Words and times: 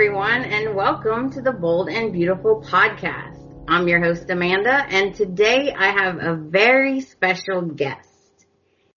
everyone, 0.00 0.44
and 0.44 0.74
welcome 0.74 1.30
to 1.30 1.42
the 1.42 1.52
Bold 1.52 1.90
and 1.90 2.10
Beautiful 2.10 2.64
podcast. 2.66 3.36
I'm 3.68 3.86
your 3.86 4.02
host, 4.02 4.30
Amanda, 4.30 4.86
and 4.88 5.14
today 5.14 5.74
I 5.76 5.88
have 5.90 6.16
a 6.16 6.34
very 6.36 7.02
special 7.02 7.60
guest. 7.60 8.46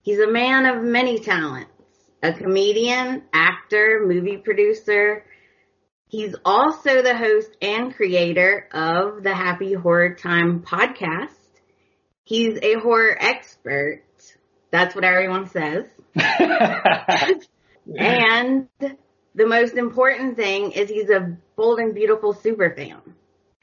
He's 0.02 0.20
a 0.20 0.32
man 0.32 0.66
of 0.66 0.82
many 0.82 1.20
talents, 1.20 1.74
a 2.24 2.32
comedian, 2.32 3.24
actor, 3.34 4.06
movie 4.06 4.38
producer. 4.38 5.26
He's 6.08 6.36
also 6.46 7.02
the 7.02 7.18
host 7.18 7.50
and 7.62 7.94
creator 7.94 8.70
of 8.72 9.24
the 9.24 9.34
Happy 9.34 9.74
Horror 9.74 10.16
Time 10.16 10.62
podcast. 10.62 11.36
He's 12.24 12.58
a 12.62 12.76
horror 12.76 13.18
expert. 13.20 14.04
That's 14.72 14.96
what 14.96 15.04
everyone 15.04 15.50
says. 15.50 15.84
and 17.98 18.70
the 19.36 19.48
most 19.48 19.76
important 19.76 20.36
thing 20.36 20.72
is 20.72 20.90
he's 20.90 21.10
a 21.10 21.36
bold 21.56 21.80
and 21.80 21.94
beautiful 21.94 22.34
super 22.34 22.74
fan. 22.76 23.02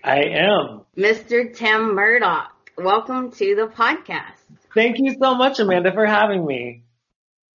I 0.02 0.22
am. 0.22 0.82
Mr. 0.96 1.54
Tim 1.54 1.94
Murdock, 1.94 2.70
welcome 2.76 3.30
to 3.32 3.54
the 3.54 3.66
podcast. 3.66 4.38
Thank 4.74 4.96
you 4.98 5.14
so 5.20 5.34
much, 5.34 5.58
Amanda, 5.58 5.92
for 5.92 6.06
having 6.06 6.46
me. 6.46 6.82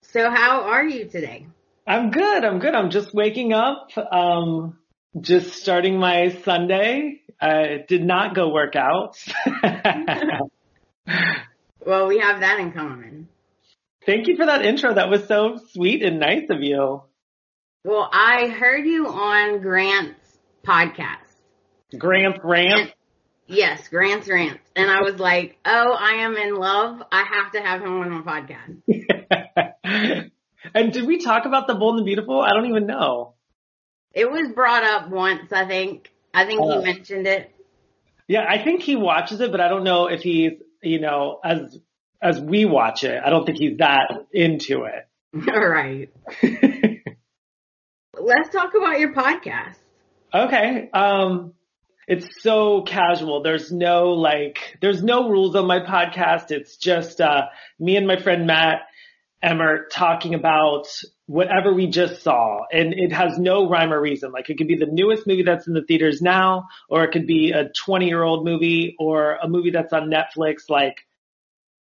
So 0.02 0.30
how 0.30 0.62
are 0.62 0.86
you 0.86 1.06
today? 1.06 1.48
I'm 1.88 2.12
good. 2.12 2.44
I'm 2.44 2.60
good. 2.60 2.76
I'm 2.76 2.90
just 2.90 3.14
waking 3.14 3.54
up. 3.54 3.90
Um, 3.98 4.78
just 5.20 5.54
starting 5.54 5.98
my 5.98 6.38
Sunday. 6.44 7.22
I 7.40 7.84
did 7.88 8.04
not 8.04 8.36
go 8.36 8.50
work 8.50 8.76
out. 8.76 9.18
well, 11.86 12.08
we 12.08 12.20
have 12.20 12.42
that 12.42 12.60
in 12.60 12.72
common. 12.72 13.28
Thank 14.06 14.28
you 14.28 14.36
for 14.36 14.46
that 14.46 14.64
intro. 14.64 14.94
That 14.94 15.10
was 15.10 15.28
so 15.28 15.60
sweet 15.72 16.04
and 16.04 16.20
nice 16.20 16.50
of 16.50 16.62
you. 16.62 17.02
Well, 17.86 18.10
I 18.12 18.48
heard 18.48 18.88
you 18.88 19.06
on 19.06 19.62
Grant's 19.62 20.40
podcast. 20.66 21.20
Grant's 21.96 22.40
rant? 22.44 22.92
Yes, 23.46 23.90
Grant's 23.90 24.28
rant. 24.28 24.60
And 24.76 24.90
I 24.90 25.02
was 25.02 25.20
like, 25.20 25.60
oh, 25.64 25.92
I 25.92 26.24
am 26.24 26.36
in 26.36 26.56
love. 26.56 27.04
I 27.12 27.22
have 27.22 27.52
to 27.52 27.62
have 27.62 27.82
him 27.84 27.92
on 28.00 28.10
my 28.10 28.42
podcast. 28.42 28.82
and 30.74 30.94
did 30.94 31.06
we 31.06 31.20
talk 31.20 31.46
about 31.46 31.68
the 31.68 31.76
Bold 31.76 31.98
and 31.98 32.08
Beautiful? 32.08 32.42
I 32.42 32.50
don't 32.56 32.66
even 32.66 32.88
know. 32.88 33.36
It 34.14 34.32
was 34.32 34.50
brought 34.50 34.84
up 34.84 35.12
once, 35.12 35.54
I 35.54 35.68
think. 35.68 36.12
I 36.34 36.48
think 36.48 36.62
uh, 36.64 36.80
he 36.80 36.86
mentioned 36.86 37.28
it. 37.28 37.54
Yeah, 38.28 38.48
I 38.50 38.64
think 38.64 38.82
he 38.82 38.96
watches 38.96 39.42
it, 39.42 39.52
but 39.52 39.62
I 39.62 39.68
don't 39.68 39.84
know 39.84 40.08
if 40.08 40.22
he's, 40.22 40.54
you 40.82 41.00
know, 41.00 41.40
as 41.46 41.78
as 42.20 42.42
we 42.42 42.66
watch 42.66 43.04
it, 43.04 43.22
I 43.24 43.30
don't 43.30 43.46
think 43.46 43.60
he's 43.60 43.78
that 43.78 44.26
into 44.34 44.86
it. 44.86 45.08
All 45.54 45.68
right. 45.68 46.10
Let's 48.20 48.50
talk 48.50 48.74
about 48.76 49.00
your 49.00 49.14
podcast. 49.14 49.76
Okay. 50.34 50.90
Um, 50.94 51.54
it's 52.08 52.28
so 52.42 52.84
casual. 52.84 53.42
There's 53.42 53.72
no 53.72 54.12
like, 54.14 54.78
there's 54.82 55.04
no 55.04 55.30
rules 55.30 55.56
on 55.56 55.66
my 55.66 55.80
podcast. 55.80 56.52
It's 56.52 56.78
just, 56.78 57.20
uh, 57.20 57.44
me 57.80 57.98
and 57.98 58.08
my 58.08 58.18
friend 58.18 58.46
Matt 58.46 58.82
Emmert 59.42 59.92
talking 59.92 60.34
about 60.34 60.88
whatever 61.26 61.74
we 61.74 61.88
just 61.88 62.22
saw. 62.22 62.62
And 62.72 62.94
it 62.94 63.12
has 63.12 63.38
no 63.38 63.70
rhyme 63.70 63.92
or 63.92 64.00
reason. 64.00 64.32
Like 64.32 64.50
it 64.50 64.58
could 64.58 64.68
be 64.68 64.78
the 64.78 64.86
newest 64.86 65.26
movie 65.26 65.44
that's 65.44 65.68
in 65.68 65.74
the 65.74 65.84
theaters 65.84 66.22
now, 66.22 66.68
or 66.90 67.04
it 67.04 67.12
could 67.12 67.28
be 67.28 67.52
a 67.52 67.70
20 67.70 68.08
year 68.08 68.24
old 68.24 68.46
movie 68.46 68.96
or 69.00 69.36
a 69.36 69.48
movie 69.48 69.72
that's 69.72 69.94
on 69.94 70.12
Netflix. 70.12 70.70
Like 70.70 71.06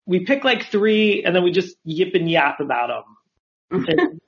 we 0.07 0.25
pick 0.25 0.45
like 0.45 0.71
three 0.71 1.23
and 1.25 1.35
then 1.35 1.43
we 1.43 1.53
just 1.53 1.77
yip 1.85 2.15
and 2.15 2.31
yap 2.31 2.61
about 2.61 2.89
them 2.89 3.17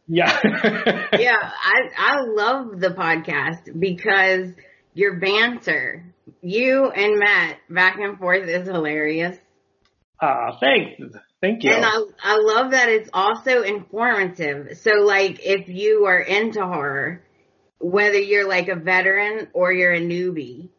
yeah. 0.08 0.40
yeah, 1.18 1.38
I 1.40 1.80
I 1.96 2.20
love 2.22 2.80
the 2.80 2.90
podcast 2.90 3.78
because 3.78 4.52
your 4.94 5.18
banter, 5.18 6.04
you 6.42 6.90
and 6.90 7.18
Matt 7.18 7.58
back 7.68 7.98
and 7.98 8.18
forth 8.18 8.48
is 8.48 8.66
hilarious. 8.66 9.36
Ah, 10.20 10.48
uh, 10.48 10.58
thanks. 10.58 11.16
Thank 11.40 11.64
you. 11.64 11.72
And 11.72 11.84
I 11.84 12.02
I 12.22 12.38
love 12.38 12.70
that 12.70 12.88
it's 12.88 13.10
also 13.12 13.62
informative. 13.62 14.78
So 14.78 14.90
like 15.02 15.44
if 15.44 15.68
you 15.68 16.06
are 16.06 16.20
into 16.20 16.64
horror, 16.64 17.22
whether 17.78 18.18
you're 18.18 18.48
like 18.48 18.68
a 18.68 18.76
veteran 18.76 19.48
or 19.52 19.72
you're 19.72 19.92
a 19.92 20.00
newbie, 20.00 20.70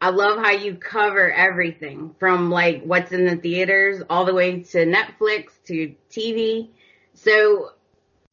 I 0.00 0.10
love 0.10 0.38
how 0.38 0.52
you 0.52 0.76
cover 0.76 1.30
everything 1.30 2.14
from 2.18 2.50
like 2.50 2.82
what's 2.82 3.12
in 3.12 3.26
the 3.26 3.36
theaters 3.36 4.02
all 4.08 4.24
the 4.24 4.34
way 4.34 4.62
to 4.62 4.78
Netflix 4.78 5.50
to 5.66 5.94
TV. 6.10 6.70
So 7.14 7.70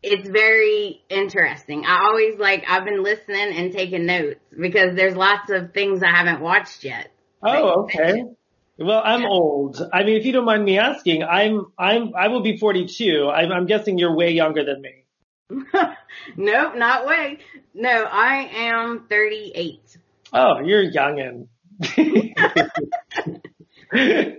it's 0.03 0.27
very 0.27 1.01
interesting. 1.09 1.85
I 1.85 2.05
always 2.05 2.39
like, 2.39 2.63
I've 2.67 2.85
been 2.85 3.03
listening 3.03 3.55
and 3.55 3.71
taking 3.71 4.05
notes 4.05 4.39
because 4.57 4.95
there's 4.95 5.15
lots 5.15 5.49
of 5.49 5.73
things 5.73 6.03
I 6.03 6.11
haven't 6.11 6.41
watched 6.41 6.83
yet. 6.83 7.11
Oh, 7.43 7.83
okay. 7.83 8.23
Well, 8.79 9.01
I'm 9.03 9.21
yeah. 9.21 9.27
old. 9.27 9.81
I 9.91 10.03
mean, 10.03 10.17
if 10.17 10.25
you 10.25 10.33
don't 10.33 10.45
mind 10.45 10.63
me 10.63 10.77
asking, 10.77 11.23
I'm, 11.23 11.65
I'm, 11.77 12.13
I 12.15 12.27
will 12.27 12.41
be 12.41 12.57
42. 12.57 13.29
I'm, 13.33 13.51
I'm 13.51 13.65
guessing 13.65 13.97
you're 13.97 14.15
way 14.15 14.31
younger 14.31 14.63
than 14.63 14.81
me. 14.81 15.03
nope, 16.37 16.75
not 16.75 17.07
way. 17.07 17.39
No, 17.73 17.89
I 17.89 18.49
am 18.53 19.07
38. 19.09 19.97
Oh, 20.33 20.59
you're 20.63 20.91
youngin'. 20.91 21.47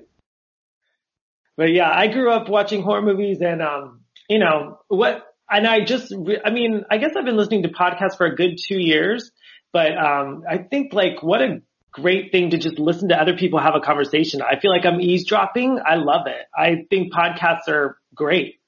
but 1.57 1.73
yeah, 1.73 1.91
I 1.91 2.07
grew 2.09 2.31
up 2.31 2.49
watching 2.49 2.83
horror 2.83 3.03
movies 3.03 3.41
and, 3.41 3.61
um, 3.63 4.03
you 4.29 4.39
know, 4.39 4.79
what, 4.89 5.28
and 5.51 5.67
I 5.67 5.85
just, 5.85 6.13
I 6.45 6.51
mean, 6.51 6.85
I 6.91 6.99
guess 6.99 7.13
I've 7.17 7.25
been 7.25 7.37
listening 7.37 7.63
to 7.65 7.69
podcasts 7.71 8.17
for 8.17 8.27
a 8.27 8.35
good 8.35 8.59
two 8.59 8.79
years, 8.79 9.31
but, 9.73 9.97
um, 9.97 10.45
I 10.49 10.59
think 10.59 10.93
like 10.93 11.23
what 11.23 11.41
a 11.43 11.63
great 11.91 12.33
thing 12.33 12.51
to 12.51 12.59
just 12.59 12.79
listen 12.79 13.09
to 13.09 13.21
other 13.21 13.37
people 13.37 13.59
have 13.59 13.75
a 13.75 13.81
conversation. 13.81 14.43
I 14.43 14.61
feel 14.61 14.71
like 14.71 14.87
I'm 14.87 15.01
eavesdropping. 15.01 15.81
I 15.85 15.97
love 15.97 16.27
it. 16.27 16.47
I 16.55 16.85
think 16.91 17.13
podcasts 17.13 17.69
are 17.69 17.99
great. 18.15 18.61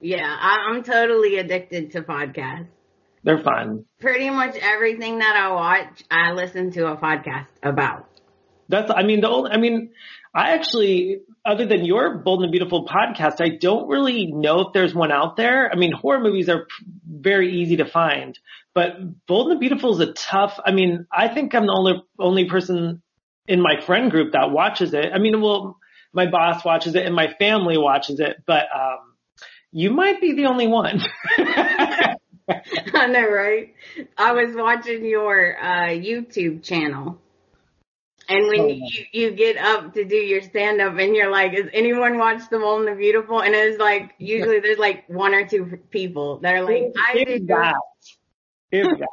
Yeah, 0.00 0.24
I'm 0.26 0.82
totally 0.82 1.38
addicted 1.38 1.92
to 1.92 2.02
podcasts. 2.02 2.68
They're 3.22 3.42
fun. 3.42 3.86
Pretty 4.00 4.28
much 4.28 4.56
everything 4.60 5.20
that 5.20 5.34
I 5.34 5.52
watch, 5.54 6.04
I 6.10 6.32
listen 6.32 6.72
to 6.72 6.88
a 6.88 6.96
podcast 6.96 7.46
about. 7.62 8.06
That's, 8.68 8.90
I 8.94 9.02
mean, 9.02 9.20
the 9.20 9.30
only, 9.30 9.50
I 9.50 9.56
mean, 9.56 9.90
I 10.34 10.52
actually, 10.52 11.20
other 11.44 11.66
than 11.66 11.84
your 11.84 12.18
Bold 12.18 12.42
and 12.42 12.50
Beautiful 12.50 12.86
podcast, 12.86 13.40
I 13.40 13.56
don't 13.60 13.88
really 13.88 14.26
know 14.26 14.60
if 14.60 14.72
there's 14.72 14.94
one 14.94 15.12
out 15.12 15.36
there. 15.36 15.70
I 15.70 15.76
mean, 15.76 15.92
horror 15.92 16.20
movies 16.20 16.48
are 16.48 16.66
very 17.06 17.60
easy 17.60 17.76
to 17.76 17.84
find, 17.84 18.38
but 18.74 19.26
Bold 19.26 19.50
and 19.50 19.60
Beautiful 19.60 19.92
is 19.92 20.00
a 20.00 20.12
tough, 20.12 20.58
I 20.64 20.72
mean, 20.72 21.06
I 21.12 21.28
think 21.28 21.54
I'm 21.54 21.66
the 21.66 21.74
only, 21.76 22.02
only 22.18 22.48
person 22.48 23.02
in 23.46 23.60
my 23.60 23.80
friend 23.84 24.10
group 24.10 24.32
that 24.32 24.50
watches 24.50 24.94
it. 24.94 25.06
I 25.12 25.18
mean, 25.18 25.40
well, 25.40 25.78
my 26.12 26.30
boss 26.30 26.64
watches 26.64 26.94
it 26.94 27.04
and 27.04 27.14
my 27.14 27.34
family 27.38 27.76
watches 27.76 28.20
it, 28.20 28.42
but, 28.46 28.64
um, 28.74 28.98
you 29.70 29.90
might 29.90 30.20
be 30.20 30.32
the 30.32 30.46
only 30.46 30.66
one. 30.66 31.02
I 32.48 33.06
know, 33.06 33.28
right? 33.28 33.74
I 34.16 34.32
was 34.32 34.54
watching 34.54 35.04
your, 35.04 35.58
uh, 35.60 35.88
YouTube 35.88 36.62
channel 36.62 37.18
and 38.28 38.46
when 38.46 38.60
oh, 38.60 38.68
you, 38.68 39.04
you 39.12 39.30
get 39.32 39.56
up 39.56 39.94
to 39.94 40.04
do 40.04 40.16
your 40.16 40.42
stand 40.42 40.80
up 40.80 40.98
and 40.98 41.14
you're 41.14 41.30
like, 41.30 41.52
has 41.52 41.66
anyone 41.72 42.18
watched 42.18 42.50
The 42.50 42.58
Bold 42.58 42.86
and 42.86 42.94
the 42.94 42.98
Beautiful? 42.98 43.40
And 43.40 43.54
it's 43.54 43.78
like, 43.78 44.14
usually 44.18 44.60
there's 44.60 44.78
like 44.78 45.08
one 45.08 45.34
or 45.34 45.46
two 45.46 45.78
people 45.90 46.38
that 46.38 46.54
are 46.54 46.62
like, 46.62 46.92
I 46.96 47.24
did 47.24 47.48
that. 47.48 47.74
that. 48.72 49.08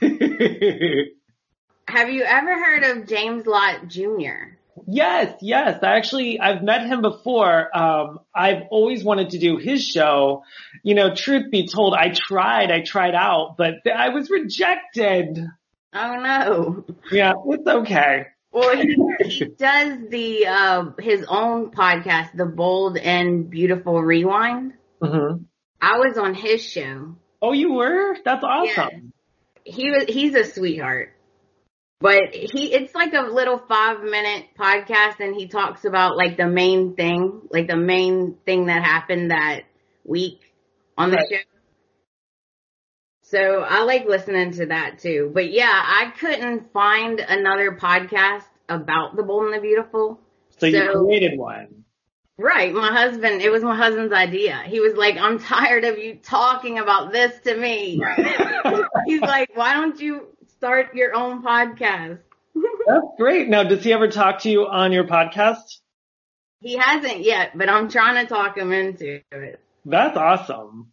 Have 1.88 2.10
you 2.10 2.24
ever 2.24 2.54
heard 2.54 2.82
of 2.82 3.06
James 3.06 3.46
Lott 3.46 3.86
Jr.? 3.86 4.56
Yes, 4.86 5.38
yes. 5.40 5.82
I 5.82 5.96
actually, 5.96 6.38
I've 6.40 6.62
met 6.62 6.86
him 6.86 7.00
before. 7.00 7.76
Um, 7.76 8.20
I've 8.34 8.64
always 8.70 9.02
wanted 9.02 9.30
to 9.30 9.38
do 9.38 9.56
his 9.56 9.84
show. 9.86 10.44
You 10.82 10.94
know, 10.94 11.14
truth 11.14 11.50
be 11.50 11.66
told, 11.66 11.94
I 11.94 12.10
tried, 12.10 12.70
I 12.70 12.82
tried 12.82 13.14
out, 13.14 13.56
but 13.56 13.74
I 13.86 14.10
was 14.10 14.28
rejected. 14.30 15.46
Oh 15.94 16.20
no. 16.20 16.84
Yeah, 17.10 17.34
it's 17.46 17.66
okay. 17.66 18.26
Well, 18.56 18.74
he, 18.74 18.96
he 19.20 19.44
does 19.58 19.98
the 20.08 20.46
uh, 20.46 20.84
his 20.98 21.26
own 21.28 21.72
podcast, 21.72 22.34
The 22.34 22.46
Bold 22.46 22.96
and 22.96 23.50
Beautiful 23.50 24.02
Rewind. 24.02 24.72
Mm-hmm. 25.02 25.42
I 25.82 25.98
was 25.98 26.16
on 26.16 26.32
his 26.32 26.62
show. 26.62 27.16
Oh, 27.42 27.52
you 27.52 27.74
were? 27.74 28.16
That's 28.24 28.42
awesome. 28.42 29.12
Yeah. 29.66 29.74
He 29.74 29.90
was. 29.90 30.04
He's 30.08 30.34
a 30.34 30.44
sweetheart. 30.44 31.12
But 32.00 32.32
he, 32.32 32.72
it's 32.72 32.94
like 32.94 33.12
a 33.12 33.30
little 33.30 33.58
five 33.58 34.02
minute 34.02 34.46
podcast 34.58 35.20
and 35.20 35.34
he 35.34 35.48
talks 35.48 35.84
about 35.84 36.16
like 36.16 36.38
the 36.38 36.46
main 36.46 36.96
thing, 36.96 37.42
like 37.50 37.68
the 37.68 37.76
main 37.76 38.38
thing 38.46 38.66
that 38.66 38.82
happened 38.82 39.32
that 39.32 39.64
week 40.02 40.40
on 40.96 41.10
the 41.10 41.16
right. 41.16 41.28
show. 41.30 41.55
So 43.28 43.62
I 43.62 43.82
like 43.82 44.06
listening 44.06 44.52
to 44.52 44.66
that 44.66 45.00
too. 45.00 45.30
But 45.34 45.50
yeah, 45.50 45.70
I 45.70 46.12
couldn't 46.18 46.72
find 46.72 47.18
another 47.18 47.72
podcast 47.72 48.44
about 48.68 49.16
the 49.16 49.24
Bold 49.24 49.46
and 49.46 49.54
the 49.54 49.60
Beautiful. 49.60 50.20
So, 50.58 50.58
so 50.60 50.66
you 50.66 51.04
created 51.04 51.38
one. 51.38 51.84
Right. 52.38 52.72
My 52.72 52.92
husband, 52.92 53.42
it 53.42 53.50
was 53.50 53.62
my 53.62 53.74
husband's 53.74 54.12
idea. 54.12 54.62
He 54.66 54.78
was 54.78 54.94
like, 54.94 55.16
I'm 55.16 55.38
tired 55.40 55.84
of 55.84 55.98
you 55.98 56.16
talking 56.22 56.78
about 56.78 57.12
this 57.12 57.32
to 57.44 57.56
me. 57.56 58.00
He's 59.06 59.20
like, 59.20 59.50
why 59.54 59.74
don't 59.74 59.98
you 60.00 60.28
start 60.56 60.94
your 60.94 61.14
own 61.14 61.42
podcast. 61.42 62.20
That's 62.54 63.06
great. 63.18 63.48
Now, 63.48 63.64
does 63.64 63.82
he 63.82 63.92
ever 63.92 64.08
talk 64.08 64.40
to 64.40 64.50
you 64.50 64.66
on 64.66 64.92
your 64.92 65.04
podcast? 65.04 65.80
He 66.60 66.76
hasn't 66.76 67.22
yet, 67.22 67.58
but 67.58 67.68
I'm 67.68 67.88
trying 67.88 68.24
to 68.24 68.32
talk 68.32 68.56
him 68.56 68.72
into 68.72 69.20
it. 69.32 69.60
That's 69.84 70.16
awesome. 70.16 70.92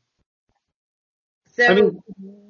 So, 1.56 1.66
I 1.66 1.74
mean, 1.76 2.04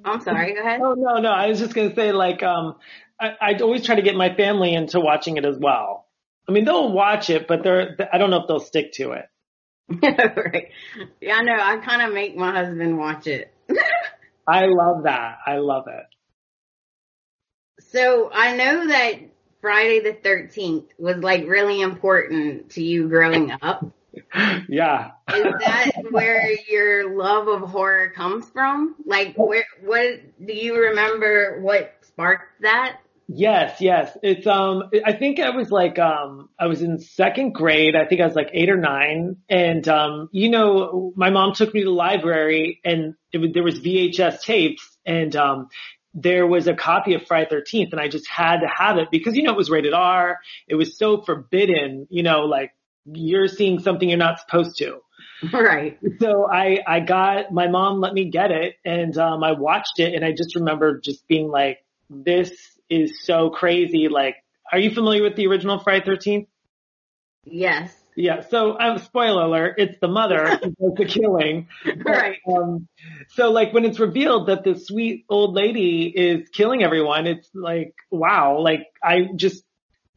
I'm 0.05 0.21
sorry, 0.21 0.53
go 0.53 0.61
ahead. 0.61 0.81
Oh, 0.81 0.93
no, 0.93 1.17
no. 1.17 1.29
I 1.29 1.47
was 1.47 1.59
just 1.59 1.73
going 1.73 1.89
to 1.89 1.95
say, 1.95 2.11
like, 2.11 2.41
um, 2.41 2.75
I, 3.19 3.35
I 3.41 3.53
always 3.61 3.85
try 3.85 3.95
to 3.95 4.01
get 4.01 4.15
my 4.15 4.33
family 4.33 4.73
into 4.73 4.99
watching 4.99 5.37
it 5.37 5.45
as 5.45 5.57
well. 5.57 6.07
I 6.47 6.51
mean, 6.51 6.65
they'll 6.65 6.91
watch 6.91 7.29
it, 7.29 7.47
but 7.47 7.63
they're, 7.63 7.95
I 8.11 8.17
don't 8.17 8.29
know 8.29 8.41
if 8.41 8.47
they'll 8.47 8.59
stick 8.59 8.93
to 8.93 9.13
it. 9.13 9.25
right. 10.01 10.69
Yeah, 11.21 11.35
I 11.35 11.41
know. 11.41 11.57
I 11.59 11.77
kind 11.77 12.01
of 12.01 12.13
make 12.13 12.35
my 12.35 12.51
husband 12.51 12.97
watch 12.97 13.27
it. 13.27 13.53
I 14.47 14.65
love 14.65 15.03
that. 15.03 15.37
I 15.45 15.57
love 15.57 15.85
it. 15.87 16.05
So 17.79 18.29
I 18.33 18.55
know 18.55 18.87
that 18.87 19.15
Friday 19.61 19.99
the 19.99 20.13
13th 20.13 20.87
was 20.97 21.17
like 21.17 21.47
really 21.47 21.81
important 21.81 22.71
to 22.71 22.83
you 22.83 23.07
growing 23.07 23.51
up. 23.61 23.85
yeah. 24.69 25.11
Is 25.33 25.43
that 25.59 25.91
where 26.11 26.51
your 26.69 27.15
love 27.17 27.47
of 27.47 27.69
horror 27.69 28.11
comes 28.11 28.49
from? 28.49 28.95
Like 29.05 29.35
where, 29.35 29.65
what, 29.81 30.21
do 30.45 30.53
you 30.53 30.77
remember 30.77 31.59
what 31.61 31.95
sparked 32.01 32.61
that? 32.61 32.99
Yes, 33.27 33.79
yes. 33.79 34.15
It's 34.21 34.45
um 34.45 34.83
I 35.05 35.13
think 35.13 35.39
I 35.39 35.51
was 35.51 35.71
like 35.71 35.97
um 35.97 36.49
I 36.59 36.67
was 36.67 36.81
in 36.81 36.99
second 36.99 37.53
grade. 37.53 37.95
I 37.95 38.05
think 38.05 38.21
I 38.21 38.25
was 38.25 38.35
like 38.35 38.49
8 38.53 38.69
or 38.69 38.77
9 38.77 39.37
and 39.49 39.87
um 39.87 40.29
you 40.31 40.49
know 40.49 41.13
my 41.15 41.29
mom 41.29 41.53
took 41.53 41.73
me 41.73 41.81
to 41.81 41.85
the 41.85 41.91
library 41.91 42.81
and 42.83 43.15
it 43.31 43.53
there 43.53 43.63
was 43.63 43.79
VHS 43.79 44.41
tapes 44.41 44.97
and 45.05 45.35
um 45.37 45.69
there 46.13 46.45
was 46.45 46.67
a 46.67 46.75
copy 46.75 47.15
of 47.15 47.25
Friday 47.25 47.49
13th 47.49 47.91
and 47.91 47.99
I 47.99 48.07
just 48.07 48.27
had 48.27 48.59
to 48.59 48.67
have 48.67 48.97
it 48.97 49.07
because 49.09 49.35
you 49.35 49.43
know 49.43 49.53
it 49.53 49.57
was 49.57 49.69
rated 49.69 49.93
R. 49.93 50.39
It 50.67 50.75
was 50.75 50.97
so 50.97 51.21
forbidden, 51.21 52.07
you 52.09 52.23
know, 52.23 52.41
like 52.41 52.73
you're 53.05 53.47
seeing 53.47 53.79
something 53.79 54.07
you're 54.07 54.17
not 54.17 54.39
supposed 54.39 54.77
to. 54.77 54.99
Right. 55.51 55.99
So 56.21 56.49
I, 56.49 56.79
I 56.87 57.01
got, 57.01 57.51
my 57.51 57.67
mom 57.67 57.99
let 57.99 58.13
me 58.13 58.29
get 58.29 58.51
it 58.51 58.75
and, 58.85 59.17
um, 59.17 59.43
I 59.43 59.51
watched 59.51 59.99
it 59.99 60.13
and 60.13 60.23
I 60.23 60.31
just 60.31 60.55
remember 60.55 61.01
just 61.01 61.27
being 61.27 61.49
like, 61.49 61.79
this 62.09 62.51
is 62.89 63.25
so 63.25 63.49
crazy. 63.49 64.07
Like, 64.07 64.37
are 64.71 64.79
you 64.79 64.91
familiar 64.91 65.21
with 65.21 65.35
the 65.35 65.47
original 65.47 65.79
Friday 65.79 66.05
13th? 66.05 66.47
Yes. 67.45 67.93
Yeah. 68.15 68.41
So, 68.41 68.79
um, 68.79 68.99
spoiler 68.99 69.43
alert, 69.43 69.75
it's 69.79 69.99
the 69.99 70.07
mother 70.07 70.57
who 70.63 70.69
does 70.69 70.93
the 70.95 71.05
killing. 71.05 71.67
right. 72.05 72.37
Um, 72.47 72.87
so 73.29 73.51
like 73.51 73.73
when 73.73 73.85
it's 73.85 73.99
revealed 73.99 74.47
that 74.47 74.63
the 74.63 74.75
sweet 74.79 75.25
old 75.29 75.55
lady 75.55 76.13
is 76.15 76.47
killing 76.49 76.83
everyone, 76.83 77.27
it's 77.27 77.49
like, 77.53 77.95
wow. 78.11 78.59
Like 78.59 78.87
I 79.03 79.27
just, 79.35 79.63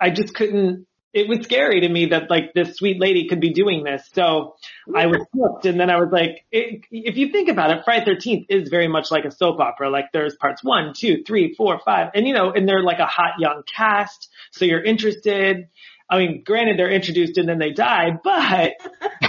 I 0.00 0.11
just 0.11 0.35
couldn't, 0.35 0.87
it 1.16 1.26
was 1.26 1.42
scary 1.44 1.80
to 1.80 1.88
me 1.88 2.06
that 2.06 2.28
like 2.28 2.52
this 2.52 2.76
sweet 2.76 3.00
lady 3.00 3.26
could 3.26 3.40
be 3.40 3.54
doing 3.54 3.82
this. 3.82 4.06
So 4.12 4.56
I 4.94 5.06
was 5.06 5.26
hooked 5.34 5.64
and 5.64 5.80
then 5.80 5.88
I 5.88 5.96
was 5.96 6.10
like, 6.12 6.44
it, 6.52 6.84
if 6.90 7.16
you 7.16 7.30
think 7.30 7.48
about 7.48 7.70
it, 7.70 7.84
Friday 7.86 8.04
13th 8.04 8.44
is 8.50 8.68
very 8.68 8.86
much 8.86 9.10
like 9.10 9.24
a 9.24 9.30
soap 9.30 9.58
opera. 9.58 9.88
Like 9.88 10.12
there's 10.12 10.36
parts 10.36 10.62
one, 10.62 10.92
two, 10.94 11.24
three, 11.26 11.54
four, 11.54 11.80
five, 11.82 12.10
and 12.14 12.26
you 12.26 12.34
know, 12.34 12.52
and 12.52 12.68
they're 12.68 12.82
like 12.82 12.98
a 12.98 13.06
hot 13.06 13.40
young 13.40 13.62
cast. 13.62 14.28
So 14.50 14.66
you're 14.66 14.84
interested. 14.84 15.68
I 16.10 16.18
mean, 16.18 16.42
granted 16.44 16.78
they're 16.78 16.90
introduced 16.90 17.38
and 17.38 17.48
then 17.48 17.58
they 17.58 17.70
die, 17.70 18.10
but 18.22 18.72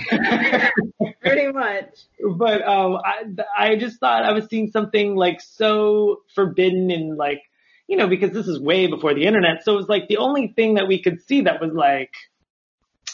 pretty 1.22 1.52
much. 1.54 1.98
But 2.36 2.68
um, 2.68 2.98
I 2.98 3.24
I 3.58 3.76
just 3.78 4.02
thought 4.02 4.26
I 4.26 4.34
was 4.34 4.48
seeing 4.50 4.72
something 4.72 5.16
like 5.16 5.40
so 5.40 6.18
forbidden 6.36 6.92
and 6.92 7.16
like 7.16 7.44
you 7.88 7.98
know 7.98 8.08
because 8.08 8.32
this 8.32 8.48
is 8.48 8.60
way 8.60 8.88
before 8.88 9.14
the 9.14 9.26
internet, 9.26 9.64
so 9.64 9.74
it 9.74 9.78
was 9.78 9.90
like 9.90 10.08
the 10.08 10.18
only 10.18 10.54
thing 10.56 10.76
that 10.76 10.88
we 10.88 11.02
could 11.02 11.22
see 11.24 11.42
that 11.42 11.62
was 11.62 11.72
like 11.74 12.12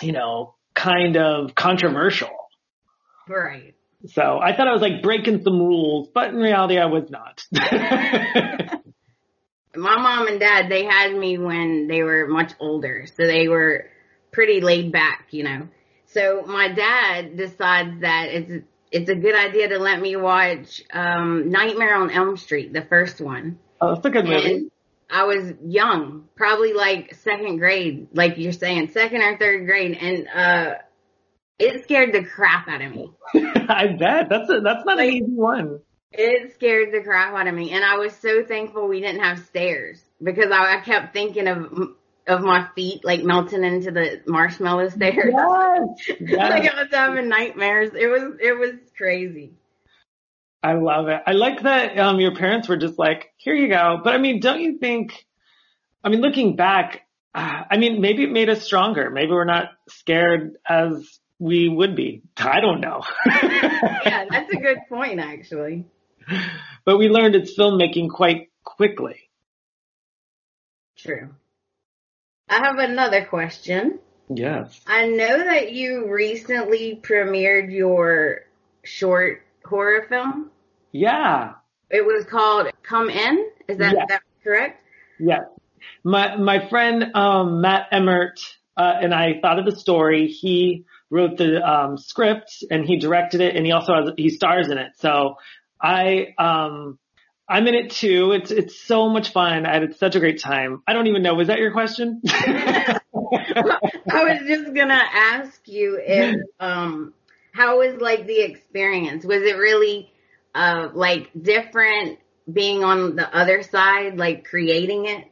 you 0.01 0.11
know 0.11 0.55
kind 0.73 1.17
of 1.17 1.55
controversial. 1.55 2.31
Right. 3.27 3.75
So 4.07 4.39
I 4.39 4.55
thought 4.55 4.67
I 4.67 4.73
was 4.73 4.81
like 4.81 5.01
breaking 5.01 5.43
some 5.43 5.59
rules, 5.59 6.09
but 6.13 6.29
in 6.29 6.35
reality 6.35 6.77
I 6.77 6.87
was 6.87 7.09
not. 7.09 7.45
my 9.75 9.95
mom 9.95 10.27
and 10.27 10.39
dad, 10.39 10.69
they 10.69 10.83
had 10.83 11.15
me 11.15 11.37
when 11.37 11.87
they 11.87 12.03
were 12.03 12.27
much 12.27 12.51
older, 12.59 13.05
so 13.07 13.25
they 13.25 13.47
were 13.47 13.85
pretty 14.31 14.61
laid 14.61 14.91
back, 14.91 15.27
you 15.31 15.43
know. 15.43 15.69
So 16.07 16.43
my 16.45 16.67
dad 16.67 17.37
decides 17.37 18.01
that 18.01 18.27
it's 18.29 18.65
it's 18.91 19.09
a 19.09 19.15
good 19.15 19.35
idea 19.35 19.69
to 19.69 19.79
let 19.79 19.99
me 19.99 20.15
watch 20.15 20.83
um 20.91 21.49
Nightmare 21.49 21.95
on 21.95 22.11
Elm 22.11 22.37
Street, 22.37 22.73
the 22.73 22.83
first 22.83 23.21
one. 23.21 23.59
Oh, 23.83 23.94
that's 23.94 24.06
a 24.06 24.09
good 24.09 24.25
movie. 24.25 24.53
And 24.53 24.71
I 25.09 25.24
was 25.25 25.53
young, 25.63 26.25
probably 26.35 26.74
like 26.74 27.15
second 27.15 27.57
grade, 27.57 28.07
like 28.13 28.38
you're 28.38 28.51
saying, 28.53 28.89
second 28.89 29.21
or 29.21 29.38
third 29.38 29.65
grade, 29.65 29.97
and 30.00 30.27
uh 30.27 30.75
it 31.59 31.83
scared 31.83 32.13
the 32.13 32.24
crap 32.24 32.68
out 32.68 32.81
of 32.81 32.91
me. 32.91 33.12
I 33.35 33.88
bet 34.00 34.30
that's 34.30 34.50
a, 34.50 34.59
that's 34.62 34.85
not 34.85 34.97
like, 34.97 35.09
an 35.09 35.13
easy 35.13 35.31
one. 35.31 35.80
It 36.12 36.53
scared 36.53 36.94
the 36.94 37.01
crap 37.01 37.33
out 37.33 37.47
of 37.47 37.53
me, 37.53 37.71
and 37.71 37.83
I 37.83 37.97
was 37.97 38.13
so 38.13 38.44
thankful 38.44 38.88
we 38.88 39.01
didn't 39.01 39.21
have 39.21 39.39
stairs 39.45 40.03
because 40.21 40.51
I, 40.51 40.77
I 40.77 40.81
kept 40.81 41.13
thinking 41.13 41.47
of 41.47 41.95
of 42.25 42.41
my 42.41 42.68
feet 42.74 43.03
like 43.03 43.24
melting 43.24 43.63
into 43.63 43.91
the 43.91 44.21
marshmallow 44.25 44.89
stairs. 44.89 45.33
Yes, 45.35 46.18
yes. 46.21 46.39
like 46.39 46.74
I 46.74 46.81
was 46.83 46.91
having 46.91 47.30
nightmares. 47.30 47.91
It 47.94 48.07
was 48.07 48.38
it 48.39 48.57
was 48.57 48.75
crazy. 48.97 49.53
I 50.63 50.74
love 50.74 51.10
it. 51.10 51.21
I 51.27 51.33
like 51.33 51.63
that 51.63 51.98
um 52.00 52.19
your 52.19 52.36
parents 52.36 52.68
were 52.68 52.77
just 52.77 52.98
like, 52.98 53.33
here 53.38 53.54
you 53.54 53.68
go. 53.68 54.00
But 54.04 54.13
I 54.13 54.18
mean, 54.18 54.39
don't 54.39 54.62
you 54.62 54.77
think? 54.77 55.25
I 56.04 56.10
mean, 56.10 56.21
looking 56.21 56.56
back, 56.56 57.01
uh, 57.36 57.63
I 57.69 57.77
mean, 57.77 58.01
maybe 58.01 58.24
it 58.24 58.31
made 58.31 58.50
us 58.50 58.63
stronger. 58.63 59.10
Maybe 59.10 59.31
we're 59.31 59.45
not 59.45 59.69
scared 59.89 60.57
as 60.68 61.19
we 61.39 61.68
would 61.68 61.95
be. 61.95 62.24
I 62.38 62.60
don't 62.60 62.81
know. 62.81 63.01
yeah, 63.25 64.25
that's 64.30 64.54
a 64.54 64.57
good 64.57 64.80
point, 64.89 65.19
actually. 65.19 65.86
But 66.86 66.98
we 66.98 67.09
learned 67.09 67.36
its 67.36 67.57
filmmaking 67.57 68.09
quite 68.09 68.50
quickly. 68.63 69.30
True. 70.98 71.30
I 72.50 72.56
have 72.57 72.77
another 72.77 73.25
question. 73.25 74.00
Yes. 74.30 74.80
I 74.87 75.07
know 75.07 75.37
that 75.37 75.73
you 75.73 76.09
recently 76.09 76.99
premiered 77.02 77.71
your 77.71 78.42
short 78.83 79.44
horror 79.66 80.06
film. 80.07 80.52
Yeah. 80.94 81.54
It 81.90 82.06
was 82.06 82.26
called 82.26 82.68
Come 82.83 83.09
In. 83.09 83.50
Is 83.68 83.78
that, 83.80 83.94
yes. 83.94 84.06
that 84.07 84.21
correct? 84.44 84.81
Yes. 85.19 85.42
My 86.04 86.38
my 86.38 86.69
friend 86.69 87.14
um, 87.14 87.59
Matt 87.59 87.88
Emmert 87.92 88.40
uh, 88.78 88.94
and 89.02 89.14
I 89.14 89.40
thought 89.42 89.59
of 89.59 89.66
the 89.66 89.76
story. 89.76 90.28
He 90.28 90.85
wrote 91.09 91.38
the 91.38 91.62
um, 91.62 91.97
script 91.97 92.64
and 92.71 92.85
he 92.85 92.97
directed 92.97 93.42
it, 93.42 93.56
and 93.56 93.66
he 93.66 93.71
also 93.71 93.94
has 93.94 94.12
he 94.18 94.30
stars 94.30 94.69
in 94.69 94.78
it. 94.78 94.94
So 95.00 95.35
I 95.81 96.33
um 96.38 97.00
I'm 97.50 97.68
in 97.68 97.76
it 97.76 97.92
too. 97.92 98.31
It's 98.31 98.52
it's 98.52 98.80
so 98.80 99.09
much 99.09 99.31
fun. 99.31 99.66
I 99.66 99.73
had 99.73 99.95
such 99.97 100.16
a 100.16 100.19
great 100.19 100.42
time. 100.42 100.81
I 100.88 100.94
don't 100.94 101.07
even 101.07 101.21
know. 101.21 101.35
Was 101.35 101.47
that 101.47 101.59
your 101.59 101.73
question? 101.73 102.21
I 102.28 103.00
was 103.14 104.42
just 104.47 104.73
gonna 104.73 105.02
ask 105.14 105.68
you 105.68 106.00
if 106.02 106.38
um 106.59 107.14
how 107.52 107.80
was 107.80 108.00
like 108.00 108.26
the 108.26 108.40
experience? 108.40 109.26
Was 109.26 109.44
it 109.44 109.57
really 109.57 110.12
uh 110.56 110.90
like 110.94 111.31
different 111.40 112.19
being 112.52 112.83
on 112.83 113.16
the 113.16 113.38
other 113.38 113.64
side, 113.64 114.18
like 114.18 114.45
creating 114.45 115.06
it? 115.06 115.26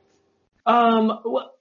Um 0.66 1.20
well, 1.26 1.52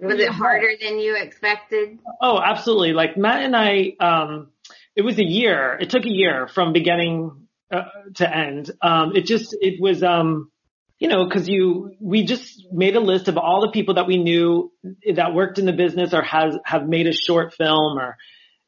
was 0.00 0.20
it 0.20 0.30
harder 0.30 0.70
than 0.80 0.98
you 0.98 1.16
expected? 1.16 1.98
Oh, 2.20 2.40
absolutely. 2.40 2.92
Like 2.92 3.16
Matt 3.16 3.42
and 3.42 3.56
I 3.56 3.94
um 4.00 4.50
it 4.98 5.02
was 5.02 5.18
a 5.20 5.24
year. 5.24 5.78
It 5.80 5.90
took 5.90 6.04
a 6.04 6.10
year 6.10 6.48
from 6.48 6.72
beginning 6.72 7.46
uh, 7.70 7.82
to 8.16 8.36
end. 8.36 8.70
Um, 8.82 9.12
it 9.14 9.26
just, 9.26 9.56
it 9.60 9.80
was, 9.80 10.02
um, 10.02 10.50
you 10.98 11.06
know, 11.06 11.28
cause 11.28 11.48
you, 11.48 11.94
we 12.00 12.24
just 12.24 12.66
made 12.72 12.96
a 12.96 13.00
list 13.00 13.28
of 13.28 13.38
all 13.38 13.60
the 13.60 13.70
people 13.70 13.94
that 13.94 14.08
we 14.08 14.16
knew 14.16 14.72
that 15.14 15.34
worked 15.34 15.60
in 15.60 15.66
the 15.66 15.72
business 15.72 16.12
or 16.12 16.22
has, 16.22 16.56
have 16.64 16.88
made 16.88 17.06
a 17.06 17.12
short 17.12 17.54
film 17.54 17.96
or 17.96 18.16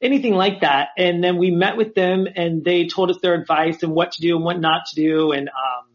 anything 0.03 0.35
like 0.35 0.61
that. 0.63 0.89
And 0.97 1.23
then 1.23 1.37
we 1.39 1.51
met 1.51 1.77
with 1.77 1.95
them 1.95 2.27
and 2.35 2.65
they 2.65 2.87
told 2.87 3.11
us 3.11 3.19
their 3.21 3.35
advice 3.35 3.83
and 3.83 3.93
what 3.93 4.13
to 4.13 4.21
do 4.21 4.37
and 4.37 4.45
what 4.45 4.61
not 4.61 4.87
to 4.87 4.95
do. 4.95 5.33
And, 5.33 5.49
um, 5.49 5.87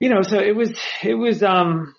you 0.00 0.08
know, 0.08 0.22
so 0.22 0.38
it 0.38 0.54
was, 0.54 0.78
it 1.02 1.14
was, 1.14 1.42
um, 1.42 1.94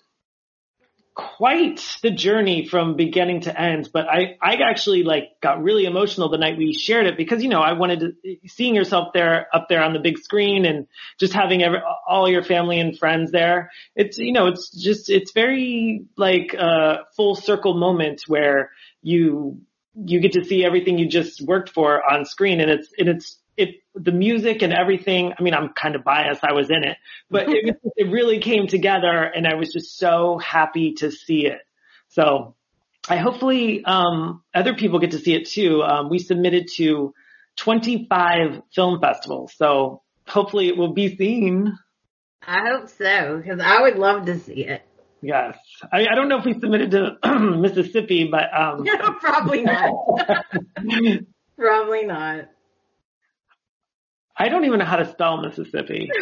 quite 1.14 1.96
the 2.02 2.10
journey 2.10 2.68
from 2.68 2.94
beginning 2.94 3.40
to 3.40 3.58
end, 3.58 3.88
but 3.90 4.06
I, 4.06 4.36
I 4.42 4.56
actually 4.56 5.02
like 5.02 5.40
got 5.40 5.62
really 5.62 5.86
emotional 5.86 6.28
the 6.28 6.36
night 6.36 6.58
we 6.58 6.74
shared 6.74 7.06
it 7.06 7.16
because, 7.16 7.42
you 7.42 7.48
know, 7.48 7.62
I 7.62 7.72
wanted 7.72 8.00
to, 8.00 8.36
seeing 8.48 8.74
yourself 8.74 9.14
there 9.14 9.46
up 9.50 9.66
there 9.70 9.82
on 9.82 9.94
the 9.94 9.98
big 9.98 10.18
screen 10.18 10.66
and 10.66 10.86
just 11.18 11.32
having 11.32 11.62
every, 11.62 11.78
all 12.06 12.28
your 12.28 12.42
family 12.44 12.78
and 12.80 12.98
friends 12.98 13.30
there. 13.30 13.70
It's, 13.94 14.18
you 14.18 14.32
know, 14.34 14.48
it's 14.48 14.68
just, 14.70 15.08
it's 15.08 15.32
very 15.32 16.04
like 16.18 16.52
a 16.52 17.06
full 17.16 17.34
circle 17.34 17.72
moment 17.72 18.24
where 18.26 18.72
you, 19.00 19.62
you 20.04 20.20
get 20.20 20.32
to 20.32 20.44
see 20.44 20.64
everything 20.64 20.98
you 20.98 21.08
just 21.08 21.40
worked 21.40 21.70
for 21.70 22.02
on 22.04 22.24
screen 22.24 22.60
and 22.60 22.70
it's, 22.70 22.88
and 22.98 23.08
it's 23.08 23.38
it, 23.56 23.76
the 23.94 24.12
music 24.12 24.62
and 24.62 24.72
everything, 24.72 25.32
I 25.38 25.42
mean, 25.42 25.54
I'm 25.54 25.70
kind 25.70 25.94
of 25.94 26.04
biased. 26.04 26.44
I 26.44 26.52
was 26.52 26.68
in 26.70 26.84
it, 26.84 26.98
but 27.30 27.48
it, 27.48 27.76
it 27.96 28.10
really 28.10 28.38
came 28.38 28.66
together 28.66 29.22
and 29.22 29.46
I 29.46 29.54
was 29.54 29.72
just 29.72 29.98
so 29.98 30.38
happy 30.38 30.94
to 30.98 31.10
see 31.10 31.46
it. 31.46 31.60
So 32.08 32.54
I 33.08 33.16
hopefully, 33.16 33.84
um, 33.84 34.42
other 34.54 34.74
people 34.74 34.98
get 34.98 35.12
to 35.12 35.18
see 35.18 35.34
it 35.34 35.48
too. 35.48 35.82
Um, 35.82 36.10
we 36.10 36.18
submitted 36.18 36.68
to 36.76 37.14
25 37.56 38.62
film 38.74 39.00
festivals. 39.00 39.54
So 39.56 40.02
hopefully 40.26 40.68
it 40.68 40.76
will 40.76 40.92
be 40.92 41.16
seen. 41.16 41.78
I 42.46 42.68
hope 42.68 42.88
so, 42.88 43.38
because 43.38 43.60
I 43.60 43.82
would 43.82 43.96
love 43.96 44.26
to 44.26 44.38
see 44.38 44.66
it. 44.66 44.82
Yes. 45.26 45.58
I, 45.92 46.06
I 46.06 46.14
don't 46.14 46.28
know 46.28 46.38
if 46.38 46.44
we 46.44 46.52
submitted 46.52 46.92
to 46.92 47.18
Mississippi, 47.60 48.28
but 48.30 48.44
um 48.56 48.86
probably 49.20 49.62
not. 49.62 49.92
probably 51.58 52.04
not. 52.04 52.48
I 54.36 54.48
don't 54.48 54.66
even 54.66 54.78
know 54.78 54.84
how 54.84 54.98
to 54.98 55.10
spell 55.10 55.42
Mississippi. 55.42 56.08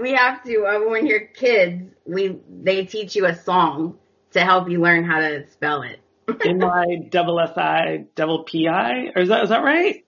we 0.00 0.14
have 0.14 0.42
to 0.42 0.64
uh, 0.64 0.80
when 0.90 1.06
you're 1.06 1.26
kids, 1.26 1.92
we 2.06 2.40
they 2.50 2.86
teach 2.86 3.14
you 3.14 3.26
a 3.26 3.36
song 3.36 3.96
to 4.32 4.40
help 4.40 4.68
you 4.68 4.80
learn 4.80 5.04
how 5.04 5.20
to 5.20 5.48
spell 5.52 5.82
it. 5.82 6.00
M 6.44 6.64
I 6.64 7.06
double 7.08 7.38
S 7.38 7.56
I 7.56 8.06
double 8.16 8.42
P 8.42 8.66
I, 8.66 9.12
or 9.14 9.22
is 9.22 9.28
that 9.28 9.44
is 9.44 9.50
that 9.50 9.62
right? 9.62 10.04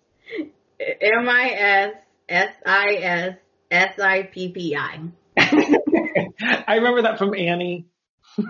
M 0.81 1.29
I 1.29 1.51
S 1.51 1.93
S 2.29 2.55
I 2.67 2.95
S 2.95 3.37
S 3.71 4.01
I 4.01 4.25
P 4.25 4.49
P 4.49 4.75
I. 4.75 4.99
I 6.67 6.77
remember 6.77 7.03
that 7.03 7.19
from 7.19 7.35
Annie. 7.35 7.87
do 8.37 8.45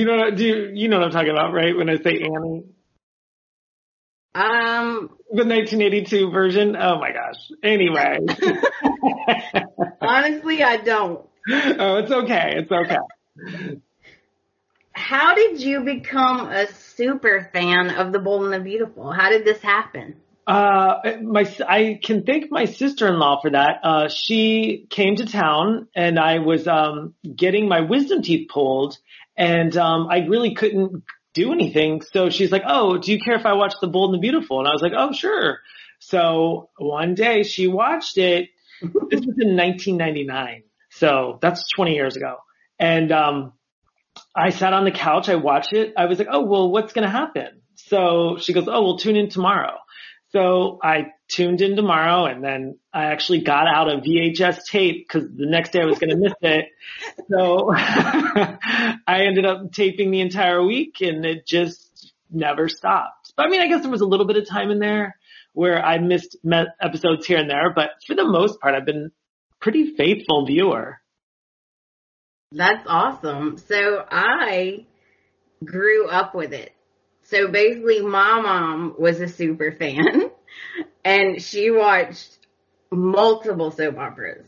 you 0.00 0.04
know? 0.04 0.30
Do 0.30 0.44
you 0.44 0.70
you 0.74 0.88
know 0.88 0.98
what 0.98 1.06
I'm 1.06 1.12
talking 1.12 1.30
about, 1.30 1.52
right? 1.52 1.76
When 1.76 1.88
I 1.88 1.96
say 1.96 2.20
Annie. 2.20 2.64
Um, 4.32 5.10
the 5.32 5.44
1982 5.44 6.30
version. 6.30 6.76
Oh 6.76 7.00
my 7.00 7.12
gosh. 7.12 7.50
Anyway. 7.62 8.18
honestly, 10.00 10.62
I 10.62 10.76
don't. 10.78 11.26
Oh, 11.48 11.96
it's 11.96 12.12
okay. 12.12 12.54
It's 12.56 12.70
okay. 12.70 13.80
How 14.92 15.34
did 15.34 15.60
you 15.60 15.80
become 15.80 16.50
a 16.50 16.72
super 16.72 17.48
fan 17.52 17.90
of 17.90 18.12
The 18.12 18.18
Bold 18.18 18.44
and 18.44 18.52
the 18.52 18.60
Beautiful? 18.60 19.10
How 19.10 19.30
did 19.30 19.44
this 19.44 19.60
happen? 19.60 20.16
Uh, 20.50 21.18
my, 21.22 21.48
I 21.68 22.00
can 22.02 22.24
thank 22.24 22.50
my 22.50 22.64
sister-in-law 22.64 23.40
for 23.40 23.50
that. 23.50 23.76
Uh, 23.84 24.08
she 24.08 24.88
came 24.90 25.14
to 25.14 25.24
town 25.24 25.86
and 25.94 26.18
I 26.18 26.40
was, 26.40 26.66
um, 26.66 27.14
getting 27.36 27.68
my 27.68 27.82
wisdom 27.82 28.20
teeth 28.20 28.48
pulled 28.48 28.98
and, 29.36 29.76
um, 29.76 30.08
I 30.10 30.26
really 30.26 30.56
couldn't 30.56 31.04
do 31.34 31.52
anything. 31.52 32.02
So 32.02 32.30
she's 32.30 32.50
like, 32.50 32.64
Oh, 32.66 32.98
do 32.98 33.12
you 33.12 33.20
care 33.20 33.36
if 33.36 33.46
I 33.46 33.52
watch 33.52 33.74
The 33.80 33.86
Bold 33.86 34.12
and 34.12 34.20
the 34.20 34.26
Beautiful? 34.26 34.58
And 34.58 34.66
I 34.66 34.72
was 34.72 34.82
like, 34.82 34.90
Oh, 34.96 35.12
sure. 35.12 35.60
So 36.00 36.70
one 36.78 37.14
day 37.14 37.44
she 37.44 37.68
watched 37.68 38.18
it. 38.18 38.48
this 38.82 39.20
was 39.20 39.36
in 39.38 39.56
1999. 39.56 40.64
So 40.90 41.38
that's 41.40 41.70
20 41.76 41.94
years 41.94 42.16
ago. 42.16 42.38
And, 42.76 43.12
um, 43.12 43.52
I 44.34 44.50
sat 44.50 44.72
on 44.72 44.84
the 44.84 44.90
couch. 44.90 45.28
I 45.28 45.36
watched 45.36 45.74
it. 45.74 45.94
I 45.96 46.06
was 46.06 46.18
like, 46.18 46.28
Oh, 46.28 46.42
well, 46.42 46.72
what's 46.72 46.92
going 46.92 47.04
to 47.04 47.10
happen? 47.12 47.62
So 47.76 48.38
she 48.40 48.52
goes, 48.52 48.66
Oh, 48.66 48.82
we'll 48.82 48.98
tune 48.98 49.14
in 49.14 49.28
tomorrow. 49.30 49.76
So 50.32 50.78
I 50.82 51.12
tuned 51.28 51.60
in 51.60 51.74
tomorrow 51.74 52.26
and 52.26 52.42
then 52.42 52.78
I 52.92 53.06
actually 53.06 53.40
got 53.40 53.66
out 53.66 53.88
a 53.88 53.96
VHS 53.96 54.64
tape 54.64 55.08
because 55.08 55.28
the 55.28 55.46
next 55.46 55.72
day 55.72 55.80
I 55.80 55.86
was 55.86 55.98
going 55.98 56.10
to 56.10 56.16
miss 56.16 56.32
it. 56.42 56.66
So 57.28 57.72
I 57.74 59.24
ended 59.26 59.44
up 59.44 59.72
taping 59.72 60.10
the 60.10 60.20
entire 60.20 60.64
week 60.64 61.00
and 61.00 61.24
it 61.24 61.46
just 61.46 62.12
never 62.30 62.68
stopped. 62.68 63.32
But 63.36 63.46
I 63.46 63.48
mean, 63.48 63.60
I 63.60 63.66
guess 63.66 63.82
there 63.82 63.90
was 63.90 64.02
a 64.02 64.06
little 64.06 64.26
bit 64.26 64.36
of 64.36 64.48
time 64.48 64.70
in 64.70 64.78
there 64.78 65.16
where 65.52 65.84
I 65.84 65.98
missed 65.98 66.36
episodes 66.80 67.26
here 67.26 67.38
and 67.38 67.50
there, 67.50 67.72
but 67.74 67.90
for 68.06 68.14
the 68.14 68.26
most 68.26 68.60
part, 68.60 68.74
I've 68.74 68.86
been 68.86 69.10
pretty 69.60 69.96
faithful 69.96 70.46
viewer. 70.46 70.98
That's 72.52 72.84
awesome. 72.86 73.58
So 73.58 74.04
I 74.10 74.86
grew 75.64 76.08
up 76.08 76.34
with 76.34 76.52
it. 76.52 76.72
So 77.30 77.46
basically 77.48 78.00
my 78.00 78.40
mom 78.40 78.96
was 78.98 79.20
a 79.20 79.28
super 79.28 79.70
fan 79.70 80.30
and 81.04 81.40
she 81.40 81.70
watched 81.70 82.38
multiple 82.90 83.70
soap 83.70 83.98
operas. 83.98 84.46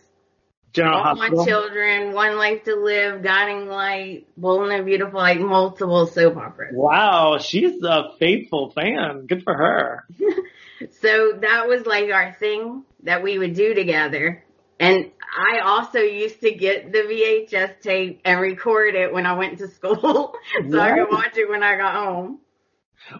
General 0.72 0.96
All 0.96 1.04
Hospital. 1.04 1.38
My 1.38 1.44
Children, 1.44 2.12
One 2.12 2.36
Life 2.36 2.64
to 2.64 2.74
Live, 2.74 3.22
Guiding 3.22 3.68
Light, 3.68 4.26
Bold 4.36 4.70
and 4.70 4.84
Beautiful, 4.86 5.20
like 5.20 5.38
multiple 5.38 6.06
soap 6.06 6.36
operas. 6.36 6.74
Wow, 6.74 7.38
she's 7.38 7.82
a 7.82 8.14
faithful 8.18 8.70
fan. 8.70 9.26
Good 9.26 9.44
for 9.44 9.54
her. 9.54 10.04
so 11.00 11.38
that 11.40 11.68
was 11.68 11.86
like 11.86 12.10
our 12.10 12.32
thing 12.32 12.84
that 13.02 13.22
we 13.22 13.38
would 13.38 13.54
do 13.54 13.74
together. 13.74 14.42
And 14.80 15.12
I 15.36 15.60
also 15.60 15.98
used 16.00 16.40
to 16.40 16.50
get 16.52 16.90
the 16.90 16.98
VHS 16.98 17.80
tape 17.80 18.22
and 18.24 18.40
record 18.40 18.94
it 18.94 19.12
when 19.12 19.26
I 19.26 19.34
went 19.34 19.58
to 19.58 19.68
school 19.76 20.34
so 20.68 20.80
I 20.80 20.98
could 20.98 21.10
watch 21.10 21.36
it 21.36 21.48
when 21.48 21.62
I 21.62 21.76
got 21.76 21.94
home. 21.94 22.40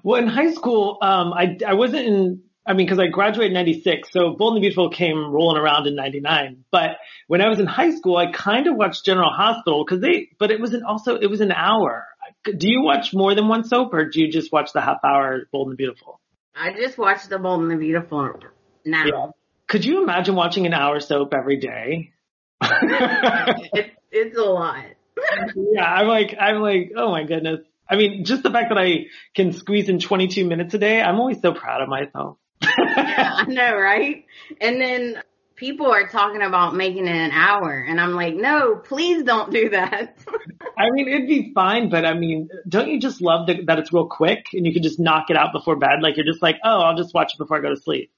Well, 0.03 0.21
in 0.21 0.29
high 0.29 0.53
school, 0.53 0.99
um, 1.03 1.33
I, 1.33 1.59
I 1.67 1.75
wasn't 1.75 2.07
in, 2.07 2.43
I 2.67 2.75
mean, 2.75 2.89
cause 2.89 2.99
I 2.99 3.09
graduated 3.09 3.51
in 3.51 3.55
96. 3.55 4.11
So 4.13 4.37
Bold 4.37 4.55
and 4.55 4.57
the 4.59 4.61
Beautiful 4.61 4.91
came 4.91 5.17
rolling 5.19 5.61
around 5.61 5.87
in 5.87 5.97
99. 5.97 6.65
But 6.71 6.97
when 7.27 7.41
I 7.41 7.49
was 7.49 7.59
in 7.59 7.67
high 7.67 7.95
school, 7.95 8.17
I 8.17 8.31
kind 8.31 8.67
of 8.67 8.77
watched 8.77 9.05
General 9.05 9.31
Hospital 9.31 9.85
cause 9.85 10.01
they, 10.01 10.29
but 10.39 10.51
it 10.51 10.61
was 10.61 10.73
an 10.73 10.83
also, 10.85 11.17
it 11.17 11.27
was 11.27 11.41
an 11.41 11.53
hour. 11.53 12.07
Do 12.45 12.71
you 12.71 12.83
watch 12.83 13.13
more 13.13 13.35
than 13.35 13.49
one 13.49 13.65
soap 13.65 13.95
or 13.95 14.09
do 14.09 14.21
you 14.21 14.31
just 14.31 14.53
watch 14.53 14.73
the 14.73 14.81
half 14.81 14.99
hour 15.05 15.43
Bold 15.51 15.69
and 15.69 15.73
the 15.73 15.77
Beautiful? 15.77 16.21
I 16.55 16.73
just 16.73 16.99
watched 16.99 17.29
the 17.29 17.39
Bold 17.39 17.63
and 17.63 17.71
the 17.71 17.77
Beautiful 17.77 18.39
now. 18.85 19.05
Yeah. 19.07 19.27
Could 19.67 19.85
you 19.85 20.03
imagine 20.03 20.35
watching 20.35 20.67
an 20.67 20.75
hour 20.75 21.01
soap 21.01 21.33
every 21.35 21.57
day? 21.57 22.13
it's, 22.63 23.91
it's 24.11 24.37
a 24.37 24.43
lot. 24.43 24.85
yeah, 25.57 25.85
I'm 25.85 26.07
like, 26.09 26.37
I'm 26.39 26.61
like, 26.61 26.93
oh 26.97 27.11
my 27.11 27.25
goodness. 27.25 27.61
I 27.93 27.97
mean, 27.97 28.25
just 28.25 28.43
the 28.43 28.51
fact 28.51 28.71
that 28.71 28.79
I 28.79 29.05
can 29.35 29.53
squeeze 29.53 29.91
in 29.91 29.99
22 29.99 30.47
minutes 30.47 30.73
a 30.73 30.79
day, 30.79 31.03
I'm 31.03 31.21
always 31.21 31.43
so 31.43 31.53
proud 31.53 31.83
of 31.83 31.91
myself. 31.91 32.39
yeah, 32.63 32.71
I 33.37 33.45
know, 33.45 33.77
right? 33.77 34.25
And 34.63 34.81
then 34.81 35.23
people 35.57 35.93
are 35.93 36.09
talking 36.09 36.41
about 36.41 36.75
making 36.75 37.07
it 37.07 37.15
an 37.15 37.33
hour 37.33 37.71
and 37.71 38.01
I'm 38.01 38.15
like, 38.15 38.35
no, 38.35 38.77
please 38.77 39.25
don't 39.25 39.53
do 39.53 39.69
that. 39.69 40.17
I 40.79 40.89
mean, 40.91 41.07
it'd 41.07 41.29
be 41.29 41.53
fine, 41.55 41.91
but 41.91 42.07
I 42.07 42.15
mean, 42.15 42.49
don't 42.67 42.89
you 42.89 42.99
just 42.99 43.21
love 43.21 43.47
the, 43.47 43.63
that 43.67 43.79
it's 43.79 43.93
real 43.93 44.07
quick 44.07 44.47
and 44.55 44.67
you 44.67 44.73
can 44.73 44.83
just 44.83 44.99
knock 44.99 45.29
it 45.29 45.37
out 45.37 45.53
before 45.53 45.77
bed? 45.77 46.01
Like 46.01 46.17
you're 46.17 46.25
just 46.25 46.41
like, 46.41 46.57
oh, 46.65 46.81
I'll 46.81 46.97
just 46.97 47.13
watch 47.13 47.35
it 47.35 47.39
before 47.39 47.59
I 47.59 47.61
go 47.61 47.75
to 47.75 47.81
sleep. 47.81 48.11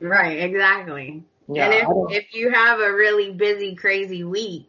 Right, 0.00 0.38
exactly. 0.38 1.24
Yeah, 1.48 1.70
and 1.70 2.10
if, 2.10 2.24
if 2.24 2.34
you 2.34 2.50
have 2.50 2.78
a 2.80 2.92
really 2.92 3.32
busy, 3.32 3.74
crazy 3.74 4.22
week, 4.22 4.68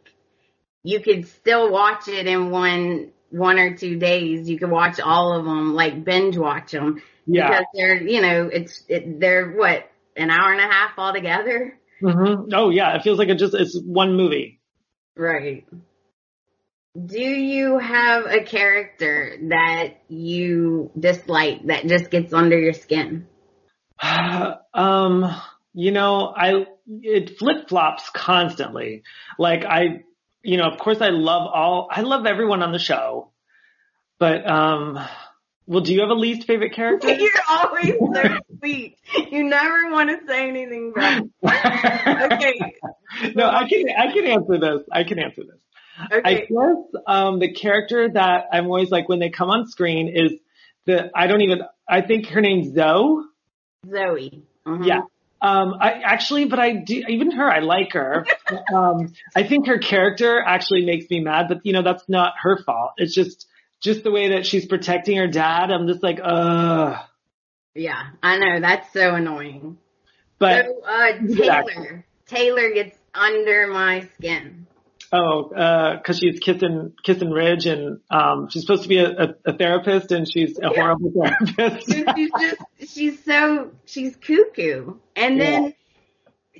you 0.82 1.00
could 1.00 1.28
still 1.28 1.70
watch 1.70 2.08
it 2.08 2.26
in 2.26 2.50
one 2.50 3.12
one 3.30 3.58
or 3.58 3.76
two 3.76 3.96
days. 3.96 4.48
You 4.48 4.58
can 4.58 4.70
watch 4.70 5.00
all 5.00 5.38
of 5.38 5.44
them, 5.44 5.74
like 5.74 6.04
binge 6.04 6.36
watch 6.36 6.72
them. 6.72 7.02
Yeah. 7.26 7.48
Because 7.48 7.64
they're, 7.74 8.02
you 8.02 8.20
know, 8.20 8.48
it's, 8.52 8.84
it, 8.88 9.20
they're 9.20 9.52
what, 9.52 9.90
an 10.16 10.30
hour 10.30 10.52
and 10.52 10.60
a 10.60 10.72
half 10.72 10.92
altogether? 10.98 11.78
Mm-hmm. 12.02 12.50
Oh 12.54 12.70
yeah, 12.70 12.96
it 12.96 13.02
feels 13.02 13.18
like 13.18 13.28
it 13.28 13.38
just, 13.38 13.54
it's 13.54 13.80
one 13.84 14.16
movie. 14.16 14.60
Right. 15.16 15.66
Do 17.04 17.20
you 17.20 17.78
have 17.78 18.26
a 18.26 18.42
character 18.42 19.36
that 19.48 19.94
you 20.08 20.90
dislike 20.98 21.66
that 21.66 21.86
just 21.86 22.10
gets 22.10 22.32
under 22.32 22.58
your 22.58 22.72
skin? 22.72 23.26
um, 24.74 25.34
you 25.74 25.90
know, 25.90 26.32
I, 26.34 26.66
it 27.02 27.38
flip 27.38 27.68
flops 27.68 28.08
constantly. 28.10 29.02
Like 29.38 29.64
I, 29.64 30.04
you 30.46 30.56
know, 30.56 30.64
of 30.64 30.78
course 30.78 31.00
I 31.00 31.08
love 31.08 31.50
all, 31.52 31.88
I 31.90 32.02
love 32.02 32.24
everyone 32.24 32.62
on 32.62 32.72
the 32.72 32.78
show, 32.78 33.32
but, 34.18 34.48
um, 34.48 34.98
well, 35.66 35.80
do 35.80 35.92
you 35.92 36.00
have 36.00 36.10
a 36.10 36.14
least 36.14 36.46
favorite 36.46 36.72
character? 36.72 37.08
You're 37.12 37.30
always 37.50 37.94
so 38.14 38.38
sweet. 38.58 38.96
You 39.32 39.42
never 39.44 39.90
want 39.90 40.10
to 40.10 40.26
say 40.26 40.48
anything 40.48 40.92
bad. 40.94 41.28
okay. 42.32 42.74
No, 43.34 43.48
I 43.48 43.66
can, 43.66 43.84
I 43.88 44.12
can 44.12 44.26
answer 44.26 44.58
this. 44.58 44.82
I 44.92 45.04
can 45.04 45.18
answer 45.18 45.42
this. 45.42 46.12
Okay. 46.12 46.20
I 46.22 46.34
guess, 46.40 47.02
um, 47.06 47.38
the 47.38 47.52
character 47.52 48.10
that 48.12 48.48
I'm 48.52 48.66
always 48.66 48.90
like 48.90 49.08
when 49.08 49.20
they 49.20 49.30
come 49.30 49.48
on 49.48 49.66
screen 49.68 50.12
is 50.14 50.32
the, 50.84 51.10
I 51.14 51.26
don't 51.26 51.40
even, 51.40 51.62
I 51.88 52.02
think 52.02 52.26
her 52.26 52.42
name's 52.42 52.74
Zoe. 52.74 53.22
Zoe. 53.88 54.42
Uh-huh. 54.66 54.84
Yeah. 54.84 55.00
Um, 55.42 55.74
I 55.80 56.00
actually, 56.02 56.46
but 56.46 56.58
I 56.58 56.72
do, 56.72 57.04
even 57.08 57.30
her, 57.32 57.50
I 57.50 57.60
like 57.60 57.92
her. 57.92 58.26
um, 58.74 59.12
I 59.34 59.42
think 59.42 59.66
her 59.66 59.78
character 59.78 60.40
actually 60.40 60.84
makes 60.84 61.08
me 61.10 61.20
mad, 61.20 61.46
but 61.48 61.60
you 61.64 61.72
know, 61.72 61.82
that's 61.82 62.08
not 62.08 62.34
her 62.42 62.62
fault. 62.64 62.92
It's 62.96 63.14
just, 63.14 63.46
just 63.80 64.02
the 64.02 64.10
way 64.10 64.30
that 64.30 64.46
she's 64.46 64.66
protecting 64.66 65.18
her 65.18 65.28
dad. 65.28 65.70
I'm 65.70 65.86
just 65.86 66.02
like, 66.02 66.18
uh. 66.22 66.98
Yeah, 67.74 68.02
I 68.22 68.38
know. 68.38 68.60
That's 68.60 68.90
so 68.92 69.14
annoying. 69.14 69.78
But, 70.38 70.66
so, 70.66 70.82
uh, 70.84 71.12
Taylor, 71.34 72.06
Taylor 72.26 72.70
gets 72.72 72.96
under 73.14 73.66
my 73.66 74.08
skin. 74.18 74.65
Oh, 75.12 75.50
uh, 75.50 76.00
cause 76.02 76.18
she's 76.18 76.40
kissing, 76.40 76.92
kissing 77.02 77.30
Ridge 77.30 77.66
and, 77.66 78.00
um, 78.10 78.48
she's 78.50 78.62
supposed 78.62 78.82
to 78.82 78.88
be 78.88 78.98
a, 78.98 79.10
a, 79.10 79.34
a 79.46 79.52
therapist 79.56 80.10
and 80.12 80.30
she's 80.30 80.58
a 80.58 80.62
Yeah. 80.62 80.80
horrible 80.80 81.12
therapist. 81.12 81.86
she's 81.88 82.30
just 82.40 82.56
she's 82.94 83.24
so 83.24 83.70
she's 83.84 84.16
cuckoo. 84.16 84.94
And 85.14 85.40
then 85.40 85.74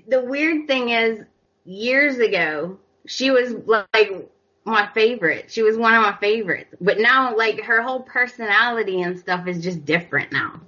the 0.08 0.22
weird 0.24 0.66
thing 0.68 0.90
is, 0.90 1.20
years 1.64 2.18
ago 2.18 2.78
she 3.06 3.30
was 3.30 3.52
like 3.66 4.30
my 4.64 4.88
favorite. 4.94 5.46
She 5.50 5.62
was 5.62 5.76
one 5.76 5.94
of 5.94 6.02
my 6.02 6.16
favorites. 6.20 6.74
But 6.80 6.98
now, 6.98 7.36
like 7.36 7.60
her 7.62 7.82
whole 7.82 8.00
personality 8.02 9.00
and 9.02 9.18
stuff 9.18 9.46
is 9.46 9.62
just 9.62 9.84
different 9.84 10.32
now. 10.32 10.60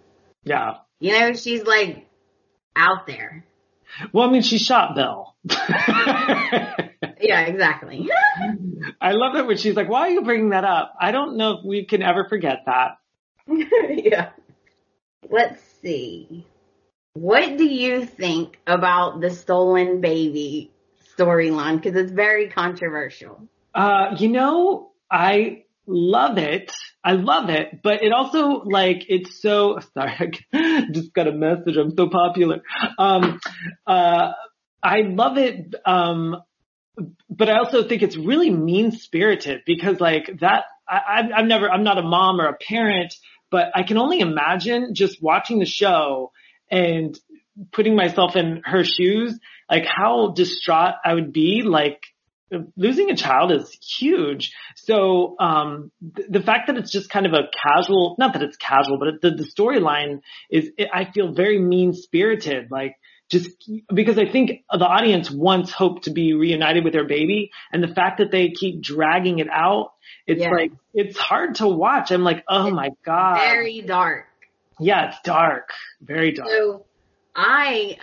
yeah. 0.44 0.76
You 1.00 1.12
know, 1.18 1.32
she's 1.34 1.62
like 1.64 2.08
out 2.74 3.06
there. 3.06 3.44
Well, 4.12 4.28
I 4.28 4.32
mean, 4.32 4.42
she 4.42 4.58
shot 4.58 4.94
Bill. 4.96 5.34
Yeah, 7.20 7.40
exactly. 7.42 8.08
I 9.00 9.12
love 9.12 9.36
it 9.36 9.46
when 9.46 9.56
she's 9.56 9.74
like, 9.74 9.88
why 9.88 10.00
are 10.02 10.10
you 10.10 10.22
bringing 10.22 10.50
that 10.50 10.64
up? 10.64 10.94
I 11.00 11.12
don't 11.12 11.36
know 11.36 11.58
if 11.58 11.64
we 11.64 11.84
can 11.84 12.02
ever 12.02 12.26
forget 12.28 12.60
that. 12.66 12.98
yeah. 13.48 14.30
Let's 15.28 15.62
see. 15.82 16.46
What 17.14 17.56
do 17.58 17.64
you 17.64 18.06
think 18.06 18.58
about 18.66 19.20
the 19.20 19.30
stolen 19.30 20.00
baby 20.00 20.70
storyline? 21.18 21.82
Because 21.82 21.96
it's 21.96 22.12
very 22.12 22.48
controversial. 22.48 23.48
Uh, 23.74 24.14
you 24.18 24.28
know, 24.28 24.92
I 25.10 25.64
love 25.86 26.38
it. 26.38 26.72
I 27.02 27.12
love 27.12 27.48
it, 27.48 27.80
but 27.82 28.02
it 28.02 28.12
also 28.12 28.62
like 28.64 29.06
it's 29.08 29.40
so 29.40 29.80
sorry. 29.94 30.30
I 30.52 30.86
just 30.92 31.12
got 31.12 31.26
a 31.26 31.32
message. 31.32 31.76
I'm 31.76 31.94
so 31.96 32.08
popular. 32.08 32.62
Um, 32.98 33.40
uh, 33.86 34.32
I 34.82 35.00
love 35.00 35.38
it. 35.38 35.74
Um, 35.84 36.36
but 37.30 37.48
I 37.48 37.58
also 37.58 37.86
think 37.86 38.02
it's 38.02 38.16
really 38.16 38.50
mean 38.50 38.92
spirited 38.92 39.62
because 39.66 40.00
like 40.00 40.38
that. 40.40 40.64
I, 40.88 41.28
I've, 41.36 41.46
never. 41.46 41.70
I'm 41.70 41.84
not 41.84 41.98
a 41.98 42.02
mom 42.02 42.40
or 42.40 42.46
a 42.46 42.56
parent, 42.56 43.14
but 43.50 43.66
I 43.74 43.82
can 43.82 43.98
only 43.98 44.20
imagine 44.20 44.94
just 44.94 45.22
watching 45.22 45.58
the 45.58 45.66
show 45.66 46.32
and 46.70 47.18
putting 47.72 47.94
myself 47.94 48.36
in 48.36 48.62
her 48.64 48.84
shoes, 48.84 49.38
like 49.70 49.84
how 49.84 50.32
distraught 50.34 50.94
I 51.04 51.14
would 51.14 51.32
be. 51.32 51.62
Like 51.62 52.00
losing 52.76 53.10
a 53.10 53.16
child 53.16 53.52
is 53.52 53.70
huge. 53.72 54.52
So, 54.76 55.36
um, 55.38 55.90
th- 56.16 56.28
the 56.30 56.40
fact 56.40 56.68
that 56.68 56.76
it's 56.76 56.90
just 56.90 57.10
kind 57.10 57.26
of 57.26 57.32
a 57.32 57.48
casual, 57.52 58.16
not 58.18 58.32
that 58.32 58.42
it's 58.42 58.56
casual, 58.56 58.98
but 58.98 59.20
the, 59.20 59.36
the 59.36 59.44
storyline 59.44 60.20
is, 60.50 60.70
it, 60.78 60.88
I 60.92 61.10
feel 61.10 61.32
very 61.32 61.60
mean 61.60 61.92
spirited. 61.92 62.70
Like 62.70 62.96
just 63.28 63.50
because 63.92 64.18
I 64.18 64.26
think 64.30 64.62
the 64.72 64.84
audience 64.86 65.30
wants 65.30 65.70
Hope 65.70 66.02
to 66.04 66.10
be 66.10 66.32
reunited 66.32 66.84
with 66.84 66.92
their 66.94 67.04
baby 67.06 67.50
and 67.72 67.82
the 67.82 67.88
fact 67.94 68.18
that 68.18 68.30
they 68.30 68.50
keep 68.50 68.80
dragging 68.80 69.38
it 69.38 69.48
out, 69.50 69.92
it's 70.26 70.40
Yeah. 70.40 70.50
like, 70.50 70.72
it's 70.94 71.18
hard 71.18 71.56
to 71.56 71.68
watch. 71.68 72.10
I'm 72.10 72.24
like, 72.24 72.44
oh 72.48 72.70
my 72.70 72.90
God. 73.04 73.36
Very 73.38 73.82
dark. 73.82 74.26
yeah, 74.80 75.08
it's 75.08 75.20
dark. 75.24 75.70
Very 76.00 76.32
dark. 76.32 76.48
So 76.48 76.84
I, 77.36 77.96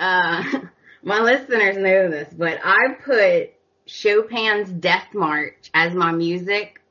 uh, 0.53 0.60
my 1.03 1.20
listeners 1.22 1.75
know 1.77 2.10
this, 2.10 2.32
but 2.34 2.60
I 2.63 2.94
put 3.03 3.51
Chopin's 3.88 4.70
Death 4.70 5.08
March 5.13 5.70
as 5.74 5.94
my 5.94 6.12
music 6.12 6.82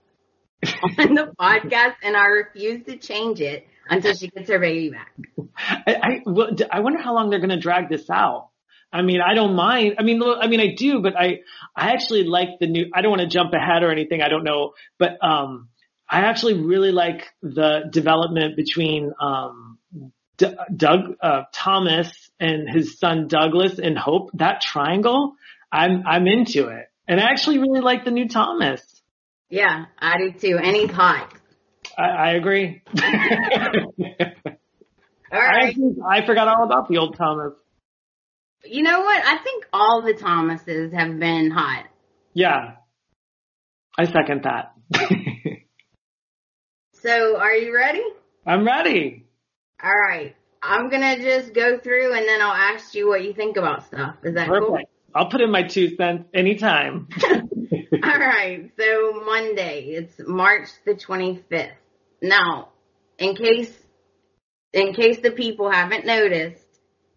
on 0.99 1.15
the 1.15 1.33
podcast 1.39 1.95
and 2.03 2.17
I 2.17 2.25
refuse 2.27 2.85
to 2.87 2.97
change 2.97 3.41
it 3.41 3.67
until 3.89 4.15
she 4.15 4.29
gets 4.29 4.49
her 4.49 4.59
baby 4.59 4.91
back. 4.91 5.13
I, 5.57 6.23
I, 6.27 6.67
I 6.71 6.81
wonder 6.81 7.03
how 7.03 7.15
long 7.15 7.31
they're 7.31 7.39
going 7.39 7.51
to 7.51 7.59
drag 7.59 7.89
this 7.89 8.09
out. 8.11 8.51
I 8.93 9.03
mean, 9.03 9.21
I 9.21 9.35
don't 9.35 9.57
mind. 9.57 9.97
I 9.99 10.03
mean, 10.03 10.23
I 10.23 10.47
mean, 10.47 10.61
I 10.61 10.75
do, 10.77 11.01
but 11.03 11.17
I, 11.17 11.41
I 11.75 11.93
actually 11.93 12.25
like 12.25 12.61
the 12.61 12.69
new, 12.69 12.87
I 12.95 13.03
don't 13.03 13.11
want 13.11 13.23
to 13.23 13.29
jump 13.29 13.53
ahead 13.53 13.83
or 13.83 13.91
anything. 13.91 14.23
I 14.23 14.29
don't 14.29 14.45
know, 14.45 14.75
but, 14.99 15.19
um, 15.23 15.69
I 16.09 16.21
actually 16.21 16.63
really 16.63 16.93
like 16.93 17.25
the 17.43 17.85
development 17.91 18.57
between, 18.57 19.13
um, 19.21 19.79
D- 20.37 20.55
Doug, 20.77 21.17
uh, 21.21 21.43
Thomas 21.53 22.31
and 22.39 22.69
his 22.69 22.99
son 22.99 23.27
Douglas 23.27 23.79
and 23.79 23.99
Hope. 23.99 24.31
That 24.35 24.61
triangle, 24.61 25.35
I'm, 25.73 26.05
I'm 26.07 26.27
into 26.27 26.69
it. 26.69 26.87
And 27.09 27.21
I 27.21 27.25
actually 27.25 27.59
really 27.59 27.81
like 27.81 28.05
the 28.05 28.11
new 28.11 28.29
Thomas. 28.29 28.81
Yeah, 29.49 29.87
I 29.99 30.19
do 30.19 30.33
too. 30.33 30.59
And 30.63 30.75
he's 30.75 30.91
hot. 30.91 31.33
I, 31.97 32.03
I 32.03 32.31
agree. 32.33 32.83
All 35.33 35.41
I, 35.41 35.75
I 36.09 36.27
forgot 36.27 36.49
all 36.49 36.65
about 36.65 36.89
the 36.89 36.99
old 36.99 37.17
Thomas. 37.17 37.55
You 38.65 38.83
know 38.83 39.01
what? 39.01 39.25
I 39.25 39.39
think 39.39 39.67
all 39.73 40.03
the 40.03 40.15
Thomases 40.15 40.93
have 40.93 41.19
been 41.19 41.51
hot. 41.51 41.87
Yeah. 42.33 42.77
I 43.99 44.07
second 44.07 44.45
that. 44.45 44.75
So 47.05 47.37
are 47.37 47.55
you 47.55 47.75
ready? 47.75 48.03
I'm 48.47 48.67
ready. 48.67 49.27
All 49.83 49.93
right. 49.95 50.35
I'm 50.63 50.89
gonna 50.89 51.19
just 51.19 51.53
go 51.53 51.79
through 51.79 52.15
and 52.15 52.27
then 52.27 52.41
I'll 52.41 52.55
ask 52.55 52.95
you 52.95 53.07
what 53.07 53.23
you 53.23 53.35
think 53.35 53.59
about 53.59 53.85
stuff. 53.85 54.17
Is 54.25 54.35
that 54.37 54.49
cool? 54.49 54.71
Perfect. 54.71 54.89
I'll 55.15 55.29
put 55.29 55.43
in 55.43 55.51
my 55.51 55.65
two 55.65 55.95
cents 55.97 56.25
anytime. 56.33 57.09
All 57.23 58.19
right. 58.19 58.71
So 58.79 59.23
Monday, 59.27 59.89
it's 59.91 60.19
March 60.27 60.69
the 60.87 60.95
25th. 60.95 61.73
Now, 62.25 62.69
in 63.19 63.37
case, 63.37 63.71
in 64.73 64.95
case 64.95 65.19
the 65.21 65.31
people 65.31 65.71
haven't 65.71 66.07
noticed, 66.07 66.65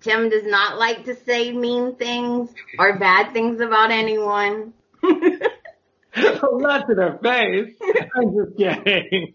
Tim 0.02 0.30
does 0.30 0.44
not 0.44 0.78
like 0.78 1.06
to 1.06 1.16
say 1.16 1.54
mean 1.54 1.96
things 1.96 2.50
or 2.78 3.00
bad 3.00 3.32
things 3.32 3.62
about 3.62 3.90
anyone. 3.90 4.74
oh, 5.04 6.58
not 6.58 6.88
to 6.90 6.96
their 6.96 7.18
face. 7.24 7.74
I'm 8.16 8.36
just 8.36 8.58
kidding. 8.58 9.34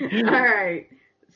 All 0.00 0.30
right. 0.30 0.86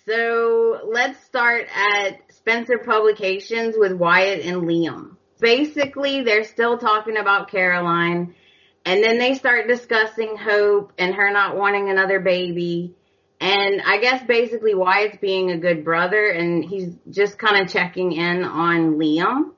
So 0.06 0.80
let's 0.86 1.18
start 1.24 1.66
at 1.74 2.32
Spencer 2.32 2.78
Publications 2.78 3.74
with 3.76 3.94
Wyatt 3.94 4.46
and 4.46 4.62
Liam. 4.62 5.16
Basically, 5.40 6.22
they're 6.22 6.44
still 6.44 6.78
talking 6.78 7.16
about 7.16 7.50
Caroline, 7.50 8.36
and 8.84 9.02
then 9.02 9.18
they 9.18 9.34
start 9.34 9.66
discussing 9.66 10.36
Hope 10.36 10.92
and 10.98 11.16
her 11.16 11.32
not 11.32 11.56
wanting 11.56 11.90
another 11.90 12.20
baby. 12.20 12.94
And 13.42 13.82
I 13.84 13.98
guess 13.98 14.22
basically 14.24 14.72
Wyatt's 14.72 15.18
being 15.20 15.50
a 15.50 15.58
good 15.58 15.84
brother, 15.84 16.26
and 16.26 16.64
he's 16.64 16.94
just 17.10 17.38
kind 17.38 17.60
of 17.60 17.72
checking 17.72 18.12
in 18.12 18.44
on 18.44 18.98
Liam. 18.98 19.50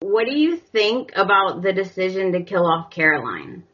What 0.00 0.26
do 0.26 0.38
you 0.38 0.58
think 0.58 1.12
about 1.16 1.62
the 1.62 1.72
decision 1.72 2.32
to 2.32 2.42
kill 2.42 2.66
off 2.66 2.90
Caroline? 2.90 3.64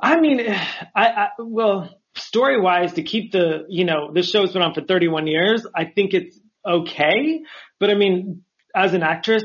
I 0.00 0.18
mean, 0.18 0.40
I, 0.40 1.06
I 1.06 1.28
well, 1.38 1.88
story 2.16 2.60
wise, 2.60 2.94
to 2.94 3.04
keep 3.04 3.30
the, 3.30 3.66
you 3.68 3.84
know, 3.84 4.12
this 4.12 4.28
show's 4.28 4.52
been 4.52 4.62
on 4.62 4.74
for 4.74 4.82
31 4.82 5.28
years. 5.28 5.64
I 5.76 5.84
think 5.84 6.12
it's 6.12 6.36
okay. 6.66 7.42
But 7.78 7.90
I 7.90 7.94
mean, 7.94 8.42
as 8.74 8.94
an 8.94 9.04
actress, 9.04 9.44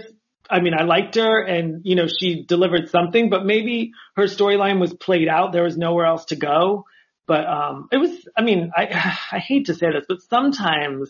I 0.50 0.62
mean, 0.62 0.74
I 0.74 0.84
liked 0.84 1.14
her 1.14 1.44
and, 1.44 1.82
you 1.84 1.96
know, 1.96 2.08
she 2.08 2.44
delivered 2.44 2.90
something, 2.90 3.30
but 3.30 3.46
maybe 3.46 3.92
her 4.16 4.24
storyline 4.24 4.80
was 4.80 4.96
played 4.96 5.28
out. 5.28 5.52
There 5.52 5.64
was 5.64 5.78
nowhere 5.78 6.08
else 6.08 6.26
to 6.26 6.36
go. 6.36 6.86
But, 7.26 7.46
um, 7.46 7.88
it 7.92 7.98
was, 7.98 8.28
I 8.38 8.42
mean, 8.42 8.72
I, 8.76 8.84
I 9.32 9.40
hate 9.40 9.68
to 9.68 9.76
say 9.76 9.88
this, 9.92 10.06
but 10.08 10.22
sometimes 10.24 11.10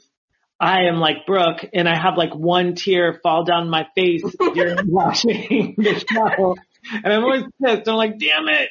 I 0.60 0.84
am 0.84 1.00
like 1.00 1.26
Brooke 1.26 1.66
and 1.74 1.90
I 1.90 1.96
have 1.96 2.18
like 2.18 2.34
one 2.36 2.76
tear 2.76 3.20
fall 3.24 3.44
down 3.44 3.70
my 3.70 3.88
face 3.96 4.24
during 4.54 4.92
watching 4.92 5.76
the 5.78 6.06
show. 6.10 6.56
And 6.92 7.14
I'm 7.14 7.24
always 7.24 7.44
pissed. 7.64 7.88
I'm 7.88 7.96
like, 7.96 8.20
damn 8.20 8.48
it. 8.48 8.70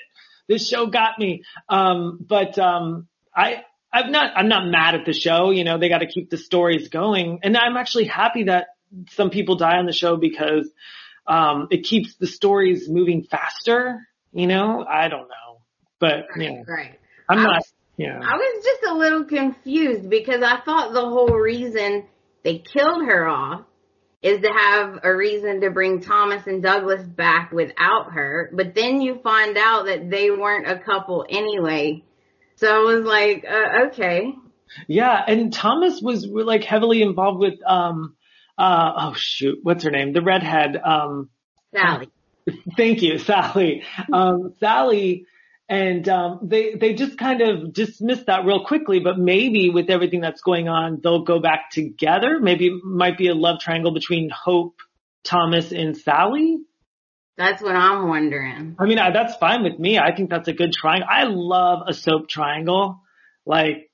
This 0.49 0.69
show 0.69 0.87
got 0.87 1.19
me. 1.19 1.43
Um, 1.69 2.19
but, 2.21 2.59
um, 2.59 3.09
I, 3.35 3.63
I'm 3.93 4.11
not, 4.11 4.33
I'm 4.37 4.49
not 4.49 4.67
mad 4.67 4.95
at 4.95 5.05
the 5.05 5.13
show. 5.13 5.51
You 5.51 5.65
know, 5.65 5.79
they 5.79 5.89
got 5.89 5.99
to 5.99 6.07
keep 6.07 6.31
the 6.31 6.39
stories 6.39 6.89
going. 6.89 7.41
And 7.43 7.57
I'm 7.57 7.77
actually 7.77 8.05
happy 8.05 8.45
that 8.45 8.69
some 9.11 9.31
people 9.31 9.57
die 9.57 9.79
on 9.79 9.87
the 9.87 9.93
show 9.93 10.17
because, 10.17 10.71
um, 11.27 11.69
it 11.71 11.85
keeps 11.85 12.17
the 12.17 12.27
stories 12.27 12.89
moving 12.89 13.25
faster. 13.25 14.07
You 14.33 14.47
know, 14.47 14.85
I 14.89 15.09
don't 15.09 15.29
know, 15.29 15.61
but 15.99 16.25
yeah, 16.37 16.63
Right. 16.67 16.99
I'm 17.33 17.39
I 17.41 17.43
not, 17.43 17.57
was- 17.57 17.73
yeah. 17.97 18.19
I 18.23 18.37
was 18.37 18.65
just 18.65 18.83
a 18.91 18.95
little 18.95 19.25
confused 19.25 20.09
because 20.09 20.43
I 20.43 20.61
thought 20.65 20.93
the 20.93 21.01
whole 21.03 21.29
reason 21.37 22.07
they 22.45 22.59
killed 22.59 23.05
her 23.07 23.29
off 23.29 23.63
is 24.23 24.41
to 24.41 24.49
have 24.53 25.01
a 25.03 25.15
reason 25.15 25.61
to 25.63 25.71
bring 25.71 26.01
Thomas 26.01 26.47
and 26.47 26.63
Douglas 26.63 27.03
back 27.07 27.51
without 27.53 28.13
her. 28.13 28.51
But 28.53 28.75
then 28.75 29.01
you 29.01 29.21
find 29.23 29.57
out 29.59 29.87
that 29.87 30.11
they 30.11 30.31
weren't 30.31 30.69
a 30.69 30.79
couple 30.79 31.27
anyway. 31.29 32.05
So 32.57 32.69
I 32.73 32.79
was 32.95 33.05
like, 33.05 33.45
uh, 33.49 33.87
okay. 33.89 34.33
Yeah, 34.87 35.23
and 35.27 35.53
Thomas 35.53 36.01
was 36.01 36.25
like 36.27 36.65
heavily 36.65 37.03
involved 37.03 37.41
with 37.41 37.55
um 37.67 38.15
uh 38.57 38.93
oh 38.97 39.15
shoot, 39.15 39.59
what's 39.63 39.85
her 39.85 39.91
name? 39.91 40.13
The 40.13 40.23
redhead. 40.23 40.77
Um 40.83 41.29
Sally. 41.75 42.09
thank 42.77 43.03
you, 43.03 43.19
Sally. 43.19 43.83
Um 44.13 44.55
Sally 44.61 45.27
and 45.69 46.09
um 46.09 46.41
they 46.43 46.75
they 46.75 46.95
just 46.95 47.19
kind 47.19 47.41
of 47.41 47.73
dismissed 47.73 48.27
that 48.27 48.45
real 48.45 48.65
quickly, 48.65 49.01
but 49.01 49.19
maybe 49.19 49.71
with 49.71 49.91
everything 49.91 50.21
that's 50.21 50.43
going 50.43 50.69
on, 50.69 51.01
they'll 51.03 51.25
go 51.25 51.41
back 51.41 51.71
together. 51.71 52.39
Maybe 52.41 52.67
it 52.67 52.85
might 52.85 53.19
be 53.19 53.29
a 53.29 53.35
love 53.35 53.61
triangle 53.61 53.93
between 53.93 54.31
Hope, 54.31 54.77
Thomas, 55.25 55.73
and 55.73 55.97
Sally. 55.97 56.59
That's 57.37 57.63
what 57.63 57.75
I'm 57.75 58.09
wondering. 58.09 58.77
I 58.79 58.85
mean, 58.85 58.99
I, 58.99 59.11
that's 59.11 59.35
fine 59.37 59.63
with 59.63 59.79
me. 59.79 59.99
I 59.99 60.15
think 60.15 60.29
that's 60.29 60.49
a 60.49 60.53
good 60.53 60.73
triangle. 60.73 61.09
I 61.11 61.25
love 61.25 61.85
a 61.89 61.95
soap 61.95 62.29
triangle. 62.29 63.01
Like, 63.47 63.91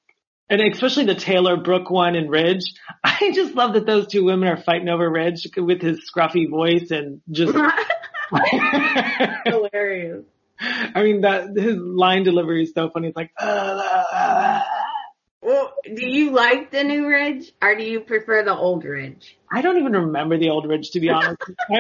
and 0.50 0.60
especially 0.60 1.04
the 1.04 1.14
Taylor 1.14 1.56
Brooke 1.56 1.90
one 1.90 2.16
and 2.16 2.28
Ridge. 2.30 2.64
I 3.04 3.30
just 3.32 3.54
love 3.54 3.74
that 3.74 3.86
those 3.86 4.08
two 4.08 4.24
women 4.24 4.48
are 4.48 4.56
fighting 4.56 4.88
over 4.88 5.08
Ridge 5.08 5.46
with 5.56 5.80
his 5.80 6.00
scruffy 6.10 6.50
voice 6.50 6.90
and 6.90 7.20
just 7.30 7.54
Hilarious. 9.46 10.24
I 10.94 11.02
mean 11.02 11.20
that 11.22 11.56
his 11.56 11.76
line 11.76 12.24
delivery 12.24 12.64
is 12.64 12.72
so 12.74 12.90
funny. 12.90 13.08
It's 13.08 13.16
like, 13.16 13.30
uh, 13.38 14.62
Well, 15.40 15.72
do 15.94 16.06
you 16.06 16.32
like 16.32 16.70
the 16.70 16.84
new 16.84 17.06
Ridge 17.06 17.52
or 17.62 17.76
do 17.76 17.84
you 17.84 18.00
prefer 18.00 18.42
the 18.44 18.54
old 18.54 18.84
Ridge? 18.84 19.38
I 19.50 19.62
don't 19.62 19.78
even 19.78 19.92
remember 19.92 20.36
the 20.36 20.50
old 20.50 20.66
Ridge 20.66 20.90
to 20.90 21.00
be 21.00 21.10
honest. 21.10 21.40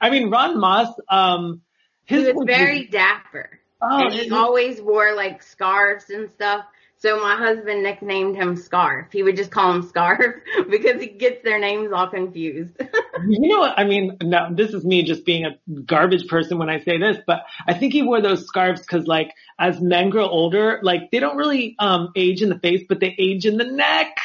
I 0.00 0.10
mean, 0.10 0.30
Ronn 0.30 0.58
Moss, 0.58 0.88
um, 1.08 1.62
his 2.04 2.26
He 2.26 2.32
was 2.32 2.44
very 2.46 2.86
dapper. 2.86 3.58
oh, 3.82 4.04
and 4.06 4.12
he 4.12 4.30
always 4.30 4.80
wore 4.80 5.14
like 5.14 5.42
scarves 5.42 6.10
and 6.10 6.30
stuff. 6.30 6.64
So 7.00 7.20
my 7.20 7.36
husband 7.36 7.84
nicknamed 7.84 8.34
him 8.34 8.56
Scarf. 8.56 9.06
He 9.12 9.22
would 9.22 9.36
just 9.36 9.52
call 9.52 9.72
him 9.72 9.82
Scarf 9.82 10.34
because 10.70 11.00
he 11.00 11.06
gets 11.08 11.44
their 11.44 11.60
names 11.60 11.92
all 11.92 12.08
confused. 12.08 12.80
You 13.26 13.48
know 13.48 13.58
what? 13.58 13.76
I 13.76 13.82
mean, 13.82 14.16
no, 14.22 14.54
this 14.54 14.72
is 14.72 14.84
me 14.84 15.02
just 15.02 15.26
being 15.26 15.44
a 15.44 15.58
garbage 15.80 16.28
person 16.28 16.56
when 16.58 16.70
I 16.70 16.78
say 16.78 16.98
this, 16.98 17.18
but 17.26 17.40
I 17.66 17.74
think 17.74 17.92
he 17.92 18.02
wore 18.02 18.20
those 18.20 18.46
scarves 18.46 18.80
because 18.80 19.08
like 19.08 19.32
as 19.58 19.80
men 19.80 20.10
grow 20.10 20.28
older, 20.28 20.78
like 20.84 21.10
they 21.10 21.18
don't 21.18 21.36
really, 21.36 21.74
um, 21.80 22.12
age 22.14 22.42
in 22.42 22.48
the 22.48 22.60
face, 22.60 22.84
but 22.88 23.00
they 23.00 23.12
age 23.18 23.44
in 23.44 23.56
the 23.56 23.64
neck. 23.64 24.16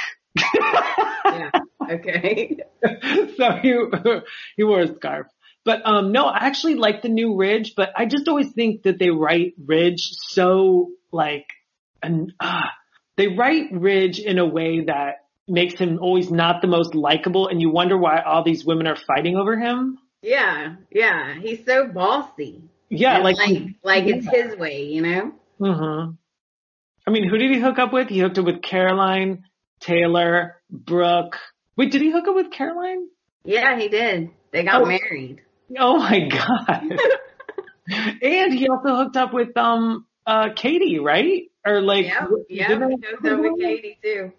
yeah. 0.54 1.50
Okay. 1.90 2.58
so 3.36 3.52
he, 3.64 3.76
he 4.58 4.64
wore 4.64 4.82
a 4.82 4.96
scarf. 4.96 5.26
But, 5.66 5.82
um, 5.86 6.12
no, 6.12 6.26
I 6.26 6.46
actually 6.46 6.76
like 6.76 7.02
the 7.02 7.10
new 7.10 7.36
Ridge, 7.36 7.74
but 7.76 7.94
I 7.98 8.06
just 8.06 8.28
always 8.28 8.52
think 8.52 8.84
that 8.84 9.00
they 9.00 9.10
write 9.10 9.54
Ridge 9.58 10.12
so 10.28 10.92
like, 11.12 11.48
and, 12.04 12.34
ah, 12.40 12.70
they 13.18 13.28
write 13.28 13.72
Ridge 13.72 14.20
in 14.20 14.38
a 14.40 14.46
way 14.46 14.82
that 14.86 15.26
makes 15.48 15.76
him 15.80 16.00
always 16.02 16.32
not 16.32 16.62
the 16.62 16.68
most 16.68 16.96
likable 16.96 17.48
and 17.48 17.62
you 17.62 17.70
wonder 17.70 17.98
why 17.98 18.22
all 18.22 18.44
these 18.44 18.66
women 18.66 18.88
are 18.88 18.96
fighting 18.96 19.36
over 19.36 19.58
him. 19.58 19.98
Yeah. 20.22 20.76
Yeah. 20.92 21.36
He's 21.40 21.66
so 21.66 21.88
bossy. 21.88 22.64
Yeah, 22.90 23.18
like, 23.20 23.38
like, 23.38 23.58
like 23.84 24.04
it's 24.06 24.28
his 24.30 24.56
way, 24.58 24.84
you 24.86 25.02
know? 25.02 25.32
hmm 25.60 26.12
I 27.06 27.12
mean, 27.12 27.28
who 27.28 27.38
did 27.38 27.52
he 27.52 27.60
hook 27.60 27.80
up 27.80 27.92
with? 27.92 28.08
He 28.08 28.20
hooked 28.20 28.38
up 28.38 28.46
with 28.46 28.62
Caroline, 28.62 29.44
Taylor, 29.82 30.62
Brooke. 30.70 31.38
Wait, 31.76 31.92
did 31.92 32.02
he 32.02 32.12
hook 32.12 32.28
up 32.28 32.36
with 32.36 32.52
Caroline? 32.52 33.08
Yeah, 33.44 33.78
he 33.78 33.90
did. 33.90 34.30
They 34.52 34.64
got 34.64 34.82
Oh. 34.82 34.86
married. 34.86 35.42
Oh 35.78 35.98
my 35.98 36.20
god! 36.30 37.00
and 38.22 38.54
he 38.54 38.68
also 38.70 38.96
hooked 38.96 39.18
up 39.18 39.34
with 39.34 39.58
um 39.58 40.06
uh 40.26 40.50
Katie, 40.56 41.00
right? 41.00 41.44
Or 41.66 41.82
like, 41.82 42.06
yeah. 42.06 42.28
Yeah. 42.50 42.68
He 42.68 42.74
up 43.30 43.40
with 43.40 43.60
Katie 43.60 43.98
too. 44.04 44.32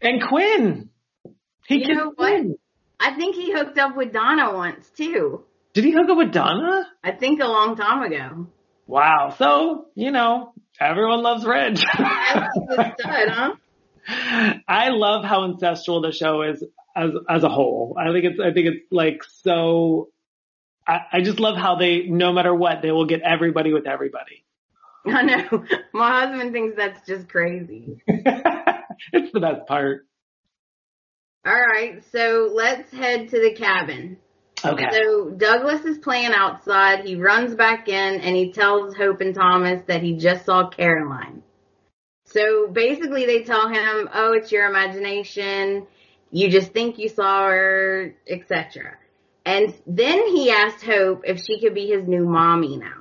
and 0.00 0.22
Quinn. 0.28 0.90
He 1.66 1.86
You 1.86 1.94
know 1.94 2.06
what? 2.06 2.16
Quinn. 2.16 2.56
I 2.98 3.14
think 3.16 3.34
he 3.34 3.52
hooked 3.52 3.78
up 3.78 3.96
with 3.96 4.12
Donna 4.12 4.52
once 4.54 4.90
too. 4.90 5.44
Did 5.72 5.84
he 5.84 5.92
hook 5.92 6.08
up 6.10 6.18
with 6.18 6.32
Donna? 6.32 6.86
I 7.02 7.12
think 7.12 7.40
a 7.40 7.46
long 7.46 7.76
time 7.76 8.02
ago. 8.02 8.46
Wow. 8.86 9.34
So 9.38 9.86
you 9.94 10.10
know, 10.10 10.52
everyone 10.78 11.22
loves 11.22 11.44
Ridge. 11.44 11.80
Stud, 11.94 12.94
huh? 12.98 13.54
I 14.68 14.88
love 14.88 15.24
how 15.24 15.44
ancestral 15.44 16.00
the 16.02 16.12
show 16.12 16.42
is 16.42 16.64
as 16.96 17.10
as 17.28 17.44
a 17.44 17.48
whole. 17.48 17.96
I 17.98 18.12
think 18.12 18.24
it's 18.24 18.40
I 18.40 18.52
think 18.52 18.66
it's 18.66 18.86
like 18.90 19.22
so. 19.42 20.08
I, 20.86 21.00
I 21.12 21.20
just 21.20 21.38
love 21.38 21.56
how 21.56 21.76
they, 21.76 22.06
no 22.06 22.32
matter 22.32 22.54
what, 22.54 22.82
they 22.82 22.90
will 22.90 23.04
get 23.04 23.20
everybody 23.20 23.72
with 23.72 23.86
everybody. 23.86 24.44
I 25.06 25.22
know. 25.22 25.64
My 25.92 26.20
husband 26.20 26.52
thinks 26.52 26.76
that's 26.76 27.06
just 27.06 27.28
crazy. 27.28 28.02
it's 28.06 29.32
the 29.32 29.40
best 29.40 29.66
part. 29.66 30.06
All 31.46 31.54
right, 31.54 32.02
so 32.12 32.50
let's 32.52 32.92
head 32.92 33.30
to 33.30 33.40
the 33.40 33.54
cabin. 33.54 34.18
Okay. 34.62 34.84
So 34.92 35.30
Douglas 35.30 35.86
is 35.86 35.96
playing 35.98 36.32
outside. 36.34 37.06
He 37.06 37.16
runs 37.16 37.54
back 37.54 37.88
in 37.88 38.20
and 38.20 38.36
he 38.36 38.52
tells 38.52 38.94
Hope 38.94 39.22
and 39.22 39.34
Thomas 39.34 39.80
that 39.86 40.02
he 40.02 40.16
just 40.16 40.44
saw 40.44 40.68
Caroline. 40.68 41.42
So 42.26 42.68
basically 42.68 43.24
they 43.24 43.42
tell 43.42 43.68
him, 43.68 44.08
oh, 44.12 44.34
it's 44.34 44.52
your 44.52 44.68
imagination. 44.68 45.86
You 46.30 46.50
just 46.50 46.72
think 46.72 46.98
you 46.98 47.08
saw 47.08 47.48
her, 47.48 48.14
etc. 48.28 48.98
And 49.46 49.74
then 49.86 50.26
he 50.28 50.50
asked 50.50 50.84
Hope 50.84 51.22
if 51.24 51.40
she 51.40 51.58
could 51.60 51.74
be 51.74 51.88
his 51.88 52.06
new 52.06 52.26
mommy 52.26 52.76
now. 52.76 52.99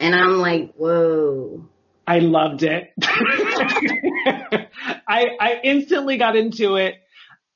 And 0.00 0.14
I'm 0.14 0.38
like, 0.38 0.74
whoa. 0.74 1.68
I 2.06 2.18
loved 2.18 2.62
it. 2.62 2.92
I 3.02 4.68
I 5.08 5.60
instantly 5.62 6.18
got 6.18 6.36
into 6.36 6.76
it. 6.76 6.96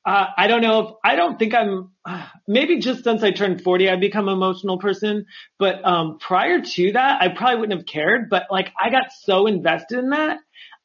Uh, 0.07 0.27
I 0.38 0.46
don't 0.46 0.62
know 0.62 0.81
if 0.81 0.94
I 1.05 1.16
don't 1.16 1.38
think 1.38 1.55
I'm 1.55 1.90
maybe 2.48 2.79
just 2.79 3.05
since 3.05 3.22
I 3.22 3.31
turned 3.31 3.62
40 3.62 3.90
I've 3.90 4.01
become 4.01 4.29
an 4.29 4.35
emotional 4.35 4.79
person, 4.79 5.27
but 5.59 5.85
um 5.85 6.18
prior 6.18 6.62
to 6.62 6.92
that 6.92 7.20
I 7.20 7.29
probably 7.29 7.61
wouldn't 7.61 7.79
have 7.79 7.87
cared, 7.87 8.31
but 8.31 8.44
like 8.51 8.72
I 8.83 8.90
got 8.90 9.12
so 9.12 9.46
invested 9.46 9.98
in 9.98 10.11
that. 10.11 10.38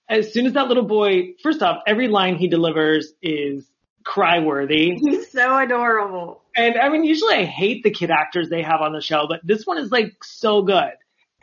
As 0.09 0.33
soon 0.33 0.45
as 0.45 0.53
that 0.53 0.67
little 0.67 0.83
boy, 0.83 1.35
first 1.41 1.63
off, 1.63 1.83
every 1.87 2.09
line 2.09 2.35
he 2.35 2.49
delivers 2.49 3.13
is 3.21 3.65
cry 4.03 4.39
worthy. 4.39 4.95
He's 4.95 5.31
so 5.31 5.57
adorable. 5.57 6.41
And 6.55 6.77
I 6.77 6.89
mean, 6.89 7.05
usually 7.05 7.35
I 7.35 7.45
hate 7.45 7.83
the 7.83 7.91
kid 7.91 8.11
actors 8.11 8.49
they 8.49 8.61
have 8.61 8.81
on 8.81 8.91
the 8.91 9.01
show, 9.01 9.25
but 9.29 9.39
this 9.43 9.65
one 9.65 9.77
is 9.77 9.91
like 9.91 10.21
so 10.21 10.61
good. 10.61 10.91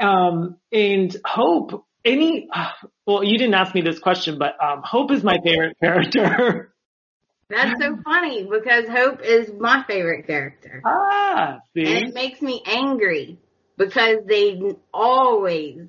Um, 0.01 0.57
and 0.73 1.15
Hope, 1.25 1.85
any, 2.05 2.49
well, 3.07 3.23
you 3.23 3.37
didn't 3.39 3.55
ask 3.55 3.75
me 3.75 3.83
this 3.83 3.99
question, 3.99 4.39
but, 4.39 4.55
um, 4.63 4.83
Hope 4.85 5.11
is 5.13 5.23
my 5.23 5.39
favorite 5.45 5.77
character. 5.83 6.75
That's 7.51 7.83
so 7.83 7.97
funny 8.05 8.45
because 8.45 8.89
Hope 8.89 9.23
is 9.23 9.51
my 9.59 9.85
favorite 9.87 10.27
character. 10.27 10.83
ah, 10.87 11.59
see? 11.75 11.85
And 11.85 12.09
it 12.09 12.15
makes 12.15 12.41
me 12.41 12.63
angry 12.65 13.39
because 13.77 14.19
they 14.27 14.61
always, 14.95 15.81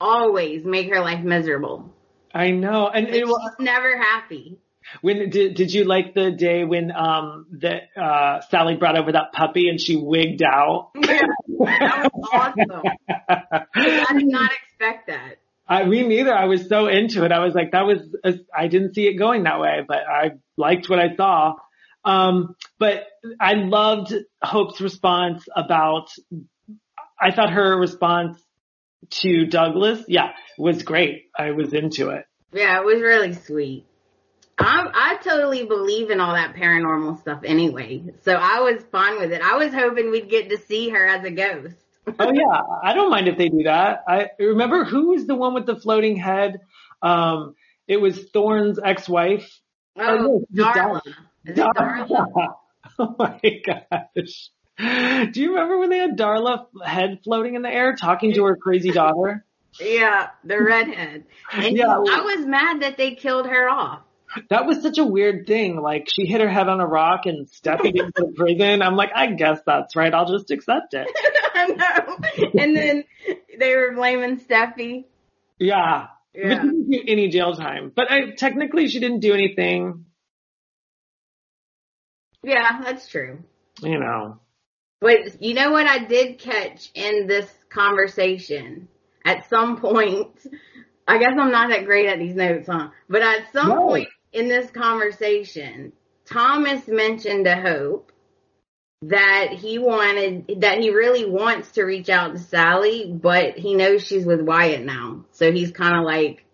always 0.00 0.64
make 0.64 0.88
her 0.90 1.00
life 1.00 1.22
miserable. 1.22 1.92
I 2.34 2.50
know. 2.52 2.88
And 2.88 3.04
Like, 3.06 3.14
it, 3.16 3.26
wa- 3.26 3.38
she's 3.50 3.64
never 3.64 3.98
happy. 3.98 4.58
When, 5.00 5.30
did, 5.30 5.54
did 5.54 5.72
you 5.72 5.84
like 5.84 6.14
the 6.14 6.30
day 6.30 6.64
when, 6.64 6.92
um, 6.92 7.46
that, 7.60 7.82
uh, 8.00 8.40
Sally 8.50 8.76
brought 8.76 8.98
over 8.98 9.12
that 9.12 9.32
puppy 9.32 9.68
and 9.68 9.80
she 9.80 9.96
wigged 9.96 10.42
out? 10.42 10.90
Yeah, 11.64 11.78
that 11.78 12.10
was 12.12 12.28
awesome. 12.32 12.82
I 13.74 14.12
did 14.14 14.26
not 14.26 14.50
expect 14.52 15.06
that. 15.06 15.36
I, 15.68 15.84
me 15.84 16.02
neither. 16.02 16.34
I 16.34 16.46
was 16.46 16.68
so 16.68 16.88
into 16.88 17.24
it. 17.24 17.30
I 17.30 17.38
was 17.38 17.54
like, 17.54 17.70
that 17.70 17.86
was, 17.86 18.00
I 18.54 18.66
didn't 18.66 18.94
see 18.94 19.06
it 19.06 19.14
going 19.14 19.44
that 19.44 19.60
way, 19.60 19.84
but 19.86 19.98
I 19.98 20.32
liked 20.56 20.90
what 20.90 20.98
I 20.98 21.14
saw. 21.14 21.54
Um, 22.04 22.56
but 22.78 23.06
I 23.40 23.54
loved 23.54 24.12
Hope's 24.42 24.80
response 24.80 25.46
about, 25.54 26.10
I 27.20 27.30
thought 27.30 27.50
her 27.50 27.78
response 27.78 28.42
to 29.10 29.46
Douglas, 29.46 30.04
yeah, 30.08 30.32
was 30.58 30.82
great. 30.82 31.26
I 31.38 31.52
was 31.52 31.72
into 31.72 32.10
it. 32.10 32.24
Yeah, 32.52 32.78
it 32.78 32.84
was 32.84 33.00
really 33.00 33.34
sweet. 33.34 33.86
I 34.58 34.90
I 34.92 35.16
totally 35.22 35.64
believe 35.64 36.10
in 36.10 36.20
all 36.20 36.34
that 36.34 36.54
paranormal 36.54 37.20
stuff 37.20 37.40
anyway, 37.44 38.04
so 38.22 38.34
I 38.34 38.60
was 38.60 38.82
fine 38.92 39.18
with 39.18 39.32
it. 39.32 39.40
I 39.42 39.56
was 39.56 39.72
hoping 39.72 40.10
we'd 40.10 40.28
get 40.28 40.50
to 40.50 40.58
see 40.58 40.90
her 40.90 41.06
as 41.06 41.24
a 41.24 41.30
ghost. 41.30 41.76
Oh 42.18 42.32
yeah, 42.32 42.60
I 42.82 42.94
don't 42.94 43.10
mind 43.10 43.28
if 43.28 43.38
they 43.38 43.48
do 43.48 43.62
that. 43.64 44.04
I 44.06 44.30
remember 44.38 44.84
who 44.84 45.10
was 45.10 45.26
the 45.26 45.34
one 45.34 45.54
with 45.54 45.66
the 45.66 45.76
floating 45.76 46.16
head? 46.16 46.60
Um, 47.00 47.54
it 47.86 47.96
was 48.00 48.18
Thorne's 48.30 48.78
ex-wife. 48.82 49.48
Oh, 49.98 50.44
no, 50.50 50.64
Darla. 50.64 51.00
Is 51.44 51.58
it 51.58 51.66
Darla? 51.76 52.26
Oh 52.98 53.14
my 53.18 53.40
gosh. 53.64 54.50
Do 55.32 55.40
you 55.40 55.50
remember 55.50 55.78
when 55.78 55.90
they 55.90 55.98
had 55.98 56.18
Darla 56.18 56.66
head 56.84 57.20
floating 57.22 57.54
in 57.54 57.62
the 57.62 57.70
air 57.70 57.94
talking 57.94 58.34
to 58.34 58.44
her 58.44 58.56
crazy 58.56 58.90
daughter? 58.90 59.44
Yeah, 59.80 60.28
the 60.44 60.60
redhead. 60.62 61.24
And 61.50 61.74
Yeah. 61.76 61.96
I 61.96 62.20
was 62.20 62.44
mad 62.44 62.82
that 62.82 62.98
they 62.98 63.14
killed 63.14 63.46
her 63.46 63.70
off. 63.70 64.00
That 64.50 64.66
was 64.66 64.82
such 64.82 64.98
a 64.98 65.04
weird 65.04 65.46
thing. 65.46 65.76
Like 65.80 66.08
she 66.08 66.26
hit 66.26 66.40
her 66.40 66.48
head 66.48 66.68
on 66.68 66.80
a 66.80 66.86
rock 66.86 67.26
and 67.26 67.46
Steffy 67.48 67.88
into 67.98 68.12
the 68.14 68.32
prison. 68.36 68.82
I'm 68.82 68.96
like, 68.96 69.10
I 69.14 69.26
guess 69.32 69.60
that's 69.66 69.94
right. 69.96 70.12
I'll 70.12 70.30
just 70.30 70.50
accept 70.50 70.94
it. 70.94 71.06
I 71.54 71.66
know. 71.66 72.50
And 72.60 72.76
then 72.76 73.04
they 73.58 73.74
were 73.76 73.92
blaming 73.94 74.38
Steffy. 74.40 75.04
Yeah. 75.58 76.06
But 76.34 76.40
Yeah. 76.42 76.62
she 76.62 76.66
didn't 76.68 76.90
do 76.90 77.00
any 77.08 77.28
jail 77.28 77.54
time. 77.54 77.92
But 77.94 78.10
I, 78.10 78.30
technically 78.36 78.88
she 78.88 79.00
didn't 79.00 79.20
do 79.20 79.34
anything, 79.34 80.06
Yeah, 82.42 82.80
that's 82.82 83.08
true. 83.08 83.38
you 83.82 83.98
know. 83.98 84.40
But 85.00 85.42
you 85.42 85.54
know 85.54 85.72
what 85.72 85.86
I 85.86 86.04
did 86.04 86.38
catch 86.38 86.90
in 86.94 87.26
this 87.26 87.50
conversation? 87.68 88.88
At 89.24 89.48
some 89.48 89.76
point, 89.80 90.30
I 91.06 91.18
guess 91.18 91.32
I'm 91.38 91.50
not 91.52 91.70
that 91.70 91.84
great 91.84 92.08
at 92.08 92.18
these 92.18 92.34
notes, 92.34 92.66
huh? 92.68 92.88
But 93.08 93.22
at 93.22 93.52
some 93.52 93.68
No. 93.68 93.86
point 93.88 94.08
in 94.32 94.48
this 94.48 94.70
conversation, 94.70 95.92
Thomas 96.26 96.86
mentioned 96.88 97.46
a 97.46 97.60
hope 97.60 98.12
that 99.02 99.52
he 99.52 99.78
wanted 99.78 100.60
that 100.60 100.78
he 100.78 100.90
really 100.90 101.28
wants 101.28 101.72
to 101.72 101.82
reach 101.82 102.08
out 102.08 102.32
to 102.32 102.38
Sally, 102.38 103.12
but 103.12 103.58
he 103.58 103.74
knows 103.74 104.04
she's 104.06 104.24
with 104.24 104.40
Wyatt 104.40 104.84
now. 104.84 105.24
So 105.32 105.50
he's 105.52 105.72
kind 105.72 105.96
of 105.96 106.04
like 106.04 106.44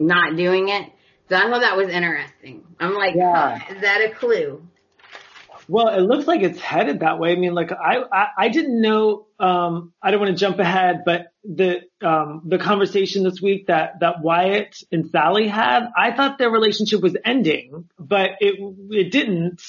not 0.00 0.36
doing 0.36 0.68
it. 0.68 0.90
So 1.28 1.36
I 1.36 1.42
thought 1.42 1.60
that 1.60 1.76
was 1.76 1.88
interesting. 1.88 2.64
I'm 2.80 2.94
like, 2.94 3.14
Yeah. 3.14 3.58
huh, 3.58 3.74
is 3.74 3.82
that 3.82 4.00
a 4.10 4.14
clue? 4.14 4.66
Well, 5.72 5.88
it 5.88 6.02
looks 6.02 6.26
like 6.26 6.42
it's 6.42 6.60
headed 6.60 7.00
that 7.00 7.18
way. 7.18 7.32
I 7.32 7.36
mean, 7.36 7.54
like 7.54 7.72
I, 7.72 8.02
I, 8.12 8.26
I 8.36 8.48
didn't 8.50 8.78
know, 8.82 9.24
um, 9.40 9.94
I 10.02 10.10
don't 10.10 10.20
want 10.20 10.32
to 10.36 10.38
jump 10.38 10.58
ahead, 10.58 11.04
but 11.06 11.32
the, 11.44 11.80
um, 12.02 12.42
the 12.44 12.58
conversation 12.58 13.24
this 13.24 13.40
week 13.40 13.68
that, 13.68 14.00
that 14.00 14.20
Wyatt 14.20 14.76
and 14.92 15.08
Sally 15.10 15.48
had, 15.48 15.84
I 15.96 16.12
thought 16.14 16.36
their 16.36 16.50
relationship 16.50 17.00
was 17.00 17.16
ending, 17.24 17.88
but 17.98 18.32
it, 18.40 18.56
it 18.90 19.10
didn't. 19.10 19.62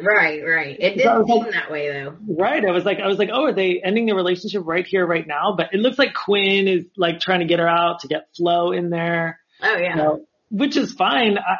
Right, 0.00 0.40
right. 0.46 0.76
It 0.78 0.94
didn't 0.96 1.18
was 1.22 1.28
like- 1.28 1.42
seem 1.42 1.52
that 1.60 1.70
way 1.72 1.88
though. 1.92 2.14
Right. 2.38 2.64
I 2.64 2.70
was 2.70 2.84
like, 2.84 3.00
I 3.00 3.08
was 3.08 3.18
like, 3.18 3.30
oh, 3.32 3.46
are 3.46 3.52
they 3.52 3.80
ending 3.84 4.06
their 4.06 4.14
relationship 4.14 4.62
right 4.64 4.86
here, 4.86 5.04
right 5.04 5.26
now? 5.26 5.54
But 5.56 5.74
it 5.74 5.80
looks 5.80 5.98
like 5.98 6.14
Quinn 6.14 6.68
is 6.68 6.84
like 6.96 7.18
trying 7.18 7.40
to 7.40 7.46
get 7.46 7.58
her 7.58 7.66
out 7.68 8.02
to 8.02 8.06
get 8.08 8.28
Flo 8.36 8.70
in 8.70 8.90
there, 8.90 9.40
Oh 9.60 9.76
yeah. 9.76 9.96
so- 9.96 10.24
which 10.50 10.76
is 10.76 10.92
fine. 10.92 11.36
I, 11.36 11.56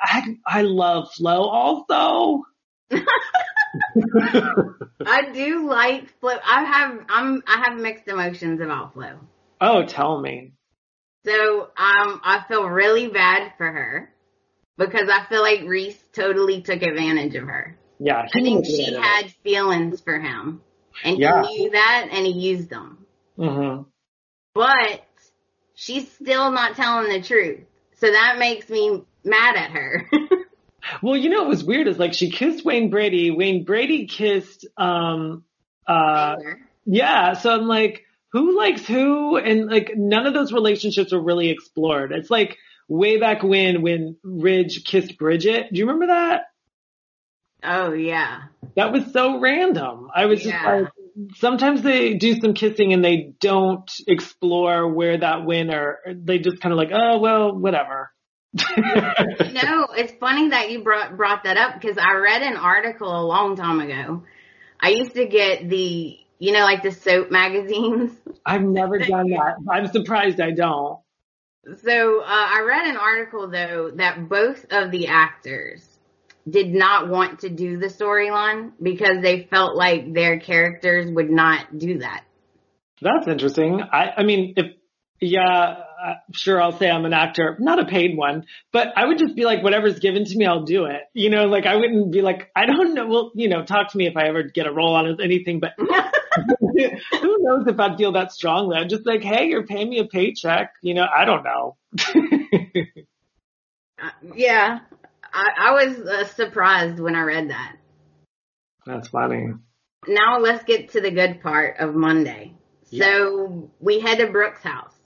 I, 0.47 0.61
I 0.61 0.63
love 0.63 1.13
Flo 1.15 1.43
also. 1.49 2.45
I 5.07 5.31
do 5.33 5.69
like 5.69 6.09
Flo. 6.21 6.33
I 6.45 6.65
have 6.65 7.01
I'm 7.09 7.43
I 7.47 7.65
have 7.69 7.79
mixed 7.79 8.09
emotions 8.09 8.61
about 8.61 8.95
Flo. 8.95 9.19
oh, 9.61 9.85
tell 9.85 10.21
me. 10.21 10.53
So 11.25 11.63
um 11.77 12.21
I 12.25 12.45
feel 12.49 12.65
really 12.65 13.09
bad 13.09 13.53
for 13.59 13.67
her 13.71 14.15
because 14.77 15.09
I 15.09 15.25
feel 15.29 15.43
like 15.43 15.63
Reese 15.65 15.99
totally 16.13 16.63
took 16.63 16.83
advantage 16.83 17.35
of 17.35 17.45
her. 17.45 17.77
Yeah. 17.99 18.23
I 18.33 18.41
think 18.41 18.65
she 18.65 18.95
had 18.95 19.31
feelings 19.43 20.01
for 20.01 20.19
him 20.19 20.63
and 21.05 21.19
Yeah. 21.19 21.45
he 21.47 21.59
knew 21.65 21.71
that 21.71 22.09
and 22.11 22.27
he 22.27 22.33
used 22.33 22.71
them. 22.71 23.07
Mm-hmm. 23.39 23.83
But 24.55 25.05
she's 25.75 26.11
still 26.13 26.51
not 26.51 26.77
telling 26.77 27.11
the 27.11 27.21
truth. 27.27 27.61
So 27.97 28.11
that 28.11 28.39
makes 28.39 28.69
me 28.69 29.03
mad 29.25 29.57
at 29.57 29.71
her. 29.73 30.09
Well, 31.03 31.17
you 31.17 31.31
know, 31.31 31.41
what 31.41 31.49
was 31.49 31.65
weird 31.65 31.89
is 31.89 31.99
like 31.99 32.15
she 32.15 32.31
kissed 32.31 32.65
Wayne 32.65 32.91
Brady. 32.91 33.31
Wayne 33.31 33.65
Brady 33.65 34.07
kissed, 34.07 34.67
um, 34.77 35.45
uh, 35.87 36.37
yeah. 36.85 37.35
So 37.35 37.51
I'm 37.51 37.67
like, 37.67 38.05
who 38.33 38.57
likes 38.57 38.87
who? 38.87 39.37
And 39.37 39.67
like 39.71 39.93
none 39.97 40.27
of 40.27 40.35
those 40.35 40.53
relationships 40.53 41.13
were 41.13 41.23
really 41.23 41.51
explored. 41.51 42.13
It's 42.13 42.31
like 42.31 42.57
way 42.89 43.19
back 43.19 43.43
when, 43.43 43.83
when 43.83 44.17
Ridge 44.23 44.85
kissed 44.85 45.19
Bridget. 45.19 45.73
Do 45.73 45.79
you 45.79 45.87
remember 45.87 46.09
that? 46.09 46.43
oh 47.63 47.93
yeah. 47.93 48.43
That 48.77 48.93
was 48.93 49.13
so 49.13 49.41
random. 49.41 50.11
I 50.15 50.27
was 50.27 50.43
just 50.43 50.65
like, 50.65 50.87
sometimes 51.37 51.83
they 51.83 52.15
do 52.15 52.41
some 52.41 52.55
kissing 52.55 52.93
and 52.93 53.05
they 53.05 53.33
don't 53.41 53.91
explore 54.07 54.87
where 54.93 55.19
that 55.19 55.45
went 55.45 55.75
or 55.75 55.99
they 56.07 56.39
just 56.39 56.61
kind 56.61 56.73
of 56.73 56.77
like, 56.77 56.91
oh, 56.93 57.19
well, 57.19 57.57
whatever. 57.57 58.13
No, 59.63 59.89
it's 59.97 60.13
funny 60.21 60.51
that 60.51 60.71
you 60.71 60.83
brought 60.83 61.17
brought 61.17 61.45
that 61.45 61.57
up 61.57 61.81
because 61.81 61.99
I 61.99 62.15
read 62.15 62.43
an 62.43 62.57
article 62.57 63.09
a 63.09 63.25
long 63.25 63.57
time 63.57 63.81
ago. 63.81 64.23
I 64.81 64.91
used 64.91 65.15
to 65.15 65.27
get 65.27 65.69
the, 65.69 66.19
you 66.39 66.53
know, 66.53 66.61
like 66.61 66.83
the 66.83 66.93
soap 66.93 67.31
magazines. 67.31 68.13
I've 68.47 68.63
never 68.63 68.99
done 68.99 69.31
that. 69.31 69.57
I'm 69.71 69.89
surprised 69.89 70.41
I 70.41 70.53
don't. 70.53 71.01
So 71.83 72.21
uh, 72.21 72.25
I 72.27 72.65
read 72.67 72.87
an 72.87 72.97
article 72.97 73.51
though 73.51 73.91
that 73.97 74.29
both 74.29 74.65
of 74.71 74.91
the 74.91 75.09
actors 75.09 75.85
did 76.49 76.69
not 76.69 77.09
want 77.09 77.41
to 77.41 77.51
do 77.51 77.79
the 77.79 77.89
storyline 77.89 78.73
because 78.81 79.21
they 79.21 79.47
felt 79.51 79.77
like 79.77 80.15
their 80.15 80.39
characters 80.39 81.11
would 81.11 81.31
not 81.31 81.79
do 81.79 81.99
that. 81.99 82.25
That's 83.03 83.29
interesting. 83.29 83.83
I, 83.83 84.13
I 84.19 84.23
mean, 84.23 84.55
if, 84.57 84.67
yeah, 85.21 85.83
uh, 86.03 86.15
sure, 86.33 86.61
I'll 86.61 86.77
say 86.79 86.89
I'm 86.89 87.05
an 87.05 87.13
actor, 87.13 87.57
not 87.59 87.79
a 87.79 87.85
paid 87.85 88.17
one, 88.17 88.47
but 88.73 88.89
I 88.97 89.05
would 89.07 89.19
just 89.19 89.35
be 89.35 89.45
like, 89.45 89.63
whatever's 89.63 89.99
given 89.99 90.25
to 90.25 90.37
me, 90.37 90.47
I'll 90.47 90.65
do 90.65 90.85
it. 90.85 91.03
You 91.13 91.31
know, 91.31 91.47
like 91.47 91.67
I 91.67 91.77
wouldn't 91.77 92.13
be 92.13 92.23
like, 92.23 92.51
I 92.55 92.67
don't 92.67 92.95
know. 92.95 93.07
Well, 93.07 93.33
you 93.35 93.49
know, 93.49 93.65
talk 93.65 93.91
to 93.93 93.99
me 93.99 94.07
if 94.07 94.17
I 94.17 94.29
ever 94.29 94.45
get 94.45 94.67
a 94.67 94.73
role 94.73 94.95
on 94.95 95.21
anything, 95.21 95.61
but 95.61 95.73
who 95.79 97.37
knows 97.41 97.67
if 97.67 97.79
I'd 97.79 97.97
feel 97.97 98.13
that 98.13 98.33
strongly. 98.33 98.77
I'm 98.77 98.89
just 98.89 99.07
like, 99.07 99.23
hey, 99.23 99.47
you're 99.49 99.67
paying 99.67 99.91
me 99.91 99.99
a 99.99 100.05
paycheck. 100.05 100.75
You 100.83 100.95
know, 100.95 101.07
I 101.07 101.25
don't 101.25 101.45
know. 101.45 101.77
Uh, 104.01 104.11
yeah, 104.37 104.79
I, 105.33 105.49
I 105.59 105.73
was 105.73 105.99
uh, 105.99 106.25
surprised 106.29 107.01
when 107.01 107.17
I 107.17 107.23
read 107.23 107.51
that. 107.51 107.77
That's 108.87 109.09
funny. 109.09 109.49
Now 110.07 110.39
let's 110.39 110.63
get 110.63 110.93
to 110.93 111.01
the 111.01 111.11
good 111.11 111.43
part 111.43 111.79
of 111.81 111.97
Monday. 111.97 112.55
So 112.97 113.71
we 113.81 113.99
head 113.99 114.19
to 114.19 114.29
Brooke's 114.29 114.63
house. 114.63 114.98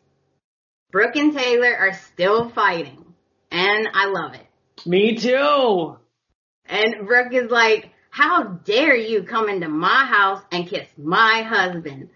Brooke 0.92 1.16
and 1.16 1.34
Taylor 1.34 1.74
are 1.74 1.94
still 1.94 2.50
fighting, 2.50 3.02
and 3.50 3.88
I 3.94 4.08
love 4.08 4.34
it. 4.34 4.46
Me 4.86 5.16
too. 5.16 5.96
And 6.66 7.06
Brooke 7.06 7.32
is 7.32 7.50
like, 7.50 7.90
how 8.10 8.44
dare 8.44 8.94
you 8.94 9.22
come 9.22 9.48
into 9.48 9.68
my 9.68 10.04
house 10.04 10.42
and 10.52 10.68
kiss 10.68 10.86
my 10.98 11.46
husband? 11.48 12.10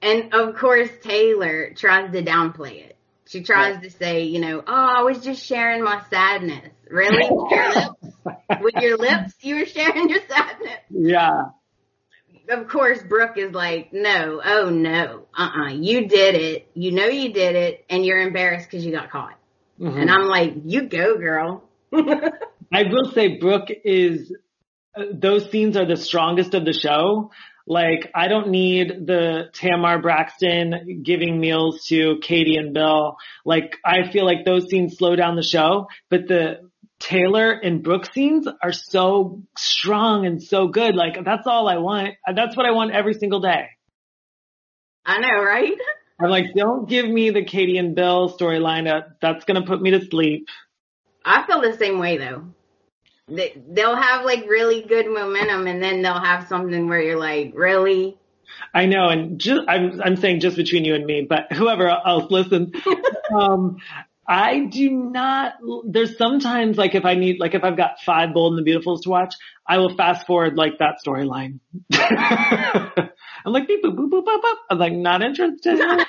And 0.00 0.32
of 0.32 0.54
course, 0.54 0.88
Taylor 1.02 1.72
tries 1.74 2.12
to 2.12 2.22
downplay 2.22 2.84
it. 2.86 2.96
She 3.26 3.42
tries 3.42 3.82
to 3.82 3.90
say, 3.90 4.24
you 4.24 4.38
know, 4.38 4.62
oh, 4.64 4.94
I 4.98 5.02
was 5.02 5.24
just 5.24 5.44
sharing 5.44 5.82
my 5.82 6.00
sadness. 6.08 6.70
Really? 6.88 7.28
With 7.28 7.50
your 7.50 7.68
lips? 7.68 7.96
With 8.62 8.74
your 8.76 8.96
lips, 8.96 9.34
you 9.40 9.56
were 9.56 9.66
sharing 9.66 10.08
your 10.08 10.20
sadness. 10.28 10.78
Yeah. 10.90 11.42
Of 12.50 12.68
course, 12.68 13.00
Brooke 13.02 13.36
is 13.38 13.52
like, 13.52 13.92
no, 13.92 14.42
oh 14.44 14.70
no, 14.70 15.26
uh-uh, 15.38 15.70
you 15.70 16.08
did 16.08 16.34
it. 16.34 16.68
You 16.74 16.90
know 16.92 17.06
you 17.06 17.32
did 17.32 17.54
it, 17.54 17.84
and 17.88 18.04
you're 18.04 18.20
embarrassed 18.20 18.68
because 18.68 18.84
you 18.84 18.92
got 18.92 19.10
caught. 19.10 19.38
Mhm. 19.80 20.00
And 20.00 20.10
I'm 20.10 20.26
like, 20.26 20.54
you 20.64 20.82
go, 20.82 21.16
girl. 21.16 21.62
I 21.92 22.82
will 22.84 23.10
say 23.12 23.38
Brooke 23.38 23.68
is, 23.84 24.34
uh, 24.96 25.04
those 25.14 25.50
scenes 25.50 25.76
are 25.76 25.86
the 25.86 25.96
strongest 25.96 26.54
of 26.54 26.64
the 26.64 26.72
show. 26.72 27.30
Like, 27.66 28.10
I 28.14 28.26
don't 28.26 28.48
need 28.48 29.06
the 29.06 29.50
Tamar 29.52 30.00
Braxton 30.02 31.02
giving 31.04 31.38
meals 31.38 31.84
to 31.86 32.18
Katie 32.20 32.56
and 32.56 32.74
Bill. 32.74 33.16
Like, 33.44 33.76
I 33.84 34.10
feel 34.10 34.24
like 34.26 34.44
those 34.44 34.68
scenes 34.68 34.96
slow 34.98 35.14
down 35.14 35.36
the 35.36 35.42
show, 35.42 35.86
but 36.08 36.26
the 36.26 36.69
Taylor 37.00 37.50
and 37.50 37.82
Brooke 37.82 38.12
scenes 38.12 38.46
are 38.62 38.72
so 38.72 39.42
strong 39.56 40.26
and 40.26 40.42
so 40.42 40.68
good. 40.68 40.94
Like, 40.94 41.24
that's 41.24 41.46
all 41.46 41.68
I 41.68 41.78
want. 41.78 42.14
That's 42.32 42.56
what 42.56 42.66
I 42.66 42.70
want 42.70 42.92
every 42.92 43.14
single 43.14 43.40
day. 43.40 43.68
I 45.04 45.18
know, 45.18 45.42
right? 45.42 45.76
I'm 46.20 46.28
like, 46.28 46.54
don't 46.54 46.88
give 46.88 47.08
me 47.08 47.30
the 47.30 47.44
Katie 47.44 47.78
and 47.78 47.94
Bill 47.94 48.36
storyline. 48.38 49.02
That's 49.22 49.44
gonna 49.44 49.64
put 49.64 49.80
me 49.80 49.92
to 49.92 50.04
sleep. 50.04 50.48
I 51.24 51.46
feel 51.46 51.62
the 51.62 51.76
same 51.76 51.98
way 51.98 52.18
though. 52.18 52.44
They, 53.26 53.60
they'll 53.68 53.96
have 53.96 54.24
like 54.24 54.46
really 54.46 54.82
good 54.82 55.06
momentum 55.06 55.66
and 55.66 55.82
then 55.82 56.02
they'll 56.02 56.20
have 56.20 56.48
something 56.48 56.88
where 56.88 57.00
you're 57.00 57.18
like, 57.18 57.52
really? 57.54 58.18
I 58.74 58.86
know, 58.86 59.08
and 59.08 59.40
just 59.40 59.62
I'm 59.68 60.00
I'm 60.02 60.16
saying 60.16 60.40
just 60.40 60.56
between 60.56 60.84
you 60.84 60.94
and 60.94 61.06
me, 61.06 61.26
but 61.28 61.52
whoever 61.52 61.88
else 61.88 62.30
listens, 62.30 62.74
um, 63.34 63.78
I 64.30 64.60
do 64.60 64.90
not. 64.90 65.54
There's 65.88 66.16
sometimes 66.16 66.78
like 66.78 66.94
if 66.94 67.04
I 67.04 67.16
need 67.16 67.40
like 67.40 67.54
if 67.54 67.64
I've 67.64 67.76
got 67.76 68.00
five 68.06 68.32
Bold 68.32 68.56
and 68.56 68.64
the 68.64 68.70
Beautifuls 68.70 69.02
to 69.02 69.10
watch, 69.10 69.34
I 69.66 69.78
will 69.78 69.96
fast 69.96 70.24
forward 70.24 70.56
like 70.56 70.74
that 70.78 70.98
storyline. 71.04 71.58
I'm 71.92 73.52
like 73.52 73.66
beep 73.66 73.82
boop 73.82 73.96
boop 73.96 74.08
boop 74.08 74.24
boop 74.24 74.40
boop. 74.40 74.54
I'm 74.70 74.78
like 74.78 74.92
not 74.92 75.22
interested. 75.22 75.80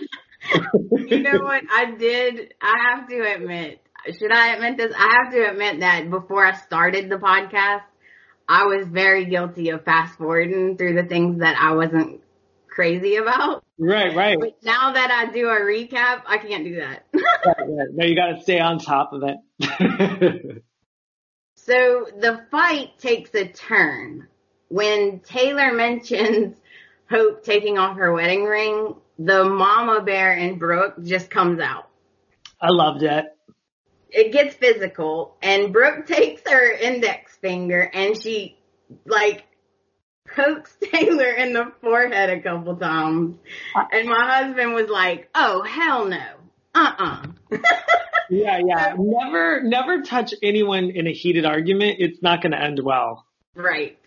You 0.92 1.22
know 1.22 1.40
what? 1.44 1.62
I 1.72 1.92
did, 1.98 2.56
I 2.60 2.74
have 2.90 3.08
to 3.10 3.36
admit, 3.36 3.80
should 4.18 4.32
I 4.32 4.56
admit 4.56 4.76
this? 4.76 4.92
I 4.98 5.20
have 5.22 5.34
to 5.34 5.52
admit 5.52 5.82
that 5.82 6.10
before 6.10 6.44
I 6.44 6.58
started 6.58 7.10
the 7.10 7.18
podcast, 7.18 7.84
I 8.50 8.66
was 8.66 8.88
very 8.88 9.26
guilty 9.26 9.70
of 9.70 9.86
fast 9.86 10.18
forwarding 10.18 10.78
through 10.78 10.96
the 10.96 11.08
things 11.08 11.42
that 11.42 11.58
I 11.60 11.76
wasn't 11.76 12.22
crazy 12.68 13.18
about. 13.18 13.64
Right, 13.82 14.16
right. 14.16 14.38
But 14.40 14.58
now 14.64 14.94
that 14.94 15.12
I 15.12 15.32
do 15.34 15.50
a 15.50 15.60
recap, 15.60 16.22
I 16.26 16.38
can't 16.38 16.64
do 16.64 16.76
that. 16.78 17.06
right, 17.14 17.68
right. 17.68 17.88
No, 17.92 18.06
you 18.06 18.16
got 18.16 18.38
to 18.38 18.42
stay 18.42 18.60
on 18.60 18.80
top 18.80 19.12
of 19.14 19.24
it. 19.24 20.64
So 21.66 22.08
the 22.20 22.44
fight 22.50 22.98
takes 22.98 23.36
a 23.36 23.46
turn 23.46 24.28
when 24.70 25.20
Taylor 25.20 25.72
mentions 25.72 26.58
Hope 27.08 27.44
taking 27.44 27.78
off 27.78 27.98
her 27.98 28.14
wedding 28.14 28.46
ring. 28.46 28.96
The 29.20 29.44
mama 29.44 30.02
bear 30.02 30.34
in 30.34 30.58
Brooke 30.58 30.96
just 31.04 31.30
comes 31.30 31.60
out. 31.60 31.90
I 32.60 32.70
loved 32.70 33.04
it. 33.04 33.26
It 34.10 34.32
gets 34.32 34.56
physical, 34.56 35.36
and 35.42 35.72
Brooke 35.72 36.08
takes 36.08 36.42
her 36.50 36.72
index 36.72 37.36
finger 37.38 37.82
and 37.94 38.20
she 38.20 38.58
like 39.06 39.46
pokes 40.36 40.76
Taylor 40.92 41.32
in 41.32 41.54
the 41.54 41.72
forehead 41.82 42.30
a 42.30 42.42
couple 42.42 42.76
times. 42.76 43.38
And 43.92 44.10
my 44.10 44.44
husband 44.44 44.74
was 44.74 44.90
like, 44.90 45.30
"Oh 45.36 45.64
hell 45.64 46.06
no, 46.08 46.26
uh 46.76 46.92
uh 46.98 47.58
Yeah, 48.30 48.62
yeah. 48.66 48.96
Never, 48.98 49.62
never 49.64 50.02
touch 50.04 50.34
anyone 50.42 50.92
in 50.92 51.06
a 51.06 51.12
heated 51.12 51.46
argument. 51.46 51.98
It's 52.00 52.22
not 52.22 52.42
going 52.42 52.54
to 52.54 52.62
end 52.62 52.80
well. 52.82 53.26
Right. 53.56 53.98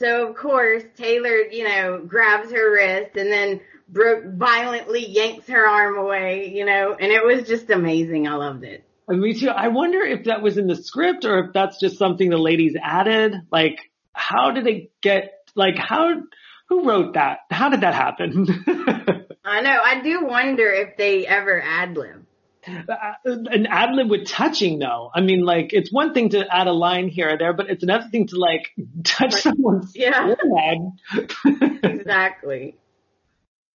So 0.00 0.28
of 0.28 0.36
course 0.36 0.82
Taylor, 0.96 1.36
you 1.36 1.62
know, 1.68 2.02
grabs 2.04 2.50
her 2.50 2.72
wrist 2.72 3.16
and 3.16 3.30
then 3.30 3.60
Brooke 3.88 4.24
violently 4.34 5.06
yanks 5.06 5.46
her 5.48 5.66
arm 5.66 5.96
away, 5.96 6.52
you 6.52 6.64
know, 6.64 6.94
and 6.98 7.12
it 7.12 7.24
was 7.24 7.46
just 7.46 7.70
amazing. 7.70 8.26
I 8.26 8.34
loved 8.34 8.64
it. 8.64 8.84
Me 9.08 9.32
too. 9.32 9.48
I 9.48 9.68
wonder 9.68 10.00
if 10.00 10.24
that 10.24 10.42
was 10.42 10.58
in 10.58 10.66
the 10.66 10.76
script 10.76 11.24
or 11.24 11.38
if 11.38 11.52
that's 11.54 11.80
just 11.80 11.96
something 11.96 12.28
the 12.28 12.36
ladies 12.36 12.76
added. 12.80 13.34
Like, 13.50 13.87
how 14.18 14.50
did 14.50 14.66
it 14.66 14.90
get, 15.00 15.32
like, 15.54 15.76
how, 15.76 16.22
who 16.68 16.88
wrote 16.88 17.14
that? 17.14 17.40
How 17.50 17.68
did 17.70 17.80
that 17.82 17.94
happen? 17.94 18.46
I 19.44 19.60
know. 19.62 19.80
I 19.82 20.00
do 20.02 20.24
wonder 20.26 20.70
if 20.70 20.96
they 20.96 21.26
ever 21.26 21.60
ad 21.62 21.96
lib. 21.96 22.24
Uh, 22.66 23.12
an 23.24 23.66
ad 23.66 23.94
lib 23.94 24.10
with 24.10 24.26
touching 24.26 24.78
though. 24.78 25.10
I 25.14 25.22
mean, 25.22 25.42
like, 25.42 25.72
it's 25.72 25.90
one 25.90 26.12
thing 26.12 26.30
to 26.30 26.44
add 26.54 26.66
a 26.66 26.72
line 26.72 27.08
here 27.08 27.30
or 27.34 27.38
there, 27.38 27.54
but 27.54 27.70
it's 27.70 27.82
another 27.82 28.08
thing 28.10 28.26
to 28.26 28.36
like 28.38 28.68
touch 29.04 29.32
someone's 29.34 29.92
Yeah. 29.96 30.34
forehead. 30.34 30.78
Exactly. 31.82 32.76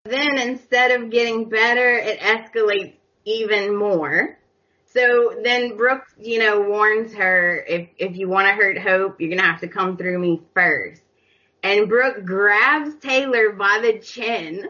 Then 0.06 0.38
instead 0.38 0.92
of 0.92 1.10
getting 1.10 1.50
better, 1.50 1.96
it 1.96 2.20
escalates 2.20 2.94
even 3.26 3.76
more. 3.76 4.38
So 4.96 5.36
then 5.44 5.76
Brooke, 5.76 6.06
you 6.20 6.40
know, 6.40 6.62
warns 6.62 7.14
her 7.16 7.64
if 7.68 7.90
if 7.98 8.16
you 8.16 8.30
want 8.30 8.48
to 8.48 8.54
hurt 8.54 8.78
Hope, 8.78 9.20
you're 9.20 9.30
gonna 9.36 9.50
have 9.50 9.62
to 9.62 9.68
come 9.68 9.98
through 9.98 10.20
me 10.20 10.42
first. 10.54 11.02
And 11.64 11.90
Brooke 11.90 12.26
grabs 12.26 12.96
Taylor 12.96 13.54
by 13.54 13.80
the 13.82 14.00
chin, 14.00 14.68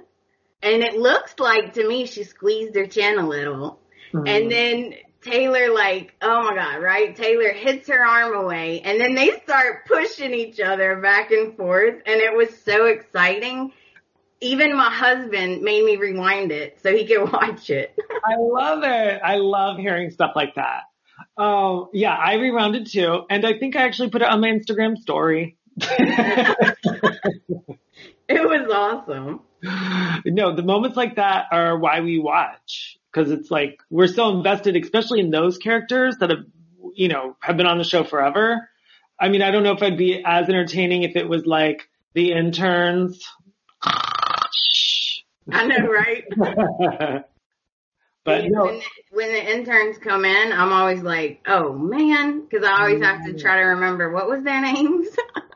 and 0.61 0.83
it 0.83 0.97
looks 0.97 1.35
like 1.39 1.73
to 1.73 1.87
me 1.87 2.05
she 2.05 2.23
squeezed 2.23 2.75
her 2.75 2.87
chin 2.87 3.17
a 3.19 3.27
little. 3.27 3.79
Hmm. 4.11 4.27
And 4.27 4.51
then 4.51 4.93
Taylor 5.23 5.73
like, 5.73 6.13
oh 6.21 6.43
my 6.43 6.55
god, 6.55 6.81
right? 6.81 7.15
Taylor 7.15 7.51
hits 7.51 7.87
her 7.87 8.05
arm 8.05 8.35
away 8.35 8.81
and 8.81 8.99
then 8.99 9.15
they 9.15 9.31
start 9.43 9.85
pushing 9.85 10.33
each 10.33 10.59
other 10.59 10.97
back 10.97 11.31
and 11.31 11.55
forth 11.55 11.95
and 12.05 12.21
it 12.21 12.35
was 12.35 12.49
so 12.63 12.85
exciting. 12.85 13.71
Even 14.43 14.75
my 14.75 14.89
husband 14.89 15.61
made 15.61 15.83
me 15.83 15.95
rewind 15.95 16.51
it 16.51 16.79
so 16.81 16.95
he 16.95 17.05
could 17.05 17.31
watch 17.33 17.69
it. 17.69 17.97
I 18.23 18.35
love 18.37 18.83
it. 18.83 19.21
I 19.23 19.37
love 19.37 19.77
hearing 19.77 20.11
stuff 20.11 20.31
like 20.35 20.55
that. 20.55 20.83
Oh, 21.37 21.89
yeah, 21.93 22.13
I 22.13 22.35
rewound 22.35 22.75
it 22.75 22.87
too. 22.87 23.23
And 23.29 23.45
I 23.45 23.57
think 23.57 23.75
I 23.75 23.83
actually 23.83 24.09
put 24.09 24.21
it 24.21 24.27
on 24.27 24.41
my 24.41 24.49
Instagram 24.49 24.97
story. 24.97 25.57
It 28.27 28.41
was 28.41 28.69
awesome. 28.71 29.41
no, 30.25 30.55
the 30.55 30.63
moments 30.63 30.95
like 30.97 31.17
that 31.17 31.47
are 31.51 31.77
why 31.77 32.01
we 32.01 32.19
watch. 32.19 32.97
Cause 33.13 33.29
it's 33.29 33.51
like, 33.51 33.79
we're 33.91 34.07
so 34.07 34.29
invested, 34.35 34.75
especially 34.75 35.19
in 35.19 35.29
those 35.29 35.57
characters 35.59 36.15
that 36.19 36.31
have, 36.31 36.45
you 36.95 37.09
know, 37.09 37.37
have 37.41 37.57
been 37.57 37.67
on 37.67 37.77
the 37.77 37.83
show 37.83 38.03
forever. 38.03 38.69
I 39.19 39.29
mean, 39.29 39.43
I 39.43 39.51
don't 39.51 39.63
know 39.63 39.73
if 39.73 39.83
I'd 39.83 39.97
be 39.97 40.23
as 40.25 40.49
entertaining 40.49 41.03
if 41.03 41.15
it 41.15 41.29
was 41.29 41.45
like 41.45 41.89
the 42.13 42.31
interns. 42.31 43.23
I 45.51 45.67
know, 45.67 45.91
right? 45.91 46.23
but 48.23 48.43
when, 48.43 48.51
the, 48.51 48.81
when 49.11 49.31
the 49.31 49.53
interns 49.53 49.97
come 49.97 50.25
in, 50.25 50.51
I'm 50.51 50.71
always 50.71 51.01
like, 51.01 51.41
oh 51.47 51.73
man, 51.73 52.41
because 52.41 52.65
I 52.65 52.81
always 52.81 53.01
have 53.01 53.25
to 53.25 53.33
try 53.33 53.57
to 53.57 53.63
remember 53.69 54.11
what 54.11 54.27
was 54.27 54.43
their 54.43 54.61
names. 54.73 55.07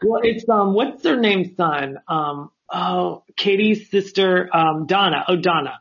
well, 0.03 0.21
it's, 0.23 0.47
um, 0.49 0.73
what's 0.73 1.01
their 1.03 1.19
name, 1.19 1.55
son? 1.55 1.97
Um, 2.07 2.51
oh, 2.71 3.23
Katie's 3.35 3.89
sister, 3.89 4.49
um, 4.53 4.85
Donna. 4.85 5.23
Oh, 5.27 5.35
Donna. 5.37 5.79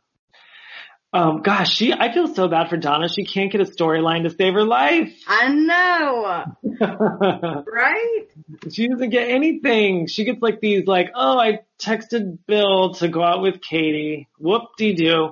Um, 1.17 1.41
gosh, 1.41 1.75
she, 1.75 1.95
I 1.95 2.13
feel 2.13 2.29
so 2.35 2.47
bad 2.47 2.69
for 2.69 2.77
Donna. 2.77 3.09
She 3.09 3.25
can't 3.25 3.51
get 3.51 3.63
a 3.63 3.65
storyline 3.65 4.25
to 4.25 4.31
save 4.31 4.53
her 4.53 4.65
life. 4.65 5.15
I 5.27 5.49
know, 5.49 6.45
right? 7.73 8.25
she 8.71 8.89
doesn't 8.89 9.09
get 9.11 9.31
anything. 9.31 10.09
She 10.09 10.25
gets 10.25 10.43
like 10.43 10.61
these 10.61 10.87
like, 10.87 11.13
oh, 11.15 11.39
I 11.39 11.61
texted 11.79 12.39
Bill 12.47 12.93
to 12.95 13.09
go 13.09 13.23
out 13.23 13.41
with 13.41 13.63
Katie. 13.63 14.29
Whoop 14.39 14.65
de 14.77 14.95
doo. 14.95 15.31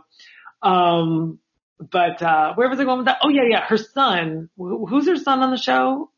Um, 0.62 1.38
but, 1.78 2.22
uh, 2.22 2.54
where 2.54 2.70
was 2.70 2.80
I 2.80 2.84
going 2.84 2.98
with 2.98 3.06
that? 3.06 3.18
Oh 3.22 3.28
yeah, 3.28 3.42
yeah, 3.50 3.60
her 3.66 3.76
son. 3.76 4.48
Wh- 4.56 4.88
Who's 4.88 5.06
her 5.06 5.16
son 5.16 5.42
on 5.42 5.50
the 5.50 5.58
show? 5.58 6.10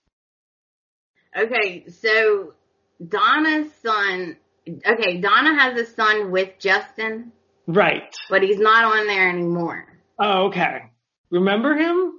Okay, 1.36 1.86
so 1.88 2.54
Donna's 3.06 3.72
son. 3.82 4.36
Okay, 4.68 5.20
Donna 5.20 5.58
has 5.58 5.78
a 5.78 5.86
son 5.86 6.30
with 6.30 6.50
Justin, 6.60 7.32
Right. 7.66 8.14
but 8.30 8.42
he's 8.42 8.58
not 8.58 8.84
on 8.84 9.06
there 9.06 9.28
anymore. 9.28 9.86
Oh, 10.18 10.46
okay. 10.46 10.90
Remember 11.30 11.74
him? 11.76 12.12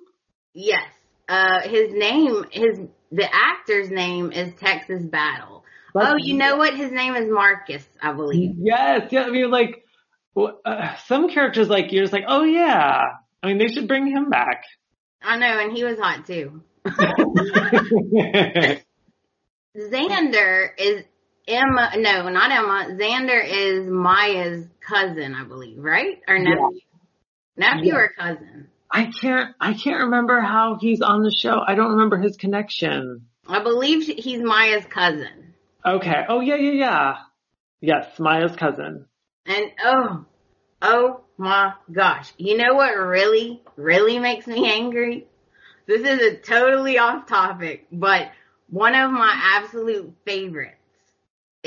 Yes. 0.54 0.84
Uh, 1.30 1.62
his 1.62 1.94
name, 1.94 2.46
his 2.52 2.80
the 3.12 3.28
actor's 3.34 3.90
name 3.90 4.32
is 4.32 4.54
Texas 4.56 5.04
Battle. 5.04 5.64
That's- 5.94 6.14
oh, 6.14 6.18
you 6.18 6.36
know 6.36 6.58
what? 6.58 6.74
His 6.76 6.92
name 6.92 7.16
is 7.16 7.30
Marcus, 7.30 7.86
I 8.02 8.12
believe. 8.14 8.56
Yes, 8.60 9.08
yeah. 9.12 9.24
I 9.24 9.30
mean, 9.30 9.50
like, 9.50 9.84
uh, 10.66 10.96
some 11.06 11.30
characters, 11.30 11.70
like, 11.70 11.92
you're 11.92 12.04
just 12.04 12.14
like, 12.14 12.26
oh 12.28 12.44
yeah. 12.44 13.02
I 13.42 13.48
mean, 13.48 13.58
they 13.58 13.68
should 13.68 13.88
bring 13.88 14.08
him 14.08 14.30
back. 14.30 14.64
I 15.22 15.38
know, 15.38 15.60
and 15.60 15.72
he 15.76 15.84
was 15.84 15.98
hot 15.98 16.26
too. 16.28 16.62
Xander 19.78 20.70
is 20.78 21.04
Emma. 21.48 21.92
No, 21.98 22.30
not 22.30 22.52
Emma. 22.52 22.88
Xander 23.00 23.42
is 23.46 23.88
Maya's 23.90 24.66
cousin, 24.82 25.34
I 25.36 25.44
believe, 25.44 25.78
right? 25.78 26.20
Or 26.28 26.38
nephew? 26.40 26.80
Nephew 27.56 27.94
Yeah. 27.94 27.96
or 28.00 28.10
cousin? 28.18 28.68
I 28.90 29.12
can't, 29.20 29.56
I 29.60 29.74
can't 29.74 30.04
remember 30.04 30.40
how 30.40 30.78
he's 30.80 31.02
on 31.02 31.22
the 31.22 31.32
show. 31.32 31.60
I 31.66 31.76
don't 31.76 31.92
remember 31.92 32.18
his 32.18 32.38
connection. 32.38 33.28
I 33.48 33.62
believe 33.62 34.06
he's 34.08 34.42
Maya's 34.42 34.86
cousin. 34.86 35.54
Okay. 35.86 36.26
Oh 36.28 36.40
yeah, 36.42 36.56
yeah, 36.56 36.72
yeah. 36.72 37.16
Yes, 37.82 38.20
Maya's 38.20 38.56
cousin. 38.56 39.06
And 39.46 39.72
oh, 39.84 40.26
oh 40.82 41.22
my 41.38 41.74
gosh. 41.92 42.32
You 42.38 42.58
know 42.58 42.74
what 42.76 42.96
really, 42.98 43.62
really 43.76 44.20
makes 44.20 44.48
me 44.48 44.70
angry? 44.70 45.28
This 45.86 46.02
is 46.02 46.20
a 46.22 46.38
totally 46.38 46.98
off 46.98 47.28
topic, 47.28 47.88
but 47.92 48.30
one 48.70 48.96
of 48.96 49.12
my 49.12 49.34
absolute 49.58 50.14
favorites 50.26 50.77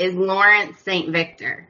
is 0.01 0.15
Lawrence 0.15 0.79
St. 0.79 1.09
Victor. 1.11 1.69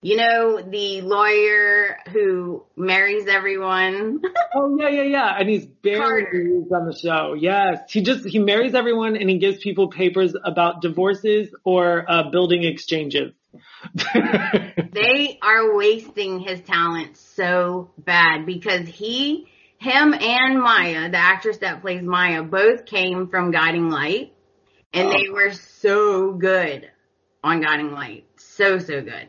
You 0.00 0.16
know, 0.16 0.62
the 0.62 1.00
lawyer 1.00 1.96
who 2.12 2.64
marries 2.76 3.26
everyone. 3.26 4.22
Oh 4.54 4.78
yeah, 4.80 4.88
yeah, 4.88 5.02
yeah. 5.02 5.36
And 5.38 5.46
he's 5.46 5.66
barely 5.66 6.24
used 6.32 6.72
on 6.72 6.86
the 6.86 6.96
show. 6.96 7.34
Yes, 7.34 7.80
he 7.92 8.00
just 8.00 8.26
he 8.26 8.38
marries 8.38 8.74
everyone 8.74 9.14
and 9.14 9.28
he 9.28 9.36
gives 9.36 9.58
people 9.58 9.90
papers 9.90 10.34
about 10.42 10.80
divorces 10.80 11.54
or 11.64 12.10
uh, 12.10 12.30
building 12.30 12.64
exchanges. 12.64 13.34
they 14.14 15.38
are 15.42 15.76
wasting 15.76 16.40
his 16.40 16.62
talent 16.62 17.18
so 17.18 17.90
bad 17.98 18.46
because 18.46 18.88
he, 18.88 19.48
him 19.76 20.14
and 20.14 20.58
Maya, 20.58 21.10
the 21.10 21.18
actress 21.18 21.58
that 21.58 21.82
plays 21.82 22.02
Maya, 22.02 22.42
both 22.42 22.86
came 22.86 23.28
from 23.28 23.50
Guiding 23.50 23.90
Light 23.90 24.32
and 24.94 25.12
they 25.12 25.28
were 25.30 25.52
so 25.52 26.32
good 26.32 26.90
on 27.42 27.60
Guiding 27.60 27.92
Light. 27.92 28.26
So, 28.36 28.78
so 28.78 29.02
good. 29.02 29.28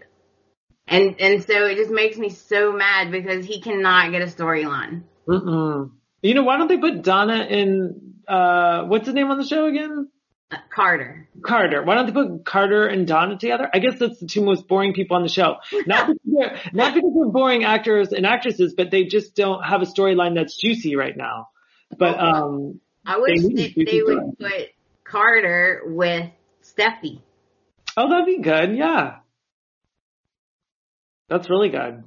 And, 0.88 1.16
and 1.20 1.44
so 1.44 1.66
it 1.68 1.76
just 1.76 1.92
makes 1.92 2.18
me 2.18 2.30
so 2.30 2.74
mad 2.74 3.12
because 3.12 3.46
he 3.46 3.62
cannot 3.62 4.12
get 4.12 4.22
a 4.22 4.26
storyline. 4.26 5.04
You 5.28 6.34
know, 6.34 6.44
why 6.44 6.58
don't 6.58 6.68
they 6.68 6.78
put 6.78 7.04
Donna 7.04 7.46
in, 7.46 8.16
uh, 8.28 8.86
what's 8.86 9.06
his 9.06 9.14
name 9.14 9.30
on 9.30 9.38
the 9.38 9.46
show 9.46 9.68
again? 9.68 10.10
Uh, 10.52 10.58
Carter. 10.74 11.30
Carter. 11.44 11.84
Why 11.84 11.94
don't 11.94 12.08
they 12.08 12.12
put 12.12 12.44
Carter 12.44 12.88
and 12.88 13.06
Donna 13.06 13.38
together? 13.38 13.70
I 13.72 13.78
guess 13.78 14.00
that's 14.00 14.20
the 14.20 14.26
two 14.26 14.44
most 14.44 14.68
boring 14.68 14.94
people 14.94 15.16
on 15.16 15.22
the 15.22 15.30
show. 15.30 15.58
Not 15.86 16.08
because 16.08 16.22
they're, 16.26 16.60
not 16.74 16.96
because 16.96 17.12
they're 17.16 17.32
boring 17.32 17.64
actors 17.64 18.12
and 18.12 18.26
actresses, 18.26 18.74
but 18.76 18.90
they 18.90 19.04
just 19.04 19.36
don't 19.36 19.62
have 19.64 19.84
a 19.84 19.86
storyline 19.86 20.34
that's 20.34 20.58
juicy 20.58 20.96
right 20.96 21.16
now. 21.16 21.50
But, 21.98 22.20
um, 22.20 22.80
I 23.06 23.18
wish 23.20 23.42
They 23.42 23.74
they 23.86 24.02
would 24.02 24.38
put 24.40 24.70
Carter 25.04 25.84
with 25.86 26.30
Steffy. 26.64 27.22
Oh, 28.00 28.10
that'd 28.10 28.26
be 28.26 28.42
good. 28.42 28.76
Yeah. 28.76 29.18
That's 31.28 31.50
really 31.50 31.70
good. 31.70 32.04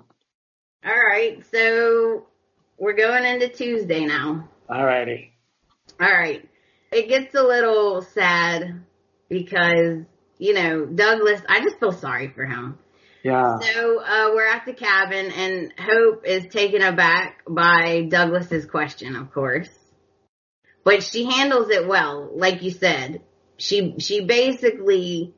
All 0.85 1.05
right. 1.09 1.45
So 1.53 2.27
we're 2.79 2.95
going 2.95 3.25
into 3.25 3.49
Tuesday 3.49 4.05
now. 4.07 4.49
All 4.69 4.85
righty. 4.85 5.33
All 6.01 6.11
right. 6.11 6.49
It 6.91 7.09
gets 7.09 7.35
a 7.35 7.43
little 7.43 8.03
sad 8.03 8.83
because, 9.29 9.99
you 10.39 10.55
know, 10.55 10.87
Douglas, 10.87 11.41
I 11.49 11.61
just 11.61 11.79
feel 11.79 11.93
sorry 11.93 12.29
for 12.29 12.45
him. 12.45 12.79
Yeah. 13.23 13.59
So, 13.61 14.01
uh, 14.03 14.31
we're 14.35 14.47
at 14.47 14.67
the 14.67 14.73
cabin 14.73 15.31
and 15.31 15.73
Hope 15.79 16.27
is 16.27 16.47
taken 16.53 16.83
aback 16.83 17.43
by 17.49 18.07
Douglas's 18.09 18.67
question, 18.67 19.15
of 19.15 19.33
course. 19.33 19.69
But 20.85 21.05
she 21.05 21.25
handles 21.25 21.71
it 21.71 21.87
well, 21.87 22.31
like 22.35 22.63
you 22.63 22.73
said. 22.73 23.23
She, 23.59 23.95
she 24.01 24.25
basically 24.25 25.35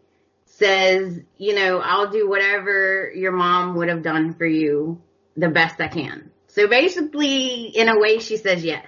says, 0.59 1.21
you 1.37 1.55
know, 1.55 1.81
I'll 1.81 2.11
do 2.11 2.29
whatever 2.29 3.11
your 3.15 3.33
mom 3.33 3.77
would 3.77 3.89
have 3.89 4.03
done 4.03 4.35
for 4.35 4.47
you 4.47 5.03
the 5.37 5.49
best 5.49 5.81
I 5.81 5.89
can. 5.89 6.31
So 6.49 6.69
basically, 6.69 7.67
in 7.67 7.89
a 7.89 7.99
way, 7.99 8.21
she 8.21 8.37
says 8.37 8.65
yes. 8.65 8.87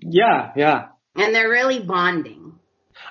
Yeah, 0.00 0.50
yeah. 0.56 0.86
And 1.14 1.34
they're 1.34 1.48
really 1.48 1.80
bonding. 1.80 2.58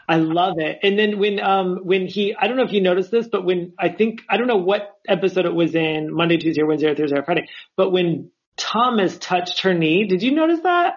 I 0.07 0.17
love 0.17 0.55
it. 0.57 0.79
And 0.83 0.99
then 0.99 1.19
when 1.19 1.39
um 1.39 1.79
when 1.83 2.07
he 2.07 2.35
I 2.37 2.47
don't 2.47 2.57
know 2.57 2.65
if 2.65 2.73
you 2.73 2.81
noticed 2.81 3.11
this, 3.11 3.27
but 3.27 3.45
when 3.45 3.73
I 3.79 3.89
think 3.89 4.21
I 4.29 4.37
don't 4.37 4.47
know 4.47 4.57
what 4.57 4.97
episode 5.07 5.45
it 5.45 5.53
was 5.53 5.75
in 5.75 6.13
Monday, 6.13 6.37
Tuesday, 6.37 6.61
or 6.61 6.67
Wednesday, 6.67 6.89
or 6.89 6.95
Thursday, 6.95 7.17
or 7.17 7.23
Friday, 7.23 7.47
but 7.77 7.91
when 7.91 8.31
Thomas 8.57 9.17
touched 9.17 9.61
her 9.61 9.73
knee, 9.73 10.05
did 10.05 10.21
you 10.21 10.31
notice 10.31 10.59
that? 10.63 10.95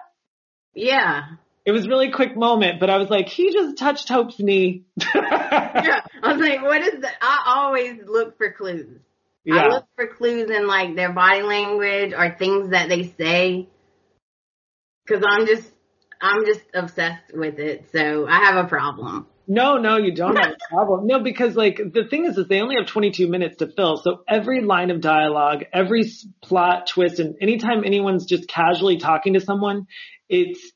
Yeah. 0.73 1.23
It 1.67 1.73
was 1.73 1.85
a 1.85 1.89
really 1.89 2.11
quick 2.11 2.37
moment, 2.37 2.79
but 2.79 2.89
I 2.89 2.95
was 2.95 3.09
like, 3.09 3.27
he 3.27 3.51
just 3.51 3.77
touched 3.77 4.07
Hope's 4.07 4.39
knee. 4.39 4.85
yeah. 5.13 5.99
I 6.23 6.31
was 6.31 6.39
like, 6.39 6.61
what 6.61 6.81
is 6.81 7.01
that? 7.01 7.15
I 7.21 7.43
always 7.57 7.99
look 8.07 8.37
for 8.37 8.53
clues. 8.53 9.01
Yeah. 9.43 9.55
I 9.57 9.67
look 9.67 9.85
for 9.97 10.07
clues 10.07 10.49
in 10.49 10.65
like 10.65 10.95
their 10.95 11.11
body 11.11 11.41
language 11.41 12.13
or 12.17 12.33
things 12.39 12.69
that 12.69 12.87
they 12.87 13.13
say. 13.19 13.67
Cause 15.09 15.21
I'm 15.27 15.45
just, 15.45 15.69
I'm 16.21 16.45
just 16.45 16.61
obsessed 16.73 17.33
with 17.33 17.59
it. 17.59 17.89
So 17.91 18.25
I 18.25 18.45
have 18.45 18.63
a 18.63 18.69
problem. 18.69 19.27
No, 19.45 19.77
no, 19.77 19.97
you 19.97 20.15
don't 20.15 20.37
have 20.37 20.53
a 20.53 20.73
problem. 20.73 21.05
No, 21.05 21.19
because 21.19 21.57
like 21.57 21.81
the 21.93 22.05
thing 22.05 22.23
is, 22.23 22.37
is 22.37 22.47
they 22.47 22.61
only 22.61 22.77
have 22.77 22.87
22 22.87 23.27
minutes 23.27 23.57
to 23.57 23.67
fill. 23.67 23.97
So 23.97 24.23
every 24.25 24.61
line 24.61 24.89
of 24.89 25.01
dialogue, 25.01 25.65
every 25.73 26.09
plot 26.41 26.87
twist, 26.87 27.19
and 27.19 27.35
anytime 27.41 27.83
anyone's 27.83 28.25
just 28.25 28.47
casually 28.47 28.99
talking 28.99 29.33
to 29.33 29.41
someone, 29.41 29.87
it's, 30.29 30.71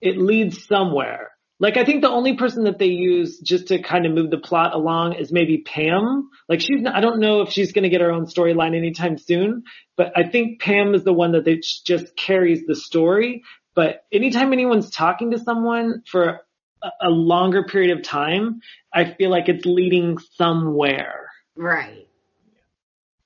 it 0.00 0.18
leads 0.18 0.64
somewhere. 0.66 1.30
Like 1.58 1.78
I 1.78 1.84
think 1.84 2.02
the 2.02 2.10
only 2.10 2.36
person 2.36 2.64
that 2.64 2.78
they 2.78 2.88
use 2.88 3.38
just 3.38 3.68
to 3.68 3.80
kind 3.80 4.04
of 4.04 4.12
move 4.12 4.30
the 4.30 4.38
plot 4.38 4.74
along 4.74 5.14
is 5.14 5.32
maybe 5.32 5.58
Pam. 5.58 6.28
Like 6.48 6.60
she's 6.60 6.82
not, 6.82 6.94
I 6.94 7.00
don't 7.00 7.18
know 7.18 7.40
if 7.40 7.50
she's 7.50 7.72
going 7.72 7.84
to 7.84 7.88
get 7.88 8.02
her 8.02 8.12
own 8.12 8.26
storyline 8.26 8.76
anytime 8.76 9.16
soon, 9.16 9.62
but 9.96 10.12
I 10.14 10.28
think 10.28 10.60
Pam 10.60 10.94
is 10.94 11.02
the 11.02 11.14
one 11.14 11.32
that 11.32 11.44
they 11.44 11.60
just 11.84 12.14
carries 12.14 12.66
the 12.66 12.74
story. 12.74 13.42
But 13.74 14.04
anytime 14.12 14.52
anyone's 14.52 14.90
talking 14.90 15.30
to 15.30 15.38
someone 15.38 16.02
for 16.10 16.40
a, 16.82 16.88
a 17.02 17.08
longer 17.08 17.64
period 17.64 17.96
of 17.96 18.04
time, 18.04 18.60
I 18.92 19.14
feel 19.14 19.30
like 19.30 19.48
it's 19.48 19.64
leading 19.64 20.18
somewhere. 20.34 21.30
Right. 21.56 22.06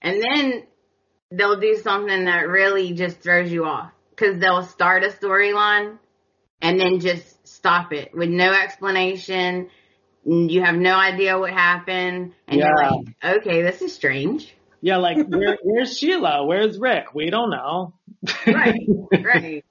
And 0.03 0.23
then 0.23 0.66
they'll 1.33 1.61
do 1.61 1.81
something 1.83 2.27
that 2.27 2.49
really 2.49 2.93
just 2.93 3.21
throws 3.21 3.51
you 3.51 3.64
off. 3.64 3.91
Cause 4.16 4.39
they'll 4.39 4.64
start 4.64 5.03
a 5.03 5.09
storyline 5.09 5.99
and 6.61 6.79
then 6.79 7.01
just 7.01 7.47
stop 7.47 7.93
it 7.93 8.15
with 8.15 8.29
no 8.29 8.53
explanation. 8.53 9.69
You 10.25 10.63
have 10.63 10.77
no 10.77 10.95
idea 10.95 11.39
what 11.39 11.53
happened. 11.53 12.33
And 12.47 12.61
you're 12.61 12.77
like, 12.77 13.01
okay, 13.25 13.63
this 13.63 13.83
is 13.83 13.95
strange. 13.95 14.55
Yeah, 14.81 14.99
like 14.99 15.19
where, 15.29 15.59
where's 15.63 15.99
Sheila? 15.99 16.47
Where's 16.47 16.79
Rick? 16.79 17.15
We 17.15 17.31
don't 17.31 17.51
know. 17.51 17.95
Right. 18.47 18.87
right. 19.25 19.65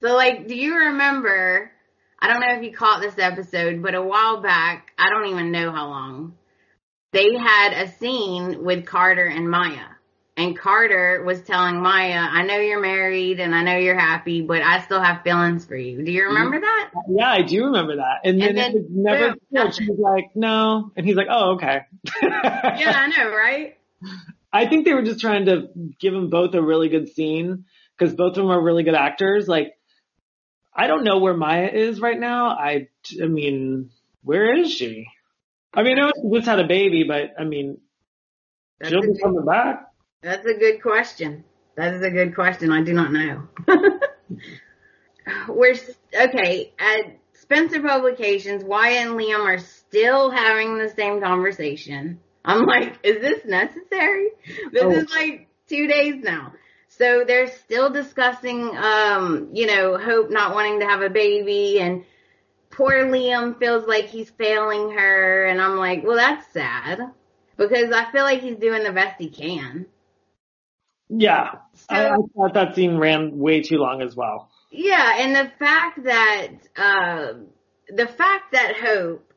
So 0.00 0.14
like, 0.14 0.48
do 0.48 0.54
you 0.54 0.74
remember, 0.74 1.70
I 2.18 2.28
don't 2.28 2.40
know 2.40 2.54
if 2.54 2.62
you 2.62 2.72
caught 2.72 3.00
this 3.00 3.18
episode, 3.18 3.82
but 3.82 3.94
a 3.94 4.02
while 4.02 4.40
back, 4.40 4.92
I 4.98 5.10
don't 5.10 5.26
even 5.26 5.52
know 5.52 5.70
how 5.70 5.88
long, 5.88 6.34
they 7.12 7.36
had 7.36 7.72
a 7.72 7.90
scene 7.92 8.64
with 8.64 8.86
Carter 8.86 9.26
and 9.26 9.50
Maya. 9.50 9.86
And 10.36 10.56
Carter 10.56 11.22
was 11.24 11.42
telling 11.42 11.80
Maya, 11.80 12.18
I 12.18 12.42
know 12.44 12.56
you're 12.56 12.80
married 12.80 13.40
and 13.40 13.54
I 13.54 13.62
know 13.62 13.76
you're 13.76 13.98
happy, 13.98 14.40
but 14.40 14.62
I 14.62 14.80
still 14.80 15.00
have 15.00 15.22
feelings 15.22 15.66
for 15.66 15.76
you. 15.76 16.02
Do 16.02 16.10
you 16.10 16.22
mm-hmm. 16.22 16.34
remember 16.34 16.60
that? 16.60 16.90
Yeah, 17.08 17.30
I 17.30 17.42
do 17.42 17.66
remember 17.66 17.96
that. 17.96 18.20
And 18.24 18.40
then 18.40 18.50
And 18.50 18.58
then 18.58 18.70
it 18.70 18.74
was 18.74 18.84
never 18.90 19.34
boom. 19.50 19.72
She 19.72 19.90
was 19.90 19.98
like, 19.98 20.30
no. 20.34 20.92
And 20.96 21.04
he's 21.04 21.16
like, 21.16 21.26
oh, 21.28 21.54
okay. 21.54 21.80
Yeah, 22.22 22.92
I 22.96 23.06
know, 23.08 23.30
right? 23.30 23.76
I 24.52 24.66
think 24.66 24.84
they 24.84 24.94
were 24.94 25.02
just 25.02 25.20
trying 25.20 25.46
to 25.46 25.68
give 26.00 26.12
them 26.12 26.30
both 26.30 26.54
a 26.54 26.62
really 26.62 26.88
good 26.88 27.08
scene 27.12 27.66
because 27.96 28.14
both 28.14 28.30
of 28.30 28.36
them 28.36 28.50
are 28.50 28.60
really 28.60 28.82
good 28.82 28.94
actors. 28.94 29.46
Like, 29.46 29.76
I 30.74 30.86
don't 30.86 31.04
know 31.04 31.18
where 31.18 31.34
Maya 31.34 31.68
is 31.68 32.00
right 32.00 32.18
now. 32.18 32.48
I, 32.48 32.88
I 33.22 33.26
mean, 33.26 33.90
where 34.22 34.56
is 34.56 34.72
she? 34.72 35.06
I 35.74 35.82
mean, 35.82 35.98
I 35.98 36.02
know 36.02 36.12
she 36.16 36.36
just 36.36 36.48
had 36.48 36.60
a 36.60 36.66
baby, 36.66 37.04
but 37.04 37.34
I 37.38 37.44
mean, 37.44 37.78
That's 38.78 38.90
she'll 38.90 39.02
be 39.02 39.18
coming 39.22 39.44
back. 39.44 39.89
That's 40.22 40.46
a 40.46 40.54
good 40.54 40.82
question. 40.82 41.44
That 41.76 41.94
is 41.94 42.02
a 42.02 42.10
good 42.10 42.34
question. 42.34 42.72
I 42.72 42.82
do 42.82 42.92
not 42.92 43.12
know. 43.12 43.48
We're 45.48 45.76
okay 46.14 46.72
at 46.78 47.18
Spencer 47.34 47.80
Publications. 47.80 48.64
Wyatt 48.64 49.06
and 49.08 49.18
Liam 49.18 49.40
are 49.46 49.58
still 49.58 50.30
having 50.30 50.78
the 50.78 50.88
same 50.88 51.20
conversation. 51.20 52.20
I'm 52.44 52.64
like, 52.66 52.98
is 53.02 53.20
this 53.20 53.44
necessary? 53.44 54.30
This 54.72 54.82
Oh. 54.82 54.90
is 54.90 55.10
like 55.10 55.48
two 55.68 55.86
days 55.86 56.16
now. 56.22 56.52
So 56.88 57.24
they're 57.26 57.46
still 57.48 57.90
discussing, 57.90 58.76
um, 58.76 59.50
you 59.52 59.66
know, 59.66 59.96
Hope 59.98 60.30
not 60.30 60.54
wanting 60.54 60.80
to 60.80 60.86
have 60.86 61.02
a 61.02 61.10
baby 61.10 61.80
and 61.80 62.04
poor 62.70 63.04
Liam 63.06 63.58
feels 63.58 63.86
like 63.86 64.06
he's 64.06 64.30
failing 64.30 64.90
her. 64.92 65.44
And 65.46 65.60
I'm 65.60 65.76
like, 65.76 66.02
well, 66.04 66.16
that's 66.16 66.50
sad 66.52 66.98
because 67.56 67.92
I 67.92 68.10
feel 68.10 68.24
like 68.24 68.40
he's 68.40 68.56
doing 68.56 68.82
the 68.82 68.92
best 68.92 69.16
he 69.20 69.28
can. 69.28 69.86
Yeah. 71.10 71.50
I, 71.88 72.06
I 72.06 72.16
thought 72.36 72.54
that 72.54 72.74
scene 72.74 72.96
ran 72.96 73.36
way 73.36 73.62
too 73.62 73.76
long 73.76 74.00
as 74.00 74.14
well. 74.14 74.48
Yeah, 74.70 75.16
and 75.18 75.34
the 75.34 75.50
fact 75.58 76.04
that 76.04 76.48
uh, 76.76 77.32
the 77.88 78.06
fact 78.06 78.52
that 78.52 78.76
Hope 78.76 79.32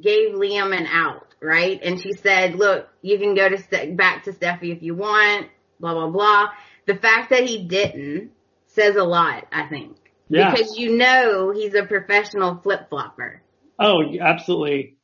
gave 0.00 0.34
Liam 0.34 0.76
an 0.76 0.86
out, 0.86 1.34
right? 1.40 1.80
And 1.82 2.00
she 2.02 2.12
said, 2.12 2.56
"Look, 2.56 2.88
you 3.00 3.18
can 3.18 3.34
go 3.34 3.48
to 3.48 3.58
Ste- 3.58 3.96
back 3.96 4.24
to 4.24 4.32
Steffy 4.32 4.74
if 4.74 4.82
you 4.82 4.94
want." 4.96 5.48
Blah 5.78 5.94
blah 5.94 6.10
blah. 6.10 6.48
The 6.86 6.96
fact 6.96 7.30
that 7.30 7.44
he 7.44 7.64
didn't 7.66 8.32
says 8.66 8.96
a 8.96 9.04
lot, 9.04 9.46
I 9.52 9.68
think, 9.68 9.96
Yeah. 10.28 10.50
because 10.50 10.76
you 10.76 10.96
know 10.96 11.52
he's 11.52 11.74
a 11.74 11.84
professional 11.84 12.56
flip 12.56 12.88
flopper. 12.88 13.42
Oh, 13.78 14.02
absolutely. 14.20 14.95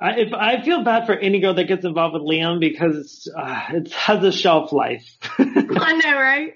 I, 0.00 0.20
if 0.20 0.32
I 0.34 0.62
feel 0.62 0.84
bad 0.84 1.06
for 1.06 1.14
any 1.14 1.40
girl 1.40 1.54
that 1.54 1.64
gets 1.64 1.84
involved 1.84 2.14
with 2.14 2.22
Liam 2.22 2.60
because 2.60 3.30
uh, 3.34 3.62
it 3.70 3.92
has 3.92 4.22
a 4.22 4.32
shelf 4.32 4.72
life. 4.72 5.06
I 5.38 6.00
know, 6.04 6.14
right? 6.14 6.54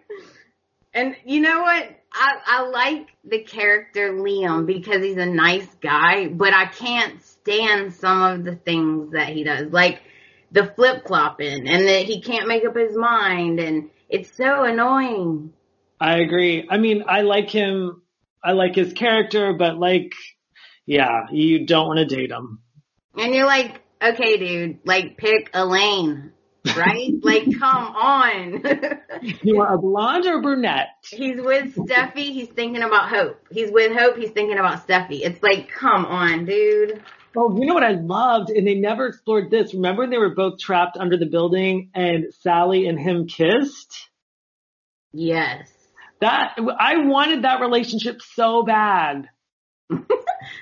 And 0.92 1.16
you 1.24 1.40
know 1.40 1.62
what? 1.62 1.96
I, 2.12 2.32
I 2.44 2.62
like 2.68 3.08
the 3.24 3.42
character 3.42 4.12
Liam 4.12 4.66
because 4.66 5.02
he's 5.02 5.16
a 5.16 5.26
nice 5.26 5.68
guy, 5.80 6.26
but 6.26 6.52
I 6.52 6.66
can't 6.66 7.22
stand 7.24 7.94
some 7.94 8.22
of 8.22 8.44
the 8.44 8.56
things 8.56 9.12
that 9.12 9.28
he 9.28 9.44
does. 9.44 9.72
Like 9.72 10.02
the 10.50 10.72
flip 10.74 11.06
flopping 11.06 11.68
and 11.68 11.86
that 11.86 12.04
he 12.04 12.20
can't 12.20 12.48
make 12.48 12.64
up 12.64 12.76
his 12.76 12.96
mind 12.96 13.60
and 13.60 13.90
it's 14.08 14.36
so 14.36 14.64
annoying. 14.64 15.52
I 16.00 16.18
agree. 16.18 16.66
I 16.68 16.78
mean, 16.78 17.04
I 17.06 17.20
like 17.20 17.48
him. 17.48 18.02
I 18.42 18.52
like 18.52 18.74
his 18.74 18.92
character, 18.92 19.52
but 19.52 19.78
like, 19.78 20.12
yeah, 20.86 21.26
you 21.30 21.66
don't 21.66 21.86
want 21.86 21.98
to 21.98 22.06
date 22.06 22.30
him. 22.30 22.60
And 23.16 23.34
you're 23.34 23.46
like, 23.46 23.80
okay, 24.02 24.36
dude, 24.36 24.78
like 24.84 25.16
pick 25.16 25.50
a 25.54 25.64
lane, 25.64 26.32
right? 26.76 27.12
like, 27.22 27.44
come 27.58 27.86
on. 27.86 28.62
You 29.42 29.58
want 29.58 29.74
a 29.74 29.76
blonde 29.76 30.24
or 30.24 30.40
brunette? 30.40 30.88
He's 31.10 31.36
with 31.38 31.74
Steffy. 31.74 32.32
He's 32.32 32.48
thinking 32.48 32.82
about 32.82 33.10
Hope. 33.10 33.44
He's 33.50 33.70
with 33.70 33.92
Hope. 33.92 34.16
He's 34.16 34.30
thinking 34.30 34.58
about 34.58 34.86
Steffy. 34.86 35.20
It's 35.22 35.42
like, 35.42 35.68
come 35.68 36.06
on, 36.06 36.46
dude. 36.46 37.02
Oh, 37.36 37.54
you 37.60 37.66
know 37.66 37.74
what 37.74 37.84
I 37.84 37.92
loved, 37.92 38.48
and 38.48 38.66
they 38.66 38.74
never 38.74 39.06
explored 39.06 39.50
this. 39.50 39.74
Remember 39.74 40.02
when 40.02 40.10
they 40.10 40.16
were 40.18 40.34
both 40.34 40.58
trapped 40.58 40.96
under 40.96 41.18
the 41.18 41.26
building, 41.26 41.90
and 41.94 42.32
Sally 42.40 42.86
and 42.86 42.98
him 42.98 43.26
kissed? 43.26 44.08
Yes. 45.12 45.68
That 46.20 46.58
I 46.58 46.98
wanted 46.98 47.44
that 47.44 47.60
relationship 47.60 48.20
so 48.22 48.62
bad. 48.62 49.28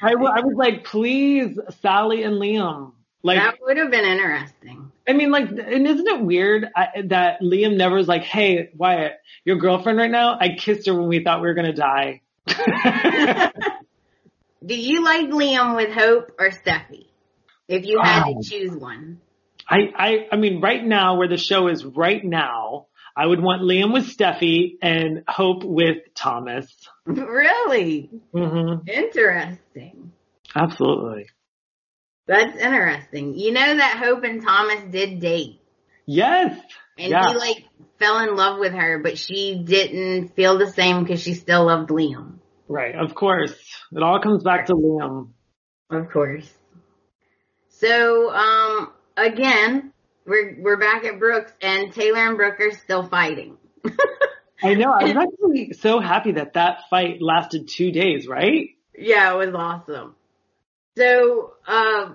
I, 0.02 0.14
was 0.14 0.54
like, 0.56 0.84
please, 0.84 1.58
Sally 1.82 2.22
and 2.22 2.36
Liam. 2.36 2.92
Like, 3.22 3.38
that 3.38 3.56
would 3.60 3.76
have 3.76 3.90
been 3.90 4.04
interesting. 4.04 4.92
I 5.08 5.12
mean, 5.12 5.30
like, 5.30 5.48
and 5.50 5.86
isn't 5.86 6.06
it 6.06 6.20
weird 6.20 6.66
I, 6.76 7.02
that 7.06 7.40
Liam 7.42 7.76
never 7.76 7.96
was 7.96 8.06
like, 8.06 8.22
hey, 8.22 8.70
Wyatt, 8.76 9.14
your 9.44 9.56
girlfriend 9.56 9.98
right 9.98 10.10
now? 10.10 10.36
I 10.40 10.50
kissed 10.56 10.86
her 10.86 10.94
when 10.94 11.08
we 11.08 11.24
thought 11.24 11.40
we 11.40 11.48
were 11.48 11.54
gonna 11.54 11.72
die. 11.72 12.20
Do 14.64 14.74
you 14.74 15.04
like 15.04 15.28
Liam 15.30 15.76
with 15.76 15.92
Hope 15.92 16.32
or 16.38 16.50
Steffy? 16.50 17.06
If 17.68 17.84
you 17.84 18.00
had 18.02 18.24
Oh. 18.26 18.40
to 18.40 18.48
choose 18.48 18.72
one. 18.72 19.20
I, 19.68 19.78
I, 19.94 20.26
I 20.32 20.36
mean, 20.36 20.60
right 20.60 20.82
now, 20.84 21.16
where 21.18 21.28
the 21.28 21.36
show 21.36 21.68
is 21.68 21.84
right 21.84 22.24
now, 22.24 22.86
I 23.18 23.26
would 23.26 23.40
want 23.42 23.62
Liam 23.62 23.92
with 23.92 24.04
Steffy 24.06 24.78
and 24.80 25.24
Hope 25.26 25.64
with 25.64 25.96
Thomas. 26.14 26.72
really? 27.04 28.10
hmm 28.32 28.74
Interesting. 28.86 30.12
Absolutely. 30.54 31.26
That's 32.28 32.56
interesting. 32.56 33.34
You 33.34 33.50
know 33.50 33.76
that 33.76 33.96
Hope 33.98 34.22
and 34.22 34.40
Thomas 34.40 34.82
did 34.92 35.18
date. 35.18 35.60
Yes. 36.06 36.60
And 36.96 37.10
Yeah. 37.10 37.28
he 37.30 37.34
like 37.36 37.64
fell 37.98 38.20
in 38.20 38.36
love 38.36 38.60
with 38.60 38.72
her, 38.72 39.00
but 39.00 39.18
she 39.18 39.64
didn't 39.64 40.36
feel 40.36 40.56
the 40.56 40.70
same 40.70 41.02
because 41.02 41.20
she 41.20 41.34
still 41.34 41.64
loved 41.66 41.90
Liam. 41.90 42.34
Right. 42.68 42.94
Of 42.94 43.16
course. 43.16 43.56
It 43.90 44.00
all 44.00 44.20
comes 44.20 44.44
back 44.44 44.66
to 44.66 44.74
Liam. 44.74 45.30
Of 45.90 46.08
course. 46.12 46.48
So, 47.70 48.30
um, 48.32 48.92
again, 49.16 49.92
we're 50.28 50.56
we're 50.60 50.76
back 50.76 51.04
at 51.04 51.18
Brooks 51.18 51.52
and 51.60 51.92
Taylor 51.92 52.28
and 52.28 52.36
Brooke 52.36 52.60
are 52.60 52.72
still 52.72 53.08
fighting. 53.08 53.56
I 54.62 54.74
know. 54.74 54.90
I 54.92 55.04
was 55.04 55.16
actually 55.16 55.72
so 55.74 56.00
happy 56.00 56.32
that 56.32 56.54
that 56.54 56.82
fight 56.90 57.22
lasted 57.22 57.68
two 57.68 57.92
days, 57.92 58.26
right? 58.26 58.70
yeah, 58.98 59.32
it 59.32 59.36
was 59.36 59.54
awesome. 59.54 60.14
So, 60.96 61.52
uh, 61.66 62.10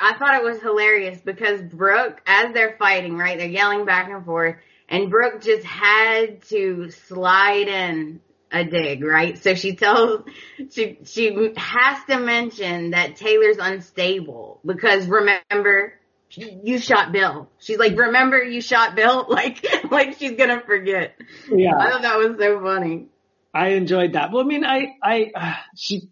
I 0.00 0.18
thought 0.18 0.34
it 0.34 0.42
was 0.42 0.60
hilarious 0.60 1.20
because 1.20 1.62
Brooke, 1.62 2.20
as 2.26 2.52
they're 2.52 2.76
fighting, 2.78 3.16
right, 3.16 3.38
they're 3.38 3.46
yelling 3.46 3.84
back 3.84 4.10
and 4.10 4.24
forth, 4.24 4.56
and 4.88 5.10
Brooke 5.10 5.40
just 5.40 5.64
had 5.64 6.42
to 6.48 6.90
slide 6.90 7.68
in 7.68 8.20
a 8.50 8.64
dig, 8.64 9.02
right? 9.02 9.40
So 9.40 9.54
she 9.54 9.76
tells, 9.76 10.24
she, 10.72 10.98
she 11.04 11.52
has 11.56 12.04
to 12.08 12.18
mention 12.18 12.90
that 12.90 13.16
Taylor's 13.16 13.58
unstable 13.58 14.60
because 14.64 15.06
remember, 15.06 15.94
you 16.36 16.78
shot 16.78 17.12
Bill. 17.12 17.48
She's 17.58 17.78
like, 17.78 17.96
remember 17.96 18.42
you 18.42 18.60
shot 18.60 18.94
Bill? 18.94 19.26
Like, 19.34 19.66
like 19.90 20.18
she's 20.18 20.32
gonna 20.32 20.62
forget. 20.64 21.14
Yeah. 21.50 21.72
I 21.78 21.90
thought 21.90 22.02
that 22.02 22.18
was 22.18 22.36
so 22.38 22.60
funny. 22.60 23.06
I 23.52 23.70
enjoyed 23.70 24.12
that. 24.14 24.32
Well, 24.32 24.42
I 24.42 24.46
mean, 24.46 24.64
I, 24.64 24.96
I, 25.02 25.30
uh, 25.34 25.54
she, 25.76 26.08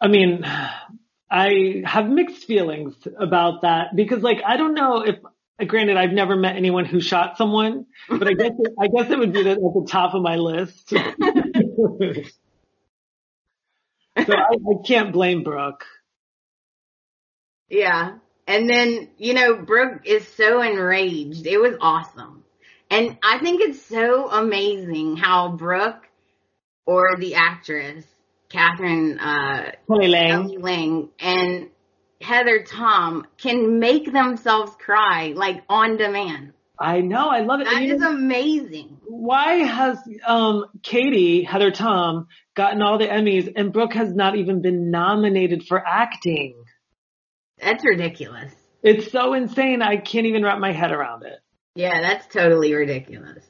I 0.00 0.08
mean, 0.08 0.44
I 1.30 1.82
have 1.84 2.08
mixed 2.08 2.44
feelings 2.44 2.94
about 3.18 3.62
that 3.62 3.94
because 3.94 4.22
like, 4.22 4.42
I 4.46 4.56
don't 4.56 4.74
know 4.74 5.02
if, 5.02 5.16
granted, 5.66 5.96
I've 5.96 6.12
never 6.12 6.36
met 6.36 6.56
anyone 6.56 6.84
who 6.84 7.00
shot 7.00 7.36
someone, 7.38 7.86
but 8.08 8.28
I 8.28 8.34
guess, 8.34 8.52
it, 8.58 8.72
I 8.78 8.88
guess 8.88 9.10
it 9.10 9.18
would 9.18 9.32
be 9.32 9.48
at 9.48 9.56
the 9.58 9.86
top 9.88 10.14
of 10.14 10.22
my 10.22 10.36
list. 10.36 10.88
so 10.90 10.98
I, 14.16 14.56
I 14.56 14.86
can't 14.86 15.12
blame 15.12 15.42
Brooke. 15.42 15.84
Yeah. 17.68 18.18
And 18.46 18.68
then, 18.70 19.08
you 19.18 19.34
know, 19.34 19.56
Brooke 19.56 20.02
is 20.04 20.26
so 20.36 20.62
enraged. 20.62 21.46
It 21.46 21.58
was 21.58 21.74
awesome. 21.80 22.44
And 22.90 23.18
I 23.22 23.38
think 23.40 23.60
it's 23.60 23.82
so 23.82 24.30
amazing 24.30 25.16
how 25.16 25.48
Brooke 25.52 26.06
or 26.86 27.16
the 27.18 27.34
actress, 27.34 28.04
Katherine, 28.48 29.18
uh, 29.18 29.72
Kelly 29.88 30.06
Lang. 30.08 30.60
Lang 30.60 31.08
and 31.18 31.68
Heather 32.20 32.62
Tom 32.62 33.26
can 33.36 33.80
make 33.80 34.12
themselves 34.12 34.72
cry 34.78 35.32
like 35.36 35.62
on 35.68 35.96
demand. 35.96 36.52
I 36.78 37.00
know. 37.00 37.28
I 37.28 37.40
love 37.40 37.60
it. 37.60 37.64
That 37.64 37.76
And 37.76 37.86
you 37.86 37.94
is 37.96 38.02
amazing. 38.02 38.98
why 39.08 39.54
has 39.64 39.98
um 40.26 40.66
Katie 40.82 41.42
Heather 41.42 41.70
Tom 41.70 42.28
gotten 42.54 42.82
all 42.82 42.98
the 42.98 43.06
Emmys 43.06 43.50
and 43.56 43.72
Brooke 43.72 43.94
has 43.94 44.14
not 44.14 44.36
even 44.36 44.62
been 44.62 44.90
nominated 44.90 45.64
for 45.64 45.82
acting? 45.84 46.54
That's 47.62 47.84
ridiculous. 47.84 48.52
It's 48.82 49.10
so 49.10 49.34
insane. 49.34 49.82
I 49.82 49.96
can't 49.96 50.26
even 50.26 50.42
wrap 50.44 50.58
my 50.58 50.72
head 50.72 50.92
around 50.92 51.24
it. 51.24 51.40
Yeah, 51.74 52.00
that's 52.00 52.26
totally 52.32 52.74
ridiculous. 52.74 53.44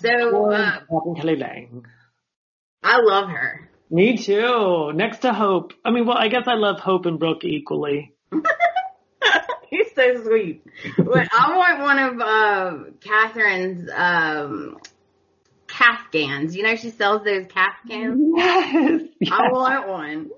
So, 0.00 0.52
uh, 0.52 0.80
Lang. 0.90 1.84
I 2.82 3.00
love 3.00 3.28
her. 3.30 3.68
Me 3.90 4.16
too. 4.16 4.92
Next 4.94 5.18
to 5.18 5.32
Hope. 5.32 5.72
I 5.84 5.90
mean, 5.90 6.06
well, 6.06 6.18
I 6.18 6.28
guess 6.28 6.44
I 6.46 6.54
love 6.54 6.78
Hope 6.78 7.06
and 7.06 7.18
Brooke 7.18 7.44
equally. 7.44 8.14
He's 9.70 9.92
so 9.94 10.22
sweet. 10.24 10.64
But 10.96 11.28
I 11.32 11.56
want 11.56 11.80
one 11.80 11.98
of 11.98 12.20
uh, 12.20 12.90
Katherine's 13.00 13.90
um, 13.94 14.78
Kaftans. 15.78 16.54
You 16.54 16.62
know, 16.64 16.74
she 16.76 16.90
sells 16.90 17.22
those 17.24 17.46
Kaftans. 17.46 18.16
Yes. 18.36 19.02
I 19.30 19.48
want 19.52 19.88
one. 19.88 20.30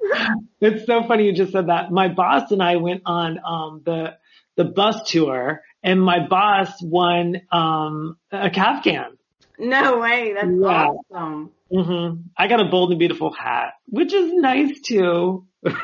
It's 0.60 0.84
so 0.86 1.02
funny 1.08 1.24
you 1.24 1.32
just 1.32 1.52
said 1.52 1.68
that. 1.68 1.90
My 1.90 2.08
boss 2.08 2.50
and 2.50 2.62
I 2.62 2.76
went 2.76 3.02
on 3.06 3.38
um 3.44 3.82
the 3.84 4.16
the 4.56 4.64
bus 4.64 5.08
tour 5.10 5.62
and 5.82 6.00
my 6.02 6.26
boss 6.26 6.70
won 6.82 7.40
um 7.50 8.16
a 8.30 8.50
Kaftan. 8.50 9.16
No 9.58 9.98
way. 9.98 10.34
That's 10.34 10.48
Yeah. 10.48 10.88
awesome. 11.12 11.50
hmm 11.72 12.22
I 12.36 12.48
got 12.48 12.60
a 12.60 12.66
bold 12.70 12.90
and 12.90 12.98
beautiful 12.98 13.32
hat, 13.32 13.72
which 13.86 14.12
is 14.12 14.32
nice 14.34 14.80
too. 14.80 15.46
I 15.66 15.76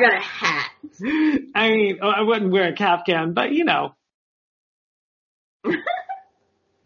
got 0.00 0.14
a 0.14 0.20
hat. 0.20 0.70
I 1.54 1.70
mean, 1.70 1.98
I 2.02 2.22
wouldn't 2.22 2.52
wear 2.52 2.68
a 2.68 2.74
Kaftan, 2.74 3.34
but 3.34 3.52
you 3.52 3.64
know. 3.64 3.94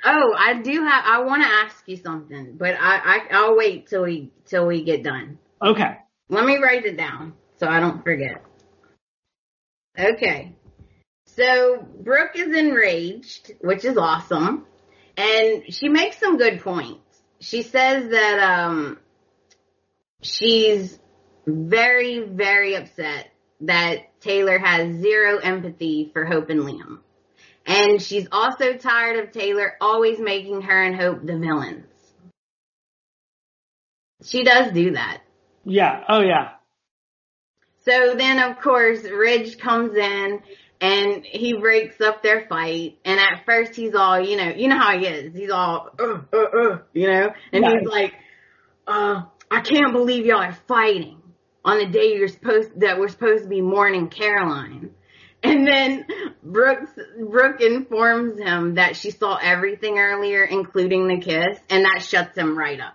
Oh, 0.09 0.35
I 0.39 0.63
do 0.63 0.85
have. 0.85 1.05
I 1.05 1.23
want 1.23 1.43
to 1.43 1.49
ask 1.49 1.83
you 1.87 1.97
something, 1.97 2.57
but 2.57 2.77
I, 2.79 2.97
I 2.97 3.19
I'll 3.33 3.57
wait 3.57 3.89
till 3.89 4.05
we 4.05 4.31
till 4.45 4.65
we 4.65 4.85
get 4.85 5.03
done. 5.03 5.39
Okay. 5.61 5.97
Let 6.29 6.45
me 6.45 6.59
write 6.59 6.85
it 6.85 6.97
down 6.97 7.35
so 7.59 7.67
I 7.67 7.81
don't 7.81 8.05
forget. 8.05 8.45
Okay. 9.99 10.55
So 11.27 11.85
Brooke 12.01 12.37
is 12.37 12.55
enraged, 12.57 13.53
which 13.61 13.85
is 13.85 13.97
awesome. 13.97 14.67
And 15.17 15.65
she 15.75 15.89
makes 15.89 16.19
some 16.19 16.37
good 16.37 16.61
points. 16.61 17.01
She 17.41 17.63
says 17.63 18.11
that 18.11 18.39
um 18.39 19.01
she's 20.23 20.99
very, 21.47 22.21
very 22.21 22.75
upset 22.77 23.33
that 23.63 24.21
Taylor 24.21 24.59
has 24.59 25.01
zero 25.01 25.39
empathy 25.39 26.11
for 26.13 26.25
Hope 26.25 26.51
and 26.51 26.61
Liam. 26.61 26.99
And 27.67 28.01
she's 28.01 28.29
also 28.31 28.75
tired 28.75 29.25
of 29.25 29.33
Taylor 29.33 29.75
always 29.81 30.19
making 30.19 30.63
her 30.63 30.83
and 30.83 30.95
Hope 30.95 31.27
the 31.27 31.37
villains. 31.37 31.85
She 34.25 34.45
does 34.45 34.73
do 34.73 34.93
that. 34.93 35.23
Yeah. 35.65 36.05
Oh 36.09 36.21
yeah. 36.21 36.51
So 37.85 38.15
then, 38.17 38.39
of 38.41 38.61
course, 38.61 39.05
Ridge 39.05 39.59
comes 39.59 39.95
in 39.95 40.41
and 40.81 41.25
he 41.25 41.55
breaks 41.55 42.01
up 42.01 42.23
their 42.23 42.47
fight. 42.49 42.99
And 43.05 43.21
at 43.21 43.45
first, 43.47 43.75
he's 43.75 43.95
all, 43.95 44.21
you 44.21 44.37
know, 44.37 44.53
you 44.57 44.69
know 44.69 44.79
how 44.79 44.99
he 44.99 45.07
is. 45.07 45.35
He's 45.35 45.51
all, 45.51 45.91
uh, 45.99 46.21
uh, 46.33 46.37
uh, 46.37 46.79
you 46.93 47.07
know, 47.07 47.31
and 47.53 47.65
he's 47.65 47.89
like, 47.89 48.15
uh, 48.87 49.23
I 49.51 49.61
can't 49.61 49.93
believe 49.93 50.27
y'all 50.27 50.43
are 50.43 50.59
fighting 50.67 51.23
on 51.65 51.79
the 51.79 51.87
day 51.87 52.15
you're 52.17 52.29
supposed 52.29 52.81
that 52.81 52.99
we're 52.99 53.09
supposed 53.09 53.45
to 53.45 53.49
be 53.49 53.61
mourning 53.61 54.09
Caroline. 54.09 54.91
And 55.47 55.67
then 55.67 56.07
Brooks 56.43 56.91
Brooke 57.19 57.61
informs 57.61 58.39
him 58.39 58.75
that 58.75 58.97
she 58.97 59.11
saw 59.11 59.37
everything 59.41 59.99
earlier, 59.99 60.45
including 60.45 61.09
the 61.09 61.19
kiss, 61.21 61.59
and 61.71 61.85
that 61.85 62.03
shuts 62.03 62.37
him 62.37 62.57
right 62.59 62.81
up. 62.81 62.95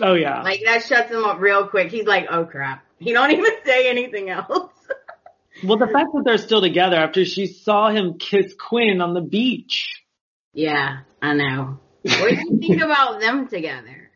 Oh 0.00 0.14
yeah. 0.14 0.42
Like 0.42 0.62
that 0.64 0.84
shuts 0.84 1.10
him 1.10 1.24
up 1.24 1.40
real 1.40 1.66
quick. 1.68 1.90
He's 1.90 2.06
like, 2.06 2.26
"Oh 2.30 2.44
crap!" 2.44 2.84
He 2.98 3.12
don't 3.12 3.30
even 3.38 3.52
say 3.64 3.88
anything 3.88 4.30
else. 4.30 4.72
well, 5.64 5.78
the 5.78 5.86
fact 5.86 6.08
that 6.14 6.22
they're 6.24 6.38
still 6.38 6.60
together 6.60 6.96
after 6.96 7.24
she 7.24 7.46
saw 7.46 7.90
him 7.90 8.18
kiss 8.18 8.54
Quinn 8.58 9.00
on 9.00 9.14
the 9.14 9.20
beach. 9.20 10.02
yeah, 10.52 11.00
I 11.20 11.34
know. 11.34 11.78
What 12.02 12.30
do 12.30 12.34
you 12.34 12.58
think 12.58 12.82
about 12.90 13.20
them 13.20 13.46
together? 13.48 14.10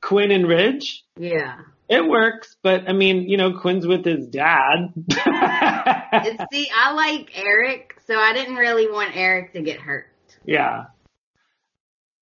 Quinn 0.00 0.30
and 0.30 0.48
Ridge. 0.48 1.04
Yeah. 1.18 1.58
It 1.88 2.04
works, 2.06 2.56
but 2.62 2.88
I 2.88 2.92
mean, 2.92 3.28
you 3.28 3.36
know, 3.36 3.58
Quinn's 3.58 3.86
with 3.86 4.04
his 4.04 4.26
dad. 4.26 4.92
See, 6.52 6.70
I 6.74 6.92
like 6.92 7.30
Eric, 7.34 8.00
so 8.06 8.16
I 8.18 8.32
didn't 8.32 8.56
really 8.56 8.90
want 8.90 9.16
Eric 9.16 9.52
to 9.52 9.62
get 9.62 9.80
hurt. 9.80 10.08
yeah. 10.44 10.86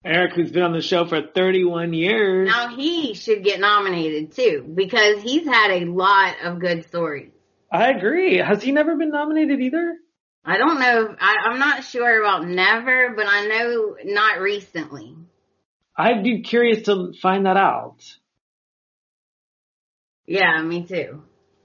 Eric, 0.07 0.35
who's 0.35 0.53
been 0.53 0.62
on 0.62 0.75
the 0.75 0.83
show 0.83 1.07
for 1.07 1.23
31 1.35 1.95
years. 1.95 2.47
Now 2.47 2.77
he 2.77 3.15
should 3.15 3.43
get 3.43 3.59
nominated 3.59 4.33
too, 4.33 4.71
because 4.75 5.23
he's 5.23 5.47
had 5.47 5.71
a 5.71 5.87
lot 5.87 6.35
of 6.45 6.61
good 6.61 6.85
stories. 6.87 7.31
I 7.73 7.89
agree. 7.91 8.37
Has 8.37 8.62
he 8.62 8.71
never 8.71 8.97
been 8.97 9.11
nominated 9.11 9.61
either? 9.61 9.97
I 10.45 10.59
don't 10.59 10.79
know. 10.79 11.17
I, 11.19 11.37
I'm 11.47 11.59
not 11.59 11.85
sure 11.85 12.21
about 12.21 12.47
never, 12.47 13.15
but 13.17 13.27
I 13.27 13.47
know 13.47 13.97
not 14.05 14.41
recently. 14.41 15.17
I'd 15.97 16.23
be 16.23 16.43
curious 16.43 16.83
to 16.83 17.15
find 17.23 17.47
that 17.47 17.57
out. 17.57 18.05
Yeah, 20.27 20.61
me 20.61 20.85
too. 20.85 21.23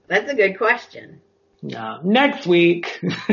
That's 0.08 0.30
a 0.30 0.34
good 0.34 0.56
question. 0.56 1.20
No. 1.62 2.00
Next 2.02 2.46
week. 2.46 3.00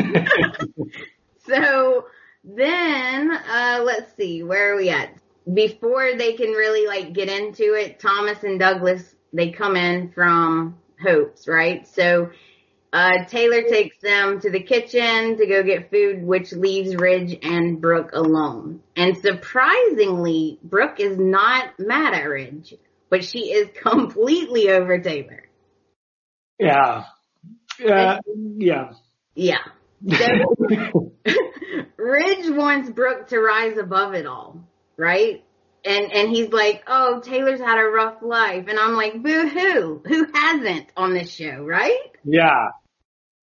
So 1.48 2.06
then, 2.44 3.32
uh, 3.32 3.82
let's 3.86 4.14
see, 4.18 4.44
where 4.44 4.74
are 4.74 4.78
we 4.78 4.90
at? 4.90 5.16
Before 5.52 6.12
they 6.18 6.34
can 6.34 6.50
really 6.52 6.88
like 6.88 7.14
get 7.14 7.30
into 7.30 7.74
it, 7.74 8.00
Thomas 8.02 8.44
and 8.44 8.60
Douglas, 8.60 9.16
they 9.32 9.52
come 9.52 9.78
in 9.78 10.12
from 10.12 10.78
Hope's, 11.02 11.48
right? 11.48 11.88
So, 11.88 12.32
uh, 12.92 13.26
Taylor 13.30 13.64
takes 13.64 13.98
them 14.02 14.42
to 14.42 14.50
the 14.50 14.62
kitchen 14.62 15.38
to 15.38 15.46
go 15.46 15.64
get 15.64 15.90
food, 15.90 16.24
which 16.24 16.52
leaves 16.52 16.96
Ridge 16.96 17.38
and 17.44 17.80
Brooke 17.80 18.12
alone. 18.14 18.82
And 18.96 19.18
surprisingly, 19.18 20.60
Brooke 20.64 21.00
is 21.00 21.18
not 21.18 21.80
mad 21.80 22.14
at 22.14 22.24
Ridge, 22.24 22.74
but 23.10 23.24
she 23.24 23.52
is 23.52 23.70
completely 23.82 24.70
over 24.70 25.00
Taylor. 25.00 25.44
yeah. 26.60 27.06
Uh, 27.86 28.20
yeah. 28.58 28.92
Yeah. 29.36 29.64
So, 30.10 30.28
Ridge 31.98 32.50
wants 32.50 32.90
Brooke 32.90 33.28
to 33.28 33.40
rise 33.40 33.78
above 33.78 34.14
it 34.14 34.26
all, 34.26 34.64
right? 34.96 35.44
And 35.86 36.12
and 36.12 36.30
he's 36.30 36.50
like, 36.50 36.84
"Oh, 36.88 37.20
Taylor's 37.20 37.60
had 37.60 37.78
a 37.78 37.90
rough 37.90 38.22
life," 38.22 38.66
and 38.68 38.80
I'm 38.80 38.94
like, 38.94 39.22
"Boo 39.22 39.48
hoo! 39.48 40.02
Who 40.06 40.28
hasn't 40.34 40.88
on 40.98 41.14
this 41.14 41.32
show, 41.32 41.64
right?" 41.64 42.12
Yeah. 42.24 42.70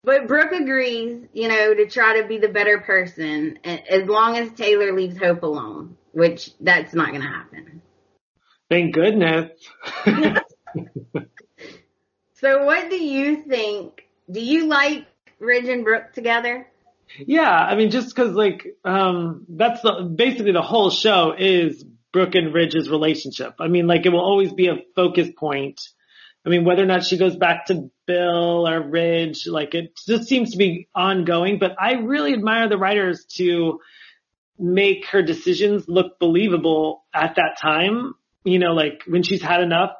But 0.03 0.27
Brooke 0.27 0.53
agrees, 0.53 1.25
you 1.33 1.49
know, 1.49 1.73
to 1.73 1.87
try 1.87 2.21
to 2.21 2.27
be 2.27 2.37
the 2.37 2.47
better 2.47 2.79
person 2.79 3.59
as 3.65 4.07
long 4.07 4.37
as 4.37 4.51
Taylor 4.51 4.93
leaves 4.93 5.17
Hope 5.17 5.43
alone, 5.43 5.97
which 6.13 6.51
that's 6.61 6.93
not 6.93 7.09
going 7.09 7.21
to 7.21 7.27
happen. 7.27 7.81
Thank 8.69 8.93
goodness. 8.93 9.49
so 12.35 12.63
what 12.63 12.89
do 12.89 12.95
you 12.95 13.43
think? 13.43 14.08
Do 14.31 14.39
you 14.39 14.67
like 14.67 15.05
Ridge 15.39 15.67
and 15.67 15.83
Brooke 15.83 16.13
together? 16.13 16.67
Yeah, 17.17 17.49
I 17.49 17.75
mean, 17.75 17.89
just 17.89 18.15
cause 18.15 18.31
like, 18.31 18.75
um, 18.85 19.45
that's 19.49 19.81
the, 19.81 20.03
basically 20.15 20.51
the 20.51 20.61
whole 20.61 20.91
show 20.91 21.33
is 21.37 21.83
Brooke 22.11 22.35
and 22.35 22.53
Ridge's 22.53 22.89
relationship. 22.89 23.55
I 23.59 23.67
mean, 23.67 23.87
like 23.87 24.05
it 24.05 24.09
will 24.09 24.21
always 24.21 24.53
be 24.53 24.67
a 24.67 24.77
focus 24.95 25.29
point. 25.35 25.81
I 26.45 26.49
mean, 26.49 26.65
whether 26.65 26.83
or 26.83 26.85
not 26.85 27.03
she 27.03 27.17
goes 27.17 27.35
back 27.35 27.65
to 27.65 27.89
Bill 28.05 28.67
or 28.67 28.81
Ridge, 28.81 29.47
like 29.47 29.73
it 29.75 29.97
just 30.07 30.27
seems 30.27 30.51
to 30.51 30.57
be 30.57 30.87
ongoing, 30.95 31.59
but 31.59 31.75
I 31.79 31.93
really 31.93 32.33
admire 32.33 32.69
the 32.69 32.77
writers 32.77 33.25
to 33.35 33.79
make 34.57 35.05
her 35.07 35.21
decisions 35.21 35.85
look 35.87 36.19
believable 36.19 37.05
at 37.13 37.35
that 37.35 37.57
time. 37.61 38.13
You 38.43 38.59
know, 38.59 38.73
like 38.73 39.03
when 39.05 39.23
she's 39.23 39.41
had 39.41 39.61
enough, 39.61 39.91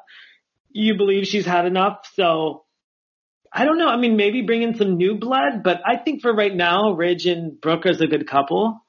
you 0.70 0.96
believe 0.96 1.26
she's 1.26 1.46
had 1.46 1.66
enough. 1.66 2.08
So 2.14 2.64
I 3.52 3.64
don't 3.64 3.78
know. 3.78 3.88
I 3.88 3.96
mean, 3.96 4.16
maybe 4.16 4.42
bring 4.42 4.62
in 4.62 4.76
some 4.76 4.96
new 4.96 5.16
blood, 5.16 5.62
but 5.64 5.80
I 5.84 5.96
think 5.96 6.22
for 6.22 6.32
right 6.32 6.54
now, 6.54 6.92
Ridge 6.92 7.26
and 7.26 7.60
Brooke 7.60 7.86
is 7.86 8.00
a 8.00 8.06
good 8.06 8.28
couple. 8.28 8.80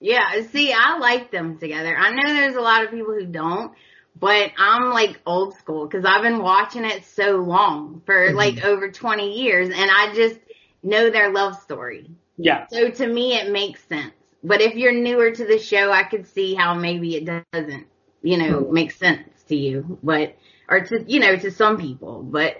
Yeah, 0.00 0.42
see, 0.50 0.72
I 0.72 0.98
like 0.98 1.30
them 1.30 1.58
together. 1.58 1.96
I 1.96 2.10
know 2.10 2.34
there's 2.34 2.56
a 2.56 2.60
lot 2.60 2.84
of 2.84 2.90
people 2.90 3.14
who 3.14 3.26
don't, 3.26 3.72
but 4.18 4.52
I'm 4.56 4.90
like 4.90 5.20
old 5.26 5.56
school 5.56 5.86
because 5.86 6.04
I've 6.04 6.22
been 6.22 6.42
watching 6.42 6.84
it 6.84 7.04
so 7.04 7.36
long 7.36 8.02
for 8.06 8.14
mm-hmm. 8.14 8.36
like 8.36 8.64
over 8.64 8.90
20 8.90 9.42
years 9.42 9.68
and 9.68 9.90
I 9.90 10.14
just 10.14 10.38
know 10.82 11.10
their 11.10 11.32
love 11.32 11.56
story. 11.60 12.10
Yeah. 12.36 12.66
So 12.70 12.90
to 12.90 13.06
me, 13.06 13.34
it 13.34 13.50
makes 13.50 13.82
sense. 13.88 14.14
But 14.42 14.60
if 14.60 14.76
you're 14.76 14.92
newer 14.92 15.32
to 15.32 15.44
the 15.44 15.58
show, 15.58 15.90
I 15.90 16.04
could 16.04 16.28
see 16.28 16.54
how 16.54 16.74
maybe 16.74 17.16
it 17.16 17.24
doesn't, 17.52 17.86
you 18.22 18.38
know, 18.38 18.60
mm-hmm. 18.60 18.72
make 18.72 18.92
sense 18.92 19.28
to 19.48 19.56
you, 19.56 19.98
but, 20.02 20.36
or 20.68 20.84
to, 20.84 21.04
you 21.08 21.18
know, 21.18 21.36
to 21.36 21.50
some 21.50 21.78
people, 21.78 22.22
but 22.22 22.58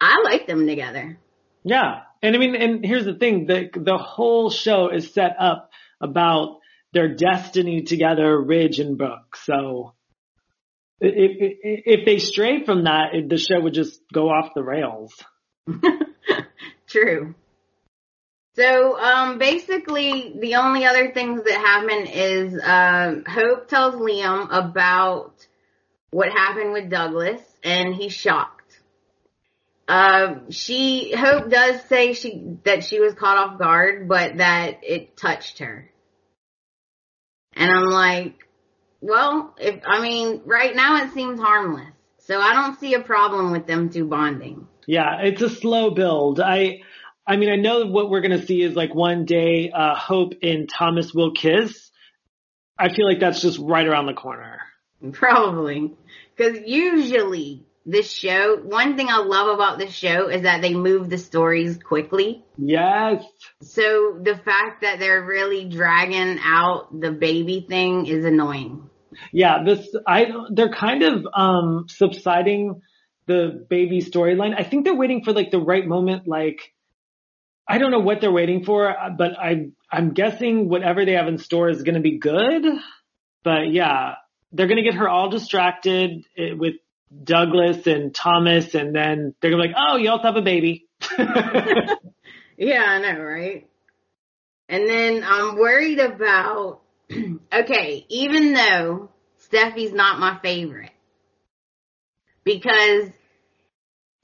I 0.00 0.22
like 0.24 0.46
them 0.46 0.66
together. 0.66 1.18
Yeah. 1.64 2.00
And 2.22 2.34
I 2.34 2.38
mean, 2.38 2.54
and 2.54 2.84
here's 2.84 3.04
the 3.04 3.14
thing, 3.14 3.46
the, 3.46 3.68
the 3.74 3.98
whole 3.98 4.50
show 4.50 4.88
is 4.90 5.12
set 5.12 5.36
up 5.38 5.70
about 6.00 6.58
their 6.92 7.14
destiny 7.14 7.82
together, 7.82 8.40
Ridge 8.40 8.80
and 8.80 8.96
Brooke. 8.96 9.36
So 9.44 9.94
if, 11.00 11.56
if, 11.62 11.82
if 12.00 12.06
they 12.06 12.18
stray 12.18 12.64
from 12.64 12.84
that, 12.84 13.12
the 13.28 13.38
show 13.38 13.60
would 13.60 13.74
just 13.74 14.00
go 14.12 14.28
off 14.28 14.54
the 14.54 14.62
rails. 14.62 15.14
True. 16.88 17.34
So, 18.54 18.98
um, 18.98 19.38
basically 19.38 20.34
the 20.40 20.56
only 20.56 20.84
other 20.84 21.12
things 21.12 21.44
that 21.44 21.52
happen 21.52 22.06
is, 22.06 22.60
uh, 22.60 23.20
Hope 23.28 23.68
tells 23.68 23.94
Liam 23.94 24.48
about 24.50 25.46
what 26.10 26.30
happened 26.30 26.72
with 26.72 26.90
Douglas 26.90 27.40
and 27.62 27.94
he's 27.94 28.12
shocked. 28.12 28.57
Uh, 29.88 30.40
she, 30.50 31.12
Hope 31.16 31.48
does 31.48 31.82
say 31.88 32.12
she, 32.12 32.58
that 32.64 32.84
she 32.84 33.00
was 33.00 33.14
caught 33.14 33.38
off 33.38 33.58
guard, 33.58 34.06
but 34.06 34.36
that 34.36 34.80
it 34.82 35.16
touched 35.16 35.60
her. 35.60 35.90
And 37.56 37.70
I'm 37.70 37.86
like, 37.86 38.46
well, 39.00 39.54
if, 39.58 39.80
I 39.86 40.02
mean, 40.02 40.42
right 40.44 40.76
now 40.76 41.02
it 41.02 41.14
seems 41.14 41.40
harmless. 41.40 41.92
So 42.18 42.38
I 42.38 42.52
don't 42.52 42.78
see 42.78 42.92
a 42.92 43.00
problem 43.00 43.50
with 43.50 43.66
them 43.66 43.88
two 43.88 44.04
bonding. 44.04 44.68
Yeah, 44.86 45.22
it's 45.22 45.40
a 45.40 45.48
slow 45.48 45.90
build. 45.90 46.38
I, 46.38 46.82
I 47.26 47.36
mean, 47.36 47.50
I 47.50 47.56
know 47.56 47.86
what 47.86 48.10
we're 48.10 48.20
going 48.20 48.38
to 48.38 48.46
see 48.46 48.60
is 48.62 48.76
like 48.76 48.94
one 48.94 49.24
day, 49.24 49.70
uh, 49.70 49.94
Hope 49.94 50.34
and 50.42 50.68
Thomas 50.68 51.14
will 51.14 51.32
kiss. 51.32 51.90
I 52.78 52.90
feel 52.90 53.08
like 53.08 53.20
that's 53.20 53.40
just 53.40 53.58
right 53.58 53.86
around 53.86 54.06
the 54.06 54.12
corner. 54.12 54.60
Probably. 55.12 55.94
Cause 56.36 56.58
usually 56.66 57.64
this 57.88 58.12
show, 58.12 58.58
one 58.58 58.96
thing 58.96 59.08
I 59.08 59.18
love 59.18 59.48
about 59.48 59.78
this 59.78 59.94
show 59.94 60.28
is 60.28 60.42
that 60.42 60.60
they 60.60 60.74
move 60.74 61.08
the 61.08 61.16
stories 61.16 61.78
quickly. 61.78 62.44
Yes. 62.58 63.24
So 63.62 64.18
the 64.22 64.36
fact 64.36 64.82
that 64.82 64.98
they're 64.98 65.24
really 65.24 65.64
dragging 65.64 66.38
out 66.44 67.00
the 67.00 67.10
baby 67.10 67.64
thing 67.66 68.06
is 68.06 68.26
annoying. 68.26 68.90
Yeah, 69.32 69.64
this, 69.64 69.88
I, 70.06 70.26
they're 70.50 70.72
kind 70.72 71.02
of, 71.02 71.26
um, 71.32 71.86
subsiding 71.88 72.82
the 73.26 73.66
baby 73.70 74.02
storyline. 74.02 74.54
I 74.58 74.64
think 74.64 74.84
they're 74.84 74.94
waiting 74.94 75.24
for 75.24 75.32
like 75.32 75.50
the 75.50 75.58
right 75.58 75.86
moment, 75.86 76.28
like, 76.28 76.74
I 77.66 77.78
don't 77.78 77.90
know 77.90 78.00
what 78.00 78.20
they're 78.20 78.32
waiting 78.32 78.64
for, 78.64 78.94
but 79.16 79.38
I, 79.38 79.70
I'm 79.90 80.12
guessing 80.12 80.68
whatever 80.68 81.06
they 81.06 81.12
have 81.12 81.26
in 81.26 81.38
store 81.38 81.70
is 81.70 81.82
going 81.82 81.94
to 81.94 82.00
be 82.02 82.18
good. 82.18 82.66
But 83.44 83.72
yeah, 83.72 84.16
they're 84.52 84.66
going 84.66 84.82
to 84.82 84.90
get 84.90 84.98
her 84.98 85.08
all 85.08 85.30
distracted 85.30 86.26
eh, 86.36 86.52
with 86.52 86.74
Douglas 87.24 87.86
and 87.86 88.14
Thomas, 88.14 88.74
and 88.74 88.94
then 88.94 89.34
they're 89.40 89.50
going 89.50 89.62
to 89.62 89.68
be 89.68 89.74
like, 89.74 89.76
oh, 89.78 89.96
you 89.96 90.10
all 90.10 90.22
have 90.22 90.36
a 90.36 90.42
baby. 90.42 90.86
yeah, 91.18 92.84
I 92.84 92.98
know, 93.00 93.20
right? 93.20 93.68
And 94.68 94.88
then 94.88 95.24
I'm 95.24 95.56
worried 95.56 95.98
about, 95.98 96.82
okay, 97.52 98.06
even 98.08 98.52
though 98.52 99.10
Steffy's 99.50 99.92
not 99.92 100.18
my 100.18 100.38
favorite, 100.42 100.90
because 102.44 103.10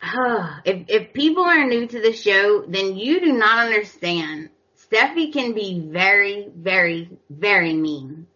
uh, 0.03 0.59
if 0.64 0.85
if 0.89 1.12
people 1.14 1.45
are 1.45 1.66
new 1.66 1.87
to 1.87 2.01
the 2.01 2.12
show, 2.12 2.64
then 2.68 2.97
you 2.97 3.20
do 3.20 3.32
not 3.32 3.66
understand. 3.66 4.51
Steffy 4.76 5.32
can 5.32 5.55
be 5.55 5.80
very, 5.80 6.49
very, 6.55 7.11
very 7.30 7.72
mean. 7.72 8.26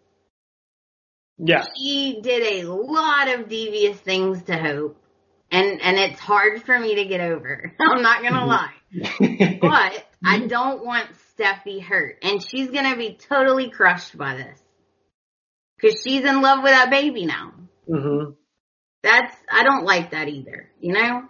Yeah. 1.39 1.65
She 1.77 2.21
did 2.23 2.65
a 2.65 2.69
lot 2.69 3.29
of 3.29 3.49
devious 3.49 3.97
things 3.99 4.43
to 4.45 4.57
Hope. 4.57 5.01
And 5.51 5.81
and 5.81 5.99
it's 5.99 6.21
hard 6.21 6.63
for 6.63 6.79
me 6.79 6.97
to 6.97 7.05
get 7.07 7.21
over. 7.21 7.73
I'm 7.81 8.03
not 8.03 8.23
gonna 8.23 8.47
mm-hmm. 8.47 8.49
lie. 8.49 9.59
but 9.61 10.07
I 10.25 10.41
don't 10.41 10.85
want 10.85 11.09
Steffy 11.39 11.83
hurt. 11.83 12.19
And 12.23 12.43
she's 12.47 12.71
gonna 12.71 12.97
be 12.97 13.15
totally 13.17 13.71
crushed 13.71 14.19
by 14.19 14.37
this. 14.37 14.61
Cause 15.81 16.03
she's 16.05 16.25
in 16.25 16.43
love 16.43 16.63
with 16.63 16.73
that 16.73 16.91
baby 16.91 17.25
now. 17.25 17.55
Mm-hmm. 17.89 18.33
That's, 19.03 19.35
I 19.51 19.63
don't 19.63 19.85
like 19.85 20.11
that 20.11 20.29
either, 20.29 20.69
you 20.81 20.93
know? 20.93 21.23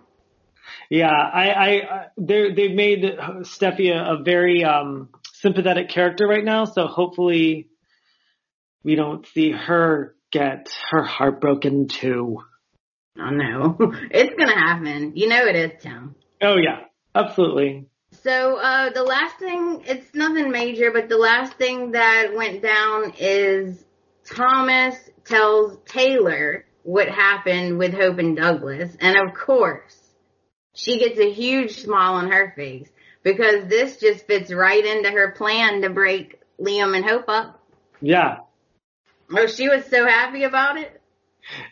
Yeah, 0.90 1.10
I, 1.10 1.50
I, 1.50 2.06
they 2.16 2.52
they've 2.52 2.74
made 2.74 3.02
Steffy 3.42 3.90
a, 3.90 4.14
a 4.14 4.22
very, 4.22 4.64
um, 4.64 5.10
sympathetic 5.34 5.88
character 5.88 6.26
right 6.26 6.44
now, 6.44 6.64
so 6.64 6.86
hopefully 6.86 7.68
we 8.84 8.94
don't 8.94 9.26
see 9.26 9.50
her 9.50 10.14
get 10.30 10.68
her 10.90 11.02
heart 11.02 11.40
broken 11.40 11.88
too. 11.88 12.42
Oh 13.18 13.30
no, 13.30 13.76
it's 14.10 14.34
gonna 14.38 14.58
happen. 14.58 15.12
You 15.16 15.28
know 15.28 15.44
it 15.46 15.56
is, 15.56 15.82
Tom. 15.82 16.14
Oh 16.42 16.56
yeah, 16.56 16.80
absolutely. 17.14 17.86
So, 18.22 18.56
uh, 18.56 18.90
the 18.90 19.02
last 19.02 19.36
thing, 19.38 19.82
it's 19.86 20.14
nothing 20.14 20.50
major, 20.50 20.90
but 20.90 21.08
the 21.08 21.18
last 21.18 21.54
thing 21.54 21.92
that 21.92 22.34
went 22.34 22.62
down 22.62 23.12
is 23.18 23.84
Thomas 24.24 24.96
tells 25.24 25.78
Taylor 25.86 26.64
what 26.84 27.08
happened 27.08 27.78
with 27.78 27.92
Hope 27.92 28.18
and 28.18 28.36
Douglas. 28.36 28.96
And 29.00 29.18
of 29.18 29.34
course, 29.34 29.96
she 30.74 30.98
gets 30.98 31.18
a 31.18 31.30
huge 31.30 31.82
smile 31.82 32.14
on 32.14 32.30
her 32.30 32.52
face 32.56 32.88
because 33.22 33.68
this 33.68 33.98
just 33.98 34.26
fits 34.26 34.52
right 34.52 34.84
into 34.84 35.10
her 35.10 35.32
plan 35.32 35.82
to 35.82 35.90
break 35.90 36.40
Liam 36.58 36.96
and 36.96 37.04
Hope 37.04 37.28
up. 37.28 37.62
Yeah. 38.00 38.38
Oh, 39.30 39.46
she 39.46 39.68
was 39.68 39.84
so 39.86 40.06
happy 40.06 40.44
about 40.44 40.78
it. 40.78 41.00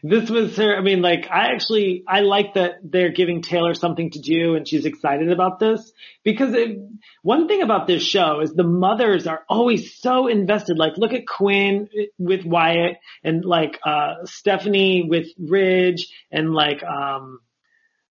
This 0.03 0.31
was 0.31 0.57
her. 0.57 0.77
I 0.77 0.81
mean, 0.81 1.03
like, 1.03 1.29
I 1.31 1.53
actually, 1.53 2.03
I 2.09 2.21
like 2.21 2.55
that 2.55 2.77
they're 2.83 3.13
giving 3.13 3.43
Taylor 3.43 3.75
something 3.75 4.11
to 4.11 4.21
do 4.21 4.55
and 4.55 4.67
she's 4.67 4.87
excited 4.87 5.31
about 5.31 5.59
this 5.59 5.93
because 6.25 6.55
it, 6.55 6.79
one 7.23 7.47
thing 7.47 7.63
about 7.63 7.87
this 7.87 8.03
show 8.03 8.41
is 8.41 8.53
the 8.53 8.65
mothers 8.65 9.27
are 9.27 9.45
always 9.49 9.95
so 9.95 10.29
invested. 10.29 10.79
Like, 10.79 10.97
look 10.97 11.13
at 11.13 11.27
Quinn 11.27 11.89
with 12.19 12.45
Wyatt 12.45 12.97
and 13.23 13.45
like, 13.45 13.79
uh, 13.85 14.25
Stephanie 14.25 15.07
with 15.09 15.27
Ridge 15.39 16.09
and 16.31 16.55
like, 16.55 16.83
um, 16.83 17.41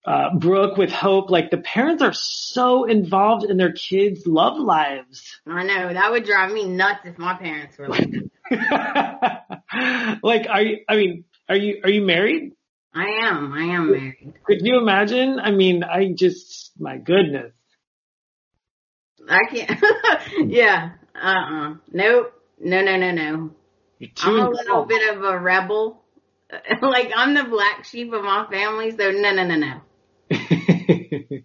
uh, 0.06 0.36
Brooke 0.36 0.78
with 0.78 0.92
Hope, 0.92 1.30
like 1.32 1.50
the 1.50 1.58
parents 1.58 2.04
are 2.04 2.14
so 2.14 2.86
involved 2.86 3.44
in 3.50 3.58
their 3.58 3.72
kids' 3.72 4.28
love 4.28 4.60
lives. 4.60 5.40
I 5.48 5.64
know 5.64 5.94
that 5.94 6.12
would 6.12 6.26
drive 6.26 6.52
me 6.52 6.68
nuts 6.68 7.02
if 7.06 7.18
my 7.18 7.36
parents 7.36 7.78
were 7.78 7.90
like. 7.90 8.10
like, 10.22 10.48
are 10.48 10.62
you? 10.62 10.78
I 10.88 10.96
mean, 10.96 11.26
are 11.50 11.56
you? 11.56 11.82
Are 11.84 11.90
you 11.90 12.02
married? 12.02 12.54
I 12.94 13.28
am. 13.28 13.52
I 13.52 13.64
am 13.64 13.92
married. 13.92 14.34
Could 14.46 14.60
you 14.62 14.78
imagine? 14.78 15.40
I 15.40 15.52
mean, 15.52 15.84
I 15.84 16.14
just, 16.16 16.72
my 16.80 16.98
goodness. 16.98 17.52
I 19.28 19.40
can't. 19.52 19.84
yeah. 20.52 20.92
Uh. 21.20 21.28
uh 21.28 21.74
Nope. 21.92 22.34
No. 22.60 22.82
No. 22.82 22.96
No. 22.98 23.12
No. 23.12 23.52
I'm 24.22 24.40
a 24.40 24.50
little 24.50 24.86
bit 24.86 25.16
of 25.16 25.24
a 25.24 25.38
rebel. 25.38 26.04
like 26.82 27.12
I'm 27.16 27.34
the 27.34 27.44
black 27.46 27.86
sheep 27.86 28.14
of 28.14 28.24
my 28.24 28.46
family, 28.52 28.92
so 28.92 29.12
no. 29.12 29.32
No. 29.32 29.44
No. 29.44 29.56
No. 29.56 29.82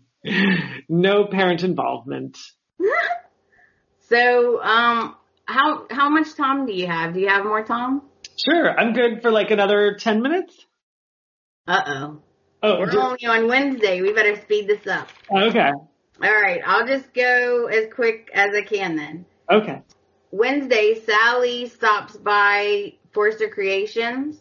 no 0.88 1.26
parent 1.26 1.62
involvement. 1.62 2.38
so, 4.08 4.62
um, 4.62 5.16
how 5.44 5.86
how 5.90 6.08
much 6.08 6.34
Tom 6.36 6.66
do 6.66 6.72
you 6.72 6.86
have? 6.86 7.14
Do 7.14 7.20
you 7.20 7.28
have 7.28 7.44
more 7.44 7.64
Tom? 7.64 8.02
Sure, 8.44 8.78
I'm 8.78 8.92
good 8.92 9.22
for 9.22 9.30
like 9.30 9.50
another 9.50 9.96
ten 9.98 10.22
minutes. 10.22 10.54
Uh 11.66 11.82
oh. 11.86 12.22
Oh, 12.62 12.78
We're 12.78 12.90
d- 12.90 12.98
only 12.98 13.26
on 13.26 13.48
Wednesday. 13.48 14.02
We 14.02 14.12
better 14.12 14.40
speed 14.42 14.66
this 14.68 14.86
up. 14.86 15.08
okay. 15.30 15.70
All 16.22 16.30
right, 16.42 16.60
I'll 16.66 16.86
just 16.86 17.14
go 17.14 17.66
as 17.66 17.86
quick 17.94 18.30
as 18.34 18.50
I 18.54 18.62
can 18.62 18.96
then. 18.96 19.24
Okay. 19.50 19.80
Wednesday, 20.30 21.00
Sally 21.06 21.66
stops 21.68 22.16
by 22.16 22.92
Forrester 23.12 23.48
Creations 23.48 24.38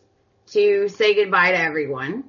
to 0.48 0.90
say 0.90 1.16
goodbye 1.16 1.52
to 1.52 1.58
everyone. 1.58 2.26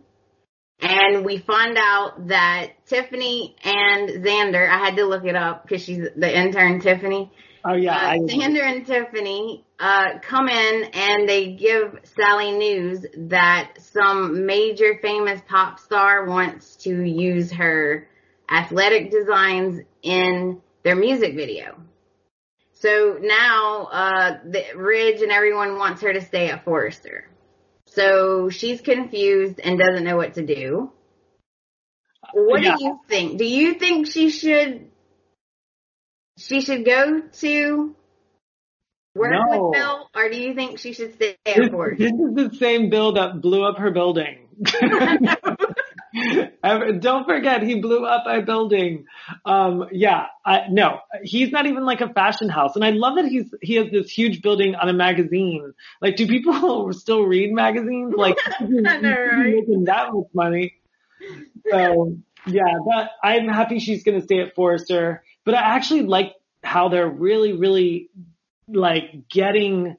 And 0.83 1.25
we 1.25 1.39
find 1.39 1.77
out 1.79 2.29
that 2.29 2.71
Tiffany 2.87 3.55
and 3.63 4.09
Xander, 4.25 4.69
I 4.69 4.79
had 4.79 4.97
to 4.97 5.05
look 5.05 5.25
it 5.25 5.37
up 5.37 5.63
because 5.63 5.83
she's 5.83 6.09
the 6.17 6.39
intern 6.39 6.81
Tiffany. 6.81 7.31
Oh 7.65 7.75
yeah. 7.75 7.97
Uh, 7.97 8.15
Xander 8.27 8.63
and 8.63 8.87
Tiffany 8.87 9.65
uh, 9.79 10.19
come 10.23 10.49
in 10.49 10.85
and 10.95 11.29
they 11.29 11.53
give 11.53 11.99
Sally 12.17 12.53
news 12.53 13.05
that 13.17 13.75
some 13.79 14.47
major 14.47 14.99
famous 15.03 15.41
pop 15.47 15.79
star 15.79 16.25
wants 16.25 16.77
to 16.77 17.03
use 17.03 17.53
her 17.53 18.09
athletic 18.51 19.11
designs 19.11 19.83
in 20.03 20.61
their 20.83 20.97
music 20.97 21.35
video. 21.35 21.77
So 22.73 23.19
now 23.21 23.89
uh, 23.93 24.39
the, 24.47 24.65
Ridge 24.75 25.21
and 25.21 25.31
everyone 25.31 25.77
wants 25.77 26.01
her 26.01 26.15
to 26.15 26.21
stay 26.23 26.49
at 26.49 26.65
Forrester. 26.65 27.29
So 27.91 28.49
she's 28.51 28.81
confused 28.81 29.61
and 29.63 29.79
doesn't 29.79 30.05
know 30.05 30.17
what 30.17 30.35
to 30.35 30.47
do. 30.47 30.93
What 32.33 32.63
Yeah. 32.63 32.77
do 32.77 32.85
you 32.85 33.01
think? 33.09 33.39
Do 33.39 33.45
you 33.45 33.75
think 33.75 34.07
she 34.07 34.31
should 34.31 34.91
she 36.39 36.61
should 36.61 36.85
go 36.85 37.21
to 37.21 37.97
work 39.15 39.33
No. 39.33 39.43
with 39.51 39.73
Bill, 39.79 40.09
or 40.15 40.29
do 40.31 40.41
you 40.41 40.55
think 40.55 40.79
she 40.79 40.93
should 40.93 41.15
stay 41.15 41.37
this, 41.45 41.59
at 41.67 41.71
Forrester? 41.71 42.05
this 42.05 42.13
is 42.13 42.35
the 42.35 42.57
same 42.57 42.89
bill 42.91 43.13
that 43.13 43.41
blew 43.41 43.65
up 43.65 43.79
her 43.79 43.91
building. 43.91 44.49
Don't 46.63 47.25
forget, 47.27 47.63
he 47.63 47.81
blew 47.81 48.05
up 48.05 48.25
a 48.27 48.43
building. 48.43 49.07
Um, 49.45 49.87
yeah, 49.93 50.27
I, 50.45 50.65
no, 50.69 51.01
he's 51.23 51.51
not 51.51 51.67
even 51.67 51.85
like 51.85 52.01
a 52.01 52.13
fashion 52.13 52.49
house, 52.49 52.77
and 52.77 52.85
I 52.85 52.91
love 52.91 53.17
that 53.17 53.27
he's 53.27 53.53
he 53.63 53.77
has 53.77 53.91
this 53.91 54.11
huge 54.11 54.43
building 54.43 54.75
on 54.75 54.89
a 54.89 54.93
magazine. 54.93 55.73
Like, 56.01 56.17
do 56.17 56.27
people 56.27 56.93
still 56.93 57.23
read 57.23 57.53
magazines? 57.53 58.15
Like, 58.17 58.39
right? 58.61 58.71
making 58.71 59.85
that 59.85 60.13
much 60.13 60.27
money. 60.35 60.75
So 61.71 62.17
yeah, 62.47 62.79
but 62.85 63.11
I'm 63.23 63.49
happy 63.49 63.79
she's 63.79 64.05
gonna 64.05 64.23
stay 64.23 64.41
at 64.41 64.55
Forrester. 64.55 65.23
But 65.45 65.55
I 65.55 65.77
actually 65.77 66.03
like 66.03 66.35
how 66.63 66.89
they're 66.89 67.09
really, 67.09 67.53
really 67.53 68.11
like 68.69 69.29
getting 69.29 69.97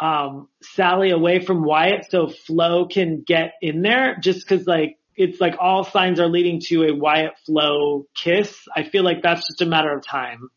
um 0.00 0.48
Sally 0.62 1.10
away 1.10 1.44
from 1.44 1.64
Wyatt 1.64 2.06
so 2.10 2.28
Flo 2.28 2.86
can 2.86 3.22
get 3.24 3.54
in 3.62 3.82
there 3.82 4.16
just 4.20 4.46
cause 4.46 4.66
like 4.66 4.98
it's 5.16 5.40
like 5.40 5.54
all 5.58 5.84
signs 5.84 6.20
are 6.20 6.28
leading 6.28 6.60
to 6.68 6.84
a 6.84 6.94
Wyatt 6.94 7.34
Flo 7.46 8.06
kiss. 8.14 8.56
I 8.74 8.84
feel 8.84 9.04
like 9.04 9.22
that's 9.22 9.46
just 9.46 9.62
a 9.62 9.66
matter 9.66 9.92
of 9.96 10.04
time. 10.04 10.48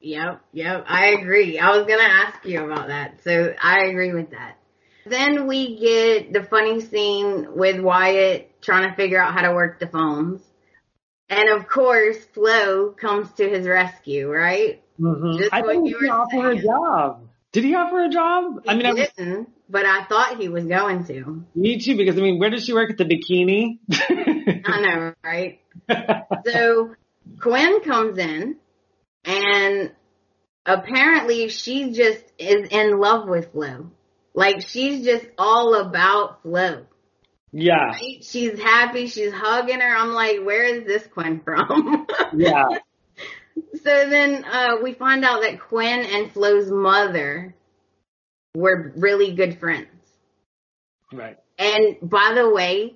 Yep, 0.00 0.42
yep, 0.52 0.84
I 0.86 1.06
agree. 1.18 1.58
I 1.58 1.76
was 1.76 1.86
gonna 1.86 2.02
ask 2.02 2.44
you 2.44 2.62
about 2.62 2.88
that, 2.88 3.22
so 3.24 3.54
I 3.60 3.86
agree 3.86 4.12
with 4.12 4.30
that. 4.32 4.58
Then 5.06 5.46
we 5.46 5.78
get 5.78 6.32
the 6.32 6.42
funny 6.42 6.80
scene 6.80 7.54
with 7.54 7.80
Wyatt 7.80 8.60
trying 8.62 8.88
to 8.90 8.96
figure 8.96 9.20
out 9.20 9.32
how 9.34 9.42
to 9.42 9.54
work 9.54 9.80
the 9.80 9.86
phones. 9.86 10.42
And 11.28 11.48
of 11.48 11.68
course, 11.68 12.18
Flo 12.34 12.90
comes 12.90 13.32
to 13.34 13.48
his 13.48 13.66
rescue, 13.66 14.30
right? 14.30 14.82
Mm-hmm. 15.00 15.38
Just 15.38 15.52
I 15.54 15.62
what 15.62 15.70
think 15.72 15.88
you 15.88 15.98
he 15.98 16.06
were 16.06 16.12
offered 16.12 16.42
her 16.42 16.50
a 16.52 16.62
job. 16.62 17.28
Did 17.52 17.64
he 17.64 17.74
offer 17.74 18.04
a 18.04 18.08
job? 18.08 18.62
I 18.66 18.74
mean, 18.74 18.84
He 18.84 18.86
I 18.86 18.92
was, 18.92 19.08
didn't, 19.16 19.48
but 19.68 19.86
I 19.86 20.04
thought 20.04 20.38
he 20.38 20.48
was 20.48 20.64
going 20.66 21.04
to. 21.06 21.44
me 21.54 21.78
too, 21.78 21.96
because 21.96 22.18
I 22.18 22.20
mean, 22.22 22.38
where 22.38 22.50
does 22.50 22.64
she 22.64 22.72
work 22.72 22.90
at 22.90 22.98
the 22.98 23.04
bikini? 23.04 23.78
I 24.66 24.80
know, 24.80 25.14
right? 25.24 25.60
So 26.46 26.94
Quinn 27.40 27.80
comes 27.80 28.18
in 28.18 28.56
and 29.24 29.92
apparently 30.66 31.48
she 31.48 31.92
just 31.92 32.22
is 32.38 32.68
in 32.70 32.98
love 32.98 33.28
with 33.28 33.52
Flo. 33.52 33.90
Like 34.34 34.60
she's 34.66 35.04
just 35.04 35.26
all 35.38 35.74
about 35.74 36.42
Flo. 36.42 36.86
yeah, 37.52 37.74
Right? 37.86 38.22
She's 38.22 38.58
happy, 38.58 39.06
she's 39.06 39.32
hugging 39.32 39.80
her. 39.80 39.96
I'm 39.96 40.12
like, 40.12 40.44
where 40.44 40.64
is 40.64 40.84
this 40.84 41.06
Quinn 41.06 41.40
from? 41.44 42.06
yeah. 42.36 42.64
so 43.84 44.10
then 44.10 44.44
uh 44.44 44.76
we 44.82 44.92
find 44.94 45.24
out 45.24 45.42
that 45.42 45.60
Quinn 45.60 46.00
and 46.00 46.32
Flo's 46.32 46.70
mother 46.70 47.54
were 48.54 48.92
really 48.96 49.34
good 49.34 49.58
friends. 49.58 49.88
Right. 51.12 51.36
And 51.58 51.96
by 52.02 52.32
the 52.34 52.48
way, 52.48 52.94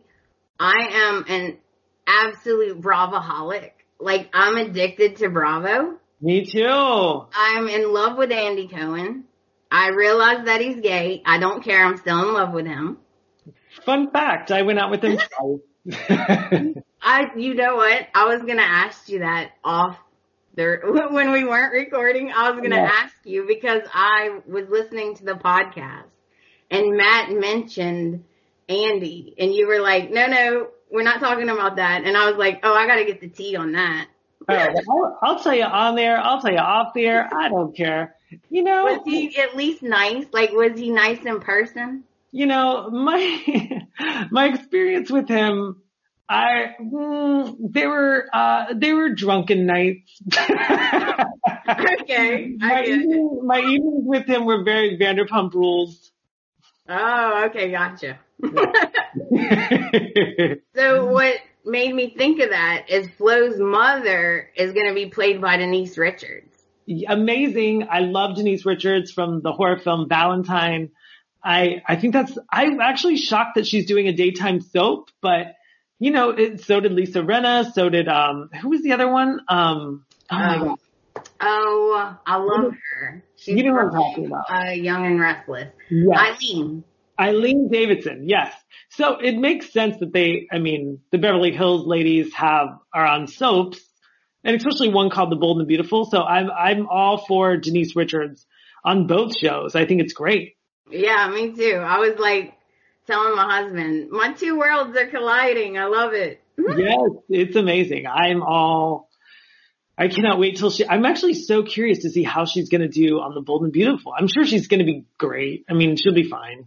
I 0.58 0.88
am 0.90 1.24
an 1.28 1.58
absolute 2.06 2.80
Bravoholic. 2.80 3.70
Like 4.00 4.28
I'm 4.32 4.56
addicted 4.56 5.16
to 5.16 5.28
Bravo. 5.28 5.98
Me 6.20 6.44
too. 6.44 7.26
I'm 7.32 7.68
in 7.68 7.92
love 7.92 8.16
with 8.16 8.32
Andy 8.32 8.68
Cohen. 8.68 9.24
I 9.70 9.88
realize 9.90 10.46
that 10.46 10.60
he's 10.60 10.80
gay. 10.80 11.22
I 11.26 11.38
don't 11.38 11.62
care. 11.62 11.84
I'm 11.84 11.98
still 11.98 12.28
in 12.28 12.34
love 12.34 12.52
with 12.52 12.66
him. 12.66 12.98
Fun 13.84 14.10
fact, 14.10 14.50
I 14.50 14.62
went 14.62 14.78
out 14.78 14.90
with 14.90 15.02
him. 15.02 15.18
I, 17.00 17.26
you 17.36 17.54
know 17.54 17.76
what? 17.76 18.08
I 18.14 18.26
was 18.26 18.42
gonna 18.42 18.62
ask 18.62 19.08
you 19.08 19.20
that 19.20 19.52
off 19.62 19.96
there 20.58 20.82
when 21.10 21.32
we 21.32 21.44
weren't 21.44 21.72
recording. 21.72 22.30
I 22.32 22.50
was 22.50 22.60
gonna 22.60 22.76
Yeah. 22.76 22.90
ask 23.02 23.14
you 23.24 23.46
because 23.48 23.82
I 23.94 24.40
was 24.46 24.68
listening 24.68 25.14
to 25.16 25.24
the 25.24 25.32
podcast 25.34 26.10
and 26.70 26.96
Matt 26.96 27.30
mentioned 27.30 28.24
Andy 28.68 29.34
and 29.38 29.54
you 29.54 29.66
were 29.66 29.80
like, 29.80 30.10
no, 30.10 30.26
no, 30.26 30.68
we're 30.90 31.02
not 31.04 31.20
talking 31.20 31.48
about 31.48 31.76
that. 31.76 32.04
And 32.04 32.16
I 32.16 32.28
was 32.28 32.36
like, 32.36 32.60
oh, 32.62 32.74
I 32.74 32.86
gotta 32.86 33.04
get 33.06 33.20
the 33.22 33.28
tea 33.28 33.56
on 33.56 33.72
that. 33.72 34.08
Right, 34.46 34.74
well, 34.86 35.18
I'll, 35.22 35.34
I'll 35.36 35.42
tell 35.42 35.54
you 35.54 35.64
on 35.64 35.94
there. 35.94 36.18
I'll 36.18 36.40
tell 36.40 36.52
you 36.52 36.58
off 36.58 36.92
there. 36.94 37.28
I 37.34 37.48
don't 37.48 37.76
care. 37.76 38.14
You 38.50 38.62
know, 38.64 38.84
Was 38.84 39.00
he 39.04 39.36
at 39.38 39.56
least 39.56 39.82
nice? 39.82 40.26
Like, 40.32 40.52
was 40.52 40.78
he 40.78 40.90
nice 40.90 41.22
in 41.24 41.40
person? 41.40 42.04
you 42.30 42.46
know, 42.46 42.90
my 42.90 43.82
my 44.30 44.48
experience 44.48 45.10
with 45.10 45.28
him, 45.28 45.82
I 46.28 46.74
mm, 46.80 47.72
they 47.72 47.86
were 47.86 48.28
uh 48.32 48.74
they 48.74 48.92
were 48.92 49.10
drunken 49.10 49.66
nights. 49.66 50.20
Okay, 51.68 52.54
my, 52.56 52.82
evening, 52.82 53.40
my 53.44 53.58
evenings 53.58 54.04
with 54.06 54.26
him 54.26 54.46
were 54.46 54.64
very 54.64 54.96
Vanderpump 54.96 55.52
Rules. 55.52 56.10
Oh, 56.88 57.44
okay, 57.46 57.70
gotcha. 57.70 58.18
So 60.74 61.06
what 61.06 61.36
made 61.64 61.94
me 61.94 62.14
think 62.16 62.40
of 62.40 62.50
that 62.50 62.86
is 62.88 63.08
Flo's 63.18 63.58
mother 63.58 64.48
is 64.54 64.72
going 64.72 64.88
to 64.88 64.94
be 64.94 65.06
played 65.06 65.40
by 65.40 65.56
Denise 65.56 65.98
Richards. 65.98 66.54
Amazing. 67.06 67.88
I 67.90 68.00
love 68.00 68.36
Denise 68.36 68.64
Richards 68.64 69.10
from 69.10 69.42
the 69.42 69.52
horror 69.52 69.78
film 69.78 70.08
Valentine. 70.08 70.90
I 71.42 71.82
I 71.86 71.96
think 71.96 72.14
that's 72.14 72.36
I'm 72.50 72.80
actually 72.80 73.16
shocked 73.16 73.56
that 73.56 73.66
she's 73.66 73.86
doing 73.86 74.08
a 74.08 74.12
daytime 74.12 74.60
soap, 74.60 75.10
but 75.20 75.54
you 75.98 76.10
know, 76.10 76.30
it, 76.30 76.60
so 76.64 76.80
did 76.80 76.92
Lisa 76.92 77.20
Rinna, 77.20 77.72
so 77.72 77.88
did 77.88 78.08
um 78.08 78.50
who 78.60 78.70
was 78.70 78.82
the 78.82 78.92
other 78.92 79.10
one? 79.10 79.40
Um 79.48 80.04
oh 80.30 80.36
Um. 80.36 80.76
Oh, 81.40 82.16
I 82.26 82.36
love 82.36 82.72
her. 82.72 83.24
She's 83.36 83.56
You 83.56 83.64
know 83.64 83.72
what 83.72 83.84
I'm 83.86 83.90
talking 83.92 84.26
about. 84.26 84.44
Uh, 84.50 84.70
Young 84.70 85.06
and 85.06 85.20
Restless. 85.20 85.72
Yes. 85.90 86.18
Eileen. 86.18 86.84
Eileen 87.18 87.68
Davidson, 87.70 88.28
yes. 88.28 88.52
So 88.90 89.18
it 89.18 89.36
makes 89.36 89.72
sense 89.72 89.98
that 89.98 90.12
they, 90.12 90.46
I 90.52 90.58
mean, 90.58 91.00
the 91.10 91.18
Beverly 91.18 91.52
Hills 91.52 91.86
ladies 91.86 92.32
have, 92.34 92.68
are 92.94 93.06
on 93.06 93.26
soaps, 93.26 93.80
and 94.44 94.54
especially 94.56 94.90
one 94.90 95.10
called 95.10 95.32
The 95.32 95.36
Bold 95.36 95.58
and 95.58 95.66
the 95.66 95.68
Beautiful. 95.68 96.04
So 96.04 96.22
I'm, 96.22 96.50
I'm 96.50 96.86
all 96.86 97.24
for 97.26 97.56
Denise 97.56 97.96
Richards 97.96 98.46
on 98.84 99.06
both 99.06 99.36
shows. 99.36 99.74
I 99.74 99.86
think 99.86 100.00
it's 100.00 100.12
great. 100.12 100.56
Yeah, 100.90 101.28
me 101.28 101.52
too. 101.52 101.74
I 101.84 101.98
was 101.98 102.18
like 102.18 102.54
telling 103.08 103.34
my 103.34 103.62
husband, 103.62 104.10
my 104.10 104.32
two 104.34 104.56
worlds 104.56 104.96
are 104.96 105.06
colliding. 105.06 105.78
I 105.78 105.86
love 105.86 106.12
it. 106.12 106.40
yes, 106.58 106.98
it's 107.28 107.56
amazing. 107.56 108.06
I'm 108.06 108.42
all, 108.42 109.08
I 109.96 110.08
cannot 110.08 110.38
wait 110.38 110.58
till 110.58 110.70
she, 110.70 110.86
I'm 110.86 111.04
actually 111.04 111.34
so 111.34 111.62
curious 111.62 112.00
to 112.00 112.10
see 112.10 112.22
how 112.22 112.44
she's 112.44 112.68
going 112.68 112.82
to 112.82 112.88
do 112.88 113.18
on 113.18 113.34
The 113.34 113.40
Bold 113.40 113.62
and 113.62 113.72
Beautiful. 113.72 114.12
I'm 114.16 114.28
sure 114.28 114.44
she's 114.44 114.68
going 114.68 114.80
to 114.80 114.84
be 114.84 115.06
great. 115.16 115.64
I 115.68 115.74
mean, 115.74 115.96
she'll 115.96 116.14
be 116.14 116.28
fine. 116.28 116.66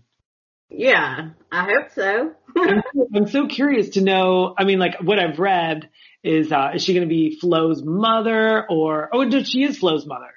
Yeah, 0.69 1.29
I 1.51 1.63
hope 1.65 1.91
so. 1.93 2.31
I'm, 2.57 2.81
I'm 3.15 3.27
so 3.27 3.47
curious 3.47 3.89
to 3.91 4.01
know. 4.01 4.55
I 4.57 4.63
mean, 4.63 4.79
like 4.79 4.95
what 5.01 5.19
I've 5.19 5.37
read 5.37 5.89
is, 6.23 6.51
uh, 6.51 6.71
is 6.73 6.83
she 6.83 6.93
going 6.93 7.07
to 7.07 7.13
be 7.13 7.37
Flo's 7.39 7.83
mother 7.83 8.65
or, 8.69 9.09
oh, 9.13 9.23
no, 9.23 9.43
she 9.43 9.63
is 9.63 9.77
Flo's 9.77 10.05
mother. 10.05 10.31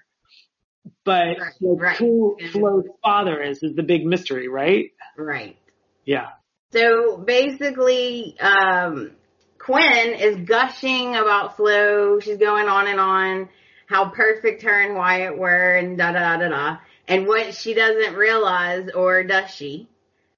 But 1.04 1.38
Right, 1.38 1.52
like, 1.60 1.80
right. 1.80 1.96
who 1.96 2.36
Flo's 2.52 2.84
father 3.02 3.42
is, 3.42 3.62
is 3.62 3.74
the 3.74 3.82
big 3.82 4.04
mystery, 4.04 4.48
right? 4.48 4.90
right. 5.16 5.56
Yeah. 6.04 6.28
So 6.72 7.16
basically, 7.18 8.36
um, 8.40 9.12
Quinn 9.58 10.14
is 10.18 10.46
gushing 10.46 11.14
about 11.14 11.56
Flo. 11.56 12.20
She's 12.20 12.38
going 12.38 12.68
on 12.68 12.88
and 12.88 13.00
on 13.00 13.48
how 13.86 14.10
perfect 14.10 14.62
her 14.62 14.80
and 14.80 14.94
Wyatt 14.94 15.38
were 15.38 15.76
and 15.76 15.96
da 15.96 16.12
da 16.12 16.36
da 16.36 16.36
da. 16.36 16.48
da. 16.48 16.76
And 17.06 17.26
what 17.26 17.54
she 17.54 17.74
doesn't 17.74 18.14
realize, 18.14 18.88
or 18.94 19.24
does 19.24 19.50
she? 19.50 19.88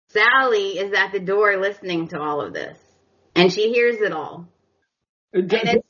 Sally 0.08 0.78
is 0.78 0.92
at 0.92 1.12
the 1.12 1.20
door 1.20 1.56
listening 1.56 2.08
to 2.08 2.20
all 2.20 2.40
of 2.40 2.52
this. 2.52 2.76
and 3.34 3.52
she 3.52 3.72
hears 3.72 3.96
it 4.00 4.12
all. 4.12 4.48
And 5.32 5.82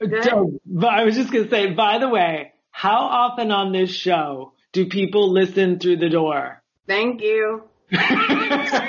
but 0.00 0.88
I 0.88 1.04
was 1.04 1.16
just 1.16 1.32
gonna 1.32 1.50
say, 1.50 1.74
by 1.74 1.98
the 1.98 2.08
way, 2.08 2.52
how 2.70 3.00
often 3.00 3.50
on 3.50 3.72
this 3.72 3.90
show 3.90 4.52
do 4.72 4.86
people 4.86 5.32
listen 5.32 5.78
through 5.78 5.96
the 5.98 6.08
door? 6.08 6.62
thank 6.86 7.20
you. 7.20 7.62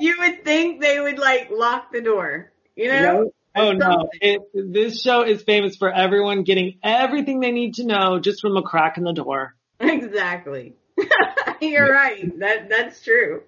You 0.00 0.16
would 0.18 0.44
think 0.44 0.80
they 0.80 1.00
would 1.00 1.18
like 1.18 1.50
lock 1.50 1.92
the 1.92 2.00
door, 2.00 2.52
you 2.76 2.88
know? 2.88 3.30
Oh 3.56 3.72
no! 3.72 4.08
It, 4.20 4.40
this 4.54 5.02
show 5.02 5.22
is 5.22 5.42
famous 5.42 5.76
for 5.76 5.92
everyone 5.92 6.44
getting 6.44 6.78
everything 6.82 7.40
they 7.40 7.50
need 7.50 7.74
to 7.74 7.84
know 7.84 8.20
just 8.20 8.40
from 8.40 8.56
a 8.56 8.62
crack 8.62 8.98
in 8.98 9.04
the 9.04 9.12
door. 9.12 9.54
Exactly. 9.80 10.74
You're 11.60 11.90
right. 11.92 12.38
That 12.38 12.68
that's 12.68 13.02
true. 13.02 13.42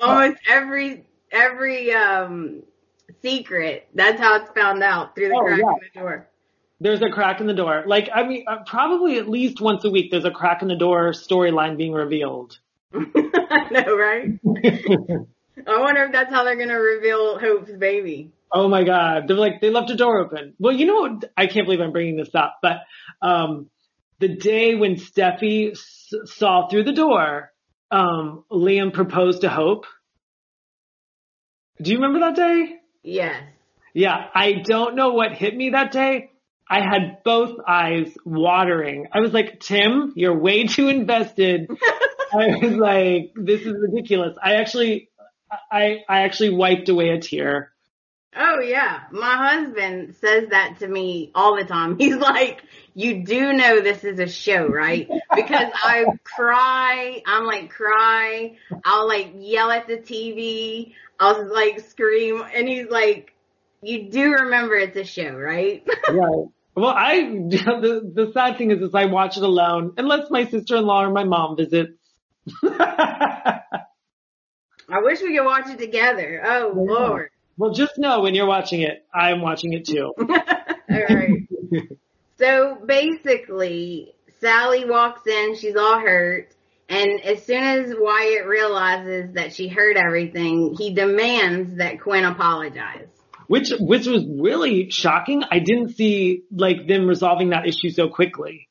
Almost 0.00 0.38
every 0.48 1.04
every 1.30 1.92
um 1.92 2.62
secret. 3.22 3.88
That's 3.94 4.20
how 4.20 4.36
it's 4.36 4.50
found 4.50 4.82
out 4.82 5.14
through 5.14 5.28
the 5.28 5.34
Oh, 5.34 5.44
crack 5.44 5.58
yeah. 5.58 5.70
in 5.70 5.78
the 5.94 6.00
door. 6.00 6.28
There's 6.80 7.02
a 7.02 7.10
crack 7.10 7.40
in 7.40 7.46
the 7.46 7.54
door. 7.54 7.84
Like 7.86 8.08
I 8.12 8.26
mean, 8.26 8.44
uh, 8.48 8.58
probably 8.66 9.18
at 9.18 9.28
least 9.28 9.60
once 9.60 9.84
a 9.84 9.90
week. 9.90 10.10
There's 10.10 10.24
a 10.24 10.30
crack 10.30 10.62
in 10.62 10.68
the 10.68 10.76
door 10.76 11.10
storyline 11.12 11.76
being 11.76 11.92
revealed. 11.92 12.58
I 12.94 13.68
know, 13.70 13.96
right? 13.96 14.38
I 15.66 15.80
wonder 15.80 16.04
if 16.04 16.12
that's 16.12 16.30
how 16.32 16.44
they're 16.44 16.56
gonna 16.56 16.78
reveal 16.80 17.38
Hope's 17.38 17.70
baby. 17.72 18.32
Oh 18.52 18.68
my 18.68 18.84
god. 18.84 19.24
They're 19.28 19.36
like, 19.36 19.60
they 19.60 19.70
left 19.70 19.90
a 19.90 19.96
door 19.96 20.20
open. 20.20 20.54
Well, 20.58 20.72
you 20.74 20.86
know 20.86 21.00
what? 21.00 21.24
I 21.36 21.46
can't 21.46 21.66
believe 21.66 21.80
I'm 21.80 21.92
bringing 21.92 22.16
this 22.16 22.34
up, 22.34 22.58
but, 22.62 22.78
um, 23.20 23.68
the 24.20 24.28
day 24.28 24.74
when 24.74 24.96
Steffy 24.96 25.72
s- 25.72 26.12
saw 26.24 26.66
through 26.68 26.84
the 26.84 26.92
door, 26.92 27.52
um, 27.90 28.44
Liam 28.50 28.92
proposed 28.92 29.42
to 29.42 29.48
Hope. 29.50 29.84
Do 31.80 31.90
you 31.92 31.98
remember 31.98 32.20
that 32.20 32.34
day? 32.36 32.76
Yes. 33.02 33.40
Yeah. 33.94 34.26
I 34.34 34.54
don't 34.64 34.96
know 34.96 35.10
what 35.12 35.32
hit 35.32 35.54
me 35.56 35.70
that 35.70 35.92
day. 35.92 36.30
I 36.68 36.80
had 36.80 37.22
both 37.24 37.58
eyes 37.66 38.12
watering. 38.24 39.06
I 39.12 39.20
was 39.20 39.32
like, 39.32 39.60
Tim, 39.60 40.12
you're 40.16 40.36
way 40.38 40.66
too 40.66 40.88
invested. 40.88 41.70
I 42.32 42.56
was 42.58 42.76
like, 42.76 43.32
this 43.34 43.62
is 43.62 43.74
ridiculous. 43.80 44.36
I 44.42 44.56
actually, 44.56 45.10
I, 45.70 46.04
I 46.08 46.22
actually 46.22 46.50
wiped 46.50 46.88
away 46.88 47.10
a 47.10 47.20
tear. 47.20 47.72
Oh 48.36 48.60
yeah. 48.60 49.04
My 49.10 49.50
husband 49.50 50.14
says 50.20 50.50
that 50.50 50.78
to 50.80 50.88
me 50.88 51.30
all 51.34 51.56
the 51.56 51.64
time. 51.64 51.98
He's 51.98 52.16
like, 52.16 52.62
you 52.94 53.24
do 53.24 53.52
know 53.52 53.80
this 53.80 54.04
is 54.04 54.18
a 54.18 54.28
show, 54.28 54.66
right? 54.68 55.08
Because 55.34 55.70
I 55.74 56.04
cry, 56.24 57.22
I'm 57.26 57.44
like 57.44 57.70
cry, 57.70 58.56
I'll 58.84 59.08
like 59.08 59.32
yell 59.38 59.70
at 59.70 59.86
the 59.86 59.96
TV, 59.96 60.92
I'll 61.18 61.52
like 61.52 61.80
scream, 61.80 62.42
and 62.54 62.68
he's 62.68 62.88
like, 62.88 63.32
you 63.82 64.10
do 64.10 64.32
remember 64.32 64.74
it's 64.74 64.96
a 64.96 65.04
show, 65.04 65.32
right? 65.32 65.86
Right. 66.08 66.46
Well, 66.74 66.94
I 66.96 67.20
the 67.50 68.10
the 68.14 68.30
sad 68.32 68.56
thing 68.56 68.70
is, 68.70 68.80
is 68.80 68.94
I 68.94 69.06
watch 69.06 69.36
it 69.36 69.42
alone 69.42 69.94
unless 69.96 70.30
my 70.30 70.46
sister-in-law 70.46 71.04
or 71.04 71.10
my 71.10 71.24
mom 71.24 71.56
visits. 71.56 71.97
I 74.90 75.00
wish 75.02 75.20
we 75.20 75.36
could 75.36 75.44
watch 75.44 75.68
it 75.68 75.78
together. 75.78 76.42
Oh 76.44 76.72
lord. 76.74 77.30
well, 77.56 77.72
just 77.72 77.98
know 77.98 78.20
when 78.20 78.34
you're 78.34 78.46
watching 78.46 78.82
it, 78.82 79.06
I'm 79.14 79.40
watching 79.42 79.72
it 79.74 79.84
too. 79.86 80.12
all 80.18 80.26
right. 80.88 81.42
So 82.38 82.78
basically, 82.86 84.14
Sally 84.40 84.84
walks 84.84 85.26
in, 85.26 85.56
she's 85.56 85.76
all 85.76 85.98
hurt, 85.98 86.54
and 86.88 87.20
as 87.22 87.44
soon 87.44 87.62
as 87.62 87.92
Wyatt 87.98 88.46
realizes 88.46 89.34
that 89.34 89.52
she 89.52 89.68
heard 89.68 89.96
everything, 89.96 90.74
he 90.78 90.94
demands 90.94 91.76
that 91.78 92.00
Quinn 92.00 92.24
apologize. 92.24 93.08
Which 93.46 93.72
which 93.78 94.06
was 94.06 94.24
really 94.26 94.90
shocking. 94.90 95.42
I 95.50 95.58
didn't 95.58 95.96
see 95.96 96.44
like 96.50 96.86
them 96.86 97.06
resolving 97.06 97.50
that 97.50 97.66
issue 97.66 97.90
so 97.90 98.08
quickly. 98.08 98.68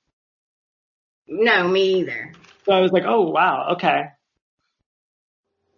No, 1.27 1.67
me 1.67 1.99
either. 1.99 2.33
So 2.67 2.73
I 2.73 2.81
was 2.81 2.91
like, 2.91 3.05
oh 3.05 3.29
wow, 3.29 3.69
okay. 3.73 4.09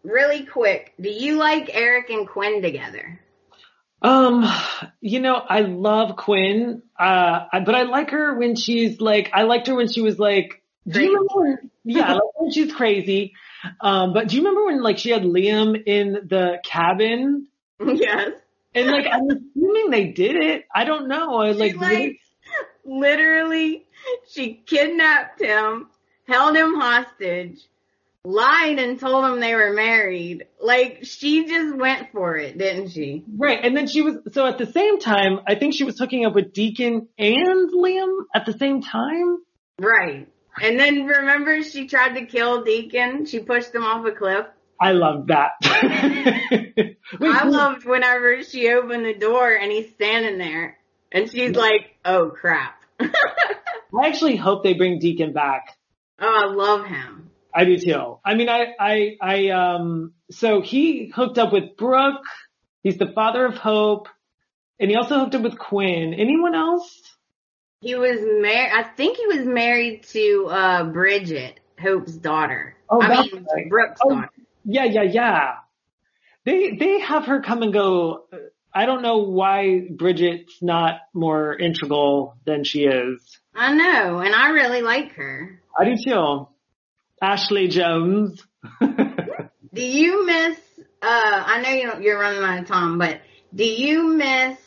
Really 0.04 0.46
quick, 0.46 0.94
do 1.00 1.10
you 1.10 1.36
like 1.38 1.70
Eric 1.72 2.10
and 2.10 2.28
Quinn 2.28 2.62
together? 2.62 3.20
Um, 4.02 4.50
you 5.02 5.20
know, 5.20 5.36
I 5.36 5.62
love 5.62 6.16
Quinn, 6.16 6.82
uh, 6.98 7.42
but 7.66 7.76
I 7.76 7.84
like 7.84 8.12
her 8.12 8.38
when 8.38 8.56
she's 8.56 9.00
like, 9.00 9.30
I 9.34 9.44
liked 9.44 9.68
her 9.68 9.76
when 9.76 9.92
she 9.92 10.02
was 10.02 10.18
like, 10.18 10.64
do 10.88 11.02
you 11.02 11.14
remember 11.14 11.70
yeah, 11.84 12.08
I 12.08 12.14
like 12.14 12.40
when 12.40 12.52
she's 12.52 12.74
crazy. 12.74 13.34
Um, 13.82 14.14
but 14.14 14.30
do 14.30 14.36
you 14.36 14.42
remember 14.42 14.66
when 14.66 14.82
like 14.82 14.98
she 14.98 15.12
had 15.12 15.24
Liam 15.24 15.82
in 15.86 16.14
the 16.14 16.60
cabin 16.64 17.48
yes. 17.80 18.32
and 18.74 18.88
like, 18.88 19.06
I'm 19.12 19.30
assuming 19.30 19.90
they 19.92 20.08
did 20.08 20.36
it. 20.36 20.66
I 20.74 20.86
don't 20.86 21.08
know. 21.08 21.36
I 21.36 21.52
like, 21.52 21.74
she 21.74 21.78
like 21.78 22.20
literally 22.86 23.86
she 24.30 24.54
kidnapped 24.66 25.42
him, 25.42 25.90
held 26.30 26.56
him 26.56 26.76
hostage, 26.76 27.60
lied 28.24 28.80
and 28.80 29.00
told 29.00 29.26
him 29.26 29.40
they 29.40 29.56
were 29.56 29.74
married. 29.74 30.46
Like 30.62 31.00
she 31.04 31.46
just 31.46 31.76
went 31.76 32.12
for 32.12 32.38
it, 32.38 32.58
didn't 32.58 32.90
she? 32.90 33.24
right. 33.38 33.60
And 33.64 33.76
then 33.76 33.88
she 33.88 34.02
was, 34.02 34.18
so 34.32 34.46
at 34.46 34.58
the 34.58 34.72
same 34.72 35.00
time, 35.00 35.40
I 35.48 35.56
think 35.56 35.74
she 35.74 35.84
was 35.84 35.98
hooking 35.98 36.26
up 36.26 36.36
with 36.36 36.54
Deacon 36.54 37.08
and 37.18 37.72
Liam 37.74 38.26
at 38.34 38.46
the 38.46 38.54
same 38.54 38.82
time. 38.82 39.40
Right. 39.80 40.28
And 40.62 40.80
then 40.80 41.06
remember 41.06 41.64
she 41.64 41.88
tried 41.88 42.16
to 42.16 42.26
kill 42.26 42.64
Deacon? 42.64 43.26
She 43.26 43.40
pushed 43.40 43.74
him 43.74 43.84
off 43.84 44.06
a 44.06 44.12
cliff. 44.12 44.46
I 44.82 44.94
love 44.94 45.28
that. 45.28 45.52
I 47.22 47.44
loved 47.46 47.86
whenever 47.86 48.44
she 48.44 48.72
opened 48.72 49.06
the 49.06 49.14
door 49.14 49.54
and 49.54 49.72
he's 49.72 49.92
standing 49.92 50.38
there 50.38 50.78
and 51.12 51.30
she's 51.30 51.56
like, 51.56 51.96
oh 52.06 52.30
crap. 52.30 52.82
I 53.00 54.08
actually 54.08 54.36
hope 54.36 54.64
they 54.64 54.74
bring 54.74 55.00
Deacon 55.00 55.34
back. 55.34 55.78
I 56.20 56.46
love 56.48 56.86
him. 56.86 57.30
I 57.54 57.66
do 57.66 57.78
too. 57.78 58.20
I 58.24 58.36
mean, 58.36 58.50
I, 58.50 58.68
I, 58.80 59.18
I, 59.22 59.50
um, 59.50 60.14
so 60.30 60.62
he 60.62 61.12
hooked 61.14 61.38
up 61.38 61.52
with 61.52 61.78
Brooke. 61.78 62.24
He's 62.84 62.98
the 62.98 63.12
father 63.14 63.46
of 63.46 63.56
Hope. 63.56 64.08
And 64.80 64.90
he 64.90 64.96
also 64.96 65.20
hooked 65.20 65.36
up 65.36 65.42
with 65.42 65.58
Quinn. 65.58 66.14
Anyone 66.14 66.56
else? 66.56 67.02
He 67.82 67.96
was 67.96 68.20
married, 68.22 68.72
I 68.74 68.84
think 68.84 69.18
he 69.18 69.28
was 69.28 69.46
married 69.46 70.04
to, 70.12 70.48
uh, 70.50 70.84
Bridget, 70.86 71.60
Hope's 71.82 72.14
daughter. 72.14 72.76
Oh, 72.90 73.02
I 73.02 73.24
mean, 73.24 73.46
right. 73.54 73.70
Brooke's 73.70 74.00
Oh. 74.04 74.10
daughter. 74.10 74.30
Yeah, 74.66 74.86
yeah, 74.86 75.04
yeah. 75.04 75.52
They, 76.46 76.76
they 76.78 77.00
have 77.00 77.26
her 77.26 77.42
come 77.42 77.64
and 77.64 77.74
go. 77.74 78.26
I 78.74 78.86
don't 78.86 79.02
know 79.02 79.20
why 79.20 79.88
Bridget's 79.90 80.62
not 80.62 81.00
more 81.14 81.58
integral 81.58 82.36
than 82.46 82.64
she 82.64 82.84
is. 82.84 83.40
I 83.56 83.74
know, 83.74 84.20
and 84.20 84.34
I 84.36 84.50
really 84.50 84.82
like 84.82 85.14
her. 85.14 85.62
I 85.80 85.86
do 85.86 85.96
too. 86.04 86.48
Ashley 87.22 87.68
Jones. 87.68 88.44
Do 89.74 89.82
you 89.86 90.26
miss, 90.26 90.58
uh, 90.80 90.84
I 91.02 91.62
know 91.62 91.70
you 91.70 91.88
don't, 91.88 92.02
you're 92.02 92.20
running 92.20 92.44
out 92.44 92.60
of 92.60 92.68
time, 92.68 92.98
but 92.98 93.22
do 93.54 93.64
you 93.64 94.16
miss 94.16 94.58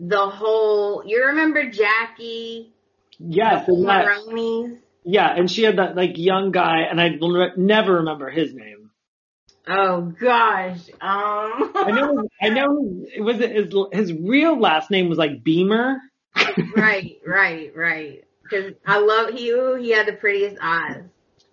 the 0.00 0.26
whole, 0.26 1.02
you 1.06 1.26
remember 1.26 1.70
Jackie? 1.70 2.72
yes, 3.18 3.66
the 3.66 3.72
and 3.72 3.88
that, 3.88 4.04
Marones? 4.06 4.78
yeah, 5.04 5.34
and 5.34 5.50
she 5.50 5.62
had 5.62 5.78
that 5.78 5.96
like 5.96 6.18
young 6.18 6.50
guy, 6.52 6.82
and 6.90 7.00
I 7.00 7.10
will 7.18 7.32
re- 7.32 7.52
never 7.56 7.94
remember 7.94 8.28
his 8.28 8.52
name. 8.52 8.90
Oh 9.66 10.12
gosh, 10.20 10.80
um. 11.00 11.72
I 11.74 11.90
know, 11.90 12.28
I 12.40 12.48
know, 12.50 13.04
it 13.14 13.22
was 13.22 13.38
his 13.38 13.72
his 13.92 14.12
real 14.12 14.60
last 14.60 14.90
name 14.90 15.08
was 15.08 15.18
like 15.18 15.42
Beemer. 15.42 15.96
right, 16.76 17.18
right, 17.26 17.72
right. 17.74 18.24
Cause 18.52 18.72
I 18.86 18.98
love, 18.98 19.30
he, 19.32 19.50
ooh, 19.50 19.76
he 19.76 19.90
had 19.92 20.06
the 20.06 20.12
prettiest 20.12 20.58
eyes. 20.60 21.04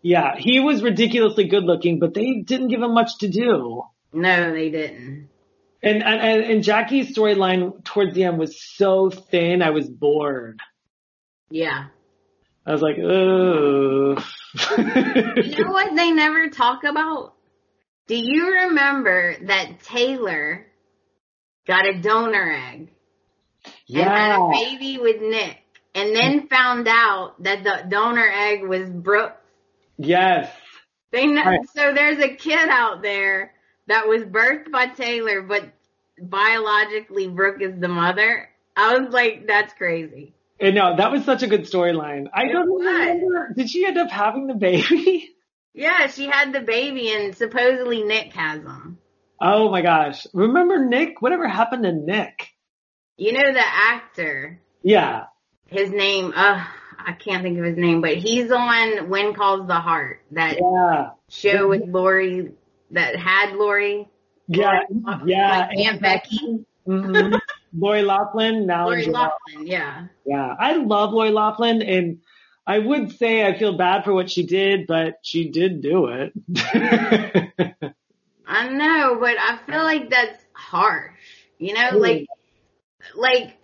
Yeah, 0.01 0.35
he 0.37 0.59
was 0.59 0.83
ridiculously 0.83 1.45
good 1.45 1.63
looking, 1.63 1.99
but 1.99 2.13
they 2.13 2.41
didn't 2.45 2.67
give 2.67 2.81
him 2.81 2.93
much 2.93 3.19
to 3.19 3.29
do. 3.29 3.83
No, 4.11 4.51
they 4.51 4.69
didn't. 4.69 5.29
And 5.81 6.03
and 6.03 6.43
and, 6.43 6.63
Jackie's 6.63 7.15
storyline 7.15 7.83
towards 7.85 8.13
the 8.13 8.25
end 8.25 8.37
was 8.37 8.61
so 8.61 9.09
thin, 9.09 9.61
I 9.61 9.69
was 9.69 9.89
bored. 9.89 10.59
Yeah. 11.49 11.85
I 12.65 12.71
was 12.73 12.81
like, 12.81 12.97
ugh. 12.97 14.23
You 15.47 15.63
know 15.63 15.71
what 15.71 15.95
they 15.95 16.11
never 16.11 16.49
talk 16.49 16.83
about? 16.83 17.33
Do 18.07 18.17
you 18.17 18.51
remember 18.51 19.35
that 19.45 19.83
Taylor 19.83 20.67
got 21.65 21.87
a 21.87 22.01
donor 22.01 22.51
egg 22.51 22.89
and 23.87 23.97
had 23.97 24.35
a 24.35 24.49
baby 24.51 24.97
with 24.97 25.21
Nick 25.21 25.59
and 25.95 26.15
then 26.15 26.47
found 26.47 26.87
out 26.87 27.41
that 27.43 27.63
the 27.63 27.85
donor 27.89 28.29
egg 28.29 28.63
was 28.63 28.89
Brooke? 28.89 29.35
yes, 29.97 30.51
They 31.11 31.25
know, 31.27 31.43
Right. 31.43 31.59
so 31.75 31.93
there's 31.93 32.19
a 32.23 32.35
kid 32.35 32.69
out 32.69 33.01
there 33.01 33.53
that 33.87 34.07
was 34.07 34.23
birthed 34.23 34.71
by 34.71 34.87
Taylor, 34.87 35.41
but 35.41 35.63
biologically 36.21 37.27
Brooke 37.27 37.61
is 37.61 37.79
the 37.79 37.87
mother. 37.87 38.49
I 38.75 38.97
was 38.97 39.11
like, 39.11 39.47
that's 39.47 39.73
crazy. 39.73 40.33
and 40.59 40.75
no, 40.75 40.95
that 40.97 41.11
was 41.11 41.23
such 41.25 41.41
a 41.43 41.47
good 41.47 41.61
storyline. 41.63 42.27
I 42.33 42.43
It 42.45 42.51
don't 42.53 42.69
was. 42.69 42.85
remember. 42.85 43.53
Did 43.55 43.69
she 43.69 43.85
end 43.85 43.97
up 43.97 44.09
having 44.09 44.47
the 44.47 44.55
baby? 44.55 45.29
Yeah, 45.71 46.07
she 46.07 46.25
had 46.25 46.51
the 46.51 46.61
baby 46.61 47.11
and 47.13 47.37
supposedly 47.37 48.03
Nick 48.03 48.33
has 48.33 48.59
him. 48.59 48.97
Oh 49.39 49.69
my 49.69 49.81
gosh. 49.81 50.25
Remember 50.33 50.83
Nick? 50.83 51.21
Whatever 51.21 51.47
happened 51.47 51.83
to 51.83 51.93
Nick? 51.93 52.49
You 53.17 53.33
know 53.33 53.53
the 53.53 53.63
actor, 53.65 54.59
Yeah. 54.81 55.25
His 55.69 55.91
name, 55.91 56.33
uh, 56.35 56.63
I 56.97 57.13
can't 57.13 57.43
think 57.43 57.57
of 57.59 57.65
his 57.65 57.77
name, 57.77 58.01
but 58.01 58.15
he's 58.17 58.51
on 58.51 59.09
When 59.09 59.33
Calls 59.33 59.67
the 59.67 59.75
Heart, 59.79 60.21
that 60.31 60.57
Yeah. 60.59 61.11
show 61.29 61.67
with 61.67 61.83
Lori, 61.87 62.51
that 62.91 63.15
had 63.15 63.53
Lori. 63.55 64.07
Yeah. 64.47 64.81
Lori- 64.89 65.21
Yeah. 65.31 65.67
Like 65.69 65.77
Aunt 65.77 66.01
Becky. 66.01 66.65
hmm 66.85 67.35
Lori 67.77 68.01
Loughlin. 68.01 68.65
Now 68.65 68.85
Lori. 68.85 69.05
Loughlin, 69.05 69.67
yeah. 69.67 70.07
Yeah. 70.25 70.55
I 70.59 70.73
love 70.77 71.13
Lori 71.13 71.29
Loughlin 71.31 71.81
and 71.83 72.19
I 72.65 72.79
would 72.79 73.11
say 73.17 73.45
I 73.45 73.57
feel 73.57 73.77
bad 73.77 74.03
for 74.05 74.13
what 74.13 74.29
she 74.29 74.45
did, 74.45 74.85
but 74.87 75.15
she 75.23 75.49
did 75.49 75.81
do 75.81 76.07
it. 76.07 76.33
I 78.47 78.69
know, 78.69 79.17
but 79.19 79.35
I 79.39 79.59
feel 79.65 79.83
like 79.83 80.09
that's 80.09 80.43
harsh. 80.53 81.13
You 81.59 81.73
know, 81.73 81.97
like, 81.97 82.27
like, 83.15 83.57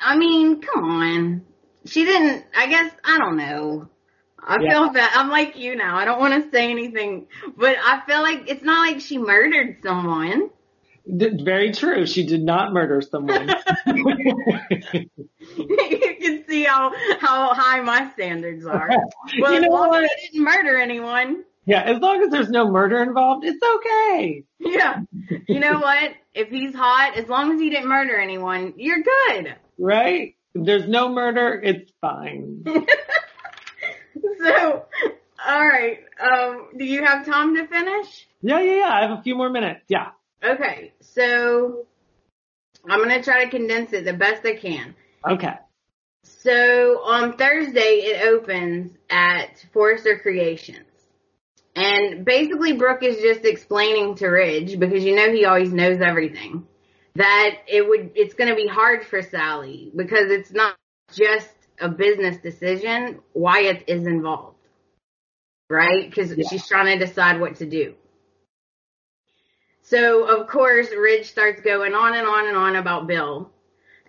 I 0.00 0.16
mean, 0.16 0.60
come 0.60 0.84
on. 0.84 1.44
She 1.88 2.04
didn't, 2.04 2.44
I 2.56 2.66
guess, 2.68 2.92
I 3.04 3.18
don't 3.18 3.36
know. 3.36 3.88
I 4.40 4.56
Yeah. 4.60 4.70
feel 4.72 4.90
bad. 4.90 5.10
I'm 5.14 5.28
like 5.30 5.56
you 5.56 5.74
now. 5.76 5.96
I 5.96 6.04
don't 6.04 6.20
want 6.20 6.42
to 6.44 6.50
say 6.50 6.70
anything, 6.70 7.26
but 7.56 7.76
I 7.84 8.00
feel 8.06 8.22
like 8.22 8.48
it's 8.48 8.62
not 8.62 8.86
like 8.90 9.00
she 9.00 9.18
murdered 9.18 9.78
someone. 9.82 10.50
D- 11.16 11.42
Very 11.42 11.72
true. 11.72 12.06
She 12.06 12.24
did 12.26 12.42
not 12.42 12.72
murder 12.72 13.00
someone. 13.00 13.48
you 13.86 15.06
can 16.20 16.44
see 16.48 16.64
how, 16.64 16.92
how 17.20 17.54
high 17.54 17.80
my 17.80 18.10
standards 18.12 18.64
are. 18.66 18.88
Well, 19.40 19.52
You 19.52 19.58
as 19.58 19.62
know 19.64 19.68
long 19.70 19.88
what? 19.88 20.04
as 20.04 20.10
I 20.10 20.26
didn't 20.32 20.44
murder 20.44 20.76
anyone. 20.78 21.44
yeah, 21.66 21.82
as 21.82 21.98
long 22.00 22.22
as 22.22 22.30
there's 22.30 22.48
no 22.50 22.70
murder 22.70 23.02
involved, 23.02 23.44
it's 23.44 23.62
okay. 23.62 24.44
Yeah. 24.58 25.00
You 25.46 25.60
know 25.60 25.78
what? 25.80 26.12
If 26.34 26.48
he's 26.48 26.74
hot, 26.74 27.16
as 27.16 27.28
long 27.28 27.52
as 27.52 27.60
he 27.60 27.68
didn't 27.70 27.88
murder 27.88 28.16
anyone, 28.18 28.72
you're 28.76 29.02
good. 29.02 29.54
Right? 29.78 30.34
If 30.54 30.64
there's 30.64 30.88
no 30.88 31.08
murder, 31.08 31.60
it's 31.62 31.90
fine. 32.00 32.64
So, 34.40 34.84
all 35.46 35.66
right. 35.66 35.98
Um, 36.20 36.68
do 36.76 36.84
you 36.84 37.04
have 37.04 37.26
time 37.26 37.56
to 37.56 37.66
finish? 37.66 38.28
Yeah, 38.40 38.60
yeah, 38.60 38.76
yeah. 38.76 38.88
I 38.92 39.00
have 39.02 39.18
a 39.18 39.22
few 39.22 39.34
more 39.34 39.50
minutes. 39.50 39.80
Yeah. 39.88 40.10
Okay. 40.44 40.92
So, 41.00 41.86
I'm 42.88 43.00
gonna 43.00 43.22
try 43.22 43.44
to 43.44 43.50
condense 43.50 43.92
it 43.92 44.04
the 44.04 44.12
best 44.12 44.46
I 44.46 44.54
can. 44.54 44.94
Okay. 45.28 45.54
So 46.22 47.02
on 47.04 47.36
Thursday 47.36 48.02
it 48.04 48.26
opens 48.26 48.92
at 49.10 49.64
Forrester 49.72 50.18
Creations. 50.18 50.84
And 51.74 52.24
basically 52.24 52.74
Brooke 52.74 53.02
is 53.02 53.20
just 53.20 53.44
explaining 53.44 54.14
to 54.16 54.28
Ridge, 54.28 54.78
because 54.78 55.02
you 55.04 55.16
know 55.16 55.32
he 55.32 55.44
always 55.44 55.72
knows 55.72 56.00
everything, 56.00 56.66
that 57.18 57.50
it 57.66 57.88
would, 57.88 58.12
it's 58.14 58.34
gonna 58.34 58.54
be 58.56 58.66
hard 58.68 59.04
for 59.04 59.22
Sally 59.22 59.92
because 59.94 60.30
it's 60.30 60.52
not 60.52 60.76
just 61.12 61.50
a 61.80 61.88
business 61.88 62.38
decision. 62.38 63.20
Wyatt 63.34 63.84
is 63.88 64.06
involved. 64.06 64.56
Right? 65.70 66.12
Cause 66.14 66.34
Yeah. 66.36 66.48
she's 66.48 66.66
trying 66.66 66.98
to 66.98 67.04
decide 67.04 67.40
what 67.40 67.56
to 67.56 67.66
do. 67.66 67.94
So 69.82 70.24
of 70.24 70.48
course 70.48 70.88
Ridge 70.92 71.26
starts 71.30 71.60
going 71.60 71.94
on 71.94 72.14
and 72.14 72.26
on 72.26 72.46
and 72.46 72.56
on 72.56 72.76
about 72.76 73.06
Bill 73.06 73.50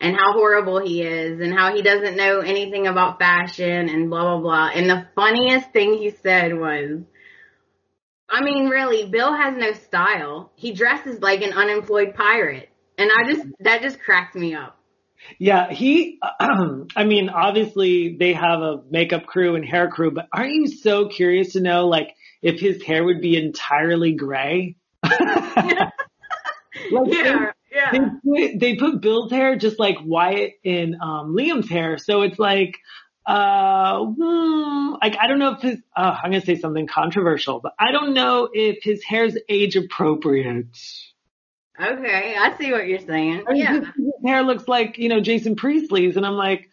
and 0.01 0.15
how 0.15 0.33
horrible 0.33 0.79
he 0.79 1.01
is 1.01 1.41
and 1.41 1.53
how 1.53 1.73
he 1.75 1.81
doesn't 1.81 2.15
know 2.15 2.39
anything 2.39 2.87
about 2.87 3.19
fashion 3.19 3.89
and 3.89 4.09
blah 4.09 4.23
blah 4.23 4.39
blah. 4.39 4.69
And 4.73 4.89
the 4.89 5.07
funniest 5.15 5.71
thing 5.71 5.93
he 5.97 6.11
said 6.11 6.57
was, 6.57 7.01
I 8.29 8.41
mean 8.43 8.69
really, 8.69 9.09
Bill 9.09 9.33
has 9.33 9.57
no 9.57 9.73
style. 9.73 10.51
He 10.55 10.73
dresses 10.73 11.21
like 11.21 11.41
an 11.41 11.53
unemployed 11.53 12.13
pirate. 12.15 12.68
And 12.99 13.09
I 13.17 13.31
just, 13.31 13.47
that 13.61 13.81
just 13.81 13.99
cracked 13.99 14.35
me 14.35 14.53
up. 14.53 14.77
Yeah, 15.37 15.71
he, 15.71 16.19
I 16.39 17.03
mean, 17.05 17.29
obviously 17.29 18.15
they 18.17 18.33
have 18.33 18.59
a 18.61 18.83
makeup 18.89 19.25
crew 19.25 19.55
and 19.55 19.65
hair 19.65 19.89
crew, 19.89 20.11
but 20.11 20.27
aren't 20.31 20.53
you 20.53 20.67
so 20.67 21.07
curious 21.07 21.53
to 21.53 21.61
know, 21.61 21.87
like, 21.87 22.15
if 22.41 22.59
his 22.59 22.83
hair 22.83 23.03
would 23.03 23.21
be 23.21 23.37
entirely 23.37 24.13
gray? 24.13 24.75
Like, 26.91 27.13
yeah, 27.13 27.51
They 27.91 27.97
yeah. 27.99 28.09
put, 28.23 28.59
they 28.59 28.75
put 28.75 29.01
Bill's 29.01 29.31
hair 29.31 29.55
just 29.55 29.79
like 29.79 29.97
Wyatt 30.03 30.53
in 30.63 30.95
um, 31.01 31.35
Liam's 31.35 31.69
hair, 31.69 31.97
so 31.97 32.21
it's 32.21 32.39
like, 32.39 32.77
uh, 33.25 34.05
hmm, 34.05 34.93
like 35.01 35.17
I 35.19 35.27
don't 35.27 35.39
know 35.39 35.53
if 35.53 35.61
his, 35.61 35.77
uh, 35.95 36.15
I'm 36.23 36.31
gonna 36.31 36.41
say 36.41 36.55
something 36.55 36.87
controversial, 36.87 37.59
but 37.59 37.73
I 37.77 37.91
don't 37.91 38.13
know 38.13 38.49
if 38.51 38.83
his 38.83 39.03
hair's 39.03 39.37
age 39.47 39.75
appropriate. 39.75 40.65
Okay, 41.81 42.35
I 42.37 42.57
see 42.57 42.71
what 42.71 42.87
you're 42.87 42.99
saying. 42.99 43.45
I 43.47 43.53
mean, 43.53 43.61
Yeah. 43.61 43.79
his, 43.79 44.13
hair 44.25 44.43
looks 44.43 44.67
like 44.67 44.97
you 44.97 45.07
know 45.07 45.21
Jason 45.21 45.55
Priestley's, 45.55 46.17
and 46.17 46.25
I'm 46.25 46.33
like, 46.33 46.69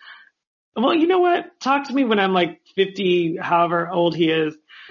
well, 0.74 0.94
you 0.94 1.07
know 1.07 1.20
what? 1.20 1.59
Talk 1.61 1.88
to 1.88 1.94
me 1.94 2.04
when 2.04 2.18
I'm 2.18 2.32
like 2.32 2.61
50, 2.74 3.36
however 3.36 3.88
old 3.88 4.16
he 4.16 4.30
is. 4.30 4.57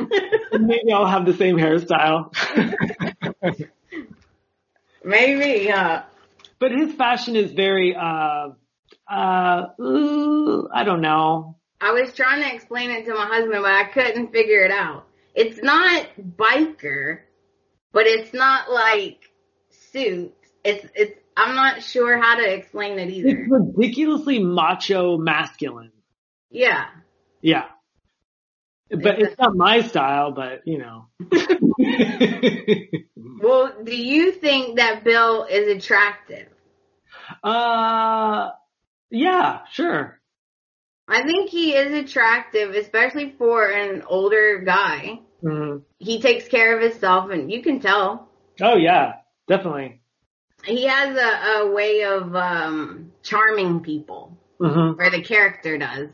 Maybe 0.52 0.92
I'll 0.94 1.06
have 1.06 1.26
the 1.26 1.34
same 1.34 1.58
hairstyle. 1.58 2.34
Maybe, 5.04 5.72
uh, 5.72 6.02
but 6.60 6.72
his 6.72 6.94
fashion 6.96 7.36
is 7.36 7.52
very, 7.52 7.96
uh, 7.96 8.50
uh, 9.08 9.68
ooh, 9.80 10.68
I 10.74 10.84
don't 10.84 11.02
know. 11.02 11.58
I 11.80 11.92
was 11.92 12.14
trying 12.14 12.42
to 12.42 12.56
explain 12.56 12.90
it 12.90 13.06
to 13.06 13.14
my 13.14 13.28
husband, 13.28 13.62
but 13.62 13.72
I 13.72 13.84
couldn't 13.84 14.32
figure 14.32 14.64
it 14.64 14.72
out. 14.72 15.06
It's 15.36 15.62
not 15.62 16.08
biker, 16.18 17.20
but 17.92 18.08
it's 18.08 18.34
not 18.34 18.72
like 18.72 19.20
suits. 19.96 20.34
It's, 20.64 20.86
it's, 20.96 21.20
I'm 21.38 21.56
not 21.56 21.84
sure 21.84 22.22
how 22.22 22.36
to 22.36 22.54
explain 22.54 23.00
it 23.00 23.10
either. 23.10 23.30
It's 23.30 23.50
ridiculously 23.50 24.40
macho 24.40 25.18
masculine. 25.18 25.92
Yeah. 26.50 26.86
Yeah. 27.42 27.66
But 28.90 29.20
it's 29.20 29.38
not 29.38 29.56
my 29.56 29.82
style, 29.82 30.32
but 30.32 30.62
you 30.66 30.78
know. 30.78 31.08
Well, 33.42 33.74
do 33.84 33.96
you 33.96 34.32
think 34.32 34.78
that 34.78 35.04
Bill 35.04 35.44
is 35.44 35.68
attractive? 35.68 36.48
uh, 37.44 38.50
yeah, 39.10 39.60
sure. 39.72 40.20
I 41.08 41.24
think 41.24 41.50
he 41.50 41.74
is 41.74 41.94
attractive, 41.94 42.74
especially 42.74 43.36
for 43.38 43.70
an 43.70 44.04
older 44.08 44.60
guy. 44.66 45.20
Mhm. 45.44 45.84
He 46.00 46.22
takes 46.22 46.48
care 46.48 46.76
of 46.76 46.82
himself 46.84 47.30
and 47.30 47.52
you 47.52 47.62
can 47.62 47.80
tell. 47.80 48.30
Oh 48.62 48.78
yeah, 48.78 49.14
definitely. 49.48 50.02
He 50.64 50.86
has 50.86 51.18
a, 51.18 51.60
a 51.60 51.72
way 51.72 52.04
of, 52.04 52.36
um, 52.36 53.12
charming 53.24 53.82
people, 53.82 54.38
hmm 54.60 54.92
or 55.00 55.10
the 55.10 55.22
character 55.22 55.78
does. 55.78 56.10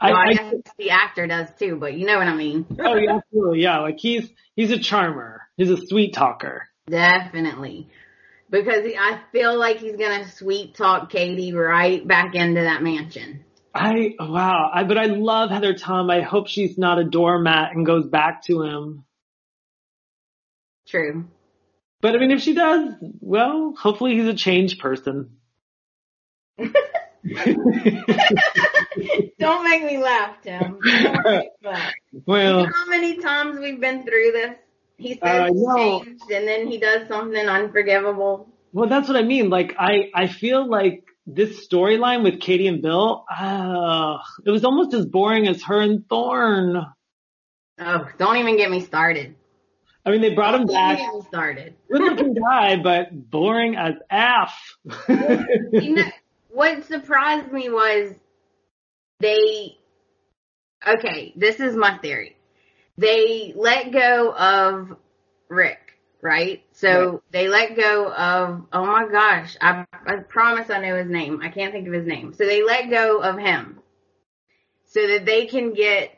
I, 0.00 0.10
Well, 0.10 0.20
I, 0.20 0.28
I, 0.28 0.32
guess 0.34 0.54
the 0.78 0.90
actor 0.90 1.26
does 1.26 1.48
too, 1.58 1.76
but 1.76 1.94
you 1.94 2.06
know 2.06 2.18
what 2.18 2.26
I 2.26 2.34
mean. 2.34 2.66
oh 2.78 2.94
yeah, 2.94 3.16
absolutely, 3.16 3.62
yeah. 3.62 3.78
Like 3.80 3.98
he's 3.98 4.28
he's 4.54 4.70
a 4.70 4.78
charmer. 4.78 5.42
He's 5.56 5.70
a 5.70 5.86
sweet 5.86 6.14
talker. 6.14 6.68
Definitely. 6.88 7.88
Because 8.50 8.84
he, 8.84 8.96
I 8.96 9.20
feel 9.32 9.58
like 9.58 9.78
he's 9.78 9.96
gonna 9.96 10.28
sweet 10.30 10.74
talk 10.74 11.10
Katie 11.10 11.52
right 11.52 12.06
back 12.06 12.34
into 12.34 12.62
that 12.62 12.82
mansion. 12.82 13.44
I 13.74 14.14
wow. 14.18 14.70
I 14.72 14.84
but 14.84 14.98
I 14.98 15.06
love 15.06 15.50
Heather 15.50 15.74
Tom. 15.74 16.10
I 16.10 16.22
hope 16.22 16.48
she's 16.48 16.78
not 16.78 16.98
a 16.98 17.04
doormat 17.04 17.74
and 17.74 17.84
goes 17.84 18.06
back 18.06 18.42
to 18.44 18.62
him. 18.62 19.04
True. 20.86 21.26
But 22.00 22.14
I 22.14 22.18
mean, 22.18 22.30
if 22.30 22.40
she 22.40 22.54
does, 22.54 22.94
well, 23.00 23.74
hopefully 23.76 24.14
he's 24.16 24.26
a 24.28 24.34
changed 24.34 24.78
person. 24.80 25.36
Don't 29.38 29.64
make 29.64 29.84
me 29.84 29.98
laugh, 29.98 30.36
Tim. 30.42 30.78
Make. 30.82 31.48
You 32.12 32.22
well, 32.26 32.64
know 32.64 32.70
how 32.72 32.86
many 32.88 33.16
times 33.18 33.58
we've 33.60 33.80
been 33.80 34.04
through 34.04 34.32
this? 34.32 34.54
He 34.96 35.14
says 35.14 35.20
Uh, 35.22 35.50
no. 35.52 36.02
changed 36.04 36.30
and 36.30 36.46
then 36.48 36.66
he 36.66 36.78
does 36.78 37.06
something 37.08 37.46
unforgivable. 37.46 38.48
well, 38.72 38.88
that's 38.88 39.08
what 39.08 39.16
I 39.16 39.22
mean. 39.22 39.50
Like, 39.50 39.74
I 39.78 40.10
I 40.14 40.26
feel 40.26 40.68
like 40.68 41.04
this 41.26 41.68
storyline 41.68 42.22
with 42.24 42.40
Katie 42.40 42.66
and 42.68 42.80
Bill, 42.82 43.24
uh, 43.30 44.18
it 44.44 44.50
was 44.50 44.64
almost 44.64 44.94
as 44.94 45.04
boring 45.06 45.46
as 45.46 45.62
her 45.64 45.80
and 45.80 46.08
Thorne. 46.08 46.84
Oh, 47.80 48.08
don't 48.18 48.36
even 48.38 48.56
get 48.56 48.70
me 48.70 48.80
started. 48.80 49.36
I 50.08 50.10
mean, 50.10 50.22
they 50.22 50.34
brought 50.34 50.54
him 50.54 50.66
back, 50.66 50.98
started. 51.28 51.74
good 51.92 52.00
looking 52.00 52.32
guy, 52.32 52.76
but 52.76 53.30
boring 53.30 53.76
as 53.76 53.92
F. 54.08 54.78
you 55.70 55.96
know, 55.96 56.04
what 56.48 56.82
surprised 56.86 57.52
me 57.52 57.68
was 57.68 58.14
they, 59.20 59.76
okay, 60.86 61.34
this 61.36 61.60
is 61.60 61.76
my 61.76 61.98
theory. 61.98 62.36
They 62.96 63.52
let 63.54 63.92
go 63.92 64.32
of 64.34 64.96
Rick, 65.50 65.98
right? 66.22 66.64
So 66.72 67.10
Right. 67.10 67.20
they 67.30 67.48
let 67.48 67.76
go 67.76 68.10
of, 68.10 68.66
oh 68.72 68.86
my 68.86 69.08
gosh, 69.12 69.58
I, 69.60 69.84
I 70.06 70.16
promise 70.26 70.70
I 70.70 70.80
know 70.80 70.96
his 70.96 71.10
name. 71.10 71.42
I 71.42 71.50
can't 71.50 71.70
think 71.70 71.86
of 71.86 71.92
his 71.92 72.06
name. 72.06 72.32
So 72.32 72.46
they 72.46 72.64
let 72.64 72.88
go 72.88 73.20
of 73.20 73.36
him 73.38 73.80
so 74.86 75.06
that 75.06 75.26
they 75.26 75.44
can 75.44 75.74
get 75.74 76.14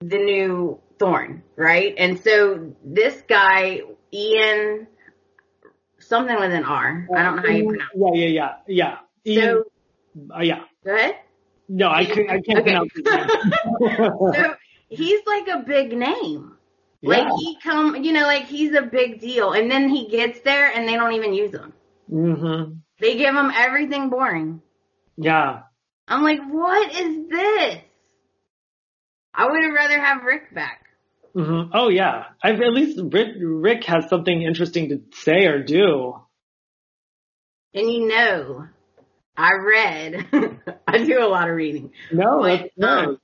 the 0.00 0.16
new 0.16 0.80
Thorne, 0.98 1.42
right? 1.56 1.94
And 1.98 2.20
so 2.20 2.74
this 2.84 3.22
guy, 3.28 3.80
Ian, 4.12 4.86
something 5.98 6.36
with 6.38 6.52
an 6.52 6.64
R. 6.64 7.08
I 7.14 7.22
don't 7.22 7.36
know 7.36 7.42
how 7.42 7.48
you 7.48 7.68
pronounce. 7.68 7.90
Yeah, 7.94 8.14
yeah, 8.14 8.26
yeah, 8.28 8.54
yeah. 8.66 8.98
Ian, 9.26 9.64
So 10.16 10.34
uh, 10.36 10.42
yeah. 10.42 10.60
go 10.84 10.94
ahead. 10.94 11.16
No, 11.68 11.88
I, 11.90 12.04
could, 12.04 12.28
I 12.30 12.40
can't 12.40 12.58
Okay. 12.58 12.62
pronounce 12.62 12.92
his 12.94 13.04
name. 13.04 13.28
so 14.34 14.54
he's 14.88 15.20
like 15.26 15.48
a 15.48 15.64
big 15.66 15.96
name. 15.96 16.52
Like 17.02 17.24
yeah. 17.24 17.36
he 17.38 17.58
come, 17.62 17.96
you 18.04 18.12
know, 18.12 18.22
like 18.22 18.44
he's 18.46 18.74
a 18.74 18.82
big 18.82 19.20
deal, 19.20 19.52
and 19.52 19.70
then 19.70 19.88
he 19.88 20.08
gets 20.08 20.40
there 20.40 20.70
and 20.70 20.88
they 20.88 20.94
don't 20.94 21.12
even 21.12 21.34
use 21.34 21.52
him. 21.52 21.72
Mm-hmm. 22.10 22.72
They 23.00 23.16
give 23.16 23.34
him 23.34 23.50
everything 23.54 24.08
boring. 24.10 24.62
Yeah. 25.16 25.62
I'm 26.06 26.22
like, 26.22 26.40
what 26.46 26.92
is 26.94 27.28
this? 27.28 27.78
I 29.34 29.46
would 29.50 29.62
have 29.64 29.74
rather 29.74 29.98
have 29.98 30.22
Rick 30.24 30.54
back. 30.54 30.83
Hmm 31.34 31.62
Oh 31.72 31.88
yeah. 31.88 32.26
I've 32.42 32.60
at 32.60 32.72
least 32.72 33.00
Rick, 33.02 33.34
Rick 33.40 33.84
has 33.84 34.08
something 34.08 34.42
interesting 34.42 34.88
to 34.90 35.02
say 35.12 35.46
or 35.46 35.62
do. 35.62 36.14
And 37.74 37.90
you 37.90 38.06
know, 38.06 38.68
I 39.36 39.50
read, 39.54 40.26
I 40.86 40.98
do 40.98 41.24
a 41.24 41.26
lot 41.26 41.50
of 41.50 41.56
reading. 41.56 41.90
No, 42.12 42.40
But, 42.40 42.70
um, 42.86 43.18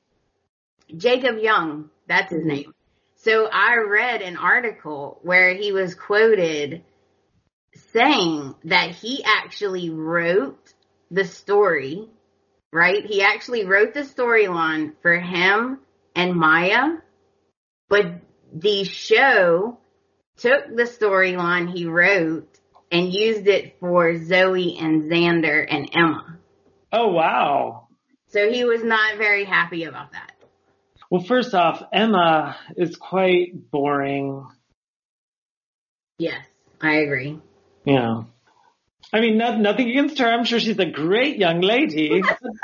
Jacob 0.97 1.39
Young, 1.39 1.91
that's 2.09 2.33
his 2.33 2.45
name. 2.45 2.75
So 3.17 3.49
I 3.53 3.77
read 3.77 4.23
an 4.23 4.37
article 4.37 5.19
where 5.23 5.55
he 5.55 5.73
was 5.73 5.95
quoted 5.95 6.83
saying 7.93 8.55
that 8.65 8.91
he 8.91 9.23
actually 9.25 9.91
wrote 9.91 10.75
the 11.11 11.25
story, 11.25 12.09
right? 12.73 13.05
He 13.05 13.23
actually 13.23 13.67
wrote 13.67 13.95
the 13.95 14.01
storyline 14.01 14.95
for 15.03 15.19
him 15.19 15.81
and 16.17 16.35
Maya, 16.35 16.97
but 17.91 18.07
the 18.55 18.85
show 18.85 19.79
took 20.39 20.75
the 20.75 20.85
storyline 20.85 21.71
he 21.71 21.85
wrote 21.85 22.49
and 22.91 23.13
used 23.13 23.47
it 23.47 23.77
for 23.79 24.17
Zoe 24.25 24.79
and 24.81 25.11
Xander 25.11 25.67
and 25.69 25.91
Emma. 25.93 26.39
Oh 26.93 27.09
wow. 27.09 27.89
So 28.29 28.51
he 28.51 28.65
was 28.65 28.83
not 28.83 29.19
very 29.19 29.45
happy 29.45 29.85
about 29.85 30.13
that. 30.13 30.33
Well, 31.11 31.23
first 31.23 31.55
off, 31.55 31.83
Emma 31.93 32.57
is 32.77 32.97
quite 32.97 33.71
boring. 33.71 34.47
Yes, 36.19 36.47
I 36.81 36.99
agree. 36.99 37.41
Yeah. 37.85 38.23
I 39.13 39.21
mean, 39.21 39.39
not, 39.39 39.59
nothing 39.59 39.91
against 39.91 40.19
her. 40.19 40.27
I'm 40.27 40.45
sure 40.45 40.61
she's 40.61 40.79
a 40.79 40.87
great 40.87 41.39
young 41.39 41.63
lady. 41.63 42.23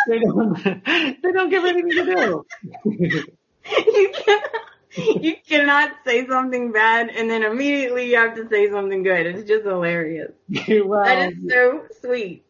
they 0.08 0.18
don't, 0.20 0.62
they 1.24 1.32
don't 1.32 1.50
give 1.50 1.62
her 1.62 1.68
anything 1.68 1.90
to 1.90 2.04
do. 2.04 2.44
you 3.70 4.12
cannot, 4.14 4.50
you 5.20 5.34
cannot 5.48 5.90
say 6.06 6.26
something 6.26 6.72
bad 6.72 7.08
and 7.08 7.30
then 7.30 7.42
immediately 7.42 8.10
you 8.10 8.16
have 8.16 8.34
to 8.36 8.48
say 8.48 8.70
something 8.70 9.02
good. 9.02 9.26
It's 9.26 9.48
just 9.48 9.64
hilarious. 9.64 10.32
well, 10.84 11.04
That 11.04 11.32
is 11.32 11.38
so 11.48 11.84
sweet. 12.00 12.44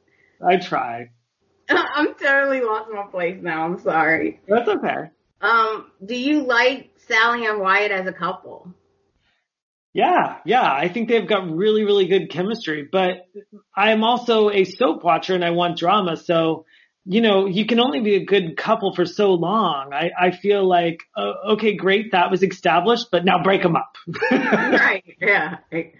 I 0.44 0.56
try. 0.56 1.10
I'm 1.68 2.14
totally 2.14 2.60
lost 2.60 2.90
my 2.92 3.04
place 3.10 3.38
now. 3.42 3.64
I'm 3.64 3.80
sorry. 3.80 4.40
That's 4.46 4.68
okay. 4.68 5.10
Um, 5.40 5.90
do 6.04 6.14
you 6.14 6.46
like 6.46 6.90
Sally 7.08 7.46
and 7.46 7.60
Wyatt 7.60 7.90
as 7.90 8.06
a 8.06 8.12
couple? 8.12 8.72
Yeah, 9.92 10.38
yeah. 10.44 10.62
I 10.62 10.88
think 10.88 11.08
they've 11.08 11.26
got 11.26 11.50
really, 11.50 11.84
really 11.84 12.06
good 12.06 12.30
chemistry, 12.30 12.86
but 12.90 13.26
I'm 13.74 14.04
also 14.04 14.50
a 14.50 14.64
soap 14.64 15.02
watcher 15.02 15.34
and 15.34 15.44
I 15.44 15.50
want 15.50 15.78
drama. 15.78 16.16
So, 16.16 16.66
you 17.08 17.20
know, 17.20 17.46
you 17.46 17.66
can 17.66 17.78
only 17.78 18.00
be 18.00 18.16
a 18.16 18.24
good 18.24 18.56
couple 18.56 18.92
for 18.94 19.06
so 19.06 19.32
long. 19.34 19.92
I, 19.92 20.10
I 20.18 20.30
feel 20.32 20.68
like, 20.68 21.04
uh, 21.16 21.52
okay, 21.52 21.74
great. 21.74 22.12
That 22.12 22.30
was 22.32 22.42
established, 22.42 23.06
but 23.12 23.24
now 23.24 23.42
break 23.44 23.62
them 23.62 23.76
up. 23.76 23.96
right. 24.32 25.04
Yeah. 25.20 25.58
Right. 25.70 25.94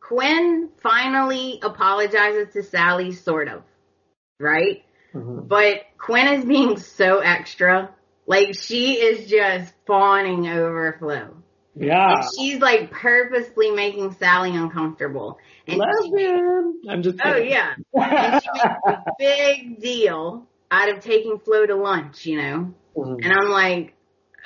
Quinn 0.00 0.68
finally 0.82 1.58
apologizes 1.62 2.52
to 2.52 2.62
Sally, 2.62 3.12
sort 3.12 3.48
of. 3.48 3.62
Right? 4.38 4.84
Mhm. 5.14 5.48
But 5.48 5.80
Quinn 5.98 6.28
is 6.28 6.44
being 6.44 6.76
so 6.78 7.20
extra. 7.20 7.90
Like 8.26 8.54
she 8.54 8.94
is 9.00 9.28
just 9.30 9.72
fawning 9.86 10.46
over 10.48 10.94
Flo. 10.98 11.36
Yeah. 11.74 12.16
And 12.16 12.24
she's 12.36 12.60
like 12.60 12.90
purposely 12.90 13.70
making 13.70 14.12
Sally 14.14 14.54
uncomfortable. 14.54 15.38
Lesbian. 15.68 16.80
I'm 16.88 17.02
just 17.02 17.18
oh 17.24 17.36
yeah. 17.36 17.74
She 17.94 18.48
makes 18.52 18.76
a 18.86 19.02
big 19.18 19.80
deal 19.80 20.46
out 20.70 20.88
of 20.88 21.00
taking 21.00 21.38
Flo 21.38 21.66
to 21.66 21.74
lunch, 21.76 22.26
you 22.26 22.40
know? 22.40 22.74
Mhm. 22.96 23.24
And 23.24 23.32
I'm 23.32 23.48
like, 23.50 23.94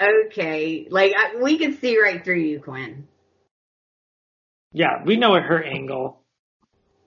okay, 0.01 0.87
like 0.91 1.13
I, 1.17 1.41
we 1.43 1.59
could 1.59 1.81
see 1.81 2.01
right 2.01 2.25
through 2.25 2.41
you, 2.41 2.61
Quinn. 2.61 3.07
Yeah, 4.73 5.03
we 5.05 5.17
know 5.17 5.35
at 5.37 5.43
her 5.43 5.63
angle. 5.63 6.21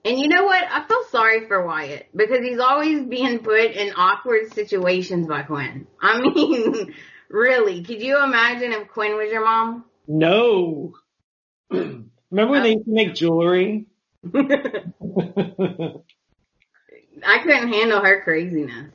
And 0.04 0.18
you 0.18 0.28
know 0.28 0.44
what? 0.44 0.62
I 0.70 0.84
feel 0.86 1.02
sorry 1.10 1.48
for 1.48 1.64
Wyatt 1.66 2.08
because 2.14 2.40
he's 2.40 2.58
always 2.58 3.02
being 3.06 3.38
put 3.38 3.70
in 3.70 3.94
awkward 3.96 4.52
situations 4.52 5.26
by 5.26 5.42
Quinn. 5.42 5.86
I 6.00 6.20
mean, 6.34 6.94
really, 7.30 7.82
could 7.82 8.02
you 8.02 8.22
imagine 8.22 8.72
if 8.72 8.88
Quinn 8.88 9.16
was 9.16 9.30
your 9.32 9.44
mom? 9.44 9.84
No. 10.06 10.92
Remember 11.70 12.52
when 12.52 12.62
they 12.62 12.72
used 12.72 12.84
to 12.84 12.92
make 12.92 13.14
jewelry? 13.14 13.86
I 17.26 17.38
couldn't 17.42 17.72
handle 17.72 18.00
her 18.04 18.22
craziness. 18.22 18.90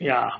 yeah. 0.00 0.30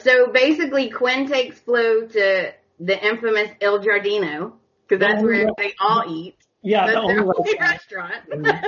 So 0.00 0.26
basically, 0.32 0.90
Quinn 0.90 1.26
takes 1.28 1.58
Flo 1.60 2.06
to 2.06 2.52
the 2.80 3.06
infamous 3.06 3.50
Il 3.60 3.78
Giardino 3.80 4.52
because 4.86 5.00
that's 5.00 5.22
where 5.22 5.48
they 5.56 5.74
all 5.80 6.04
eat. 6.08 6.36
Yeah, 6.62 6.86
That's 6.86 6.96
the 6.96 7.00
only 7.02 7.32
only 7.36 7.56
restaurant. 7.58 8.12
restaurant. 8.30 8.44
Mhm. 8.44 8.64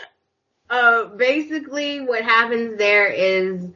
uh, 0.70 1.04
basically, 1.16 2.00
what 2.00 2.22
happens 2.24 2.76
there 2.78 3.06
is 3.08 3.68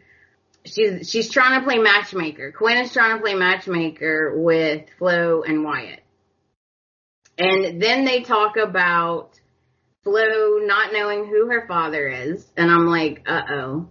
she's 0.66 1.08
she's 1.10 1.30
trying 1.30 1.60
to 1.60 1.66
play 1.66 1.78
matchmaker. 1.78 2.52
Quinn 2.52 2.78
is 2.78 2.92
trying 2.92 3.16
to 3.16 3.22
play 3.22 3.34
matchmaker 3.34 4.38
with 4.38 4.86
Flo 4.98 5.42
and 5.42 5.64
Wyatt, 5.64 6.02
and 7.38 7.80
then 7.80 8.04
they 8.04 8.22
talk 8.22 8.56
about 8.58 9.39
Flo 10.10 10.58
not 10.58 10.92
knowing 10.92 11.26
who 11.26 11.48
her 11.48 11.66
father 11.68 12.08
is, 12.08 12.46
and 12.56 12.70
I'm 12.70 12.86
like, 12.86 13.22
uh 13.26 13.42
oh, 13.50 13.88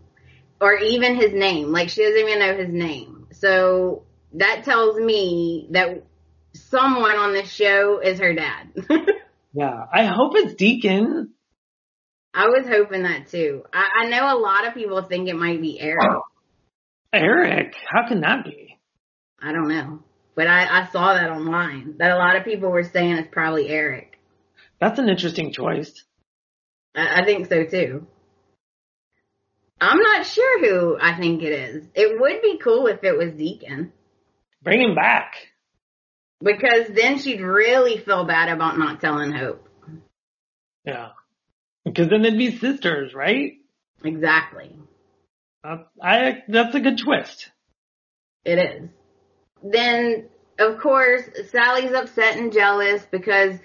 or 0.59 0.75
even 0.77 1.15
his 1.15 1.33
name. 1.33 1.71
Like 1.71 1.89
she 1.89 2.03
doesn't 2.03 2.19
even 2.19 2.39
know 2.39 2.57
his 2.57 2.69
name. 2.69 3.27
So 3.31 4.03
that 4.33 4.63
tells 4.65 4.97
me 4.97 5.67
that 5.71 6.03
someone 6.53 7.15
on 7.15 7.33
this 7.33 7.49
show 7.49 7.99
is 7.99 8.19
her 8.19 8.33
dad. 8.33 8.73
Yeah. 9.53 9.85
I 9.91 10.05
hope 10.05 10.33
it's 10.35 10.53
Deacon. 10.53 11.33
I 12.33 12.47
was 12.49 12.67
hoping 12.67 13.03
that 13.03 13.29
too. 13.29 13.63
I, 13.73 14.03
I 14.03 14.09
know 14.09 14.37
a 14.37 14.39
lot 14.39 14.67
of 14.67 14.75
people 14.75 15.01
think 15.01 15.27
it 15.27 15.35
might 15.35 15.61
be 15.61 15.79
Eric. 15.79 16.21
Eric. 17.11 17.73
How 17.87 18.07
can 18.07 18.21
that 18.21 18.45
be? 18.45 18.77
I 19.41 19.51
don't 19.51 19.67
know. 19.67 20.03
But 20.35 20.47
I, 20.47 20.81
I 20.81 20.87
saw 20.91 21.13
that 21.13 21.31
online. 21.31 21.95
That 21.97 22.11
a 22.11 22.17
lot 22.17 22.35
of 22.35 22.45
people 22.45 22.69
were 22.69 22.83
saying 22.83 23.13
it's 23.13 23.29
probably 23.31 23.69
Eric. 23.69 24.19
That's 24.79 24.99
an 24.99 25.09
interesting 25.09 25.51
choice. 25.51 26.03
I, 26.95 27.21
I 27.21 27.25
think 27.25 27.47
so 27.47 27.63
too. 27.65 28.07
I'm 29.81 29.99
not 29.99 30.25
sure 30.25 30.59
who 30.59 30.97
I 30.99 31.17
think 31.17 31.41
it 31.41 31.53
is. 31.53 31.85
It 31.95 32.19
would 32.19 32.41
be 32.41 32.57
cool 32.57 32.87
if 32.87 33.03
it 33.03 33.17
was 33.17 33.33
Deacon. 33.33 33.93
Bring 34.61 34.81
him 34.81 34.95
back. 34.95 35.35
Because 36.41 36.87
then 36.89 37.19
she'd 37.19 37.41
really 37.41 37.97
feel 37.97 38.25
bad 38.25 38.49
about 38.49 38.77
not 38.77 38.99
telling 39.01 39.31
Hope. 39.31 39.67
Yeah. 40.85 41.09
Because 41.85 42.09
then 42.09 42.21
they'd 42.21 42.37
be 42.37 42.57
sisters, 42.57 43.13
right? 43.13 43.53
Exactly. 44.03 44.75
Uh, 45.63 45.77
I, 46.01 46.43
that's 46.47 46.75
a 46.75 46.79
good 46.79 46.97
twist. 46.97 47.49
It 48.45 48.57
is. 48.57 48.89
Then, 49.63 50.29
of 50.57 50.79
course, 50.79 51.23
Sally's 51.51 51.91
upset 51.91 52.37
and 52.37 52.53
jealous 52.53 53.05
because 53.09 53.55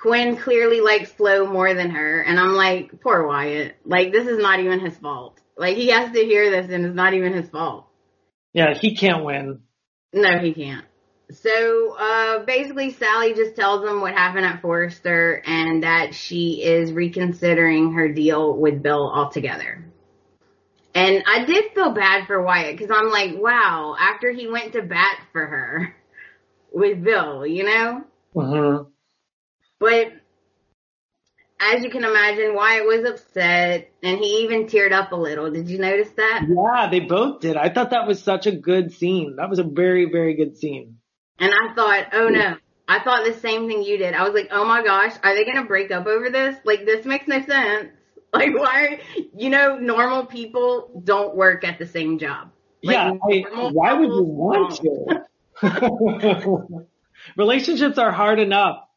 Quinn 0.00 0.36
clearly 0.36 0.80
likes 0.80 1.10
Flo 1.10 1.46
more 1.46 1.74
than 1.74 1.90
her. 1.90 2.20
And 2.20 2.38
I'm 2.38 2.54
like, 2.54 3.00
poor 3.00 3.26
Wyatt. 3.26 3.76
Like, 3.84 4.12
this 4.12 4.28
is 4.28 4.38
not 4.38 4.60
even 4.60 4.80
his 4.80 4.96
fault. 4.96 5.40
Like, 5.56 5.76
he 5.76 5.88
has 5.88 6.12
to 6.12 6.24
hear 6.24 6.50
this 6.50 6.70
and 6.70 6.86
it's 6.86 6.94
not 6.94 7.14
even 7.14 7.32
his 7.32 7.48
fault. 7.50 7.86
Yeah, 8.52 8.74
he 8.74 8.94
can't 8.94 9.24
win. 9.24 9.60
No, 10.12 10.38
he 10.38 10.54
can't. 10.54 10.84
So, 11.32 11.96
uh, 11.98 12.44
basically 12.44 12.92
Sally 12.92 13.34
just 13.34 13.56
tells 13.56 13.86
him 13.86 14.00
what 14.00 14.14
happened 14.14 14.46
at 14.46 14.62
Forrester 14.62 15.42
and 15.44 15.82
that 15.82 16.14
she 16.14 16.62
is 16.62 16.92
reconsidering 16.92 17.92
her 17.92 18.08
deal 18.08 18.56
with 18.56 18.82
Bill 18.82 19.12
altogether. 19.12 19.84
And 20.94 21.24
I 21.26 21.44
did 21.44 21.72
feel 21.74 21.90
bad 21.90 22.26
for 22.26 22.40
Wyatt 22.40 22.78
because 22.78 22.96
I'm 22.96 23.10
like, 23.10 23.32
wow, 23.36 23.94
after 23.98 24.30
he 24.30 24.48
went 24.48 24.72
to 24.72 24.82
bat 24.82 25.18
for 25.32 25.44
her 25.44 25.96
with 26.72 27.02
Bill, 27.02 27.44
you 27.44 27.64
know? 27.64 28.04
hmm 28.32 28.90
But 29.80 30.12
as 31.60 31.82
you 31.82 31.90
can 31.90 32.04
imagine, 32.04 32.54
Wyatt 32.54 32.86
was 32.86 33.08
upset 33.08 33.92
and 34.02 34.18
he 34.18 34.42
even 34.44 34.66
teared 34.66 34.92
up 34.92 35.12
a 35.12 35.16
little. 35.16 35.50
Did 35.50 35.68
you 35.68 35.78
notice 35.78 36.10
that? 36.16 36.46
Yeah, 36.48 36.88
they 36.90 37.00
both 37.00 37.40
did. 37.40 37.56
I 37.56 37.68
thought 37.68 37.90
that 37.90 38.06
was 38.06 38.22
such 38.22 38.46
a 38.46 38.52
good 38.52 38.92
scene. 38.92 39.36
That 39.36 39.50
was 39.50 39.58
a 39.58 39.64
very, 39.64 40.10
very 40.10 40.34
good 40.34 40.56
scene. 40.56 40.98
And 41.38 41.52
I 41.52 41.74
thought, 41.74 42.06
oh 42.12 42.28
no, 42.28 42.56
I 42.88 43.00
thought 43.00 43.24
the 43.24 43.38
same 43.40 43.68
thing 43.68 43.82
you 43.82 43.98
did. 43.98 44.14
I 44.14 44.24
was 44.24 44.34
like, 44.34 44.48
oh 44.50 44.64
my 44.64 44.82
gosh, 44.82 45.14
are 45.22 45.34
they 45.34 45.44
gonna 45.44 45.66
break 45.66 45.90
up 45.90 46.06
over 46.06 46.30
this? 46.30 46.56
Like 46.64 46.84
this 46.84 47.04
makes 47.04 47.26
no 47.28 47.44
sense. 47.44 47.90
Like 48.30 48.54
why? 48.54 49.00
You 49.34 49.48
know, 49.48 49.78
normal 49.78 50.26
people 50.26 51.00
don't 51.02 51.34
work 51.34 51.64
at 51.64 51.78
the 51.78 51.86
same 51.86 52.18
job. 52.18 52.50
Like, 52.82 52.94
yeah, 52.94 53.12
I, 53.12 53.70
why 53.70 53.94
would 53.94 54.10
you 54.10 54.22
want 54.22 54.78
to? 55.62 56.86
Relationships 57.38 57.96
are 57.96 58.12
hard 58.12 58.38
enough. 58.38 58.87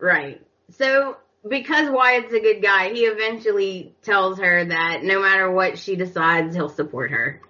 Right. 0.00 0.40
So 0.72 1.16
because 1.48 1.90
Wyatt's 1.90 2.32
a 2.32 2.40
good 2.40 2.62
guy, 2.62 2.92
he 2.92 3.00
eventually 3.00 3.94
tells 4.02 4.38
her 4.38 4.64
that 4.64 5.02
no 5.02 5.20
matter 5.20 5.50
what 5.50 5.78
she 5.78 5.96
decides, 5.96 6.54
he'll 6.54 6.68
support 6.68 7.10
her. 7.10 7.40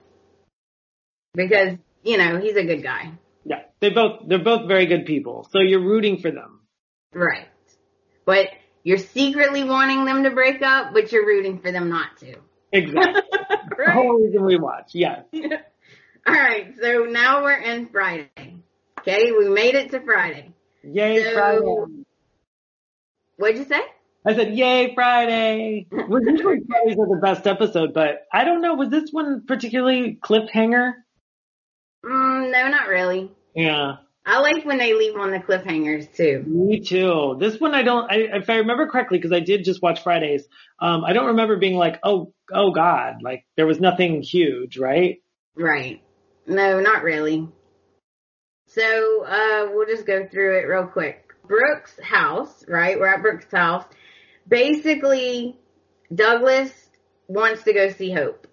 Because, 1.34 1.76
you 2.02 2.18
know, 2.18 2.38
he's 2.40 2.56
a 2.56 2.64
good 2.64 2.82
guy. 2.82 3.12
Yeah. 3.44 3.62
They 3.80 3.90
both 3.90 4.22
they're 4.26 4.38
both 4.42 4.66
very 4.68 4.86
good 4.86 5.06
people. 5.06 5.48
So 5.50 5.60
you're 5.60 5.84
rooting 5.84 6.18
for 6.18 6.30
them. 6.30 6.60
Right. 7.12 7.48
But 8.24 8.48
you're 8.82 8.98
secretly 8.98 9.64
wanting 9.64 10.04
them 10.04 10.24
to 10.24 10.30
break 10.30 10.62
up, 10.62 10.92
but 10.92 11.12
you're 11.12 11.26
rooting 11.26 11.60
for 11.60 11.70
them 11.72 11.88
not 11.88 12.16
to. 12.18 12.36
Exactly. 12.72 13.22
right? 13.78 13.86
The 13.86 13.92
whole 13.92 14.20
reason 14.20 14.44
we 14.44 14.58
watch, 14.58 14.90
yes. 14.94 15.24
All 16.26 16.34
right, 16.34 16.74
so 16.80 17.04
now 17.04 17.42
we're 17.42 17.60
in 17.60 17.86
Friday. 17.88 18.56
Okay, 19.00 19.32
we 19.32 19.48
made 19.48 19.74
it 19.74 19.90
to 19.90 20.00
Friday. 20.00 20.52
Yay, 20.82 21.22
so, 21.22 21.34
Friday. 21.34 22.03
What'd 23.36 23.58
you 23.58 23.64
say? 23.64 23.80
I 24.26 24.34
said, 24.34 24.54
yay, 24.54 24.94
Friday. 24.94 25.86
well, 25.90 26.22
usually 26.22 26.60
Fridays 26.66 26.98
are 26.98 27.08
the 27.08 27.20
best 27.22 27.46
episode, 27.46 27.92
but 27.92 28.22
I 28.32 28.44
don't 28.44 28.62
know, 28.62 28.74
was 28.74 28.88
this 28.88 29.10
one 29.10 29.44
particularly 29.46 30.18
cliffhanger? 30.22 30.92
Mm, 32.04 32.50
no, 32.50 32.68
not 32.68 32.88
really. 32.88 33.30
Yeah. 33.54 33.96
I 34.26 34.40
like 34.40 34.64
when 34.64 34.78
they 34.78 34.94
leave 34.94 35.16
on 35.16 35.30
the 35.30 35.38
cliffhangers 35.38 36.10
too. 36.14 36.42
Me 36.46 36.80
too. 36.80 37.36
This 37.38 37.60
one 37.60 37.74
I 37.74 37.82
don't, 37.82 38.10
I, 38.10 38.36
if 38.36 38.48
I 38.48 38.56
remember 38.56 38.86
correctly, 38.86 39.18
because 39.18 39.32
I 39.32 39.40
did 39.40 39.64
just 39.64 39.82
watch 39.82 40.02
Fridays, 40.02 40.46
um, 40.80 41.04
I 41.04 41.12
don't 41.12 41.26
remember 41.26 41.58
being 41.58 41.76
like, 41.76 42.00
oh, 42.02 42.32
oh 42.50 42.70
God, 42.70 43.22
like 43.22 43.44
there 43.56 43.66
was 43.66 43.80
nothing 43.80 44.22
huge, 44.22 44.78
right? 44.78 45.18
Right. 45.54 46.02
No, 46.46 46.80
not 46.80 47.02
really. 47.02 47.46
So, 48.68 49.24
uh, 49.24 49.68
we'll 49.72 49.86
just 49.86 50.06
go 50.06 50.26
through 50.26 50.58
it 50.58 50.62
real 50.62 50.86
quick. 50.86 51.23
Brooke's 51.46 51.98
house, 52.02 52.64
right? 52.68 52.98
We're 52.98 53.06
at 53.06 53.22
Brooke's 53.22 53.50
house. 53.50 53.84
Basically, 54.46 55.58
Douglas 56.14 56.70
wants 57.28 57.64
to 57.64 57.72
go 57.72 57.90
see 57.90 58.12
Hope. 58.12 58.46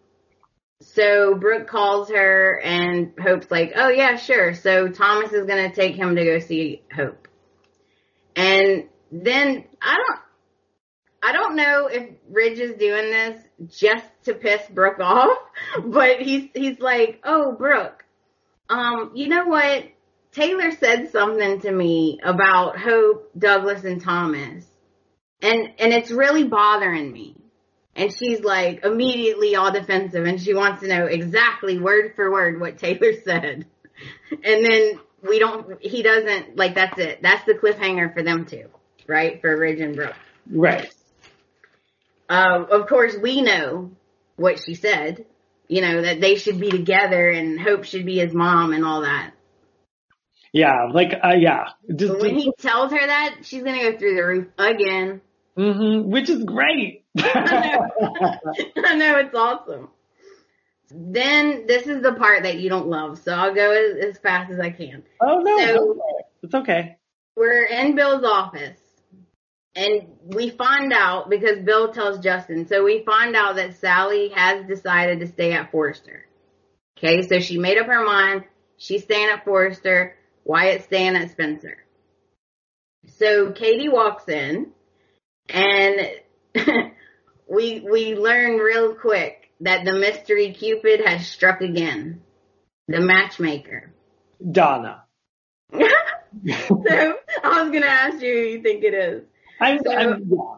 So 0.82 1.36
Brooke 1.36 1.68
calls 1.68 2.10
her 2.10 2.60
and 2.60 3.14
Hope's 3.22 3.52
like, 3.52 3.74
oh 3.76 3.90
yeah, 3.90 4.16
sure. 4.16 4.56
So 4.56 4.88
Thomas 4.88 5.32
is 5.32 5.46
going 5.46 5.70
to 5.70 5.76
take 5.76 5.96
him 5.96 6.16
to 6.16 6.24
go 6.24 6.40
see 6.40 6.84
Hope. 6.94 7.28
And 8.36 8.86
then 9.12 9.66
I 9.82 9.96
don't, 9.96 10.20
I 11.24 11.32
don't 11.34 11.56
know 11.56 11.88
if 11.88 12.10
Ridge 12.30 12.58
is 12.60 12.74
doing 12.78 13.12
this 13.12 13.44
just 13.68 14.06
to 14.24 14.34
piss 14.34 14.62
Brooke 14.72 15.00
off, 15.02 15.38
but 15.84 16.22
he's, 16.22 16.50
he's 16.56 16.80
like, 16.80 17.22
oh 17.24 17.52
Brooke, 17.52 18.04
um, 18.70 19.12
you 19.14 19.28
know 19.28 19.46
what? 19.46 19.86
Taylor 20.32 20.72
said 20.72 21.12
something 21.12 21.60
to 21.62 21.72
me 21.72 22.20
about 22.24 22.78
Hope, 22.78 23.32
Douglas, 23.38 23.84
and 23.84 24.02
Thomas. 24.02 24.66
And, 25.42 25.74
and 25.78 25.94
it's 25.94 26.12
really 26.12 26.46
bothering 26.46 27.12
me. 27.12 27.36
And 27.96 28.14
she's 28.14 28.40
like 28.40 28.86
immediately 28.86 29.56
all 29.56 29.72
defensive 29.72 30.26
and 30.26 30.42
she 30.42 30.54
wants 30.54 30.82
to 30.82 30.88
know 30.88 31.06
exactly 31.08 31.78
word 31.78 32.14
for 32.16 32.32
word 32.32 32.60
what 32.60 32.78
Taylor 32.78 33.14
said. 33.26 33.66
And 34.32 34.66
then 34.66 35.00
we 35.28 35.40
don't, 35.40 35.84
he 35.84 36.02
doesn't, 36.02 36.56
like 36.56 36.76
that's 36.76 36.98
it. 36.98 37.22
That's 37.22 37.46
the 37.46 37.54
cliffhanger 37.54 38.14
for 38.14 38.24
them 38.24 38.46
two, 38.46 38.70
right? 39.08 39.42
For 39.42 39.58
Ridge 39.58 39.82
and 39.82 39.96
Brooke. 39.96 40.16
Right. 40.50 40.94
Uh, 42.30 42.64
of 42.72 42.88
course 42.88 43.16
we 43.22 43.42
know 43.42 43.92
what 44.38 44.64
she 44.64 44.76
said, 44.76 45.26
you 45.68 45.82
know, 45.82 46.02
that 46.02 46.22
they 46.22 46.36
should 46.36 46.62
be 46.62 46.70
together 46.70 47.30
and 47.30 47.60
Hope 47.60 47.84
should 47.84 48.06
be 48.06 48.20
his 48.20 48.34
mom 48.34 48.72
and 48.72 48.86
all 48.86 49.02
that. 49.02 49.34
Yeah, 50.54 50.90
like, 50.94 51.14
uh, 51.24 51.36
yeah. 51.38 51.70
Just, 51.96 52.20
when 52.20 52.36
he 52.36 52.52
tells 52.60 52.92
her 52.92 53.08
that, 53.08 53.38
she's 53.44 53.64
gonna 53.64 53.92
go 53.92 53.98
through 53.98 54.16
the 54.16 54.24
roof 54.24 54.48
again. 54.58 55.22
Mm-hmm, 55.58 56.10
which 56.10 56.30
is 56.30 56.44
great. 56.44 57.06
I, 57.18 57.82
know. 58.02 58.38
I 58.86 58.96
know, 58.96 59.18
it's 59.18 59.36
awesome. 59.36 59.90
Then 60.90 61.68
this 61.68 61.88
is 61.88 62.02
the 62.02 62.14
part 62.14 62.44
that 62.44 62.60
you 62.60 62.70
don't 62.70 62.88
love, 62.88 63.20
so 63.20 63.34
I'll 63.34 63.54
go 63.54 63.72
as, 63.72 64.10
as 64.10 64.18
fast 64.18 64.52
as 64.52 64.60
I 64.60 64.72
can. 64.72 65.04
Oh 65.22 65.40
no, 65.40 65.58
so, 65.58 66.02
it's 66.44 66.54
okay. 66.54 66.98
We're 67.38 67.64
in 67.64 67.96
Bill's 67.96 68.26
office, 68.26 68.80
and 69.74 70.08
we 70.26 70.50
find 70.50 70.92
out 70.92 71.30
because 71.30 71.60
Bill 71.60 71.94
tells 71.94 72.20
Justin. 72.20 72.68
So 72.68 72.84
we 72.84 73.04
find 73.06 73.38
out 73.38 73.56
that 73.56 73.80
Sally 73.80 74.30
has 74.36 74.66
decided 74.68 75.22
to 75.22 75.28
stay 75.28 75.54
at 75.54 75.72
Forrester. 75.72 76.26
Okay, 76.98 77.22
so 77.22 77.40
she 77.40 77.58
made 77.58 77.78
up 77.78 77.88
her 77.88 78.04
mind. 78.04 78.44
She's 78.76 79.04
staying 79.04 79.30
at 79.30 79.46
Forrester. 79.46 80.16
Wyatt's 80.44 80.86
staying 80.86 81.16
at 81.16 81.32
Spencer. 81.32 81.78
So 83.18 83.52
Katie 83.52 83.90
walks 83.90 84.28
in 84.28 84.72
and 85.50 86.00
we 87.48 87.80
we 87.80 88.16
learn 88.16 88.58
real 88.58 88.94
quick 88.96 89.50
that 89.62 89.86
the 89.86 89.94
mystery 89.94 90.54
Cupid 90.54 91.02
has 91.06 91.28
struck 91.28 91.62
again. 91.62 92.22
The 92.88 93.00
matchmaker. 93.00 93.94
Donna. 94.52 95.04
so 95.74 95.80
I 97.44 97.62
was 97.62 97.72
gonna 97.72 97.86
ask 97.86 98.22
you 98.22 98.34
who 98.34 98.40
you 98.40 98.62
think 98.62 98.84
it 98.84 98.94
is. 98.94 99.24
I'm, 99.60 99.80
so, 99.84 99.94
I'm 99.94 100.30
yeah. 100.30 100.58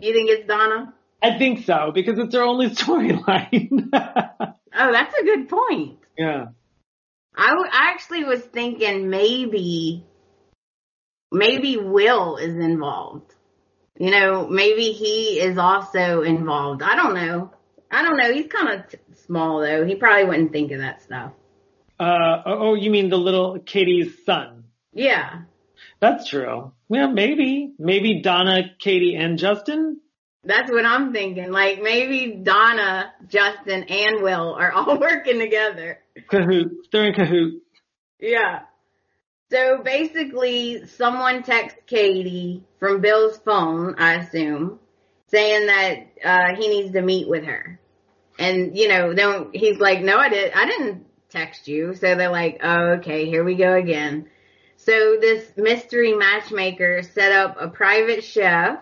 You 0.00 0.12
think 0.12 0.30
it's 0.30 0.46
Donna? 0.46 0.94
I 1.22 1.38
think 1.38 1.64
so 1.64 1.92
because 1.94 2.18
it's 2.18 2.34
her 2.34 2.42
only 2.42 2.70
storyline. 2.70 3.88
oh, 3.92 4.92
that's 4.92 5.14
a 5.18 5.24
good 5.24 5.48
point. 5.48 5.98
Yeah. 6.18 6.46
I, 7.34 7.48
w- 7.48 7.70
I 7.70 7.90
actually 7.90 8.24
was 8.24 8.40
thinking 8.40 9.08
maybe, 9.08 10.04
maybe 11.30 11.76
Will 11.76 12.36
is 12.36 12.54
involved. 12.54 13.34
You 13.98 14.10
know, 14.10 14.46
maybe 14.46 14.92
he 14.92 15.40
is 15.40 15.58
also 15.58 16.22
involved. 16.22 16.82
I 16.82 16.96
don't 16.96 17.14
know. 17.14 17.52
I 17.90 18.02
don't 18.02 18.16
know. 18.16 18.32
He's 18.32 18.50
kind 18.50 18.80
of 18.80 18.88
t- 18.88 18.98
small 19.26 19.60
though. 19.60 19.84
He 19.84 19.94
probably 19.96 20.24
wouldn't 20.24 20.52
think 20.52 20.72
of 20.72 20.80
that 20.80 21.02
stuff. 21.02 21.32
Uh, 22.00 22.42
oh, 22.46 22.58
oh, 22.58 22.74
you 22.74 22.90
mean 22.90 23.10
the 23.10 23.18
little 23.18 23.58
Katie's 23.60 24.24
son? 24.24 24.64
Yeah. 24.92 25.42
That's 26.00 26.28
true. 26.28 26.72
Yeah, 26.88 27.06
maybe. 27.06 27.74
Maybe 27.78 28.22
Donna, 28.22 28.64
Katie, 28.78 29.14
and 29.14 29.38
Justin? 29.38 30.00
That's 30.44 30.70
what 30.70 30.84
I'm 30.84 31.12
thinking. 31.12 31.52
Like 31.52 31.80
maybe 31.80 32.40
Donna, 32.42 33.12
Justin, 33.28 33.84
and 33.84 34.22
Will 34.22 34.54
are 34.54 34.72
all 34.72 34.98
working 35.00 35.38
together. 35.38 36.00
Cahoots. 36.28 36.88
They're 36.92 37.06
in 37.06 37.14
cahoots. 37.14 37.64
Yeah. 38.20 38.60
So 39.50 39.82
basically, 39.82 40.86
someone 40.86 41.42
texts 41.42 41.80
Katie 41.86 42.64
from 42.78 43.00
Bill's 43.00 43.36
phone, 43.38 43.96
I 43.98 44.14
assume, 44.14 44.78
saying 45.28 45.66
that 45.66 45.96
uh, 46.24 46.56
he 46.56 46.68
needs 46.68 46.94
to 46.94 47.02
meet 47.02 47.28
with 47.28 47.44
her. 47.44 47.78
And 48.38 48.76
you 48.76 48.88
know, 48.88 49.12
don't 49.12 49.54
he's 49.54 49.78
like, 49.78 50.00
no, 50.00 50.16
I 50.16 50.28
did, 50.28 50.52
I 50.52 50.66
didn't 50.66 51.06
text 51.28 51.68
you. 51.68 51.94
So 51.94 52.14
they're 52.14 52.30
like, 52.30 52.60
oh, 52.62 52.98
okay, 52.98 53.26
here 53.26 53.44
we 53.44 53.56
go 53.56 53.74
again. 53.74 54.28
So 54.76 55.16
this 55.20 55.52
mystery 55.56 56.14
matchmaker 56.14 57.02
set 57.02 57.32
up 57.32 57.56
a 57.60 57.68
private 57.68 58.24
chef 58.24 58.78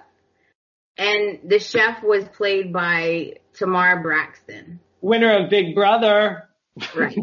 and 0.97 1.41
the 1.45 1.59
chef 1.59 2.03
was 2.03 2.29
played 2.29 2.73
by 2.73 3.35
Tamar 3.55 4.03
Braxton. 4.03 4.81
Winner 5.01 5.45
of 5.45 5.51
Big 5.51 5.75
Brother. 5.75 6.50
Right. 6.95 7.19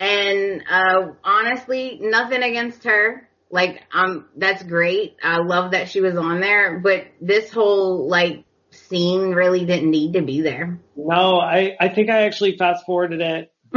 and 0.00 0.62
uh 0.70 1.12
honestly, 1.24 1.98
nothing 2.00 2.42
against 2.42 2.84
her. 2.84 3.28
Like 3.50 3.82
um 3.92 4.26
that's 4.36 4.62
great. 4.62 5.16
I 5.22 5.38
love 5.38 5.72
that 5.72 5.88
she 5.88 6.00
was 6.00 6.16
on 6.16 6.40
there, 6.40 6.78
but 6.78 7.06
this 7.20 7.50
whole 7.50 8.08
like 8.08 8.44
scene 8.70 9.30
really 9.30 9.64
didn't 9.64 9.90
need 9.90 10.14
to 10.14 10.22
be 10.22 10.40
there. 10.40 10.80
No, 10.96 11.38
I 11.38 11.76
I 11.78 11.88
think 11.88 12.10
I 12.10 12.22
actually 12.26 12.56
fast 12.56 12.86
forwarded 12.86 13.20
it. 13.20 13.52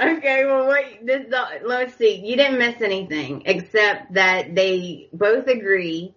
okay, 0.00 0.44
well, 0.44 0.66
what 0.66 0.84
this? 1.02 1.26
Let's 1.64 1.96
see. 1.96 2.16
You 2.24 2.36
didn't 2.36 2.58
miss 2.58 2.80
anything 2.80 3.42
except 3.46 4.14
that 4.14 4.54
they 4.54 5.08
both 5.12 5.46
agree 5.46 6.14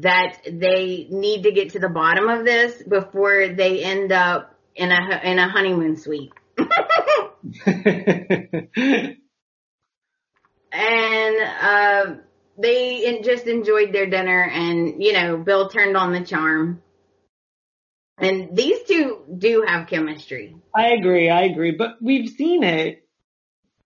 that 0.00 0.38
they 0.44 1.08
need 1.10 1.42
to 1.42 1.52
get 1.52 1.70
to 1.70 1.78
the 1.78 1.88
bottom 1.88 2.28
of 2.28 2.44
this 2.44 2.82
before 2.82 3.48
they 3.48 3.82
end 3.82 4.12
up 4.12 4.57
in 4.78 4.90
a 4.92 5.20
in 5.24 5.38
a 5.38 5.48
honeymoon 5.48 5.96
suite. 5.96 6.32
and 10.72 11.36
uh, 11.62 12.14
they 12.58 13.20
just 13.24 13.46
enjoyed 13.46 13.92
their 13.92 14.06
dinner, 14.08 14.42
and 14.42 15.02
you 15.02 15.12
know, 15.12 15.36
Bill 15.38 15.68
turned 15.68 15.96
on 15.96 16.12
the 16.12 16.22
charm. 16.24 16.82
And 18.18 18.56
these 18.56 18.82
two 18.84 19.24
do 19.38 19.64
have 19.66 19.86
chemistry. 19.88 20.56
I 20.74 20.88
agree, 20.88 21.30
I 21.30 21.42
agree, 21.42 21.72
but 21.72 22.02
we've 22.02 22.28
seen 22.30 22.64
it. 22.64 23.06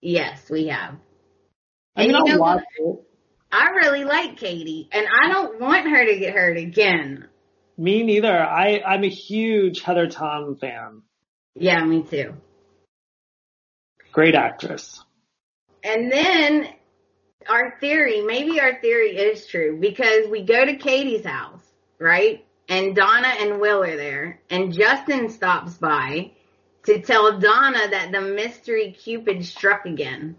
Yes, 0.01 0.49
we 0.51 0.69
have. 0.69 0.97
I 1.97 2.05
And 2.05 2.13
mean, 2.13 2.17
you 2.17 2.25
know 2.25 2.39
watch 2.39 2.39
what? 2.39 2.65
it. 2.79 3.01
I 3.53 3.71
really 3.71 4.05
like 4.05 4.39
Katie, 4.39 4.89
and 4.93 5.07
I 5.23 5.29
don't 5.33 5.61
want 5.61 5.89
her 5.89 6.07
to 6.07 6.19
get 6.19 6.35
hurt 6.35 6.57
again. 6.57 7.29
Me 7.77 8.03
neither. 8.03 8.37
I, 8.39 8.83
I'm 8.87 9.05
a 9.05 9.09
huge 9.09 9.81
Heather 9.81 10.09
Tom 10.09 10.57
fan. 10.57 11.03
Yeah, 11.55 11.85
me 11.85 12.03
too. 12.03 12.35
Great 14.13 14.35
actress. 14.35 15.03
And 15.83 16.13
then 16.13 16.69
our 17.49 17.77
theory, 17.81 18.21
maybe 18.21 18.61
our 18.61 18.81
theory 18.81 19.17
is 19.17 19.47
true 19.47 19.79
because 19.81 20.29
we 20.29 20.43
go 20.43 20.65
to 20.65 20.77
Katie's 20.77 21.25
house, 21.25 21.63
right? 21.99 22.45
And 22.69 22.95
Donna 22.95 23.29
and 23.29 23.61
Will 23.61 23.83
are 23.83 23.97
there, 23.97 24.41
and 24.49 24.73
Justin 24.73 25.29
stops 25.31 25.75
by 25.75 26.33
to 26.85 27.01
tell 27.01 27.39
Donna 27.39 27.91
that 27.91 28.13
the 28.13 28.21
mystery 28.21 28.93
Cupid 28.93 29.45
struck 29.45 29.87
again. 29.87 30.37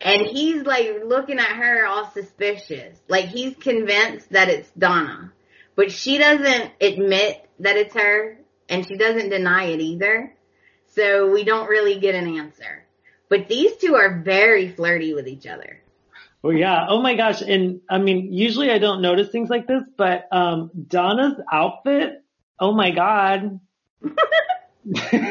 And 0.00 0.26
he's 0.26 0.62
like 0.62 1.02
looking 1.04 1.38
at 1.38 1.56
her 1.56 1.86
all 1.86 2.10
suspicious. 2.10 2.98
Like 3.08 3.26
he's 3.26 3.54
convinced 3.56 4.30
that 4.30 4.48
it's 4.48 4.70
Donna. 4.70 5.32
But 5.80 5.92
she 5.92 6.18
doesn't 6.18 6.72
admit 6.78 7.48
that 7.60 7.78
it's 7.78 7.94
her, 7.94 8.36
and 8.68 8.86
she 8.86 8.98
doesn't 8.98 9.30
deny 9.30 9.64
it 9.68 9.80
either. 9.80 10.36
So 10.88 11.30
we 11.30 11.42
don't 11.42 11.70
really 11.70 11.98
get 11.98 12.14
an 12.14 12.36
answer. 12.36 12.84
But 13.30 13.48
these 13.48 13.78
two 13.78 13.94
are 13.94 14.20
very 14.20 14.68
flirty 14.68 15.14
with 15.14 15.26
each 15.26 15.46
other. 15.46 15.80
Well, 16.42 16.52
yeah. 16.52 16.84
Oh 16.86 17.00
my 17.00 17.14
gosh. 17.14 17.40
And 17.40 17.80
I 17.88 17.96
mean, 17.96 18.30
usually 18.30 18.70
I 18.70 18.76
don't 18.76 19.00
notice 19.00 19.30
things 19.30 19.48
like 19.48 19.66
this, 19.66 19.82
but, 19.96 20.28
um, 20.30 20.70
Donna's 20.86 21.40
outfit. 21.50 22.24
Oh 22.58 22.74
my 22.74 22.90
God. 22.90 23.58
I'm 25.14 25.30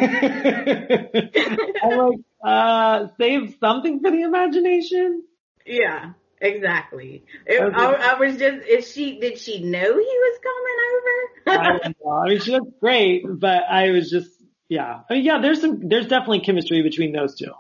like, 1.96 2.20
uh, 2.44 3.08
save 3.20 3.56
something 3.60 4.00
for 4.00 4.10
the 4.10 4.22
imagination. 4.24 5.26
Yeah, 5.64 6.14
exactly. 6.42 7.24
It, 7.46 7.62
Okay. 7.62 7.76
I, 7.76 8.14
I 8.16 8.20
was 8.20 8.38
just, 8.38 8.66
is 8.68 8.92
she, 8.92 9.20
did 9.20 9.38
she 9.40 9.64
know 9.64 9.80
he 9.80 9.88
was 9.90 10.40
coming 10.44 10.78
over? 10.92 11.84
don't. 11.84 11.96
I 12.26 12.30
mean, 12.30 12.40
she 12.40 12.52
looks 12.52 12.72
great, 12.80 13.24
but 13.28 13.64
I 13.70 13.92
was 13.92 14.10
just, 14.10 14.30
yeah. 14.70 15.00
I 15.10 15.14
mean, 15.16 15.26
yeah, 15.26 15.40
there's 15.42 15.62
some, 15.62 15.88
there's 15.88 16.08
definitely 16.08 16.42
chemistry 16.42 16.82
between 16.84 17.12
those 17.14 17.36
two. 17.38 17.52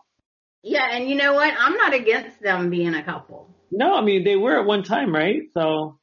yeah, 0.63 0.87
and 0.91 1.09
you 1.09 1.15
know 1.15 1.33
what? 1.33 1.53
I'm 1.57 1.75
not 1.75 1.93
against 1.93 2.41
them 2.41 2.69
being 2.69 2.93
a 2.95 3.03
couple. 3.03 3.49
No, 3.71 3.95
I 3.95 4.01
mean, 4.01 4.23
they 4.23 4.35
were 4.35 4.59
at 4.59 4.65
one 4.65 4.83
time, 4.83 5.13
right? 5.13 5.43
So, 5.53 5.99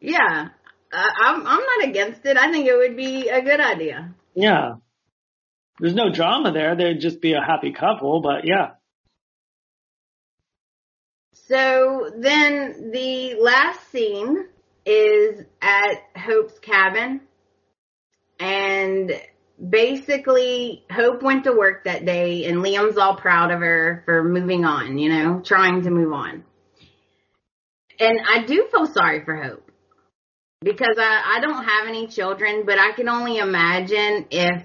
Yeah, 0.00 0.48
I, 0.92 1.10
I'm, 1.24 1.46
I'm 1.46 1.60
not 1.60 1.88
against 1.88 2.24
it. 2.26 2.36
I 2.36 2.50
think 2.50 2.66
it 2.66 2.76
would 2.76 2.96
be 2.96 3.28
a 3.28 3.42
good 3.42 3.60
idea. 3.60 4.14
yeah. 4.34 4.74
There's 5.78 5.94
no 5.94 6.10
drama 6.10 6.52
there. 6.52 6.74
They'd 6.74 7.00
just 7.02 7.20
be 7.20 7.34
a 7.34 7.42
happy 7.42 7.70
couple, 7.72 8.22
but 8.22 8.46
yeah. 8.46 8.70
So 11.48 12.10
then 12.16 12.90
the 12.92 13.36
last 13.40 13.90
scene 13.90 14.46
is 14.84 15.44
at 15.62 16.02
Hope's 16.16 16.58
cabin 16.58 17.20
and 18.40 19.12
basically 19.70 20.84
Hope 20.90 21.22
went 21.22 21.44
to 21.44 21.52
work 21.52 21.84
that 21.84 22.04
day 22.04 22.46
and 22.46 22.58
Liam's 22.58 22.98
all 22.98 23.16
proud 23.16 23.52
of 23.52 23.60
her 23.60 24.02
for 24.04 24.24
moving 24.24 24.64
on, 24.64 24.98
you 24.98 25.08
know, 25.08 25.40
trying 25.40 25.82
to 25.82 25.90
move 25.90 26.12
on. 26.12 26.44
And 28.00 28.20
I 28.28 28.44
do 28.44 28.68
feel 28.70 28.86
sorry 28.86 29.24
for 29.24 29.36
Hope 29.36 29.70
because 30.60 30.96
I, 30.98 31.36
I 31.36 31.40
don't 31.40 31.64
have 31.64 31.86
any 31.86 32.08
children, 32.08 32.64
but 32.66 32.78
I 32.78 32.92
can 32.92 33.08
only 33.08 33.38
imagine 33.38 34.26
if 34.30 34.64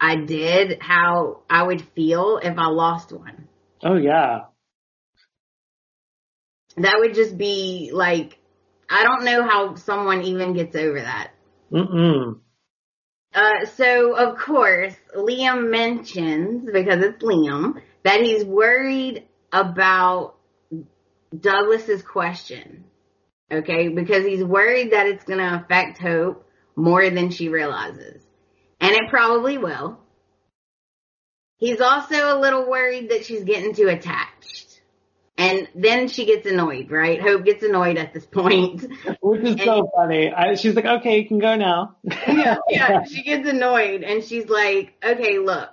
I 0.00 0.16
did 0.16 0.78
how 0.80 1.42
I 1.48 1.62
would 1.62 1.82
feel 1.94 2.40
if 2.42 2.58
I 2.58 2.66
lost 2.68 3.12
one. 3.12 3.48
Oh 3.84 3.96
yeah. 3.96 4.46
That 6.76 6.96
would 6.98 7.14
just 7.14 7.36
be 7.38 7.90
like, 7.92 8.38
I 8.88 9.02
don't 9.02 9.24
know 9.24 9.42
how 9.42 9.74
someone 9.76 10.22
even 10.22 10.52
gets 10.54 10.76
over 10.76 11.00
that. 11.00 11.30
Mm-mm. 11.72 12.40
Uh, 13.34 13.66
so 13.76 14.14
of 14.16 14.38
course, 14.38 14.94
Liam 15.14 15.70
mentions, 15.70 16.70
because 16.70 17.02
it's 17.02 17.22
Liam, 17.22 17.80
that 18.04 18.20
he's 18.20 18.44
worried 18.44 19.26
about 19.52 20.36
Douglas's 21.38 22.02
question. 22.02 22.84
Okay, 23.50 23.88
because 23.88 24.24
he's 24.24 24.42
worried 24.42 24.92
that 24.92 25.06
it's 25.06 25.24
gonna 25.24 25.62
affect 25.64 25.98
Hope 25.98 26.48
more 26.76 27.08
than 27.10 27.30
she 27.30 27.48
realizes. 27.48 28.22
And 28.80 28.92
it 28.92 29.08
probably 29.08 29.58
will. 29.58 29.98
He's 31.58 31.80
also 31.80 32.36
a 32.36 32.40
little 32.40 32.68
worried 32.68 33.10
that 33.10 33.24
she's 33.24 33.44
getting 33.44 33.74
too 33.74 33.88
attached. 33.88 34.65
And 35.38 35.68
then 35.74 36.08
she 36.08 36.24
gets 36.24 36.46
annoyed, 36.46 36.90
right? 36.90 37.20
Hope 37.20 37.44
gets 37.44 37.62
annoyed 37.62 37.98
at 37.98 38.14
this 38.14 38.24
point. 38.24 38.86
Which 39.20 39.42
is 39.42 39.62
so 39.62 39.90
funny. 39.94 40.32
I, 40.32 40.54
she's 40.54 40.74
like, 40.74 40.86
okay, 40.86 41.18
you 41.20 41.28
can 41.28 41.38
go 41.38 41.56
now. 41.56 41.96
yeah, 42.04 42.56
yeah, 42.70 43.04
she 43.04 43.22
gets 43.22 43.46
annoyed 43.46 44.02
and 44.02 44.24
she's 44.24 44.48
like, 44.48 44.94
okay, 45.04 45.38
look, 45.38 45.70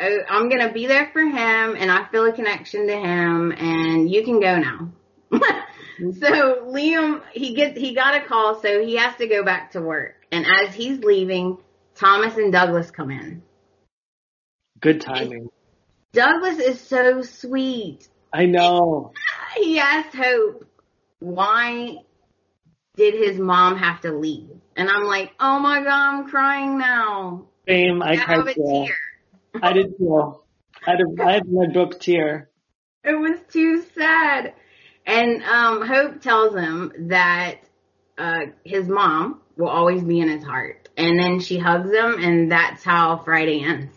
I'm 0.00 0.48
gonna 0.48 0.72
be 0.72 0.86
there 0.86 1.10
for 1.12 1.20
him 1.20 1.76
and 1.76 1.90
I 1.90 2.06
feel 2.10 2.24
a 2.24 2.32
connection 2.32 2.86
to 2.86 2.96
him 2.96 3.52
and 3.52 4.10
you 4.10 4.24
can 4.24 4.40
go 4.40 4.58
now. 4.58 4.92
so 5.32 6.64
Liam, 6.66 7.20
he 7.32 7.54
gets, 7.54 7.78
he 7.78 7.94
got 7.94 8.16
a 8.16 8.26
call 8.26 8.60
so 8.62 8.82
he 8.82 8.96
has 8.96 9.14
to 9.16 9.26
go 9.26 9.44
back 9.44 9.72
to 9.72 9.82
work. 9.82 10.14
And 10.32 10.46
as 10.46 10.74
he's 10.74 11.00
leaving, 11.00 11.58
Thomas 11.94 12.36
and 12.36 12.50
Douglas 12.50 12.90
come 12.90 13.10
in. 13.10 13.42
Good 14.80 15.02
timing. 15.02 15.50
Douglas 16.12 16.58
is 16.58 16.80
so 16.80 17.22
sweet. 17.22 18.08
I 18.34 18.46
know. 18.46 19.12
He 19.56 19.78
asked 19.78 20.16
Hope, 20.16 20.66
why 21.20 21.98
did 22.96 23.14
his 23.14 23.38
mom 23.38 23.76
have 23.76 24.00
to 24.00 24.12
leave? 24.12 24.50
And 24.76 24.90
I'm 24.90 25.04
like, 25.04 25.30
oh 25.38 25.60
my 25.60 25.78
god, 25.84 25.88
I'm 25.88 26.28
crying 26.28 26.76
now. 26.76 27.46
Same. 27.68 28.02
I 28.02 28.10
I 28.10 28.16
have 28.16 28.42
cried 28.42 28.54
too. 28.56 28.86
tear. 28.86 29.62
I 29.62 29.72
did 29.72 29.96
too. 29.96 30.40
I 30.84 30.90
had, 30.90 31.00
a, 31.00 31.22
I 31.22 31.32
had 31.34 31.48
my 31.48 31.66
book 31.68 32.00
tear. 32.00 32.50
It 33.04 33.14
was 33.14 33.38
too 33.52 33.84
sad. 33.94 34.54
And 35.06 35.44
um, 35.44 35.86
Hope 35.86 36.20
tells 36.20 36.56
him 36.56 36.92
that 37.10 37.60
uh, 38.18 38.46
his 38.64 38.88
mom 38.88 39.42
will 39.56 39.68
always 39.68 40.02
be 40.02 40.18
in 40.18 40.28
his 40.28 40.42
heart. 40.42 40.88
And 40.96 41.20
then 41.20 41.38
she 41.38 41.58
hugs 41.58 41.92
him, 41.92 42.16
and 42.18 42.50
that's 42.50 42.82
how 42.82 43.18
Friday 43.18 43.62
ends. 43.62 43.92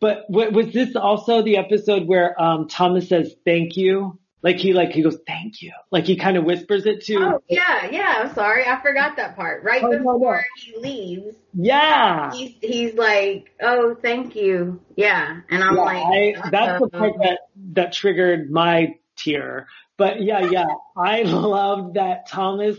But 0.00 0.26
w- 0.30 0.50
was 0.52 0.72
this 0.72 0.94
also 0.96 1.42
the 1.42 1.56
episode 1.56 2.06
where 2.06 2.40
um 2.40 2.68
Thomas 2.68 3.08
says 3.08 3.34
thank 3.44 3.76
you? 3.76 4.18
Like 4.42 4.56
he 4.56 4.72
like 4.74 4.90
he 4.90 5.02
goes 5.02 5.18
thank 5.26 5.62
you. 5.62 5.72
Like 5.90 6.04
he 6.04 6.16
kind 6.16 6.36
of 6.36 6.44
whispers 6.44 6.84
it 6.86 7.04
to. 7.06 7.16
Oh 7.16 7.42
yeah, 7.48 7.88
yeah. 7.90 8.14
I'm 8.18 8.34
sorry, 8.34 8.66
I 8.66 8.80
forgot 8.82 9.16
that 9.16 9.36
part. 9.36 9.64
Right 9.64 9.82
Oh, 9.82 9.88
no, 9.88 9.98
no. 9.98 10.12
before 10.18 10.44
he 10.56 10.76
leaves, 10.76 11.36
Yeah. 11.54 12.30
he's 12.32 12.54
he's 12.60 12.94
like, 12.94 13.50
"Oh, 13.62 13.96
thank 14.00 14.36
you." 14.36 14.80
Yeah, 14.96 15.40
and 15.48 15.64
I'm 15.64 15.76
Yeah, 15.76 15.80
like, 15.82 16.36
I, 16.44 16.50
that's 16.50 16.80
the 16.82 16.88
part 16.90 17.12
that 17.22 17.38
that 17.72 17.92
triggered 17.94 18.50
my 18.50 18.96
tear. 19.16 19.66
But 19.96 20.20
yeah, 20.22 20.40
yeah, 20.50 20.66
I 20.96 21.22
loved 21.22 21.94
that 21.94 22.28
Thomas. 22.28 22.76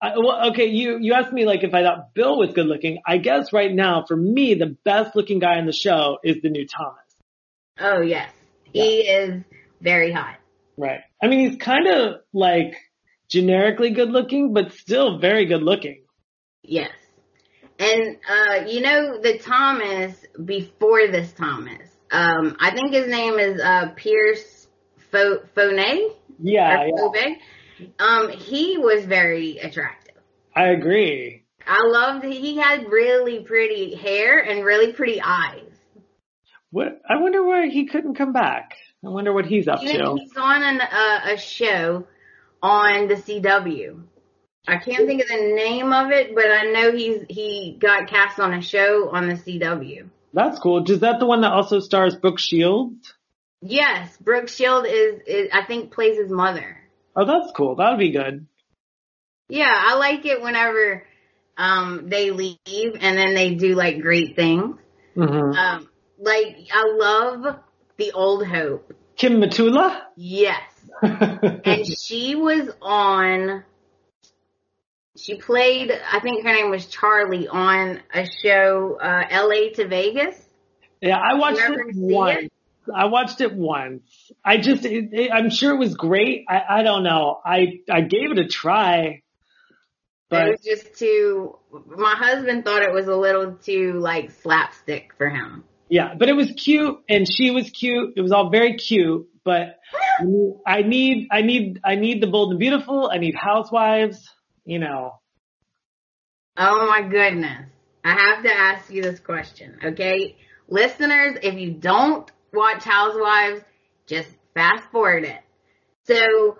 I, 0.00 0.12
well, 0.16 0.50
okay, 0.50 0.66
you 0.66 0.98
you 1.00 1.14
asked 1.14 1.32
me 1.32 1.44
like 1.44 1.64
if 1.64 1.74
I 1.74 1.82
thought 1.82 2.14
Bill 2.14 2.38
was 2.38 2.52
good 2.52 2.66
looking. 2.66 3.00
I 3.06 3.18
guess 3.18 3.52
right 3.52 3.72
now 3.72 4.04
for 4.06 4.16
me 4.16 4.54
the 4.54 4.76
best 4.84 5.16
looking 5.16 5.40
guy 5.40 5.58
on 5.58 5.66
the 5.66 5.72
show 5.72 6.18
is 6.22 6.40
the 6.42 6.50
new 6.50 6.66
Thomas. 6.66 7.04
Oh 7.80 8.00
yes, 8.00 8.30
he 8.72 9.00
is 9.00 9.42
very 9.80 10.12
hot. 10.12 10.36
Right. 10.76 11.00
I 11.22 11.26
mean, 11.26 11.50
he's 11.50 11.58
kind 11.58 11.88
of 11.88 12.20
like 12.32 12.76
generically 13.28 13.90
good 13.90 14.10
looking, 14.10 14.52
but 14.52 14.72
still 14.72 15.18
very 15.18 15.46
good 15.46 15.62
looking. 15.62 16.04
Yes. 16.62 16.92
And 17.80 18.16
uh 18.28 18.66
you 18.66 18.80
know 18.80 19.20
the 19.20 19.38
Thomas 19.38 20.14
before 20.44 21.08
this 21.08 21.32
Thomas. 21.32 21.88
Um 22.10 22.56
I 22.60 22.70
think 22.70 22.92
his 22.92 23.08
name 23.08 23.38
is 23.38 23.60
uh 23.60 23.92
Pierce 23.96 24.68
Fo- 25.10 25.42
Fonet 25.56 26.14
Yeah, 26.40 26.82
or 26.82 26.86
yeah, 26.86 26.92
Fobe. 26.96 27.36
Um 27.98 28.30
he 28.30 28.78
was 28.78 29.04
very 29.04 29.58
attractive. 29.58 30.14
I 30.54 30.68
agree. 30.68 31.44
I 31.66 31.80
loved 31.86 32.24
he 32.24 32.56
had 32.56 32.88
really 32.88 33.40
pretty 33.40 33.94
hair 33.94 34.38
and 34.38 34.64
really 34.64 34.92
pretty 34.92 35.20
eyes. 35.20 35.62
What? 36.70 37.00
I 37.08 37.16
wonder 37.16 37.42
why 37.44 37.68
he 37.68 37.86
couldn't 37.86 38.14
come 38.14 38.32
back. 38.32 38.74
I 39.04 39.08
wonder 39.08 39.32
what 39.32 39.46
he's 39.46 39.68
up 39.68 39.80
He- 39.80 39.96
to. 39.96 40.16
He's 40.18 40.36
on 40.36 40.62
an, 40.62 40.80
uh, 40.80 41.20
a 41.32 41.38
show 41.38 42.06
on 42.62 43.08
the 43.08 43.14
CW. 43.14 44.02
I 44.66 44.76
can't 44.76 45.06
think 45.06 45.22
of 45.22 45.28
the 45.28 45.54
name 45.54 45.92
of 45.92 46.10
it, 46.10 46.34
but 46.34 46.50
I 46.50 46.64
know 46.72 46.92
he's 46.92 47.24
he 47.28 47.76
got 47.80 48.08
cast 48.08 48.38
on 48.38 48.52
a 48.52 48.60
show 48.60 49.08
on 49.10 49.28
the 49.28 49.34
CW. 49.34 50.10
That's 50.34 50.58
cool. 50.58 50.84
Is 50.90 51.00
that 51.00 51.20
the 51.20 51.26
one 51.26 51.40
that 51.40 51.52
also 51.52 51.80
stars 51.80 52.16
Brooke 52.16 52.38
Shields? 52.38 53.14
Yes, 53.62 54.14
Brooke 54.18 54.48
Shield 54.48 54.84
is, 54.86 55.20
is 55.26 55.48
I 55.52 55.64
think 55.64 55.90
plays 55.90 56.18
his 56.18 56.30
mother. 56.30 56.76
Oh, 57.16 57.24
that's 57.24 57.52
cool. 57.52 57.76
That 57.76 57.90
would 57.90 57.98
be 57.98 58.10
good. 58.12 58.46
Yeah, 59.48 59.72
I 59.74 59.94
like 59.96 60.24
it 60.26 60.40
whenever 60.42 61.04
um 61.56 62.08
they 62.08 62.30
leave 62.30 62.56
and 63.00 63.18
then 63.18 63.34
they 63.34 63.54
do 63.54 63.74
like 63.74 64.00
great 64.00 64.36
things. 64.36 64.76
hmm 65.14 65.52
Um 65.52 65.88
like 66.18 66.68
I 66.72 66.84
love 66.96 67.58
the 67.96 68.12
old 68.12 68.46
hope. 68.46 68.92
Kim 69.16 69.40
Matula? 69.40 70.00
Yes. 70.16 70.62
and 71.02 71.84
she 71.86 72.34
was 72.34 72.70
on. 72.80 73.64
She 75.16 75.34
played, 75.34 75.90
I 75.90 76.20
think 76.20 76.44
her 76.46 76.52
name 76.52 76.70
was 76.70 76.86
Charlie, 76.86 77.48
on 77.48 78.00
a 78.14 78.24
show, 78.40 78.98
uh, 79.02 79.24
L.A. 79.28 79.70
to 79.70 79.88
Vegas. 79.88 80.40
yeah, 81.00 81.16
I 81.18 81.34
watched 81.34 81.58
it 81.58 81.96
once. 81.96 82.44
it? 82.44 82.52
I 82.94 83.06
watched 83.06 83.40
it 83.40 83.54
once. 83.54 84.02
I 84.44 84.58
just, 84.58 84.84
it, 84.84 85.10
it, 85.12 85.30
I'm 85.32 85.50
sure 85.50 85.74
it 85.74 85.78
was 85.78 85.94
great. 85.94 86.44
I, 86.48 86.80
I 86.80 86.82
don't 86.82 87.02
know. 87.02 87.38
I, 87.44 87.80
I 87.90 88.00
gave 88.02 88.30
it 88.32 88.38
a 88.38 88.46
try, 88.48 89.22
But 90.30 90.48
it 90.48 90.50
was 90.50 90.60
just 90.62 90.98
too. 90.98 91.58
My 91.86 92.14
husband 92.14 92.64
thought 92.64 92.82
it 92.82 92.92
was 92.92 93.06
a 93.06 93.16
little 93.16 93.54
too 93.54 93.94
like 93.94 94.30
slapstick 94.42 95.12
for 95.16 95.28
him. 95.28 95.64
yeah, 95.88 96.14
but 96.18 96.28
it 96.28 96.34
was 96.34 96.52
cute 96.52 96.98
and 97.08 97.26
she 97.30 97.50
was 97.50 97.70
cute. 97.70 98.14
It 98.16 98.20
was 98.20 98.32
all 98.32 98.50
very 98.50 98.76
cute, 98.76 99.26
but 99.44 99.78
I 100.66 100.82
need, 100.82 101.28
I 101.30 101.40
need, 101.42 101.80
I 101.84 101.94
need 101.94 102.22
the 102.22 102.26
bold 102.26 102.50
and 102.50 102.58
beautiful. 102.58 103.10
I 103.10 103.18
need 103.18 103.34
housewives, 103.34 104.28
you 104.66 104.78
know. 104.78 105.18
Oh 106.56 106.86
my 106.86 107.02
goodness. 107.08 107.66
I 108.04 108.12
have 108.12 108.42
to 108.44 108.52
ask 108.52 108.90
you 108.90 109.02
this 109.02 109.20
question, 109.20 109.78
okay? 109.84 110.36
Listeners, 110.68 111.38
if 111.42 111.54
you 111.54 111.70
don't 111.72 112.30
watch 112.52 112.84
Housewives, 112.84 113.62
just 114.06 114.28
fast 114.54 114.84
forward 114.90 115.24
it. 115.24 115.40
So, 116.04 116.58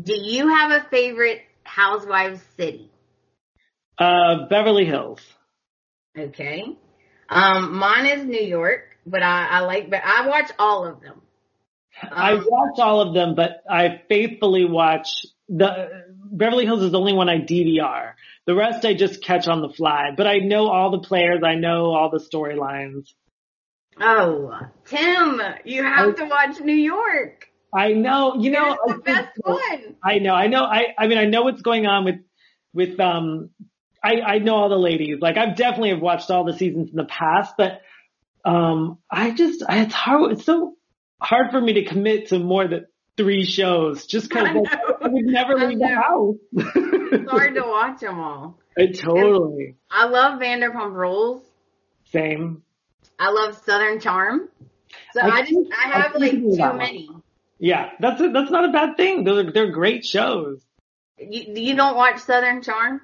do 0.00 0.14
you 0.14 0.48
have 0.48 0.70
a 0.70 0.86
favorite 0.88 1.42
Housewives 1.64 2.40
city? 2.56 2.90
Uh, 3.98 4.46
Beverly 4.48 4.84
Hills. 4.84 5.20
Okay. 6.18 6.64
Um, 7.28 7.76
mine 7.76 8.06
is 8.06 8.24
New 8.24 8.40
York, 8.42 8.96
but 9.06 9.22
I, 9.22 9.46
I 9.48 9.60
like, 9.60 9.90
but 9.90 10.02
I 10.04 10.26
watch 10.28 10.50
all 10.58 10.86
of 10.86 11.00
them. 11.00 11.20
I 12.02 12.32
Um, 12.32 12.46
watch 12.48 12.78
all 12.80 13.00
of 13.00 13.14
them, 13.14 13.34
but 13.34 13.62
I 13.70 14.02
faithfully 14.08 14.64
watch 14.64 15.08
the 15.48 16.04
Beverly 16.24 16.64
Hills 16.64 16.82
is 16.82 16.90
the 16.90 16.98
only 16.98 17.12
one 17.12 17.28
I 17.28 17.38
DVR. 17.38 18.12
The 18.46 18.54
rest 18.54 18.84
I 18.84 18.94
just 18.94 19.22
catch 19.22 19.46
on 19.46 19.62
the 19.62 19.68
fly. 19.68 20.10
But 20.16 20.26
I 20.26 20.38
know 20.38 20.68
all 20.68 20.90
the 20.90 21.06
players. 21.06 21.42
I 21.44 21.54
know 21.54 21.94
all 21.94 22.10
the 22.10 22.18
storylines. 22.18 23.12
Oh, 24.00 24.58
Tim, 24.86 25.40
you 25.64 25.82
have 25.84 26.16
to 26.16 26.24
watch 26.24 26.60
New 26.60 26.74
York. 26.74 27.48
I 27.72 27.92
know. 27.92 28.34
You 28.36 28.50
know. 28.50 28.72
it's 28.72 28.92
I 28.92 28.96
the 28.96 29.02
best 29.02 29.38
one. 29.42 29.96
I 30.02 30.18
know. 30.18 30.34
I 30.34 30.46
know. 30.46 30.62
I. 30.62 30.94
I 30.98 31.06
mean, 31.06 31.18
I 31.18 31.24
know 31.26 31.42
what's 31.42 31.62
going 31.62 31.86
on 31.86 32.04
with 32.04 32.16
with 32.72 32.98
um. 33.00 33.50
I 34.02 34.20
I 34.20 34.38
know 34.38 34.56
all 34.56 34.68
the 34.68 34.76
ladies. 34.76 35.18
Like 35.20 35.36
I've 35.36 35.56
definitely 35.56 35.90
have 35.90 36.00
watched 36.00 36.30
all 36.30 36.44
the 36.44 36.52
seasons 36.52 36.90
in 36.90 36.96
the 36.96 37.04
past, 37.04 37.54
but 37.56 37.80
um, 38.44 38.98
I 39.10 39.30
just 39.30 39.62
it's 39.68 39.94
hard. 39.94 40.32
It's 40.32 40.44
so 40.44 40.76
hard 41.20 41.50
for 41.50 41.60
me 41.60 41.74
to 41.74 41.84
commit 41.84 42.28
to 42.28 42.38
more 42.38 42.68
than 42.68 42.86
three 43.16 43.44
shows 43.44 44.06
just 44.06 44.28
because 44.28 44.48
I 44.48 44.52
know. 44.52 44.64
I 45.02 45.08
would 45.08 45.24
never 45.24 45.58
I 45.58 45.66
leave 45.66 45.78
the 45.78 45.88
house. 45.88 46.36
It's 46.52 47.30
hard 47.30 47.54
to 47.54 47.62
watch 47.66 48.00
them 48.00 48.20
all. 48.20 48.58
I 48.78 48.86
totally 48.86 49.76
I 49.90 50.06
love 50.06 50.40
Vanderpump 50.40 50.92
Rules. 50.92 51.42
same. 52.10 52.63
I 53.18 53.30
love 53.30 53.56
Southern 53.64 54.00
Charm. 54.00 54.48
So 55.12 55.20
I 55.20 55.26
I, 55.28 55.40
just 55.40 55.50
think- 55.52 55.74
I 55.74 55.88
I 55.88 55.92
have 56.02 56.12
think 56.12 56.20
like 56.22 56.30
too 56.32 56.56
that 56.56 56.76
many. 56.76 57.10
Yeah, 57.58 57.90
that's 58.00 58.20
a, 58.20 58.28
that's 58.30 58.50
not 58.50 58.68
a 58.68 58.72
bad 58.72 58.96
thing. 58.96 59.24
They're 59.24 59.50
they're 59.50 59.70
great 59.70 60.04
shows. 60.04 60.60
You 61.18 61.52
you 61.54 61.76
don't 61.76 61.96
watch 61.96 62.18
Southern 62.20 62.62
Charm? 62.62 63.00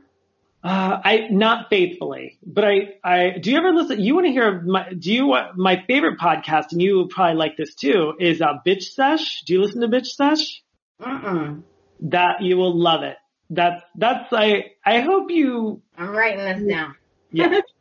Uh, 0.63 1.01
I 1.03 1.29
not 1.31 1.71
faithfully, 1.71 2.37
but 2.45 2.65
I 2.65 2.95
I 3.03 3.39
do 3.39 3.51
you 3.51 3.57
ever 3.57 3.73
listen? 3.73 4.01
You 4.01 4.15
want 4.15 4.27
to 4.27 4.33
hear 4.33 4.61
my? 4.61 4.93
Do 4.93 5.13
you 5.13 5.27
want 5.29 5.57
my 5.57 5.83
favorite 5.87 6.19
podcast? 6.19 6.73
And 6.73 6.83
you 6.83 6.97
will 6.97 7.09
probably 7.09 7.37
like 7.37 7.57
this 7.57 7.75
too. 7.75 8.13
Is 8.21 8.43
uh, 8.43 8.55
Bitch 8.67 8.83
Sesh? 8.83 9.43
Do 9.47 9.55
you 9.55 9.63
listen 9.63 9.81
to 9.81 9.89
Bitch 9.89 10.09
Sesh? 10.09 10.63
Mm-mm. 11.01 11.63
That 12.01 12.43
you 12.43 12.57
will 12.59 12.77
love 12.77 13.03
it. 13.05 13.17
That's 13.49 13.83
that's 13.95 14.31
I 14.33 14.73
I 14.85 15.01
hope 15.01 15.31
you 15.31 15.81
I'm 15.97 16.11
writing 16.11 16.45
this 16.45 16.69
down. 16.75 16.95
yeah. 17.33 17.61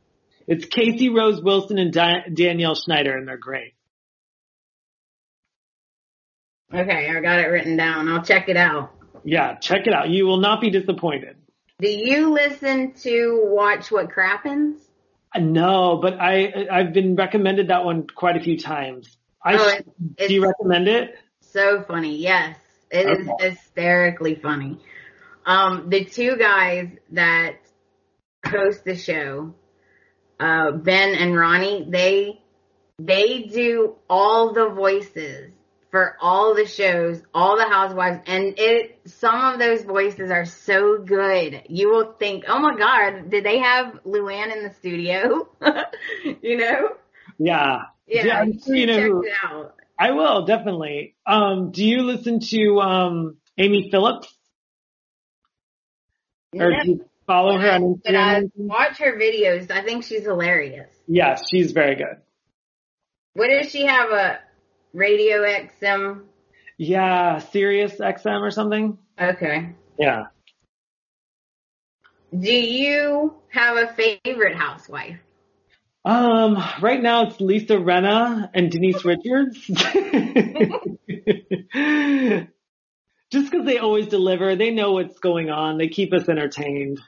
it's 0.50 0.66
Casey 0.66 1.10
Rose 1.10 1.42
Wilson 1.42 1.78
and 1.78 1.94
Danielle 1.94 2.76
Schneider, 2.76 3.16
and 3.16 3.28
they're 3.28 3.38
great. 3.38 3.74
Okay, 6.74 7.10
I 7.10 7.20
got 7.22 7.40
it 7.40 7.48
written 7.48 7.78
down. 7.78 8.08
I'll 8.10 8.24
check 8.24 8.50
it 8.50 8.58
out. 8.58 8.92
Yeah, 9.24 9.56
check 9.56 9.88
it 9.88 9.94
out. 9.94 10.10
You 10.10 10.26
will 10.26 10.40
not 10.40 10.62
be 10.62 10.70
disappointed. 10.70 11.36
Do 11.80 11.90
you 11.90 12.32
listen 12.32 12.94
to 13.04 13.42
Watch 13.46 13.92
What 13.92 14.10
Crappens? 14.12 14.78
No, 15.38 16.00
but 16.02 16.20
I 16.20 16.68
I've 16.72 16.94
been 16.94 17.16
recommended 17.16 17.68
that 17.70 17.86
one 17.86 18.08
quite 18.08 18.36
a 18.36 18.40
few 18.40 18.58
times. 18.58 19.18
I 19.44 19.56
Oh, 19.56 19.68
it- 19.70 20.28
do 20.28 20.34
you 20.34 20.44
recommend 20.46 20.88
it? 20.88 21.16
So 21.42 21.82
funny. 21.84 22.18
Yes. 22.18 22.58
It 22.92 23.08
is 23.08 23.28
Okay. 23.30 23.50
hysterically 23.52 24.36
funny. 24.36 24.80
Um, 25.46 25.90
the 25.90 26.06
two 26.06 26.36
guys 26.38 26.90
that 27.12 27.56
host 28.46 28.84
the 28.84 28.96
show, 28.96 29.54
uh, 30.40 30.72
Ben 30.72 31.16
and 31.16 31.36
Ronnie, 31.36 31.86
they, 31.90 32.42
they 32.98 33.44
do 33.44 33.96
all 34.10 34.54
the 34.54 34.70
voices 34.70 35.52
for 35.92 36.16
all 36.22 36.54
the 36.54 36.66
shows, 36.68 37.22
all 37.34 37.58
the 37.58 37.66
housewives, 37.66 38.20
and 38.28 38.54
it, 38.60 39.00
some 39.06 39.54
of 39.54 39.60
those 39.60 39.84
voices 39.84 40.30
are 40.30 40.46
so 40.46 41.00
good. 41.00 41.64
You 41.68 41.90
will 41.90 42.14
think, 42.14 42.46
oh 42.48 42.60
my 42.60 42.76
god, 42.78 43.30
did 43.32 43.44
they 43.44 43.58
have 43.58 44.00
Luann 44.06 44.56
in 44.56 44.64
the 44.64 44.74
studio? 44.76 45.50
you 46.42 46.58
know? 46.58 46.90
Yeah. 47.40 47.84
Yeah, 48.06 48.26
Yeah, 48.26 48.40
I'm 48.40 48.54
you 48.54 48.60
sure 48.60 48.76
you 48.76 48.86
know 48.88 49.02
who- 49.02 49.26
out. 49.44 49.76
I 49.98 50.12
will 50.12 50.46
definitely. 50.46 51.16
Um, 51.26 51.72
do 51.72 51.84
you 51.86 52.04
listen 52.04 52.40
to 52.40 52.80
um 52.80 53.38
Amy 53.58 53.90
Phillips 53.92 54.34
or 56.54 56.70
No. 56.72 56.84
do 56.84 56.90
you 56.92 57.09
follow 57.30 57.60
her 57.60 57.72
on 57.72 58.02
But 58.04 58.16
I 58.16 58.42
Instagram? 58.42 58.52
watch 58.56 58.98
her 58.98 59.18
videos. 59.20 59.70
I 59.70 59.84
think 59.84 60.04
she's 60.04 60.24
hilarious. 60.24 60.90
Yes, 61.08 61.44
she's 61.50 61.72
very 61.72 61.96
good. 61.96 62.18
What 63.34 63.50
does 63.50 63.70
she 63.72 63.86
have 63.86 64.10
a 64.10 64.40
Radio 64.94 65.44
XM? 65.44 66.24
Yeah, 66.78 67.38
Sirius 67.38 67.96
XM 67.98 68.42
or 68.42 68.50
something. 68.52 68.98
Okay. 69.22 69.70
Yeah. 70.00 70.24
Do 72.38 72.52
you 72.52 73.36
have 73.50 73.78
a 73.78 73.94
favorite 73.94 74.56
housewife? 74.56 75.20
Um, 76.06 76.58
right 76.82 77.02
now 77.02 77.28
it's 77.28 77.40
Lisa 77.42 77.74
Rinna 77.76 78.50
and 78.54 78.72
Denise 78.72 79.04
Richards. 79.06 79.60
Just 83.32 83.52
because 83.52 83.66
they 83.66 83.78
always 83.78 84.08
deliver, 84.08 84.56
they 84.56 84.72
know 84.72 84.94
what's 84.94 85.20
going 85.20 85.50
on. 85.52 85.78
They 85.78 85.88
keep 85.90 86.14
us 86.14 86.28
entertained. 86.28 87.00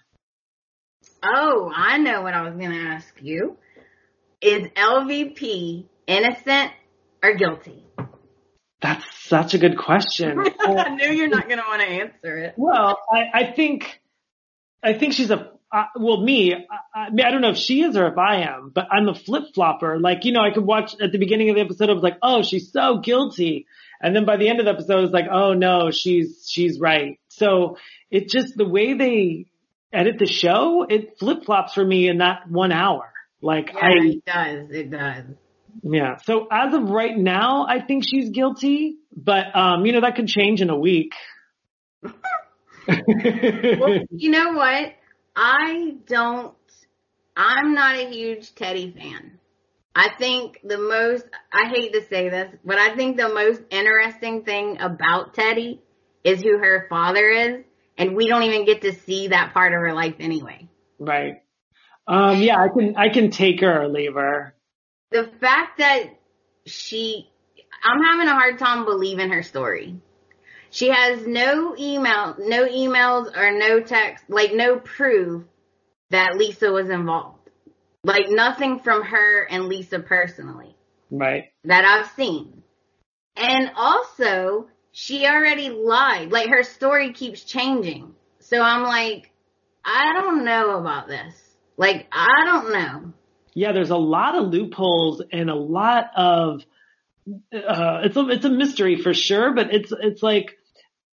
Oh, 1.24 1.72
I 1.76 1.98
know 1.98 2.22
what 2.22 2.34
I 2.34 2.42
was 2.42 2.56
going 2.56 2.72
to 2.72 2.78
ask 2.78 3.14
you. 3.22 3.58
Is 4.42 4.68
LVP 4.76 5.86
innocent 6.08 6.72
or 7.22 7.36
guilty? 7.36 7.86
That's 8.82 9.06
such 9.28 9.54
a 9.54 9.60
good 9.60 9.78
question. 9.78 10.40
I 10.60 10.96
knew 10.96 11.12
you're 11.12 11.28
not 11.28 11.48
going 11.48 11.60
to 11.60 11.66
want 11.68 11.82
to 11.82 11.88
answer 11.88 12.38
it. 12.38 12.56
Well, 12.58 12.98
I, 13.12 13.42
I 13.42 13.52
think, 13.54 14.02
I 14.84 14.94
think 14.94 15.14
she's 15.14 15.30
a, 15.30 15.52
uh, 15.72 15.84
well, 15.96 16.20
me, 16.20 16.56
I, 16.56 17.00
I, 17.00 17.06
I 17.06 17.32
don't 17.32 17.42
know 17.42 17.52
if 17.52 17.58
she 17.58 17.84
is 17.84 17.96
or 17.96 18.08
if 18.08 18.18
I 18.18 18.42
am, 18.42 18.72
but 18.74 18.88
I'm 18.92 19.08
a 19.08 19.14
flip 19.14 19.54
flopper. 19.54 20.00
Like, 20.00 20.26
you 20.26 20.32
know, 20.32 20.42
I 20.42 20.52
could 20.52 20.66
watch 20.66 20.96
at 21.00 21.12
the 21.12 21.20
beginning 21.20 21.50
of 21.50 21.56
the 21.56 21.62
episode, 21.62 21.92
I 21.92 21.94
was 21.94 22.02
like, 22.02 22.18
oh, 22.24 22.42
she's 22.42 22.72
so 22.72 22.98
guilty. 22.98 23.68
And 24.02 24.16
then 24.16 24.26
by 24.26 24.38
the 24.38 24.50
end 24.50 24.60
of 24.60 24.66
the 24.66 24.72
episode, 24.72 24.98
I 24.98 25.02
was 25.02 25.12
like, 25.12 25.28
oh 25.32 25.54
no, 25.54 25.92
she's, 25.92 26.50
she's 26.50 26.80
right. 26.80 27.20
So 27.30 27.78
it 28.10 28.30
just, 28.30 28.58
the 28.58 28.68
way 28.68 28.96
they 28.96 29.46
edit 29.94 30.16
the 30.20 30.26
show, 30.26 30.86
it 30.88 31.18
flip 31.20 31.46
flops 31.46 31.74
for 31.74 31.84
me 31.86 32.08
in 32.10 32.20
that 32.20 32.50
one 32.50 32.72
hour. 32.72 33.12
Like, 33.42 33.72
Yeah, 33.74 33.80
I, 33.82 33.92
it 34.06 34.26
does. 34.26 34.70
It 34.72 34.92
does. 34.92 35.24
yeah. 35.84 36.18
So 36.24 36.48
as 36.52 36.74
of 36.74 36.90
right 36.90 37.18
now, 37.18 37.66
I 37.68 37.82
think 37.82 38.04
she's 38.08 38.30
guilty, 38.30 38.98
but, 39.16 39.56
um, 39.56 39.86
you 39.86 39.92
know, 39.94 40.02
that 40.02 40.16
could 40.16 40.28
change 40.28 40.62
in 40.62 40.70
a 40.70 40.78
week. 40.78 41.14
Well, 42.04 42.14
you 44.12 44.32
know 44.32 44.54
what? 44.54 44.94
I 45.36 45.96
don't, 46.08 46.54
I'm 47.36 47.74
not 47.74 47.96
a 47.96 48.10
huge 48.10 48.54
Teddi 48.56 48.94
fan. 48.94 49.40
I 49.96 50.10
think 50.18 50.60
the 50.64 50.78
most, 50.78 51.26
I 51.52 51.70
hate 51.70 51.94
to 51.94 52.06
say 52.08 52.30
this, 52.30 52.50
but 52.64 52.78
I 52.78 52.96
think 52.96 53.18
the 53.18 53.30
most 53.30 53.62
interesting 53.70 54.44
thing 54.44 54.78
about 54.80 55.34
Teddi 55.34 55.80
is 56.24 56.42
who 56.42 56.58
her 56.60 56.86
father 56.90 57.28
is, 57.30 57.64
and 57.98 58.16
we 58.16 58.28
don't 58.28 58.44
even 58.44 58.66
get 58.66 58.82
to 58.82 58.94
see 58.94 59.30
that 59.30 59.54
part 59.54 59.74
of 59.74 59.80
her 59.80 59.94
life 59.94 60.16
anyway. 60.20 60.68
Right. 61.00 61.42
Um, 62.08 62.42
yeah, 62.42 62.58
I 62.62 62.68
can, 62.68 62.96
I 62.98 63.10
can 63.10 63.32
take 63.32 63.62
her 63.62 63.84
or 63.84 63.88
leave 63.88 64.14
her. 64.16 64.56
The 65.12 65.30
fact 65.40 65.78
that 65.80 66.04
she, 66.66 67.30
I'm 67.84 68.02
having 68.02 68.28
a 68.28 68.34
hard 68.34 68.60
time 68.60 68.86
believing 68.86 69.32
her 69.32 69.44
story. 69.44 69.96
She 70.70 70.90
has 70.90 71.28
no 71.28 71.76
email, 71.78 72.36
no 72.40 72.66
emails 72.66 73.36
or 73.36 73.52
no 73.58 73.82
text, 73.82 74.24
like 74.30 74.54
no 74.54 74.80
proof 74.80 75.44
that 76.12 76.38
Lisa 76.38 76.72
was 76.72 76.90
involved. 76.90 77.50
Like 78.04 78.30
nothing 78.30 78.80
from 78.80 79.04
her 79.04 79.44
and 79.44 79.66
Lisa 79.66 80.00
personally 80.00 80.76
Right. 81.12 81.52
that 81.66 81.86
I've 81.86 82.10
seen. 82.16 82.64
And 83.36 83.72
also, 83.76 84.68
she 84.92 85.26
already 85.28 85.70
lied. 85.70 86.32
Like 86.32 86.50
her 86.50 86.64
story 86.64 87.14
keeps 87.14 87.44
changing. 87.44 88.14
So 88.40 88.62
I'm 88.62 88.84
like, 88.84 89.32
I 89.84 90.14
don't 90.14 90.44
know 90.44 90.78
about 90.78 91.08
this. 91.08 91.34
Like, 91.78 92.08
I 92.12 92.44
don't 92.46 92.74
know. 92.74 93.14
Yeah, 93.54 93.72
there's 93.72 93.90
a 93.90 93.98
lot 93.98 94.36
of 94.36 94.48
loopholes 94.48 95.22
and 95.32 95.50
a 95.50 95.56
lot 95.56 96.06
of 96.16 96.62
uh, 97.54 98.02
it's 98.04 98.18
a 98.18 98.30
it's 98.30 98.46
a 98.46 98.50
mystery 98.50 99.02
for 99.02 99.14
sure, 99.14 99.54
but 99.54 99.74
it's 99.74 99.92
it's 99.92 100.24
like 100.24 100.58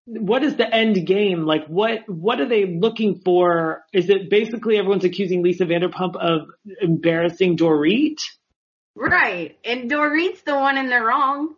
what 0.06 0.42
is 0.42 0.56
the 0.56 0.74
end 0.74 1.06
game? 1.06 1.44
Like 1.44 1.66
what 1.66 2.08
what 2.08 2.40
are 2.40 2.48
they 2.48 2.66
looking 2.66 3.20
for? 3.24 3.84
Is 3.92 4.10
it 4.10 4.30
basically 4.30 4.78
everyone's 4.78 5.04
accusing 5.04 5.42
Lisa 5.42 5.64
Vanderpump 5.64 6.16
of 6.16 6.48
embarrassing 6.80 7.56
Dorit? 7.56 8.20
Right. 8.94 9.56
And 9.64 9.90
Dorit's 9.90 10.42
the 10.42 10.54
one 10.54 10.76
in 10.76 10.88
the 10.88 11.00
wrong. 11.00 11.54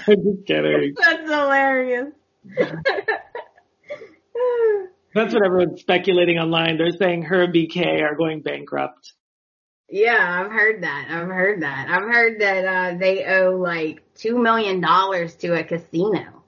just 0.07 0.47
kidding. 0.47 0.95
That's 0.97 1.29
hilarious. 1.29 2.13
That's 5.15 5.35
what 5.35 5.45
everyone's 5.45 5.81
speculating 5.81 6.39
online. 6.39 6.79
They're 6.79 6.93
saying 6.93 7.23
her 7.23 7.43
and 7.43 7.55
BK 7.55 8.03
are 8.03 8.15
going 8.15 8.43
bankrupt. 8.43 9.15
Yeah, 9.91 10.45
I've 10.45 10.53
heard 10.53 10.83
that. 10.83 11.07
I've 11.11 11.29
heard 11.29 11.63
that. 11.63 11.89
I've 11.89 12.03
heard 12.03 12.41
that 12.41 12.65
uh, 12.65 12.99
they 12.99 13.25
owe 13.25 13.57
like 13.57 14.03
two 14.15 14.39
million 14.39 14.81
dollars 14.81 15.35
to 15.37 15.59
a 15.59 15.65
casino. 15.65 16.45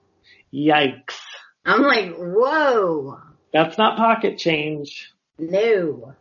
Yikes. 0.53 1.19
I'm 1.65 1.83
like, 1.83 2.15
whoa. 2.17 3.19
That's 3.53 3.79
not 3.79 3.97
pocket 3.97 4.39
change. 4.39 5.11
No. 5.39 6.15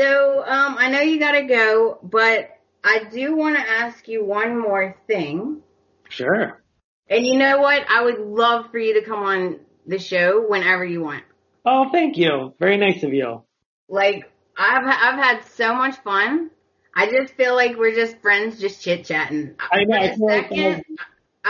So, 0.00 0.42
um, 0.46 0.76
I 0.78 0.88
know 0.88 1.00
you 1.00 1.18
gotta 1.18 1.42
go, 1.42 1.98
but 2.02 2.56
I 2.82 3.04
do 3.12 3.36
want 3.36 3.56
to 3.56 3.60
ask 3.60 4.08
you 4.08 4.24
one 4.24 4.58
more 4.58 4.96
thing. 5.06 5.60
Sure. 6.08 6.62
And 7.06 7.26
you 7.26 7.36
know 7.36 7.60
what? 7.60 7.84
I 7.86 8.04
would 8.04 8.18
love 8.18 8.70
for 8.70 8.78
you 8.78 8.94
to 8.94 9.06
come 9.06 9.22
on 9.22 9.60
the 9.86 9.98
show 9.98 10.46
whenever 10.48 10.86
you 10.86 11.02
want. 11.02 11.24
Oh, 11.66 11.90
thank 11.92 12.16
you. 12.16 12.54
Very 12.58 12.78
nice 12.78 13.02
of 13.02 13.12
you. 13.12 13.42
Like, 13.90 14.24
I've, 14.56 14.86
I've 14.86 15.22
had 15.22 15.44
so 15.56 15.74
much 15.74 15.96
fun. 15.96 16.50
I 16.96 17.10
just 17.10 17.34
feel 17.34 17.54
like 17.54 17.76
we're 17.76 17.94
just 17.94 18.22
friends, 18.22 18.58
just 18.58 18.80
chit 18.80 19.04
chatting. 19.04 19.56
I 19.70 19.84
know. 19.84 20.16
For 20.16 20.30
a 20.30 20.42
second, 20.42 20.84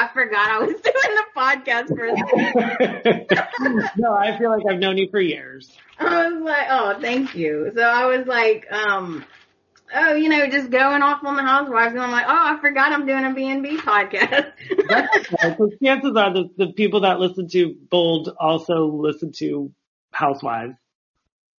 I 0.01 0.09
forgot 0.15 0.49
I 0.49 0.59
was 0.61 0.69
doing 0.81 0.95
the 0.95 1.25
podcast 1.37 1.89
for 1.89 2.07
a 2.07 2.17
second. 3.29 3.91
no, 3.99 4.15
I 4.15 4.39
feel 4.39 4.51
like 4.51 4.63
I've 4.69 4.79
known 4.79 4.97
you 4.97 5.09
for 5.11 5.21
years. 5.21 5.71
I 5.99 6.29
was 6.29 6.43
like, 6.43 6.67
oh, 6.71 6.99
thank 7.01 7.35
you. 7.35 7.71
So 7.75 7.83
I 7.83 8.07
was 8.07 8.27
like, 8.27 8.67
um, 8.73 9.25
oh, 9.95 10.15
you 10.15 10.31
know, 10.31 10.49
just 10.49 10.71
going 10.71 11.03
off 11.03 11.23
on 11.23 11.37
the 11.37 11.43
housewives, 11.43 11.93
and 11.93 12.01
I'm 12.01 12.11
like, 12.11 12.25
oh, 12.27 12.55
I 12.57 12.59
forgot 12.61 12.93
I'm 12.93 13.07
doing 13.07 13.25
a 13.25 13.35
B&B 13.35 13.77
podcast. 13.77 14.53
That's 14.89 15.61
okay. 15.61 15.77
Chances 15.85 16.17
are 16.17 16.33
the, 16.33 16.51
the 16.57 16.73
people 16.73 17.01
that 17.01 17.21
listen 17.21 17.49
to 17.49 17.75
Bold 17.91 18.35
also 18.39 18.87
listen 18.87 19.33
to 19.39 19.71
Housewives. 20.13 20.75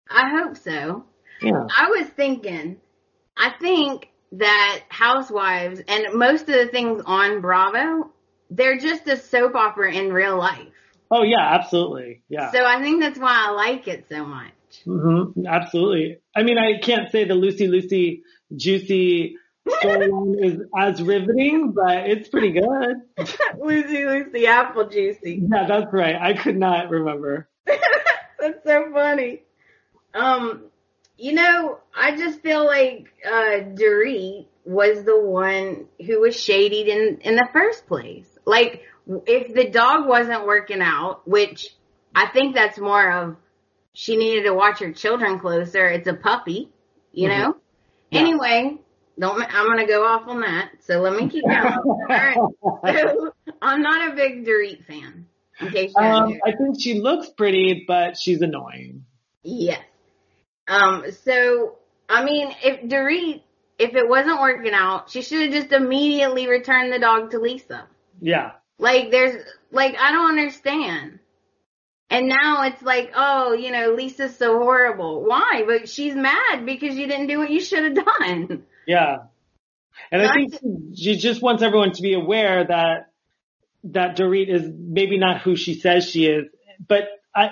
I 0.09 0.29
hope 0.29 0.57
so. 0.57 1.05
Yeah. 1.41 1.67
I 1.77 1.89
was 1.89 2.07
thinking, 2.07 2.77
I 3.37 3.51
think 3.61 4.09
that 4.33 4.81
Housewives 4.89 5.81
and 5.87 6.15
most 6.15 6.41
of 6.41 6.55
the 6.55 6.67
things 6.67 7.03
on 7.05 7.41
Bravo, 7.41 8.11
they're 8.51 8.77
just 8.77 9.07
a 9.07 9.17
soap 9.17 9.55
opera 9.55 9.93
in 9.93 10.13
real 10.13 10.37
life. 10.37 10.67
Oh 11.09 11.23
yeah, 11.23 11.41
absolutely. 11.41 12.21
Yeah. 12.29 12.51
So 12.51 12.63
I 12.63 12.81
think 12.81 13.01
that's 13.01 13.17
why 13.17 13.47
I 13.47 13.51
like 13.51 13.87
it 13.87 14.05
so 14.09 14.25
much. 14.25 14.53
hmm 14.85 15.45
Absolutely. 15.47 16.17
I 16.35 16.43
mean, 16.43 16.57
I 16.57 16.79
can't 16.79 17.09
say 17.11 17.25
the 17.25 17.33
Lucy 17.33 17.67
Lucy 17.67 18.23
Juicy 18.55 19.35
storyline 19.67 20.35
is 20.45 20.59
as 20.77 21.01
riveting, 21.01 21.73
but 21.73 22.09
it's 22.09 22.29
pretty 22.29 22.51
good. 22.51 22.95
Lucy 23.59 24.05
Lucy 24.05 24.47
Apple 24.47 24.87
Juicy. 24.89 25.41
Yeah, 25.51 25.65
that's 25.67 25.91
right. 25.93 26.15
I 26.15 26.33
could 26.33 26.57
not 26.57 26.89
remember. 26.89 27.47
That's 28.39 28.63
so 28.65 28.91
funny. 28.91 29.43
Um, 30.15 30.63
you 31.17 31.33
know, 31.33 31.77
I 31.95 32.15
just 32.17 32.41
feel 32.41 32.65
like 32.65 33.07
uh 33.25 33.59
Dorit 33.75 34.47
was 34.65 35.03
the 35.03 35.19
one 35.19 35.85
who 36.05 36.21
was 36.21 36.35
shadied 36.39 36.87
in 36.87 37.19
in 37.21 37.35
the 37.35 37.47
first 37.53 37.85
place. 37.87 38.27
Like 38.45 38.83
if 39.25 39.53
the 39.53 39.69
dog 39.69 40.07
wasn't 40.07 40.45
working 40.45 40.81
out, 40.81 41.27
which 41.27 41.75
I 42.15 42.27
think 42.27 42.55
that's 42.55 42.77
more 42.79 43.11
of 43.11 43.35
she 43.93 44.15
needed 44.15 44.43
to 44.43 44.53
watch 44.53 44.79
her 44.79 44.91
children 44.93 45.39
closer. 45.39 45.87
It's 45.87 46.07
a 46.07 46.13
puppy, 46.13 46.69
you 47.11 47.27
Mhm. 47.27 47.37
know. 47.37 47.55
Yeah. 48.09 48.19
Anyway, 48.21 48.77
don't 49.19 49.41
I'm 49.41 49.67
gonna 49.67 49.87
go 49.87 50.05
off 50.05 50.27
on 50.27 50.41
that. 50.41 50.71
So 50.81 50.99
let 51.01 51.13
me 51.13 51.29
keep 51.29 51.43
going. 51.43 51.55
All 51.85 52.05
right. 52.07 52.37
So 52.95 53.33
I'm 53.61 53.81
not 53.81 54.11
a 54.11 54.15
big 54.15 54.45
Dorit 54.45 54.85
fan. 54.85 55.27
In 55.59 55.69
case 55.71 55.93
you 55.95 56.03
Um. 56.03 56.39
I 56.45 56.51
think 56.53 56.79
she 56.81 56.99
looks 56.99 57.29
pretty, 57.29 57.85
but 57.87 58.17
she's 58.17 58.41
annoying. 58.41 59.05
Yes. 59.43 59.81
Um, 60.67 61.05
so, 61.23 61.77
I 62.07 62.23
mean, 62.23 62.53
if 62.63 62.81
Dorit, 62.89 63.41
if 63.77 63.93
it 63.95 64.07
wasn't 64.07 64.39
working 64.41 64.73
out, 64.73 65.09
she 65.09 65.21
should 65.21 65.41
have 65.41 65.51
just 65.51 65.71
immediately 65.71 66.47
returned 66.47 66.93
the 66.93 66.99
dog 66.99 67.31
to 67.31 67.39
Lisa. 67.39 67.87
Yeah. 68.21 68.51
Like, 68.77 69.11
there's, 69.11 69.43
like, 69.71 69.95
I 69.99 70.11
don't 70.11 70.29
understand. 70.29 71.19
And 72.09 72.27
now 72.27 72.63
it's 72.63 72.81
like, 72.81 73.11
oh, 73.15 73.53
you 73.53 73.71
know, 73.71 73.93
Lisa's 73.93 74.37
so 74.37 74.57
horrible. 74.57 75.23
Why? 75.25 75.63
But 75.65 75.89
she's 75.89 76.15
mad 76.15 76.65
because 76.65 76.95
you 76.95 77.07
didn't 77.07 77.27
do 77.27 77.39
what 77.39 77.49
you 77.49 77.61
should 77.61 77.83
have 77.83 78.05
done. 78.05 78.63
Yeah. 78.85 79.17
And 80.11 80.21
I 80.21 80.25
Not 80.25 80.35
think 80.35 80.97
she 80.97 81.15
just 81.15 81.41
wants 81.41 81.63
everyone 81.63 81.93
to 81.93 82.01
be 82.01 82.13
aware 82.13 82.65
that 82.65 83.11
that 83.85 84.17
Dorit 84.17 84.53
is 84.53 84.63
maybe 84.63 85.17
not 85.17 85.41
who 85.41 85.55
she 85.55 85.75
says 85.75 86.09
she 86.09 86.25
is, 86.25 86.45
but 86.85 87.03
I 87.35 87.51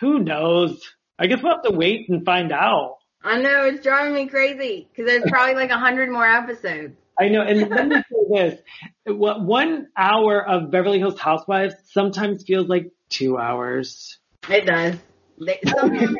who 0.00 0.18
knows? 0.18 0.82
I 1.18 1.26
guess 1.26 1.42
we'll 1.42 1.52
have 1.52 1.62
to 1.62 1.76
wait 1.76 2.08
and 2.08 2.24
find 2.24 2.52
out. 2.52 2.98
I 3.22 3.38
know, 3.38 3.64
it's 3.64 3.82
driving 3.82 4.14
me 4.14 4.26
crazy 4.28 4.88
because 4.90 5.10
there's 5.10 5.30
probably 5.30 5.54
like 5.54 5.70
a 5.70 5.78
hundred 5.78 6.10
more 6.10 6.26
episodes. 6.26 6.96
I 7.18 7.28
know, 7.28 7.42
and 7.42 7.70
let 7.70 7.88
me 7.88 7.96
say 7.96 8.02
this: 8.30 8.60
what 9.06 9.42
one 9.42 9.88
hour 9.96 10.46
of 10.46 10.70
Beverly 10.70 10.98
Hills 10.98 11.18
Housewives 11.18 11.74
sometimes 11.90 12.44
feels 12.44 12.68
like 12.68 12.92
two 13.08 13.38
hours. 13.38 14.18
It 14.48 14.66
does. 14.66 14.96
They, 15.38 15.60
sometimes 15.66 16.16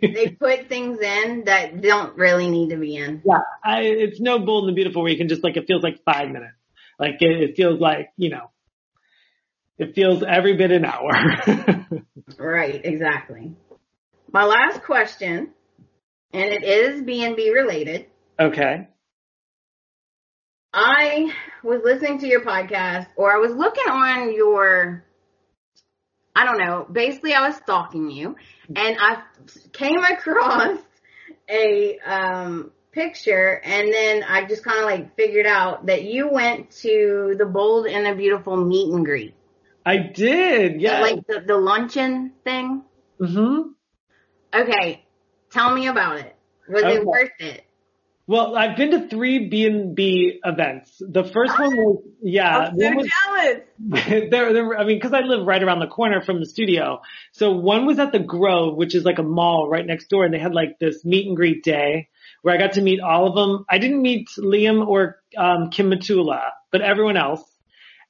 they 0.00 0.28
put 0.38 0.68
things 0.68 1.00
in 1.00 1.44
that 1.46 1.80
don't 1.80 2.16
really 2.16 2.48
need 2.48 2.70
to 2.70 2.76
be 2.76 2.96
in. 2.96 3.22
Yeah, 3.24 3.38
I, 3.64 3.80
it's 3.82 4.20
no 4.20 4.38
Bold 4.38 4.66
and 4.68 4.76
Beautiful 4.76 5.02
where 5.02 5.10
you 5.10 5.18
can 5.18 5.28
just 5.28 5.42
like 5.42 5.56
it 5.56 5.66
feels 5.66 5.82
like 5.82 6.02
five 6.04 6.28
minutes. 6.28 6.54
Like 6.98 7.16
it, 7.20 7.50
it 7.50 7.56
feels 7.56 7.80
like 7.80 8.10
you 8.16 8.30
know, 8.30 8.50
it 9.78 9.94
feels 9.94 10.22
every 10.22 10.56
bit 10.56 10.72
an 10.72 10.84
hour. 10.84 11.10
Right, 12.38 12.80
exactly. 12.84 13.54
My 14.32 14.44
last 14.44 14.82
question, 14.82 15.50
and 16.32 16.44
it 16.44 16.64
is 16.64 17.02
B 17.02 17.24
and 17.24 17.36
B 17.36 17.50
related. 17.50 18.06
okay. 18.38 18.88
I 20.72 21.32
was 21.62 21.80
listening 21.84 22.18
to 22.20 22.26
your 22.26 22.42
podcast, 22.42 23.08
or 23.16 23.32
I 23.32 23.38
was 23.38 23.52
looking 23.52 23.88
on 23.90 24.34
your, 24.34 25.04
I 26.34 26.44
don't 26.44 26.58
know. 26.58 26.86
Basically, 26.90 27.34
I 27.34 27.46
was 27.48 27.56
stalking 27.56 28.10
you, 28.10 28.36
and 28.74 28.96
I 29.00 29.22
came 29.72 29.98
across 30.04 30.78
a 31.48 31.98
um, 31.98 32.70
picture, 32.92 33.60
and 33.64 33.92
then 33.92 34.22
I 34.22 34.44
just 34.46 34.64
kind 34.64 34.78
of 34.78 34.84
like 34.84 35.16
figured 35.16 35.46
out 35.46 35.86
that 35.86 36.04
you 36.04 36.28
went 36.30 36.70
to 36.82 37.34
the 37.36 37.46
Bold 37.46 37.86
and 37.86 38.06
the 38.06 38.14
Beautiful 38.14 38.56
meet 38.56 38.92
and 38.92 39.04
greet, 39.04 39.34
I 39.84 39.96
did, 39.98 40.80
yeah. 40.80 41.00
like 41.00 41.26
the, 41.26 41.42
the 41.46 41.56
luncheon 41.56 42.32
thing. 42.44 42.82
Hmm 43.18 43.60
Okay, 44.52 45.04
tell 45.50 45.72
me 45.74 45.86
about 45.86 46.18
it. 46.18 46.34
Was 46.68 46.82
Okay. 46.82 46.94
it 46.96 47.04
worth 47.04 47.30
it? 47.38 47.64
Well, 48.30 48.56
I've 48.56 48.76
been 48.76 48.92
to 48.92 49.08
three 49.08 49.48
B 49.48 49.66
and 49.66 49.96
B 49.96 50.38
events. 50.44 51.02
The 51.04 51.24
first 51.24 51.58
one 51.58 51.76
was, 51.76 52.04
yeah, 52.22 52.58
I'm 52.58 52.78
so 52.78 52.94
was, 52.94 53.10
jealous. 53.26 53.60
there, 54.30 54.52
there, 54.52 54.78
I 54.78 54.84
mean, 54.84 55.00
cause 55.00 55.12
I 55.12 55.22
live 55.22 55.44
right 55.44 55.60
around 55.60 55.80
the 55.80 55.88
corner 55.88 56.22
from 56.22 56.38
the 56.38 56.46
studio. 56.46 57.00
So 57.32 57.50
one 57.50 57.86
was 57.86 57.98
at 57.98 58.12
the 58.12 58.20
Grove, 58.20 58.76
which 58.76 58.94
is 58.94 59.02
like 59.02 59.18
a 59.18 59.24
mall 59.24 59.68
right 59.68 59.84
next 59.84 60.10
door, 60.10 60.24
and 60.24 60.32
they 60.32 60.38
had 60.38 60.54
like 60.54 60.78
this 60.78 61.04
meet 61.04 61.26
and 61.26 61.34
greet 61.34 61.64
day 61.64 62.08
where 62.42 62.54
I 62.54 62.58
got 62.58 62.74
to 62.74 62.82
meet 62.82 63.00
all 63.00 63.26
of 63.26 63.34
them. 63.34 63.64
I 63.68 63.78
didn't 63.78 64.00
meet 64.00 64.28
Liam 64.38 64.86
or 64.86 65.20
um, 65.36 65.70
Kim 65.70 65.90
Matula, 65.90 66.50
but 66.70 66.82
everyone 66.82 67.16
else. 67.16 67.42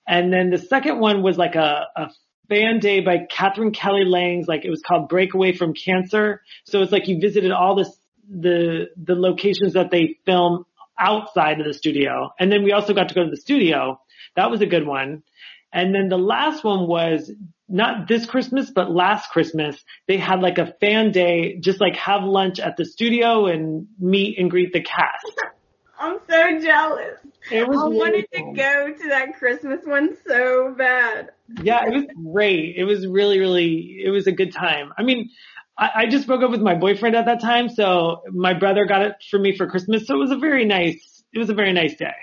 And 0.06 0.30
then 0.30 0.50
the 0.50 0.58
second 0.58 0.98
one 0.98 1.22
was 1.22 1.38
like 1.38 1.54
a, 1.54 1.86
a 1.96 2.10
fan 2.50 2.80
day 2.80 3.00
by 3.00 3.20
Katherine 3.30 3.72
Kelly 3.72 4.04
Lang's, 4.04 4.48
like 4.48 4.66
it 4.66 4.70
was 4.70 4.82
called 4.82 5.08
Breakaway 5.08 5.56
from 5.56 5.72
Cancer. 5.72 6.42
So 6.64 6.82
it's 6.82 6.92
like 6.92 7.08
you 7.08 7.20
visited 7.20 7.52
all 7.52 7.74
this, 7.74 7.96
the, 8.30 8.86
the 8.96 9.14
locations 9.14 9.74
that 9.74 9.90
they 9.90 10.18
film 10.24 10.64
outside 10.98 11.60
of 11.60 11.66
the 11.66 11.74
studio. 11.74 12.30
And 12.38 12.52
then 12.52 12.62
we 12.62 12.72
also 12.72 12.94
got 12.94 13.08
to 13.08 13.14
go 13.14 13.24
to 13.24 13.30
the 13.30 13.36
studio. 13.36 14.00
That 14.36 14.50
was 14.50 14.60
a 14.60 14.66
good 14.66 14.86
one. 14.86 15.22
And 15.72 15.94
then 15.94 16.08
the 16.08 16.18
last 16.18 16.64
one 16.64 16.86
was 16.86 17.30
not 17.68 18.08
this 18.08 18.26
Christmas, 18.26 18.70
but 18.70 18.90
last 18.90 19.30
Christmas. 19.30 19.82
They 20.08 20.16
had 20.16 20.40
like 20.40 20.58
a 20.58 20.74
fan 20.80 21.12
day, 21.12 21.58
just 21.60 21.80
like 21.80 21.96
have 21.96 22.24
lunch 22.24 22.58
at 22.58 22.76
the 22.76 22.84
studio 22.84 23.46
and 23.46 23.86
meet 23.98 24.38
and 24.38 24.50
greet 24.50 24.72
the 24.72 24.82
cast. 24.82 25.26
I'm 25.98 26.18
so 26.28 26.58
jealous. 26.60 27.18
I 27.50 27.58
really 27.58 27.96
wanted 27.96 28.26
fun. 28.34 28.54
to 28.54 28.60
go 28.60 28.92
to 28.94 29.08
that 29.10 29.38
Christmas 29.38 29.80
one 29.84 30.16
so 30.26 30.74
bad. 30.76 31.30
Yeah, 31.62 31.84
it 31.86 31.92
was 31.92 32.04
great. 32.32 32.76
It 32.76 32.84
was 32.84 33.06
really, 33.06 33.38
really, 33.38 34.00
it 34.02 34.08
was 34.08 34.26
a 34.26 34.32
good 34.32 34.52
time. 34.52 34.92
I 34.96 35.02
mean, 35.02 35.28
I, 35.80 35.90
I 36.02 36.06
just 36.06 36.26
broke 36.26 36.42
up 36.42 36.50
with 36.50 36.60
my 36.60 36.74
boyfriend 36.74 37.16
at 37.16 37.24
that 37.24 37.40
time, 37.40 37.70
so 37.70 38.22
my 38.30 38.52
brother 38.52 38.84
got 38.84 39.02
it 39.02 39.14
for 39.30 39.38
me 39.38 39.56
for 39.56 39.66
Christmas, 39.66 40.06
so 40.06 40.14
it 40.14 40.18
was 40.18 40.30
a 40.30 40.36
very 40.36 40.66
nice, 40.66 41.24
it 41.32 41.38
was 41.38 41.48
a 41.48 41.54
very 41.54 41.72
nice 41.72 41.96
day. 41.96 42.14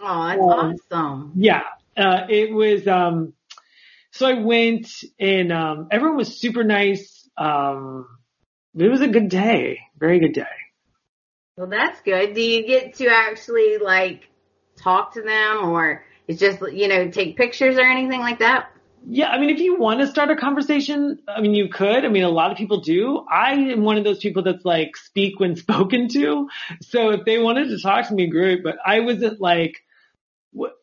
Oh, 0.00 0.26
that's 0.28 0.40
Um, 0.40 0.76
awesome. 0.92 1.32
Yeah, 1.36 1.62
uh, 1.96 2.26
it 2.28 2.54
was, 2.54 2.86
um, 2.86 3.34
so 4.12 4.26
I 4.26 4.34
went 4.34 4.88
and, 5.18 5.52
um, 5.52 5.88
everyone 5.90 6.16
was 6.16 6.38
super 6.38 6.62
nice. 6.62 7.28
Um, 7.36 8.06
it 8.76 8.88
was 8.88 9.00
a 9.00 9.08
good 9.08 9.28
day, 9.28 9.80
very 9.98 10.20
good 10.20 10.32
day. 10.32 10.44
Well, 11.56 11.66
that's 11.66 12.00
good. 12.02 12.34
Do 12.34 12.40
you 12.40 12.66
get 12.66 12.94
to 12.94 13.08
actually 13.08 13.78
like 13.78 14.28
talk 14.76 15.14
to 15.14 15.22
them 15.22 15.68
or 15.68 16.04
it's 16.26 16.40
just, 16.40 16.60
you 16.72 16.88
know, 16.88 17.10
take 17.10 17.36
pictures 17.36 17.76
or 17.76 17.82
anything 17.84 18.20
like 18.20 18.38
that? 18.38 18.71
Yeah, 19.04 19.28
I 19.28 19.38
mean, 19.38 19.50
if 19.50 19.58
you 19.58 19.78
want 19.78 20.00
to 20.00 20.06
start 20.06 20.30
a 20.30 20.36
conversation, 20.36 21.18
I 21.26 21.40
mean, 21.40 21.54
you 21.54 21.68
could. 21.68 22.04
I 22.04 22.08
mean, 22.08 22.22
a 22.22 22.28
lot 22.28 22.52
of 22.52 22.56
people 22.56 22.80
do. 22.80 23.24
I 23.28 23.52
am 23.52 23.82
one 23.82 23.98
of 23.98 24.04
those 24.04 24.18
people 24.18 24.42
that's 24.42 24.64
like 24.64 24.96
speak 24.96 25.40
when 25.40 25.56
spoken 25.66 26.08
to. 26.08 26.48
So 26.82 27.10
if 27.10 27.24
they 27.24 27.38
wanted 27.38 27.68
to 27.68 27.80
talk 27.80 28.08
to 28.08 28.14
me, 28.14 28.28
great. 28.28 28.62
But 28.62 28.76
I 28.84 29.00
wasn't 29.00 29.40
like, 29.40 29.84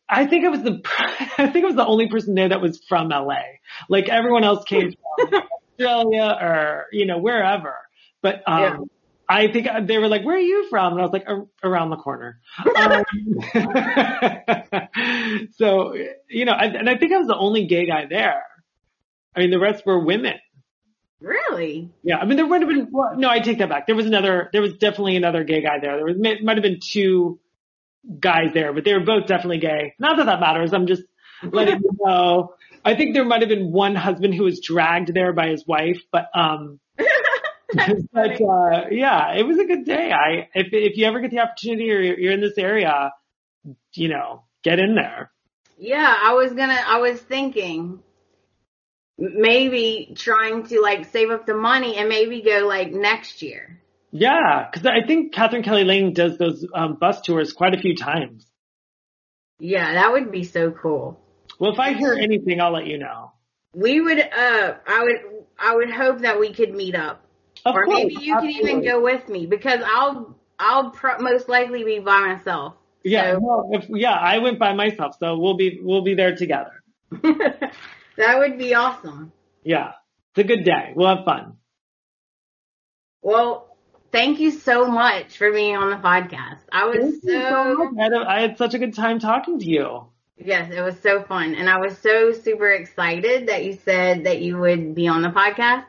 I 0.08 0.26
think 0.26 0.44
I 0.44 0.48
was 0.48 0.62
the, 0.62 0.82
I 1.38 1.48
think 1.48 1.64
I 1.64 1.68
was 1.68 1.76
the 1.76 1.86
only 1.86 2.08
person 2.08 2.34
there 2.34 2.48
that 2.48 2.60
was 2.60 2.82
from 2.88 3.08
LA. 3.08 3.42
Like 3.88 4.08
everyone 4.08 4.44
else 4.44 4.64
came 4.64 4.92
from 5.18 5.42
Australia 5.72 6.38
or, 6.40 6.86
you 6.92 7.06
know, 7.06 7.18
wherever. 7.18 7.74
But, 8.22 8.42
um. 8.46 8.90
I 9.30 9.46
think 9.52 9.68
they 9.86 9.98
were 9.98 10.08
like, 10.08 10.24
where 10.24 10.34
are 10.34 10.40
you 10.40 10.66
from? 10.68 10.94
And 10.94 11.00
I 11.00 11.04
was 11.04 11.12
like, 11.12 11.26
around 11.62 11.90
the 11.90 11.96
corner. 11.96 12.40
Um, 12.76 13.04
so, 15.56 15.94
you 16.28 16.44
know, 16.44 16.52
I, 16.52 16.64
and 16.64 16.90
I 16.90 16.96
think 16.96 17.12
I 17.12 17.18
was 17.18 17.28
the 17.28 17.36
only 17.36 17.66
gay 17.66 17.86
guy 17.86 18.06
there. 18.10 18.42
I 19.36 19.40
mean, 19.40 19.50
the 19.50 19.60
rest 19.60 19.86
were 19.86 20.04
women. 20.04 20.34
Really? 21.20 21.90
Yeah, 22.02 22.16
I 22.16 22.24
mean, 22.24 22.38
there 22.38 22.46
would 22.46 22.62
have 22.62 22.68
been. 22.68 22.88
Well, 22.90 23.14
no, 23.16 23.28
I 23.28 23.38
take 23.38 23.58
that 23.58 23.68
back. 23.68 23.86
There 23.86 23.94
was 23.94 24.06
another. 24.06 24.48
There 24.52 24.62
was 24.62 24.72
definitely 24.72 25.16
another 25.16 25.44
gay 25.44 25.62
guy 25.62 25.78
there. 25.80 25.96
There 25.96 26.06
was 26.06 26.16
might 26.18 26.56
have 26.56 26.62
been 26.62 26.80
two 26.82 27.38
guys 28.18 28.52
there, 28.52 28.72
but 28.72 28.84
they 28.84 28.94
were 28.94 29.04
both 29.04 29.26
definitely 29.26 29.58
gay. 29.58 29.94
Not 29.98 30.16
that 30.16 30.26
that 30.26 30.40
matters. 30.40 30.72
I'm 30.72 30.86
just 30.86 31.02
letting 31.42 31.80
you 31.84 31.90
know. 32.00 32.54
I 32.84 32.96
think 32.96 33.14
there 33.14 33.24
might 33.24 33.42
have 33.42 33.50
been 33.50 33.70
one 33.70 33.94
husband 33.94 34.34
who 34.34 34.44
was 34.44 34.60
dragged 34.60 35.12
there 35.14 35.34
by 35.34 35.48
his 35.48 35.66
wife, 35.66 36.00
but 36.10 36.26
um, 36.34 36.80
but 38.12 38.40
uh, 38.40 38.86
yeah, 38.90 39.34
it 39.34 39.46
was 39.46 39.58
a 39.58 39.64
good 39.64 39.84
day. 39.84 40.12
I 40.12 40.48
if 40.54 40.68
if 40.72 40.96
you 40.96 41.06
ever 41.06 41.20
get 41.20 41.30
the 41.30 41.40
opportunity 41.40 41.90
or 41.90 42.00
you're, 42.00 42.18
you're 42.18 42.32
in 42.32 42.40
this 42.40 42.58
area, 42.58 43.12
you 43.94 44.08
know, 44.08 44.44
get 44.62 44.78
in 44.78 44.94
there. 44.94 45.30
Yeah, 45.78 46.14
I 46.22 46.34
was 46.34 46.52
gonna, 46.52 46.78
I 46.86 46.98
was 46.98 47.20
thinking 47.20 48.02
maybe 49.18 50.14
trying 50.16 50.66
to 50.68 50.80
like 50.80 51.06
save 51.06 51.30
up 51.30 51.46
the 51.46 51.54
money 51.54 51.96
and 51.96 52.08
maybe 52.08 52.42
go 52.42 52.66
like 52.66 52.92
next 52.92 53.42
year. 53.42 53.80
Yeah, 54.12 54.68
because 54.70 54.86
I 54.86 55.06
think 55.06 55.32
Katherine 55.32 55.62
Kelly 55.62 55.84
Lang 55.84 56.12
does 56.12 56.36
those 56.36 56.66
um, 56.74 56.96
bus 57.00 57.20
tours 57.20 57.52
quite 57.52 57.74
a 57.74 57.80
few 57.80 57.94
times. 57.94 58.46
Yeah, 59.58 59.92
that 59.94 60.12
would 60.12 60.32
be 60.32 60.44
so 60.44 60.70
cool. 60.70 61.20
Well, 61.58 61.72
if 61.72 61.78
I 61.78 61.92
hear 61.92 62.14
anything, 62.14 62.60
I'll 62.60 62.72
let 62.72 62.86
you 62.86 62.98
know. 62.98 63.32
We 63.74 64.00
would, 64.00 64.18
uh, 64.18 64.74
I 64.86 65.02
would, 65.02 65.44
I 65.58 65.76
would 65.76 65.90
hope 65.90 66.20
that 66.20 66.40
we 66.40 66.52
could 66.52 66.74
meet 66.74 66.96
up. 66.96 67.24
Of 67.64 67.74
or 67.74 67.84
course, 67.84 67.98
maybe 67.98 68.14
you 68.20 68.34
can 68.36 68.50
even 68.50 68.84
go 68.84 69.02
with 69.02 69.28
me 69.28 69.46
because 69.46 69.80
I'll, 69.84 70.36
I'll 70.58 70.90
pro- 70.90 71.18
most 71.18 71.48
likely 71.48 71.84
be 71.84 71.98
by 71.98 72.20
myself. 72.20 72.74
Yeah, 73.04 73.32
So- 73.34 73.38
no, 73.38 73.70
if, 73.72 73.86
yeah, 73.88 74.12
I 74.12 74.38
went 74.38 74.58
by 74.58 74.72
myself, 74.74 75.16
so 75.18 75.38
we'll 75.38 75.56
be 75.56 75.78
we'll 75.82 76.02
be 76.02 76.14
there 76.14 76.36
together. 76.36 76.82
that 77.22 78.38
would 78.38 78.58
be 78.58 78.74
awesome. 78.74 79.32
Yeah, 79.64 79.92
it's 80.32 80.44
a 80.44 80.44
good 80.44 80.64
day. 80.64 80.92
We'll 80.94 81.14
have 81.14 81.24
fun. 81.24 81.56
Well, 83.22 83.76
thank 84.12 84.40
you 84.40 84.50
so 84.50 84.86
much 84.86 85.36
for 85.36 85.52
being 85.52 85.76
on 85.76 85.90
the 85.90 85.96
podcast. 85.96 86.60
I 86.72 86.86
was 86.86 87.20
so 87.22 87.30
so, 87.30 87.94
I 87.98 88.02
had, 88.02 88.12
a, 88.12 88.24
I 88.28 88.40
had 88.40 88.58
such 88.58 88.74
a 88.74 88.78
good 88.78 88.94
time 88.94 89.18
talking 89.18 89.58
to 89.58 89.66
you. 89.66 90.06
yes, 90.38 90.72
it 90.72 90.80
was 90.80 90.98
so 91.00 91.22
fun. 91.22 91.54
And 91.54 91.68
I 91.68 91.78
was 91.78 91.98
so 91.98 92.32
super 92.32 92.70
excited 92.70 93.48
that 93.48 93.64
you 93.64 93.78
said 93.84 94.24
that 94.24 94.40
you 94.40 94.58
would 94.58 94.94
be 94.94 95.08
on 95.08 95.22
the 95.22 95.28
podcast. 95.28 95.84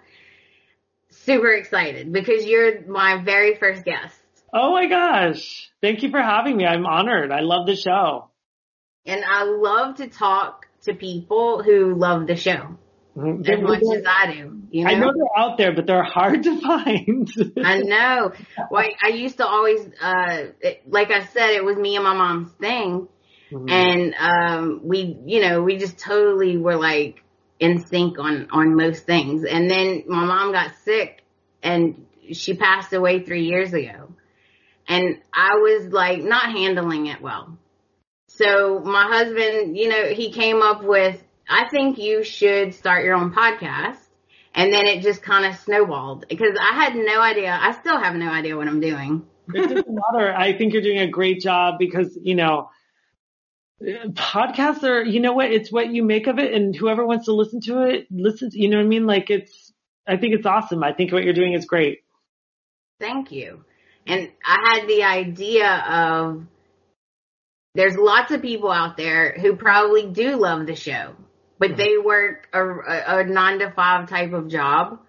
Super 1.23 1.51
excited 1.51 2.11
because 2.11 2.45
you're 2.45 2.85
my 2.87 3.21
very 3.23 3.55
first 3.55 3.85
guest. 3.85 4.15
Oh 4.53 4.71
my 4.73 4.87
gosh! 4.87 5.69
Thank 5.81 6.03
you 6.03 6.09
for 6.09 6.21
having 6.21 6.57
me. 6.57 6.65
I'm 6.65 6.85
honored. 6.85 7.31
I 7.31 7.41
love 7.41 7.67
the 7.67 7.75
show. 7.75 8.29
And 9.05 9.23
I 9.25 9.43
love 9.43 9.97
to 9.97 10.07
talk 10.07 10.65
to 10.83 10.93
people 10.93 11.63
who 11.63 11.95
love 11.95 12.27
the 12.27 12.35
show 12.35 12.77
Mhm. 13.15 13.47
as 13.47 13.61
much 13.61 13.81
as 13.81 14.03
I 14.07 14.31
do. 14.33 14.61
You 14.71 14.83
know? 14.85 14.89
I 14.89 14.95
know 14.95 15.11
they're 15.13 15.37
out 15.43 15.57
there, 15.57 15.73
but 15.73 15.85
they're 15.85 16.03
hard 16.03 16.43
to 16.43 16.59
find. 16.67 17.31
I 17.63 17.79
know. 17.81 18.31
Like 18.71 18.95
I 19.03 19.09
used 19.09 19.37
to 19.37 19.45
always, 19.47 19.81
uh, 20.01 20.47
it, 20.59 20.83
like 20.87 21.11
I 21.11 21.25
said, 21.25 21.51
it 21.51 21.63
was 21.63 21.77
me 21.77 21.95
and 21.95 22.03
my 22.03 22.13
mom's 22.13 22.51
thing, 22.53 23.07
Mhm. 23.51 23.69
and 23.71 24.15
um, 24.19 24.81
we, 24.83 25.17
you 25.25 25.41
know, 25.41 25.61
we 25.61 25.77
just 25.77 25.97
totally 25.99 26.57
were 26.57 26.77
like 26.77 27.23
in 27.61 27.85
sync 27.85 28.19
on 28.19 28.49
on 28.51 28.75
most 28.75 29.05
things. 29.05 29.45
And 29.45 29.69
then 29.69 30.03
my 30.07 30.25
mom 30.25 30.51
got 30.51 30.75
sick, 30.83 31.23
and 31.63 32.05
she 32.33 32.55
passed 32.55 32.91
away 32.91 33.23
three 33.23 33.45
years 33.45 33.71
ago, 33.71 34.13
and 34.87 35.21
I 35.33 35.55
was 35.55 35.93
like 35.93 36.21
not 36.21 36.51
handling 36.51 37.05
it 37.05 37.21
well. 37.21 37.57
So 38.27 38.79
my 38.79 39.07
husband, 39.07 39.77
you 39.77 39.87
know, 39.87 40.07
he 40.07 40.31
came 40.31 40.61
up 40.61 40.83
with, 40.83 41.21
I 41.47 41.69
think 41.69 41.97
you 41.97 42.23
should 42.23 42.73
start 42.73 43.05
your 43.05 43.15
own 43.15 43.33
podcast. 43.33 43.97
And 44.53 44.73
then 44.73 44.85
it 44.85 45.01
just 45.01 45.21
kind 45.21 45.45
of 45.45 45.55
snowballed 45.61 46.25
because 46.27 46.57
I 46.59 46.73
had 46.73 46.95
no 46.95 47.21
idea. 47.21 47.57
I 47.57 47.71
still 47.71 47.97
have 47.97 48.15
no 48.15 48.29
idea 48.29 48.57
what 48.57 48.67
I'm 48.67 48.81
doing. 48.81 49.25
it 49.53 49.61
doesn't 49.61 49.87
matter. 49.87 50.33
I 50.33 50.57
think 50.57 50.73
you're 50.73 50.81
doing 50.81 50.99
a 50.99 51.07
great 51.07 51.39
job 51.39 51.75
because, 51.79 52.17
you 52.21 52.35
know, 52.35 52.69
podcasts 53.81 54.83
are, 54.83 55.03
you 55.03 55.19
know 55.19 55.33
what, 55.33 55.51
it's 55.51 55.71
what 55.71 55.91
you 55.91 56.03
make 56.03 56.27
of 56.27 56.39
it 56.39 56.53
and 56.53 56.75
whoever 56.75 57.05
wants 57.05 57.25
to 57.25 57.33
listen 57.33 57.61
to 57.61 57.83
it, 57.83 58.07
listens, 58.11 58.55
you 58.55 58.69
know 58.69 58.77
what 58.77 58.85
I 58.85 58.87
mean? 58.87 59.05
Like 59.05 59.29
it's, 59.29 59.73
I 60.07 60.17
think 60.17 60.33
it's 60.35 60.45
awesome. 60.45 60.83
I 60.83 60.93
think 60.93 61.11
what 61.11 61.23
you're 61.23 61.33
doing 61.33 61.53
is 61.53 61.65
great. 61.65 61.99
Thank 62.99 63.31
you. 63.31 63.63
And 64.05 64.29
I 64.45 64.79
had 64.79 64.87
the 64.87 65.03
idea 65.03 65.69
of 65.69 66.45
there's 67.73 67.95
lots 67.95 68.31
of 68.31 68.41
people 68.41 68.71
out 68.71 68.97
there 68.97 69.33
who 69.39 69.55
probably 69.55 70.07
do 70.07 70.35
love 70.35 70.67
the 70.67 70.75
show, 70.75 71.15
but 71.59 71.77
they 71.77 71.97
work 71.97 72.47
a, 72.53 72.63
a, 72.63 73.19
a 73.19 73.23
nine 73.23 73.59
to 73.59 73.71
five 73.71 74.09
type 74.09 74.33
of 74.33 74.47
job 74.49 74.99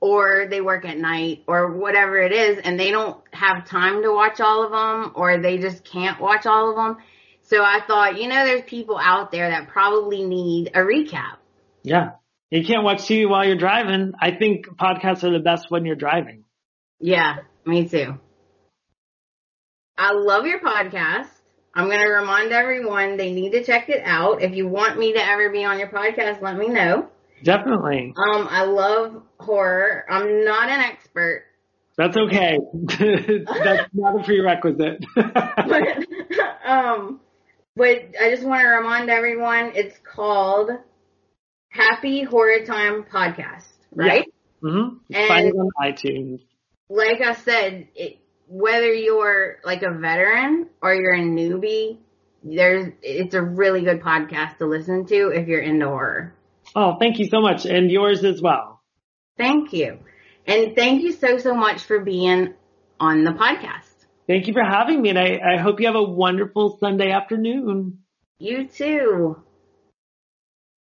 or 0.00 0.46
they 0.48 0.60
work 0.60 0.84
at 0.84 0.98
night 0.98 1.44
or 1.46 1.72
whatever 1.72 2.18
it 2.18 2.32
is 2.32 2.58
and 2.58 2.78
they 2.78 2.90
don't 2.90 3.22
have 3.32 3.66
time 3.66 4.02
to 4.02 4.12
watch 4.12 4.40
all 4.40 4.64
of 4.64 4.70
them 4.70 5.12
or 5.14 5.38
they 5.38 5.58
just 5.58 5.84
can't 5.84 6.20
watch 6.20 6.46
all 6.46 6.70
of 6.70 6.76
them. 6.76 7.04
So 7.50 7.60
I 7.64 7.80
thought, 7.84 8.16
you 8.16 8.28
know, 8.28 8.44
there's 8.44 8.62
people 8.62 8.96
out 8.96 9.32
there 9.32 9.50
that 9.50 9.66
probably 9.68 10.22
need 10.22 10.68
a 10.68 10.78
recap. 10.78 11.38
Yeah. 11.82 12.12
You 12.48 12.64
can't 12.64 12.84
watch 12.84 12.98
TV 12.98 13.28
while 13.28 13.44
you're 13.44 13.56
driving. 13.56 14.12
I 14.20 14.30
think 14.36 14.66
podcasts 14.68 15.24
are 15.24 15.32
the 15.32 15.42
best 15.42 15.66
when 15.68 15.84
you're 15.84 15.96
driving. 15.96 16.44
Yeah, 17.00 17.38
me 17.66 17.88
too. 17.88 18.18
I 19.98 20.12
love 20.12 20.46
your 20.46 20.60
podcast. 20.60 21.26
I'm 21.74 21.86
going 21.86 22.00
to 22.00 22.08
remind 22.08 22.52
everyone 22.52 23.16
they 23.16 23.32
need 23.32 23.50
to 23.50 23.64
check 23.64 23.88
it 23.88 24.02
out. 24.04 24.42
If 24.42 24.54
you 24.54 24.68
want 24.68 24.96
me 24.96 25.14
to 25.14 25.24
ever 25.24 25.50
be 25.50 25.64
on 25.64 25.80
your 25.80 25.88
podcast, 25.88 26.40
let 26.42 26.56
me 26.56 26.68
know. 26.68 27.08
Definitely. 27.42 28.14
Um, 28.16 28.46
I 28.48 28.64
love 28.64 29.22
horror. 29.40 30.04
I'm 30.08 30.44
not 30.44 30.68
an 30.68 30.80
expert, 30.80 31.46
That's 31.96 32.16
okay. 32.16 32.58
That's 32.84 33.88
not 33.92 34.20
a 34.20 34.24
prerequisite. 34.24 35.04
but, 35.16 36.06
um, 36.64 37.20
but 37.80 38.20
I 38.20 38.30
just 38.30 38.42
want 38.44 38.60
to 38.60 38.68
remind 38.68 39.08
everyone 39.08 39.72
it's 39.74 39.96
called 40.04 40.70
Happy 41.70 42.22
Horror 42.22 42.64
Time 42.66 43.04
Podcast, 43.04 43.66
right? 43.94 44.26
hmm 44.60 44.98
And- 45.12 45.28
Find 45.28 45.48
it 45.48 45.54
on 45.54 45.70
iTunes. 45.82 46.40
like 46.90 47.20
I 47.22 47.32
said, 47.34 47.88
it, 47.94 48.18
whether 48.48 48.92
you're 48.92 49.56
like 49.64 49.82
a 49.82 49.92
veteran 49.92 50.68
or 50.82 50.94
you're 50.94 51.14
a 51.14 51.20
newbie, 51.20 51.98
there's 52.42 52.92
it's 53.02 53.34
a 53.34 53.42
really 53.42 53.82
good 53.82 54.00
podcast 54.02 54.58
to 54.58 54.66
listen 54.66 55.06
to 55.06 55.28
if 55.28 55.48
you're 55.48 55.60
into 55.60 55.86
horror. 55.86 56.34
Oh, 56.76 56.96
thank 56.98 57.18
you 57.18 57.26
so 57.28 57.40
much. 57.40 57.64
And 57.64 57.90
yours 57.90 58.24
as 58.24 58.42
well. 58.42 58.80
Thank 59.38 59.72
you. 59.72 59.98
And 60.46 60.74
thank 60.76 61.02
you 61.02 61.12
so 61.12 61.38
so 61.38 61.54
much 61.54 61.82
for 61.84 62.00
being 62.00 62.54
on 62.98 63.24
the 63.24 63.30
podcast. 63.32 63.86
Thank 64.30 64.46
you 64.46 64.52
for 64.52 64.62
having 64.62 65.02
me. 65.02 65.08
And 65.08 65.18
I, 65.18 65.40
I 65.54 65.56
hope 65.56 65.80
you 65.80 65.86
have 65.86 65.96
a 65.96 66.04
wonderful 66.04 66.78
Sunday 66.78 67.10
afternoon. 67.10 67.98
You 68.38 68.68
too. 68.68 69.42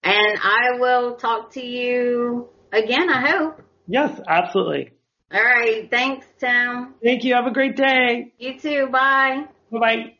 And 0.03 0.37
I 0.39 0.77
will 0.77 1.15
talk 1.15 1.53
to 1.53 1.59
you 1.59 2.49
again, 2.71 3.09
I 3.09 3.27
hope. 3.27 3.63
Yes, 3.87 4.21
absolutely. 4.27 4.91
All 5.33 5.43
right. 5.43 5.89
Thanks, 5.89 6.27
Tim. 6.39 6.93
Thank 7.03 7.23
you. 7.23 7.33
Have 7.33 7.47
a 7.47 7.51
great 7.51 7.75
day. 7.75 8.33
You 8.37 8.59
too. 8.59 8.87
Bye. 8.91 9.45
Bye 9.71 9.79
bye. 9.79 10.13